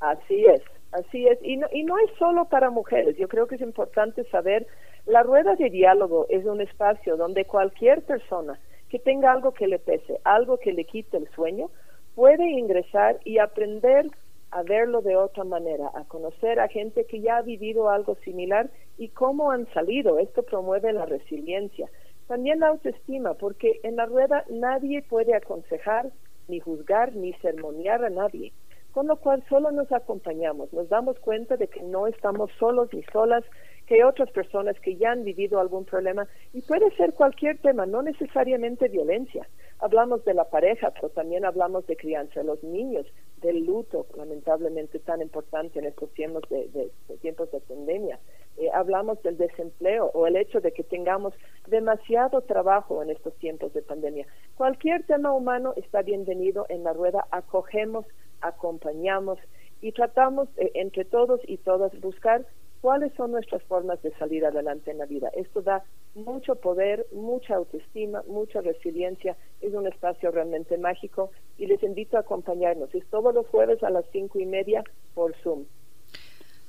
Así 0.00 0.46
es. 0.46 0.62
Así 0.92 1.28
es, 1.28 1.38
y 1.42 1.56
no, 1.56 1.68
y 1.70 1.84
no 1.84 1.98
es 1.98 2.10
solo 2.18 2.46
para 2.46 2.68
mujeres, 2.70 3.16
yo 3.16 3.28
creo 3.28 3.46
que 3.46 3.54
es 3.54 3.60
importante 3.60 4.24
saber, 4.24 4.66
la 5.06 5.22
rueda 5.22 5.54
de 5.54 5.70
diálogo 5.70 6.26
es 6.28 6.44
un 6.44 6.60
espacio 6.60 7.16
donde 7.16 7.44
cualquier 7.44 8.02
persona 8.02 8.58
que 8.88 8.98
tenga 8.98 9.30
algo 9.30 9.52
que 9.52 9.68
le 9.68 9.78
pese, 9.78 10.18
algo 10.24 10.58
que 10.58 10.72
le 10.72 10.84
quite 10.84 11.16
el 11.16 11.28
sueño, 11.30 11.70
puede 12.16 12.44
ingresar 12.44 13.20
y 13.24 13.38
aprender 13.38 14.06
a 14.50 14.62
verlo 14.62 15.00
de 15.02 15.16
otra 15.16 15.44
manera, 15.44 15.90
a 15.94 16.04
conocer 16.04 16.60
a 16.60 16.68
gente 16.68 17.04
que 17.04 17.20
ya 17.20 17.38
ha 17.38 17.42
vivido 17.42 17.90
algo 17.90 18.16
similar 18.24 18.70
y 18.98 19.08
cómo 19.08 19.50
han 19.50 19.66
salido. 19.72 20.18
Esto 20.18 20.42
promueve 20.42 20.92
la 20.92 21.06
resiliencia. 21.06 21.88
También 22.26 22.60
la 22.60 22.68
autoestima, 22.68 23.34
porque 23.34 23.80
en 23.82 23.96
la 23.96 24.06
rueda 24.06 24.44
nadie 24.48 25.02
puede 25.02 25.34
aconsejar, 25.34 26.10
ni 26.48 26.60
juzgar, 26.60 27.14
ni 27.14 27.32
sermonear 27.34 28.04
a 28.04 28.10
nadie 28.10 28.52
con 28.92 29.06
lo 29.06 29.16
cual 29.16 29.42
solo 29.48 29.70
nos 29.70 29.90
acompañamos, 29.92 30.72
nos 30.72 30.88
damos 30.88 31.18
cuenta 31.20 31.56
de 31.56 31.68
que 31.68 31.82
no 31.82 32.06
estamos 32.06 32.50
solos 32.58 32.92
ni 32.92 33.02
solas, 33.04 33.44
que 33.86 33.96
hay 33.96 34.02
otras 34.02 34.30
personas 34.30 34.78
que 34.80 34.96
ya 34.96 35.12
han 35.12 35.24
vivido 35.24 35.58
algún 35.58 35.84
problema 35.84 36.26
y 36.52 36.62
puede 36.62 36.90
ser 36.96 37.12
cualquier 37.14 37.58
tema, 37.58 37.86
no 37.86 38.02
necesariamente 38.02 38.88
violencia. 38.88 39.48
Hablamos 39.78 40.24
de 40.24 40.34
la 40.34 40.44
pareja, 40.44 40.92
pero 40.92 41.08
también 41.10 41.44
hablamos 41.44 41.86
de 41.86 41.96
crianza 41.96 42.42
los 42.42 42.62
niños, 42.62 43.06
del 43.40 43.64
luto, 43.64 44.06
lamentablemente 44.16 44.98
tan 44.98 45.22
importante 45.22 45.78
en 45.78 45.86
estos 45.86 46.10
tiempos 46.12 46.42
de, 46.50 46.90
tiempos 47.20 47.50
de 47.50 47.60
pandemia. 47.60 48.18
Eh, 48.56 48.68
hablamos 48.72 49.22
del 49.22 49.36
desempleo 49.36 50.10
o 50.14 50.26
el 50.26 50.36
hecho 50.36 50.60
de 50.60 50.72
que 50.72 50.82
tengamos 50.82 51.34
demasiado 51.66 52.42
trabajo 52.42 53.02
en 53.02 53.10
estos 53.10 53.34
tiempos 53.36 53.72
de 53.72 53.82
pandemia. 53.82 54.26
Cualquier 54.56 55.04
tema 55.04 55.32
humano 55.32 55.72
está 55.76 56.02
bienvenido 56.02 56.66
en 56.68 56.84
la 56.84 56.92
rueda, 56.92 57.26
acogemos, 57.30 58.04
acompañamos 58.40 59.38
y 59.80 59.92
tratamos 59.92 60.48
eh, 60.56 60.72
entre 60.74 61.04
todos 61.04 61.40
y 61.46 61.56
todas 61.58 61.98
buscar 62.00 62.44
cuáles 62.80 63.12
son 63.14 63.32
nuestras 63.32 63.62
formas 63.64 64.02
de 64.02 64.12
salir 64.18 64.44
adelante 64.44 64.90
en 64.90 64.98
la 64.98 65.06
vida. 65.06 65.30
Esto 65.34 65.62
da 65.62 65.84
mucho 66.14 66.56
poder, 66.56 67.06
mucha 67.12 67.54
autoestima, 67.54 68.22
mucha 68.26 68.60
resiliencia. 68.60 69.36
Es 69.60 69.74
un 69.74 69.86
espacio 69.86 70.30
realmente 70.30 70.78
mágico 70.78 71.30
y 71.58 71.66
les 71.66 71.82
invito 71.82 72.16
a 72.16 72.20
acompañarnos. 72.20 72.94
Es 72.94 73.04
todos 73.10 73.34
los 73.34 73.46
jueves 73.48 73.82
a 73.82 73.90
las 73.90 74.04
cinco 74.12 74.40
y 74.40 74.46
media 74.46 74.82
por 75.14 75.34
Zoom. 75.42 75.64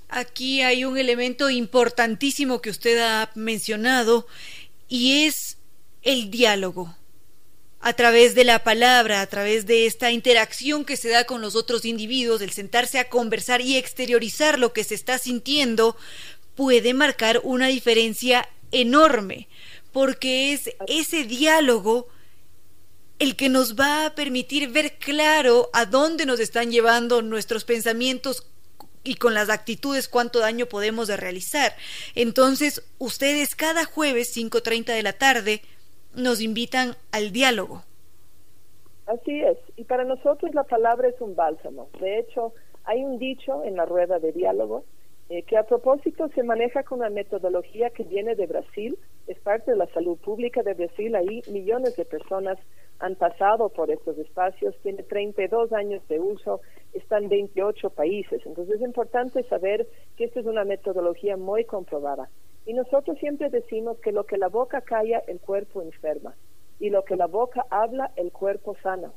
Aquí 0.10 0.62
hay 0.62 0.84
un 0.84 0.98
elemento 0.98 1.50
importantísimo 1.50 2.60
que 2.60 2.70
usted 2.70 3.00
ha 3.00 3.30
mencionado 3.36 4.26
y 4.90 5.26
es 5.26 5.58
el 6.04 6.30
diálogo 6.30 6.94
a 7.82 7.94
través 7.94 8.36
de 8.36 8.44
la 8.44 8.64
palabra, 8.64 9.22
a 9.22 9.28
través 9.28 9.66
de 9.66 9.86
esta 9.88 10.12
interacción 10.12 10.86
que 10.86 10.98
se 10.98 11.10
da 11.10 11.26
con 11.26 11.42
los 11.42 11.56
otros 11.56 11.84
individuos, 11.84 12.42
el 12.42 12.52
sentarse 12.52 13.00
a 13.00 13.10
conversar 13.10 13.62
y 13.62 13.76
exteriorizar 13.76 14.60
lo 14.60 14.72
que 14.72 14.84
se 14.84 14.96
está 14.96 15.18
sintiendo, 15.18 15.98
puede 16.56 16.94
marcar 16.94 17.42
una 17.44 17.68
diferencia 17.68 18.48
enorme, 18.72 19.48
porque 19.92 20.54
es 20.54 20.70
ese 20.88 21.24
diálogo 21.24 22.08
el 23.18 23.36
que 23.36 23.50
nos 23.50 23.76
va 23.76 24.06
a 24.06 24.16
permitir 24.16 24.70
ver 24.70 24.98
claro 24.98 25.70
a 25.74 25.86
dónde 25.86 26.26
nos 26.26 26.40
están 26.40 26.72
llevando 26.72 27.22
nuestros 27.22 27.66
pensamientos 27.66 28.48
y 29.04 29.16
con 29.16 29.34
las 29.34 29.50
actitudes 29.50 30.08
cuánto 30.08 30.40
daño 30.40 30.68
podemos 30.68 31.08
realizar. 31.08 31.76
Entonces, 32.16 32.84
ustedes 33.00 33.56
cada 33.56 33.86
jueves 33.86 34.36
5.30 34.36 34.86
de 34.94 35.04
la 35.04 35.14
tarde 35.14 35.62
nos 36.16 36.42
invitan 36.42 36.96
al 37.12 37.32
diálogo. 37.32 37.84
Así 39.06 39.42
es, 39.42 39.58
y 39.76 39.84
para 39.84 40.04
nosotros 40.04 40.54
la 40.54 40.64
palabra 40.64 41.10
es 41.10 41.20
un 41.20 41.36
bálsamo. 41.36 41.90
De 42.00 42.20
hecho, 42.20 42.54
hay 42.86 43.04
un 43.04 43.20
dicho 43.20 43.64
en 43.64 43.76
la 43.76 43.86
rueda 43.86 44.20
de 44.20 44.32
diálogo 44.32 44.86
eh, 45.30 45.44
que 45.44 45.58
a 45.58 45.64
propósito 45.64 46.28
se 46.36 46.44
maneja 46.44 46.84
con 46.84 47.00
una 47.00 47.10
metodología 47.10 47.90
que 47.90 48.04
viene 48.04 48.36
de 48.36 48.48
Brasil, 48.48 48.98
es 49.28 49.40
parte 49.40 49.72
de 49.72 49.78
la 49.78 49.88
salud 49.94 50.18
pública 50.18 50.62
de 50.62 50.74
Brasil, 50.74 51.16
ahí 51.16 51.42
millones 51.50 51.96
de 51.96 52.04
personas 52.04 52.58
han 53.00 53.16
pasado 53.16 53.70
por 53.70 53.90
estos 53.90 54.18
espacios, 54.18 54.76
tiene 54.84 55.04
32 55.04 55.72
años 55.72 56.06
de 56.10 56.20
uso, 56.20 56.60
está 56.94 57.18
en 57.18 57.30
28 57.30 57.92
países, 57.92 58.42
entonces 58.46 58.76
es 58.76 58.82
importante 58.82 59.44
saber 59.44 59.88
que 60.18 60.26
esta 60.26 60.42
es 60.42 60.46
una 60.46 60.66
metodología 60.66 61.38
muy 61.38 61.64
comprobada. 61.64 62.30
Y 62.66 62.74
nosotros 62.74 63.18
siempre 63.20 63.50
decimos 63.50 63.98
que 64.00 64.12
lo 64.12 64.26
que 64.26 64.38
la 64.38 64.48
boca 64.48 64.82
calla, 64.82 65.20
el 65.28 65.40
cuerpo 65.40 65.82
enferma. 65.82 66.36
Y 66.80 66.90
lo 66.90 67.04
que 67.04 67.16
la 67.16 67.28
boca 67.28 67.66
habla, 67.70 68.12
el 68.16 68.32
cuerpo 68.32 68.76
sana. 68.82 69.12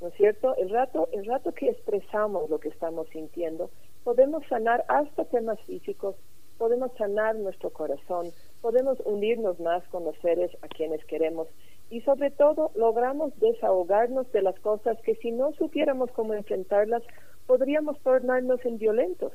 ¿No 0.00 0.08
es 0.08 0.14
cierto? 0.14 0.56
El 0.56 0.70
rato, 0.70 1.08
el 1.12 1.24
rato 1.26 1.52
que 1.52 1.68
expresamos 1.68 2.50
lo 2.50 2.58
que 2.58 2.68
estamos 2.68 3.08
sintiendo, 3.10 3.70
podemos 4.02 4.44
sanar 4.48 4.84
hasta 4.88 5.24
temas 5.26 5.60
físicos, 5.60 6.16
podemos 6.58 6.90
sanar 6.98 7.36
nuestro 7.36 7.70
corazón, 7.70 8.26
podemos 8.60 8.98
unirnos 9.04 9.60
más 9.60 9.86
con 9.88 10.04
los 10.04 10.16
seres 10.18 10.50
a 10.62 10.68
quienes 10.68 11.04
queremos 11.04 11.48
y 11.92 12.00
sobre 12.00 12.30
todo 12.30 12.70
logramos 12.74 13.38
desahogarnos 13.38 14.32
de 14.32 14.40
las 14.40 14.58
cosas 14.60 14.96
que 15.02 15.14
si 15.16 15.30
no 15.30 15.52
supiéramos 15.52 16.10
cómo 16.12 16.32
enfrentarlas, 16.32 17.02
podríamos 17.46 18.00
tornarnos 18.00 18.64
en 18.64 18.78
violentos. 18.78 19.32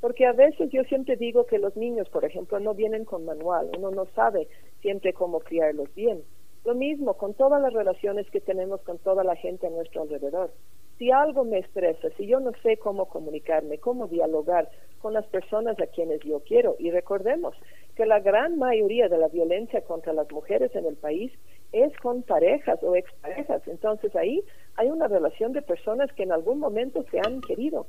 Porque 0.00 0.26
a 0.26 0.32
veces 0.32 0.70
yo 0.70 0.82
siempre 0.84 1.16
digo 1.16 1.46
que 1.46 1.58
los 1.58 1.76
niños, 1.76 2.08
por 2.08 2.24
ejemplo, 2.24 2.58
no 2.58 2.74
vienen 2.74 3.04
con 3.04 3.24
manual, 3.24 3.70
uno 3.76 3.90
no 3.90 4.06
sabe 4.14 4.48
siempre 4.80 5.12
cómo 5.12 5.40
criarlos 5.40 5.94
bien. 5.94 6.22
Lo 6.64 6.74
mismo 6.74 7.14
con 7.14 7.34
todas 7.34 7.60
las 7.60 7.72
relaciones 7.72 8.28
que 8.30 8.40
tenemos 8.40 8.80
con 8.82 8.98
toda 8.98 9.24
la 9.24 9.36
gente 9.36 9.66
a 9.66 9.70
nuestro 9.70 10.02
alrededor. 10.02 10.52
Si 10.98 11.10
algo 11.10 11.44
me 11.44 11.58
estresa, 11.58 12.08
si 12.16 12.26
yo 12.26 12.40
no 12.40 12.52
sé 12.62 12.76
cómo 12.76 13.06
comunicarme, 13.06 13.78
cómo 13.78 14.06
dialogar 14.06 14.68
con 15.00 15.14
las 15.14 15.26
personas 15.26 15.80
a 15.80 15.86
quienes 15.86 16.20
yo 16.20 16.40
quiero, 16.40 16.76
y 16.78 16.90
recordemos 16.90 17.56
que 17.96 18.04
la 18.04 18.20
gran 18.20 18.58
mayoría 18.58 19.08
de 19.08 19.16
la 19.16 19.28
violencia 19.28 19.80
contra 19.82 20.12
las 20.12 20.30
mujeres 20.30 20.74
en 20.74 20.84
el 20.84 20.96
país 20.96 21.32
es 21.72 21.96
con 21.98 22.22
parejas 22.22 22.82
o 22.82 22.96
exparejas. 22.96 23.66
Entonces 23.66 24.14
ahí 24.14 24.42
hay 24.76 24.90
una 24.90 25.08
relación 25.08 25.52
de 25.52 25.62
personas 25.62 26.12
que 26.12 26.24
en 26.24 26.32
algún 26.32 26.58
momento 26.58 27.02
se 27.10 27.18
han 27.18 27.40
querido 27.40 27.86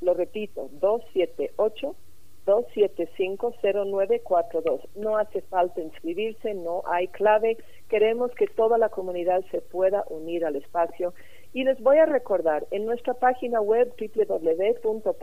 Lo 0.00 0.14
repito, 0.14 0.68
278-275-0942. 2.46 4.80
No 4.96 5.16
hace 5.16 5.42
falta 5.42 5.80
inscribirse, 5.80 6.54
no 6.54 6.82
hay 6.86 7.06
clave. 7.08 7.56
Queremos 7.88 8.34
que 8.34 8.48
toda 8.48 8.78
la 8.78 8.88
comunidad 8.88 9.44
se 9.52 9.60
pueda 9.60 10.04
unir 10.08 10.44
al 10.44 10.56
espacio 10.56 11.14
y 11.54 11.64
les 11.64 11.80
voy 11.80 11.96
a 11.98 12.06
recordar, 12.06 12.66
en 12.72 12.84
nuestra 12.84 13.14
página 13.14 13.60
web 13.60 13.94
www.parriba.org 13.96 15.14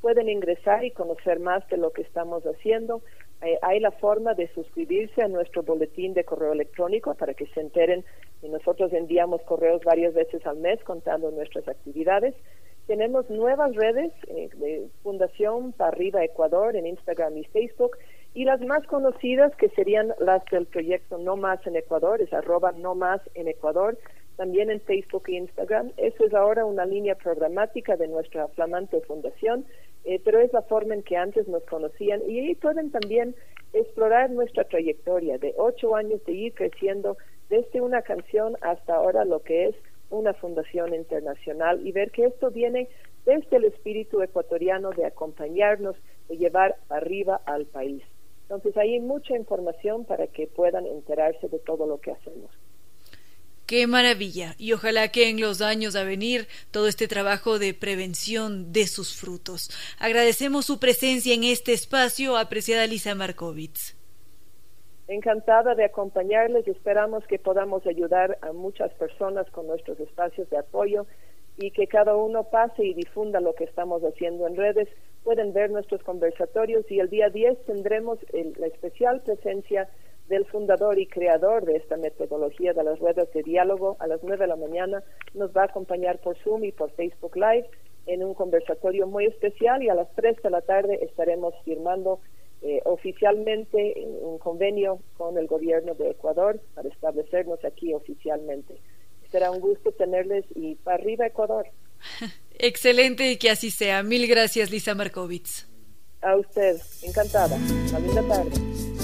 pueden 0.00 0.28
ingresar 0.28 0.84
y 0.84 0.90
conocer 0.90 1.38
más 1.38 1.66
de 1.68 1.76
lo 1.76 1.92
que 1.92 2.02
estamos 2.02 2.42
haciendo. 2.42 3.00
Eh, 3.40 3.56
hay 3.62 3.78
la 3.78 3.92
forma 3.92 4.34
de 4.34 4.48
suscribirse 4.48 5.22
a 5.22 5.28
nuestro 5.28 5.62
boletín 5.62 6.12
de 6.12 6.24
correo 6.24 6.52
electrónico 6.52 7.14
para 7.14 7.34
que 7.34 7.46
se 7.46 7.60
enteren. 7.60 8.04
Y 8.42 8.48
nosotros 8.48 8.92
enviamos 8.92 9.42
correos 9.42 9.80
varias 9.84 10.12
veces 10.12 10.44
al 10.44 10.56
mes 10.56 10.82
contando 10.82 11.30
nuestras 11.30 11.68
actividades. 11.68 12.34
Tenemos 12.88 13.30
nuevas 13.30 13.76
redes 13.76 14.12
eh, 14.26 14.48
de 14.56 14.88
Fundación 15.04 15.70
Parriba 15.72 16.24
Ecuador 16.24 16.74
en 16.74 16.88
Instagram 16.88 17.36
y 17.36 17.44
Facebook 17.44 17.96
y 18.34 18.44
las 18.44 18.60
más 18.62 18.84
conocidas 18.86 19.54
que 19.56 19.68
serían 19.70 20.14
las 20.18 20.44
del 20.46 20.66
proyecto 20.66 21.16
No 21.18 21.36
Más 21.36 21.64
en 21.66 21.76
Ecuador, 21.76 22.20
es 22.20 22.32
arroba 22.32 22.72
No 22.72 22.96
Más 22.96 23.20
en 23.34 23.46
Ecuador 23.46 23.96
también 24.38 24.70
en 24.70 24.80
Facebook 24.80 25.24
e 25.26 25.32
Instagram. 25.32 25.90
Eso 25.96 26.24
es 26.24 26.32
ahora 26.32 26.64
una 26.64 26.86
línea 26.86 27.16
programática 27.16 27.96
de 27.96 28.06
nuestra 28.06 28.46
flamante 28.48 29.00
fundación, 29.00 29.66
eh, 30.04 30.20
pero 30.24 30.40
es 30.40 30.52
la 30.52 30.62
forma 30.62 30.94
en 30.94 31.02
que 31.02 31.16
antes 31.16 31.48
nos 31.48 31.64
conocían 31.64 32.22
y 32.26 32.38
ahí 32.38 32.54
pueden 32.54 32.92
también 32.92 33.34
explorar 33.72 34.30
nuestra 34.30 34.62
trayectoria 34.64 35.38
de 35.38 35.54
ocho 35.58 35.96
años 35.96 36.24
de 36.24 36.32
ir 36.32 36.54
creciendo 36.54 37.18
desde 37.50 37.80
una 37.80 38.02
canción 38.02 38.56
hasta 38.60 38.94
ahora 38.94 39.24
lo 39.24 39.40
que 39.40 39.66
es 39.66 39.76
una 40.08 40.32
fundación 40.34 40.94
internacional 40.94 41.84
y 41.84 41.90
ver 41.90 42.12
que 42.12 42.26
esto 42.26 42.52
viene 42.52 42.88
desde 43.26 43.56
el 43.56 43.64
espíritu 43.64 44.22
ecuatoriano 44.22 44.90
de 44.90 45.04
acompañarnos, 45.04 45.96
de 46.28 46.36
llevar 46.36 46.76
arriba 46.88 47.40
al 47.44 47.66
país. 47.66 48.04
Entonces 48.42 48.76
hay 48.76 49.00
mucha 49.00 49.36
información 49.36 50.04
para 50.04 50.28
que 50.28 50.46
puedan 50.46 50.86
enterarse 50.86 51.48
de 51.48 51.58
todo 51.58 51.86
lo 51.86 51.98
que 51.98 52.12
hacemos. 52.12 52.50
Qué 53.68 53.86
maravilla. 53.86 54.54
Y 54.56 54.72
ojalá 54.72 55.08
que 55.08 55.28
en 55.28 55.42
los 55.42 55.60
años 55.60 55.94
a 55.94 56.02
venir 56.02 56.48
todo 56.70 56.88
este 56.88 57.06
trabajo 57.06 57.58
de 57.58 57.74
prevención 57.74 58.72
dé 58.72 58.86
sus 58.86 59.14
frutos. 59.14 59.68
Agradecemos 60.00 60.64
su 60.64 60.80
presencia 60.80 61.34
en 61.34 61.44
este 61.44 61.74
espacio, 61.74 62.38
apreciada 62.38 62.86
Lisa 62.86 63.14
Markovitz. 63.14 63.94
Encantada 65.06 65.74
de 65.74 65.84
acompañarles 65.84 66.66
esperamos 66.66 67.26
que 67.26 67.38
podamos 67.38 67.86
ayudar 67.86 68.38
a 68.40 68.54
muchas 68.54 68.90
personas 68.94 69.50
con 69.50 69.66
nuestros 69.66 70.00
espacios 70.00 70.48
de 70.48 70.56
apoyo 70.56 71.04
y 71.58 71.70
que 71.70 71.86
cada 71.88 72.16
uno 72.16 72.44
pase 72.44 72.86
y 72.86 72.94
difunda 72.94 73.38
lo 73.38 73.54
que 73.54 73.64
estamos 73.64 74.00
haciendo 74.02 74.46
en 74.46 74.56
redes. 74.56 74.88
Pueden 75.24 75.52
ver 75.52 75.70
nuestros 75.70 76.02
conversatorios 76.04 76.90
y 76.90 77.00
el 77.00 77.10
día 77.10 77.28
10 77.28 77.66
tendremos 77.66 78.18
la 78.32 78.66
especial 78.66 79.20
presencia 79.20 79.90
del 80.28 80.44
fundador 80.46 80.98
y 80.98 81.06
creador 81.06 81.64
de 81.64 81.76
esta 81.76 81.96
metodología 81.96 82.72
de 82.72 82.84
las 82.84 82.98
ruedas 82.98 83.32
de 83.32 83.42
diálogo 83.42 83.96
a 83.98 84.06
las 84.06 84.22
9 84.22 84.38
de 84.38 84.46
la 84.46 84.56
mañana. 84.56 85.02
Nos 85.34 85.50
va 85.50 85.62
a 85.62 85.66
acompañar 85.66 86.18
por 86.18 86.36
Zoom 86.38 86.64
y 86.64 86.72
por 86.72 86.90
Facebook 86.92 87.36
Live 87.36 87.68
en 88.06 88.24
un 88.24 88.34
conversatorio 88.34 89.06
muy 89.06 89.26
especial 89.26 89.82
y 89.82 89.88
a 89.88 89.94
las 89.94 90.08
3 90.14 90.42
de 90.42 90.50
la 90.50 90.60
tarde 90.60 90.98
estaremos 91.02 91.54
firmando 91.64 92.20
eh, 92.62 92.80
oficialmente 92.84 93.94
un 94.20 94.38
convenio 94.38 95.00
con 95.16 95.38
el 95.38 95.46
gobierno 95.46 95.94
de 95.94 96.10
Ecuador 96.10 96.60
para 96.74 96.88
establecernos 96.88 97.64
aquí 97.64 97.94
oficialmente. 97.94 98.80
Será 99.30 99.50
un 99.50 99.60
gusto 99.60 99.92
tenerles 99.92 100.44
y 100.54 100.74
para 100.76 100.96
arriba 100.96 101.26
Ecuador. 101.26 101.66
Excelente 102.58 103.30
y 103.30 103.36
que 103.36 103.50
así 103.50 103.70
sea. 103.70 104.02
Mil 104.02 104.26
gracias, 104.26 104.70
Lisa 104.70 104.94
Markovitz. 104.94 105.68
A 106.22 106.36
usted, 106.36 106.76
encantada. 107.02 107.56
A 107.94 107.98
linda 108.00 108.26
tarde. 108.26 108.97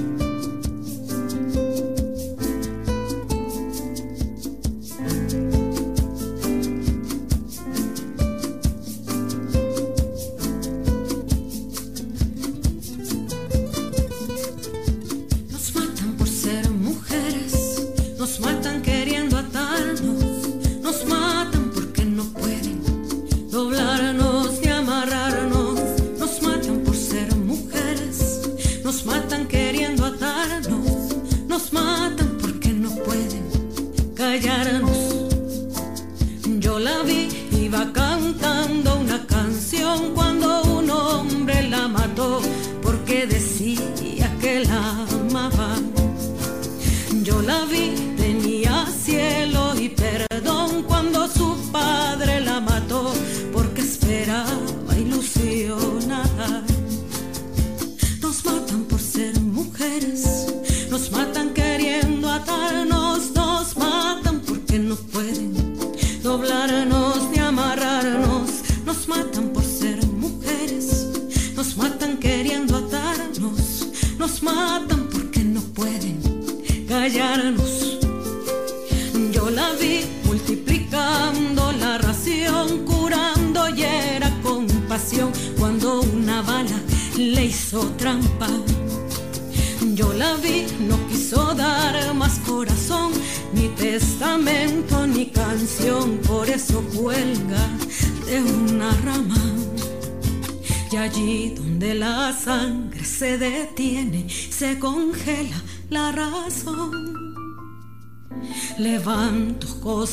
Podcast. 0.00 0.29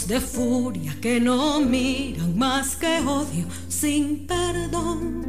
De 0.07 0.21
furia 0.21 0.95
que 1.01 1.19
no 1.19 1.59
miran 1.59 2.38
más 2.38 2.75
que 2.75 2.99
odio 2.99 3.45
sin 3.67 4.25
perdón. 4.25 5.25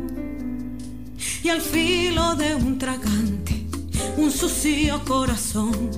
Y 1.43 1.49
al 1.49 1.61
filo 1.61 2.37
de 2.37 2.55
un 2.55 2.79
tragante, 2.79 3.67
un 4.17 4.31
sucio 4.31 5.03
corazón 5.05 5.91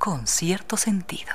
con 0.00 0.26
cierto 0.26 0.78
sentido. 0.78 1.30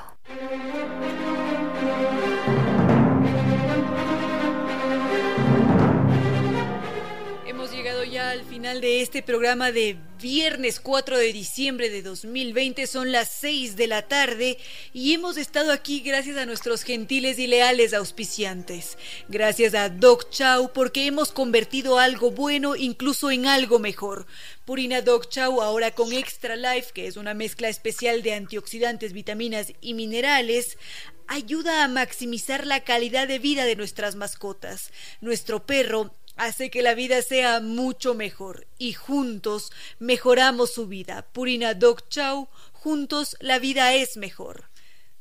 Hemos 7.46 7.72
llegado 7.72 8.04
ya 8.04 8.32
al 8.32 8.42
final 8.42 8.82
de 8.82 9.04
este 9.04 9.22
programa 9.22 9.72
de 9.72 10.00
viernes 10.26 10.80
4 10.80 11.20
de 11.20 11.32
diciembre 11.32 11.92
de 11.92 12.02
2020. 12.02 12.88
Son 12.88 13.12
las 13.12 13.30
6 13.30 13.76
de 13.76 13.86
la 13.86 14.08
tarde 14.08 14.58
y 14.92 15.14
hemos 15.14 15.38
estado 15.38 15.72
aquí 15.72 16.00
gracias 16.00 16.36
a 16.38 16.48
nuestros 16.48 16.82
gentiles 16.82 17.38
y 17.38 17.46
leales 17.46 17.94
auspiciantes. 17.94 18.98
Gracias 19.28 19.76
a 19.76 19.90
Doc 19.90 20.32
Chow 20.32 20.72
porque 20.74 21.06
hemos 21.06 21.32
convertido 21.32 22.00
algo 22.00 22.32
bueno 22.32 22.76
incluso 22.76 23.30
en 23.30 23.46
algo 23.46 23.78
mejor. 23.78 24.26
Purina 24.66 25.04
Doc 25.04 25.30
Chow 25.30 25.62
ahora 25.62 25.92
con 25.92 26.12
Extra 26.12 26.56
Life, 26.56 26.90
que 26.92 27.06
es 27.06 27.18
una 27.18 27.36
mezcla 27.36 27.70
especial 27.70 28.24
de 28.24 28.34
antioxidantes, 28.34 29.14
vitaminas 29.14 29.74
y 29.80 29.94
minerales, 29.94 30.80
ayuda 31.28 31.84
a 31.84 31.88
maximizar 31.88 32.66
la 32.66 32.84
calidad 32.84 33.28
de 33.28 33.38
vida 33.38 33.64
de 33.66 33.76
nuestras 33.76 34.16
mascotas. 34.16 34.92
Nuestro 35.22 35.68
perro 35.68 36.16
hace 36.36 36.70
que 36.70 36.82
la 36.82 36.94
vida 36.94 37.22
sea 37.22 37.60
mucho 37.60 38.14
mejor 38.14 38.68
y 38.78 38.94
juntos 38.94 39.72
mejoramos 40.00 40.74
su 40.74 40.88
vida. 40.88 41.28
Purina 41.32 41.74
Dog 41.74 42.08
Chow, 42.10 42.48
juntos 42.74 43.36
la 43.40 43.60
vida 43.60 43.94
es 43.94 44.18
mejor. 44.18 44.70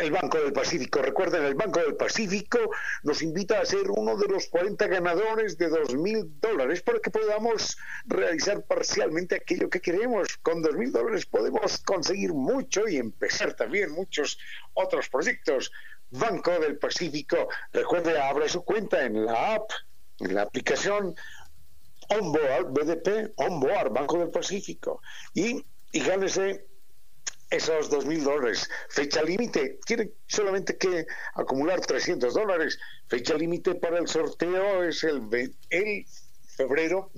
el 0.00 0.10
Banco 0.10 0.38
del 0.38 0.52
Pacífico. 0.52 1.02
Recuerden, 1.02 1.44
el 1.44 1.54
Banco 1.54 1.80
del 1.80 1.96
Pacífico 1.96 2.58
nos 3.02 3.22
invita 3.22 3.60
a 3.60 3.64
ser 3.64 3.90
uno 3.90 4.16
de 4.16 4.28
los 4.28 4.46
40 4.48 4.86
ganadores 4.86 5.58
de 5.58 5.68
dos 5.68 5.94
mil 5.94 6.40
dólares 6.40 6.82
para 6.82 7.00
que 7.00 7.10
podamos 7.10 7.76
realizar 8.06 8.62
parcialmente 8.64 9.36
aquello 9.36 9.68
que 9.68 9.80
queremos. 9.80 10.36
Con 10.38 10.62
dos 10.62 10.74
mil 10.76 10.92
dólares 10.92 11.26
podemos 11.26 11.78
conseguir 11.78 12.32
mucho 12.32 12.88
y 12.88 12.96
empezar 12.96 13.54
también 13.54 13.92
muchos 13.92 14.38
otros 14.74 15.08
proyectos. 15.08 15.72
Banco 16.10 16.58
del 16.58 16.78
Pacífico, 16.78 17.48
recuerde, 17.72 18.18
abre 18.18 18.48
su 18.48 18.64
cuenta 18.64 19.04
en 19.04 19.26
la 19.26 19.56
app, 19.56 19.70
en 20.20 20.34
la 20.34 20.42
aplicación 20.42 21.14
Onboard 22.08 22.72
BDP, 22.72 23.32
Onboard 23.36 23.92
Banco 23.92 24.18
del 24.18 24.30
Pacífico 24.30 25.02
y, 25.34 25.62
y 25.92 26.00
gánese 26.00 26.67
esos 27.50 27.90
dos 27.90 28.04
mil 28.06 28.22
dólares. 28.24 28.68
Fecha 28.88 29.22
límite, 29.22 29.78
tiene 29.86 30.12
solamente 30.26 30.76
que 30.76 31.06
acumular 31.34 31.80
300 31.80 32.34
dólares. 32.34 32.78
Fecha 33.06 33.34
límite 33.34 33.74
para 33.76 33.98
el 33.98 34.08
sorteo 34.08 34.82
es 34.84 35.04
el, 35.04 35.22
el 35.70 36.06
febrero 36.56 37.10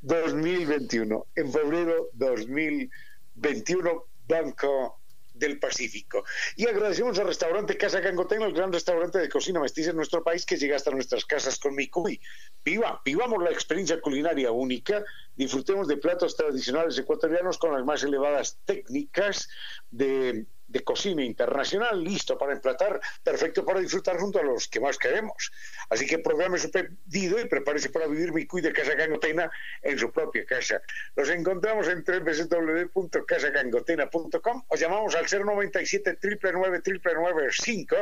2021. 0.00 1.26
En 1.34 1.52
febrero 1.52 2.08
2021, 2.14 4.04
Banco 4.28 4.95
del 5.38 5.58
Pacífico. 5.58 6.24
Y 6.56 6.66
agradecemos 6.66 7.18
al 7.18 7.26
restaurante 7.26 7.76
Casa 7.76 8.00
Gangotena, 8.00 8.46
el 8.46 8.52
gran 8.52 8.72
restaurante 8.72 9.18
de 9.18 9.28
cocina 9.28 9.60
mestiza 9.60 9.90
en 9.90 9.96
nuestro 9.96 10.22
país 10.22 10.44
que 10.44 10.56
llega 10.56 10.76
hasta 10.76 10.90
nuestras 10.90 11.24
casas 11.24 11.58
con 11.58 11.74
Micuy. 11.74 12.20
Viva, 12.64 13.00
vivamos 13.04 13.42
la 13.42 13.50
experiencia 13.50 14.00
culinaria 14.00 14.50
única, 14.50 15.04
disfrutemos 15.34 15.88
de 15.88 15.96
platos 15.96 16.36
tradicionales 16.36 16.98
ecuatorianos 16.98 17.58
con 17.58 17.72
las 17.72 17.84
más 17.84 18.02
elevadas 18.02 18.58
técnicas 18.64 19.48
de 19.90 20.46
de 20.68 20.82
cocina 20.82 21.24
internacional 21.24 22.02
listo 22.02 22.36
para 22.38 22.52
emplatar, 22.52 23.00
perfecto 23.22 23.64
para 23.64 23.78
disfrutar 23.80 24.18
junto 24.18 24.40
a 24.40 24.42
los 24.42 24.66
que 24.68 24.80
más 24.80 24.98
queremos. 24.98 25.52
Así 25.90 26.06
que 26.06 26.18
programe 26.18 26.58
su 26.58 26.70
pedido 26.70 27.38
y 27.40 27.46
prepárese 27.46 27.90
para 27.90 28.06
vivir 28.06 28.32
mi 28.32 28.46
cuida 28.46 28.72
Casa 28.72 28.94
Gangotena 28.94 29.50
en 29.82 29.98
su 29.98 30.10
propia 30.10 30.44
casa. 30.44 30.82
Nos 31.14 31.28
encontramos 31.30 31.86
en 31.88 32.04
www.casagangotena.com 32.04 34.64
o 34.68 34.76
llamamos 34.76 35.14
al 35.14 35.26
097 35.26 36.18
999 36.20 37.48
5 37.52 37.96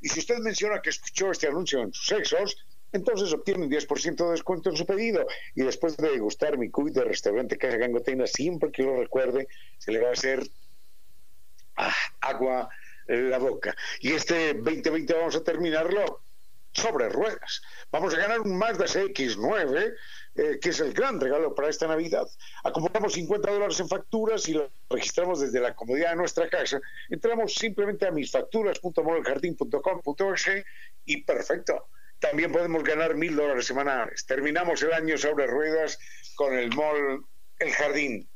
y 0.00 0.08
si 0.08 0.18
usted 0.20 0.38
menciona 0.38 0.82
que 0.82 0.90
escuchó 0.90 1.30
este 1.30 1.46
anuncio 1.46 1.80
en 1.80 1.92
sus 1.92 2.06
sexos, 2.06 2.56
entonces 2.92 3.32
obtiene 3.32 3.64
un 3.64 3.70
10% 3.70 4.16
de 4.16 4.30
descuento 4.32 4.70
en 4.70 4.76
su 4.76 4.86
pedido. 4.86 5.26
Y 5.54 5.62
después 5.62 5.96
de 5.96 6.10
degustar 6.10 6.58
mi 6.58 6.70
cuy 6.70 6.90
de 6.90 7.04
restaurante 7.04 7.56
Casa 7.56 7.76
Gangotena, 7.76 8.26
siempre 8.26 8.72
que 8.72 8.82
lo 8.82 8.96
recuerde, 8.96 9.46
se 9.78 9.92
le 9.92 10.00
va 10.00 10.08
a 10.08 10.12
hacer 10.12 10.42
ah, 11.88 11.94
agua 12.20 12.68
en 13.06 13.30
la 13.30 13.38
boca. 13.38 13.74
Y 14.00 14.12
este 14.12 14.52
2020 14.54 15.14
vamos 15.14 15.36
a 15.36 15.42
terminarlo 15.42 16.22
sobre 16.72 17.08
ruedas. 17.08 17.62
Vamos 17.90 18.14
a 18.14 18.18
ganar 18.18 18.40
un 18.40 18.56
Mazda 18.56 18.86
CX9, 18.86 19.92
eh, 20.36 20.58
que 20.60 20.68
es 20.68 20.78
el 20.80 20.92
gran 20.92 21.20
regalo 21.20 21.52
para 21.54 21.68
esta 21.68 21.88
Navidad. 21.88 22.28
Acumulamos 22.62 23.14
50 23.14 23.50
dólares 23.50 23.80
en 23.80 23.88
facturas 23.88 24.48
y 24.48 24.52
lo 24.54 24.70
registramos 24.88 25.40
desde 25.40 25.58
la 25.60 25.74
comodidad 25.74 26.10
de 26.10 26.16
nuestra 26.16 26.48
casa. 26.48 26.80
Entramos 27.08 27.54
simplemente 27.54 28.06
a 28.06 28.12
misfacturas.modeljardín.com.es 28.12 30.64
y 31.06 31.22
perfecto. 31.22 31.88
También 32.20 32.52
podemos 32.52 32.84
ganar 32.84 33.14
mil 33.14 33.34
dólares 33.34 33.66
semanales. 33.66 34.26
Terminamos 34.26 34.82
el 34.82 34.92
año 34.92 35.16
sobre 35.16 35.46
ruedas 35.46 35.98
con 36.36 36.56
el 36.56 36.68
mall 36.74 37.24
El 37.58 37.72
Jardín. 37.72 38.28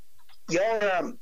Y 0.49 0.59
ahora 0.59 1.15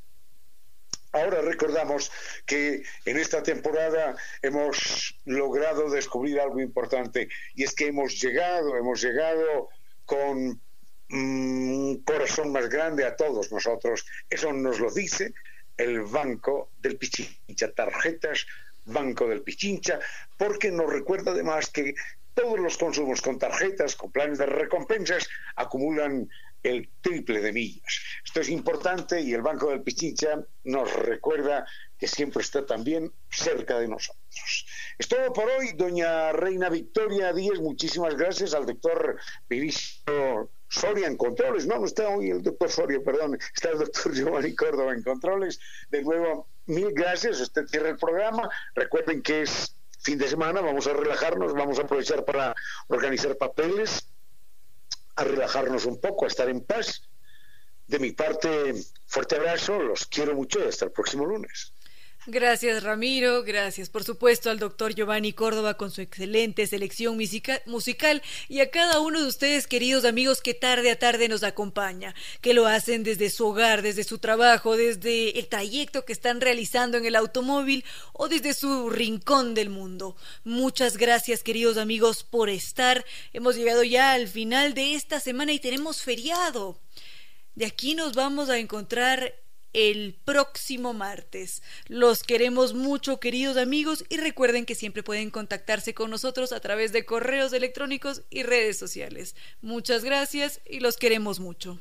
Ahora 1.13 1.43
recordamos 1.43 2.11
que 2.47 2.83
en 3.05 3.19
esta 3.19 3.43
temporada 3.43 4.17
hemos 4.41 5.15
logrado 5.27 5.91
descubrir 5.91 6.41
algo 6.41 6.61
importante 6.61 7.29
y 7.55 7.65
es 7.65 7.75
que 7.75 7.89
hemos 7.89 8.21
llegado, 8.21 8.77
hemos 8.77 9.03
llegado 9.03 9.69
con 10.07 10.61
un 11.11 11.93
mm, 11.93 12.05
corazón 12.05 12.51
más 12.53 12.69
grande 12.71 13.05
a 13.05 13.15
todos 13.15 13.53
nosotros. 13.53 14.07
Eso 14.31 14.53
nos 14.53 14.81
lo 14.81 14.91
dice 14.91 15.35
el 15.77 16.01
Banco 16.03 16.71
del 16.81 16.97
Pichincha, 16.97 17.73
tarjetas 17.73 18.47
Banco 18.85 19.29
del 19.29 19.43
Pichincha, 19.43 20.01
porque 20.39 20.71
nos 20.71 20.91
recuerda 20.91 21.33
además 21.33 21.69
que 21.69 21.95
todos 22.35 22.59
los 22.59 22.79
consumos 22.79 23.21
con 23.21 23.39
tarjetas, 23.39 23.95
con 23.95 24.11
planes 24.11 24.39
de 24.39 24.47
recompensas, 24.47 25.29
acumulan 25.57 26.29
el 26.63 26.89
triple 27.01 27.41
de 27.41 27.53
millas. 27.53 28.01
Esto 28.25 28.41
es 28.41 28.49
importante 28.49 29.21
y 29.21 29.33
el 29.35 29.43
Banco 29.43 29.71
del 29.71 29.83
Pichincha 29.83 30.45
nos 30.65 30.93
recuerda 30.95 31.67
que 31.99 32.07
siempre 32.09 32.43
está 32.43 32.65
también 32.65 33.13
cerca 33.31 33.79
de 33.79 33.89
nosotros. 33.89 34.67
Es 34.99 35.09
todo 35.09 35.33
por 35.33 35.49
hoy, 35.49 35.73
doña 35.75 36.33
Reina 36.33 36.69
Victoria 36.69 37.33
Díez. 37.33 37.61
Muchísimas 37.61 38.17
gracias 38.17 38.55
al 38.55 38.67
doctor 38.67 39.19
Piricio 39.49 40.51
Soria 40.69 41.07
en 41.07 41.17
controles. 41.17 41.67
No, 41.67 41.79
no 41.79 41.87
está 41.87 42.09
hoy 42.09 42.31
el 42.31 42.43
doctor 42.43 42.71
Soria, 42.71 43.01
perdón, 43.05 43.39
está 43.55 43.71
el 43.71 43.79
doctor 43.79 44.13
Giovanni 44.15 44.55
Córdoba 44.55 44.93
en 44.95 45.03
controles. 45.03 45.61
De 45.91 46.03
nuevo, 46.03 46.49
mil 46.67 46.93
gracias. 46.93 47.41
Usted 47.41 47.67
cierra 47.67 47.91
el 47.91 47.97
programa. 47.97 48.49
Recuerden 48.75 49.23
que 49.23 49.43
es 49.43 49.77
fin 50.01 50.19
de 50.19 50.29
semana, 50.29 50.61
vamos 50.61 50.87
a 50.87 50.93
relajarnos, 50.95 51.55
vamos 51.55 51.79
a 51.79 51.83
aprovechar 51.83 52.25
para 52.25 52.55
organizar 52.89 53.37
papeles 53.37 54.09
a 55.17 55.25
relajarnos 55.25 55.85
un 55.87 56.01
poco, 56.01 56.25
a 56.25 56.29
estar 56.29 56.49
en 56.49 56.61
paz. 56.61 57.09
De 57.87 57.99
mi 57.99 58.13
parte, 58.13 58.75
fuerte 59.07 59.37
abrazo, 59.37 59.79
los 59.83 60.07
quiero 60.07 60.35
mucho 60.35 60.61
y 60.61 60.69
hasta 60.69 60.87
el 60.87 60.93
próximo 60.93 61.27
lunes. 61.27 61.72
Gracias 62.29 62.85
Ramiro, 62.85 63.43
gracias 63.43 63.91
por 63.91 64.05
supuesto 64.05 64.49
al 64.49 64.61
doctor 64.61 64.95
Giovanni 64.95 65.33
Córdoba 65.33 65.75
con 65.75 65.91
su 65.91 66.03
excelente 66.03 66.69
selección 66.69 67.19
musical 67.67 68.23
y 68.49 68.61
a 68.61 68.71
cada 68.71 69.01
uno 69.01 69.21
de 69.21 69.27
ustedes 69.27 69.67
queridos 69.67 70.05
amigos 70.05 70.41
que 70.41 70.55
tarde 70.55 70.93
a 70.93 70.99
tarde 71.01 71.29
nos 71.29 71.43
acompaña, 71.43 72.15
que 72.41 72.55
lo 72.55 72.69
hacen 72.69 73.03
desde 73.03 73.29
su 73.29 73.49
hogar, 73.49 73.83
desde 73.83 74.05
su 74.05 74.19
trabajo, 74.19 74.77
desde 74.77 75.37
el 75.37 75.49
trayecto 75.49 76.05
que 76.05 76.13
están 76.13 76.41
realizando 76.41 76.97
en 76.97 77.07
el 77.07 77.17
automóvil 77.17 77.85
o 78.13 78.29
desde 78.29 78.55
su 78.55 78.89
rincón 78.89 79.55
del 79.55 79.71
mundo. 79.71 80.15
Muchas 80.45 80.99
gracias 80.99 81.43
queridos 81.43 81.77
amigos 81.77 82.23
por 82.23 82.51
estar. 82.51 83.05
Hemos 83.33 83.57
llegado 83.57 83.83
ya 83.83 84.13
al 84.13 84.29
final 84.29 84.75
de 84.75 84.95
esta 84.95 85.19
semana 85.19 85.55
y 85.55 85.59
tenemos 85.59 86.03
feriado. 86.03 86.79
De 87.57 87.67
aquí 87.67 87.97
nos 87.97 88.15
vamos 88.15 88.49
a 88.49 88.59
encontrar 88.59 89.42
el 89.73 90.17
próximo 90.25 90.93
martes. 90.93 91.63
Los 91.87 92.23
queremos 92.23 92.75
mucho, 92.75 93.21
queridos 93.21 93.57
amigos, 93.57 94.05
y 94.09 94.17
recuerden 94.17 94.67
que 94.67 94.75
siempre 94.75 95.03
pueden 95.03 95.31
contactarse 95.31 95.95
con 95.95 96.11
nosotros 96.11 96.53
a 96.53 96.61
través 96.61 96.93
de 96.93 97.05
correos 97.05 97.53
electrónicos 97.53 98.23
y 98.31 98.43
redes 98.43 98.79
sociales. 98.79 99.35
Muchas 99.61 100.05
gracias 100.05 100.61
y 100.69 100.81
los 100.81 100.97
queremos 100.97 101.41
mucho. 101.41 101.79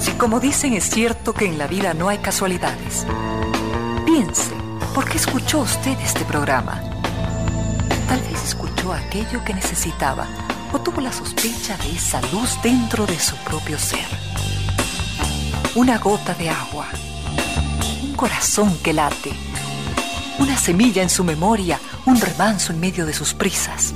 Si 0.00 0.12
como 0.12 0.40
dicen 0.40 0.72
es 0.72 0.84
cierto 0.84 1.34
que 1.34 1.44
en 1.44 1.58
la 1.58 1.66
vida 1.66 1.94
no 1.94 2.08
hay 2.08 2.18
casualidades, 2.18 3.06
piense, 4.06 4.54
¿por 4.94 5.08
qué 5.08 5.18
escuchó 5.18 5.60
usted 5.60 5.98
este 6.00 6.24
programa? 6.24 6.82
Tal 8.08 8.20
vez 8.22 8.42
escuchó 8.44 8.92
aquello 8.92 9.44
que 9.44 9.54
necesitaba 9.54 10.26
o 10.72 10.80
tuvo 10.80 11.00
la 11.00 11.12
sospecha 11.12 11.76
de 11.78 11.92
esa 11.92 12.20
luz 12.32 12.58
dentro 12.62 13.06
de 13.06 13.18
su 13.18 13.36
propio 13.36 13.78
ser. 13.78 14.06
Una 15.74 15.98
gota 15.98 16.34
de 16.34 16.50
agua, 16.50 16.86
un 18.02 18.14
corazón 18.14 18.76
que 18.82 18.92
late, 18.92 19.32
una 20.38 20.56
semilla 20.56 21.02
en 21.02 21.10
su 21.10 21.24
memoria, 21.24 21.78
un 22.06 22.20
remanso 22.20 22.72
en 22.72 22.80
medio 22.80 23.06
de 23.06 23.12
sus 23.12 23.34
prisas, 23.34 23.94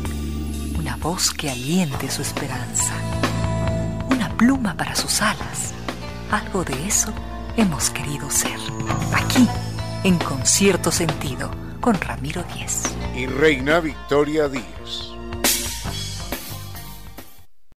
una 0.78 0.96
voz 0.96 1.30
que 1.30 1.50
aliente 1.50 2.10
su 2.10 2.22
esperanza, 2.22 2.92
una 4.10 4.28
pluma 4.36 4.76
para 4.76 4.94
sus 4.94 5.20
alas. 5.22 5.72
Algo 6.30 6.64
de 6.64 6.86
eso 6.86 7.12
hemos 7.56 7.90
querido 7.90 8.30
ser. 8.30 8.58
Aquí, 9.14 9.48
en 10.04 10.18
concierto 10.18 10.90
sentido, 10.90 11.50
con 11.80 12.00
Ramiro 12.00 12.44
Díez. 12.54 12.82
Y 13.16 13.26
Reina 13.26 13.80
Victoria 13.80 14.48
Díez. 14.48 15.13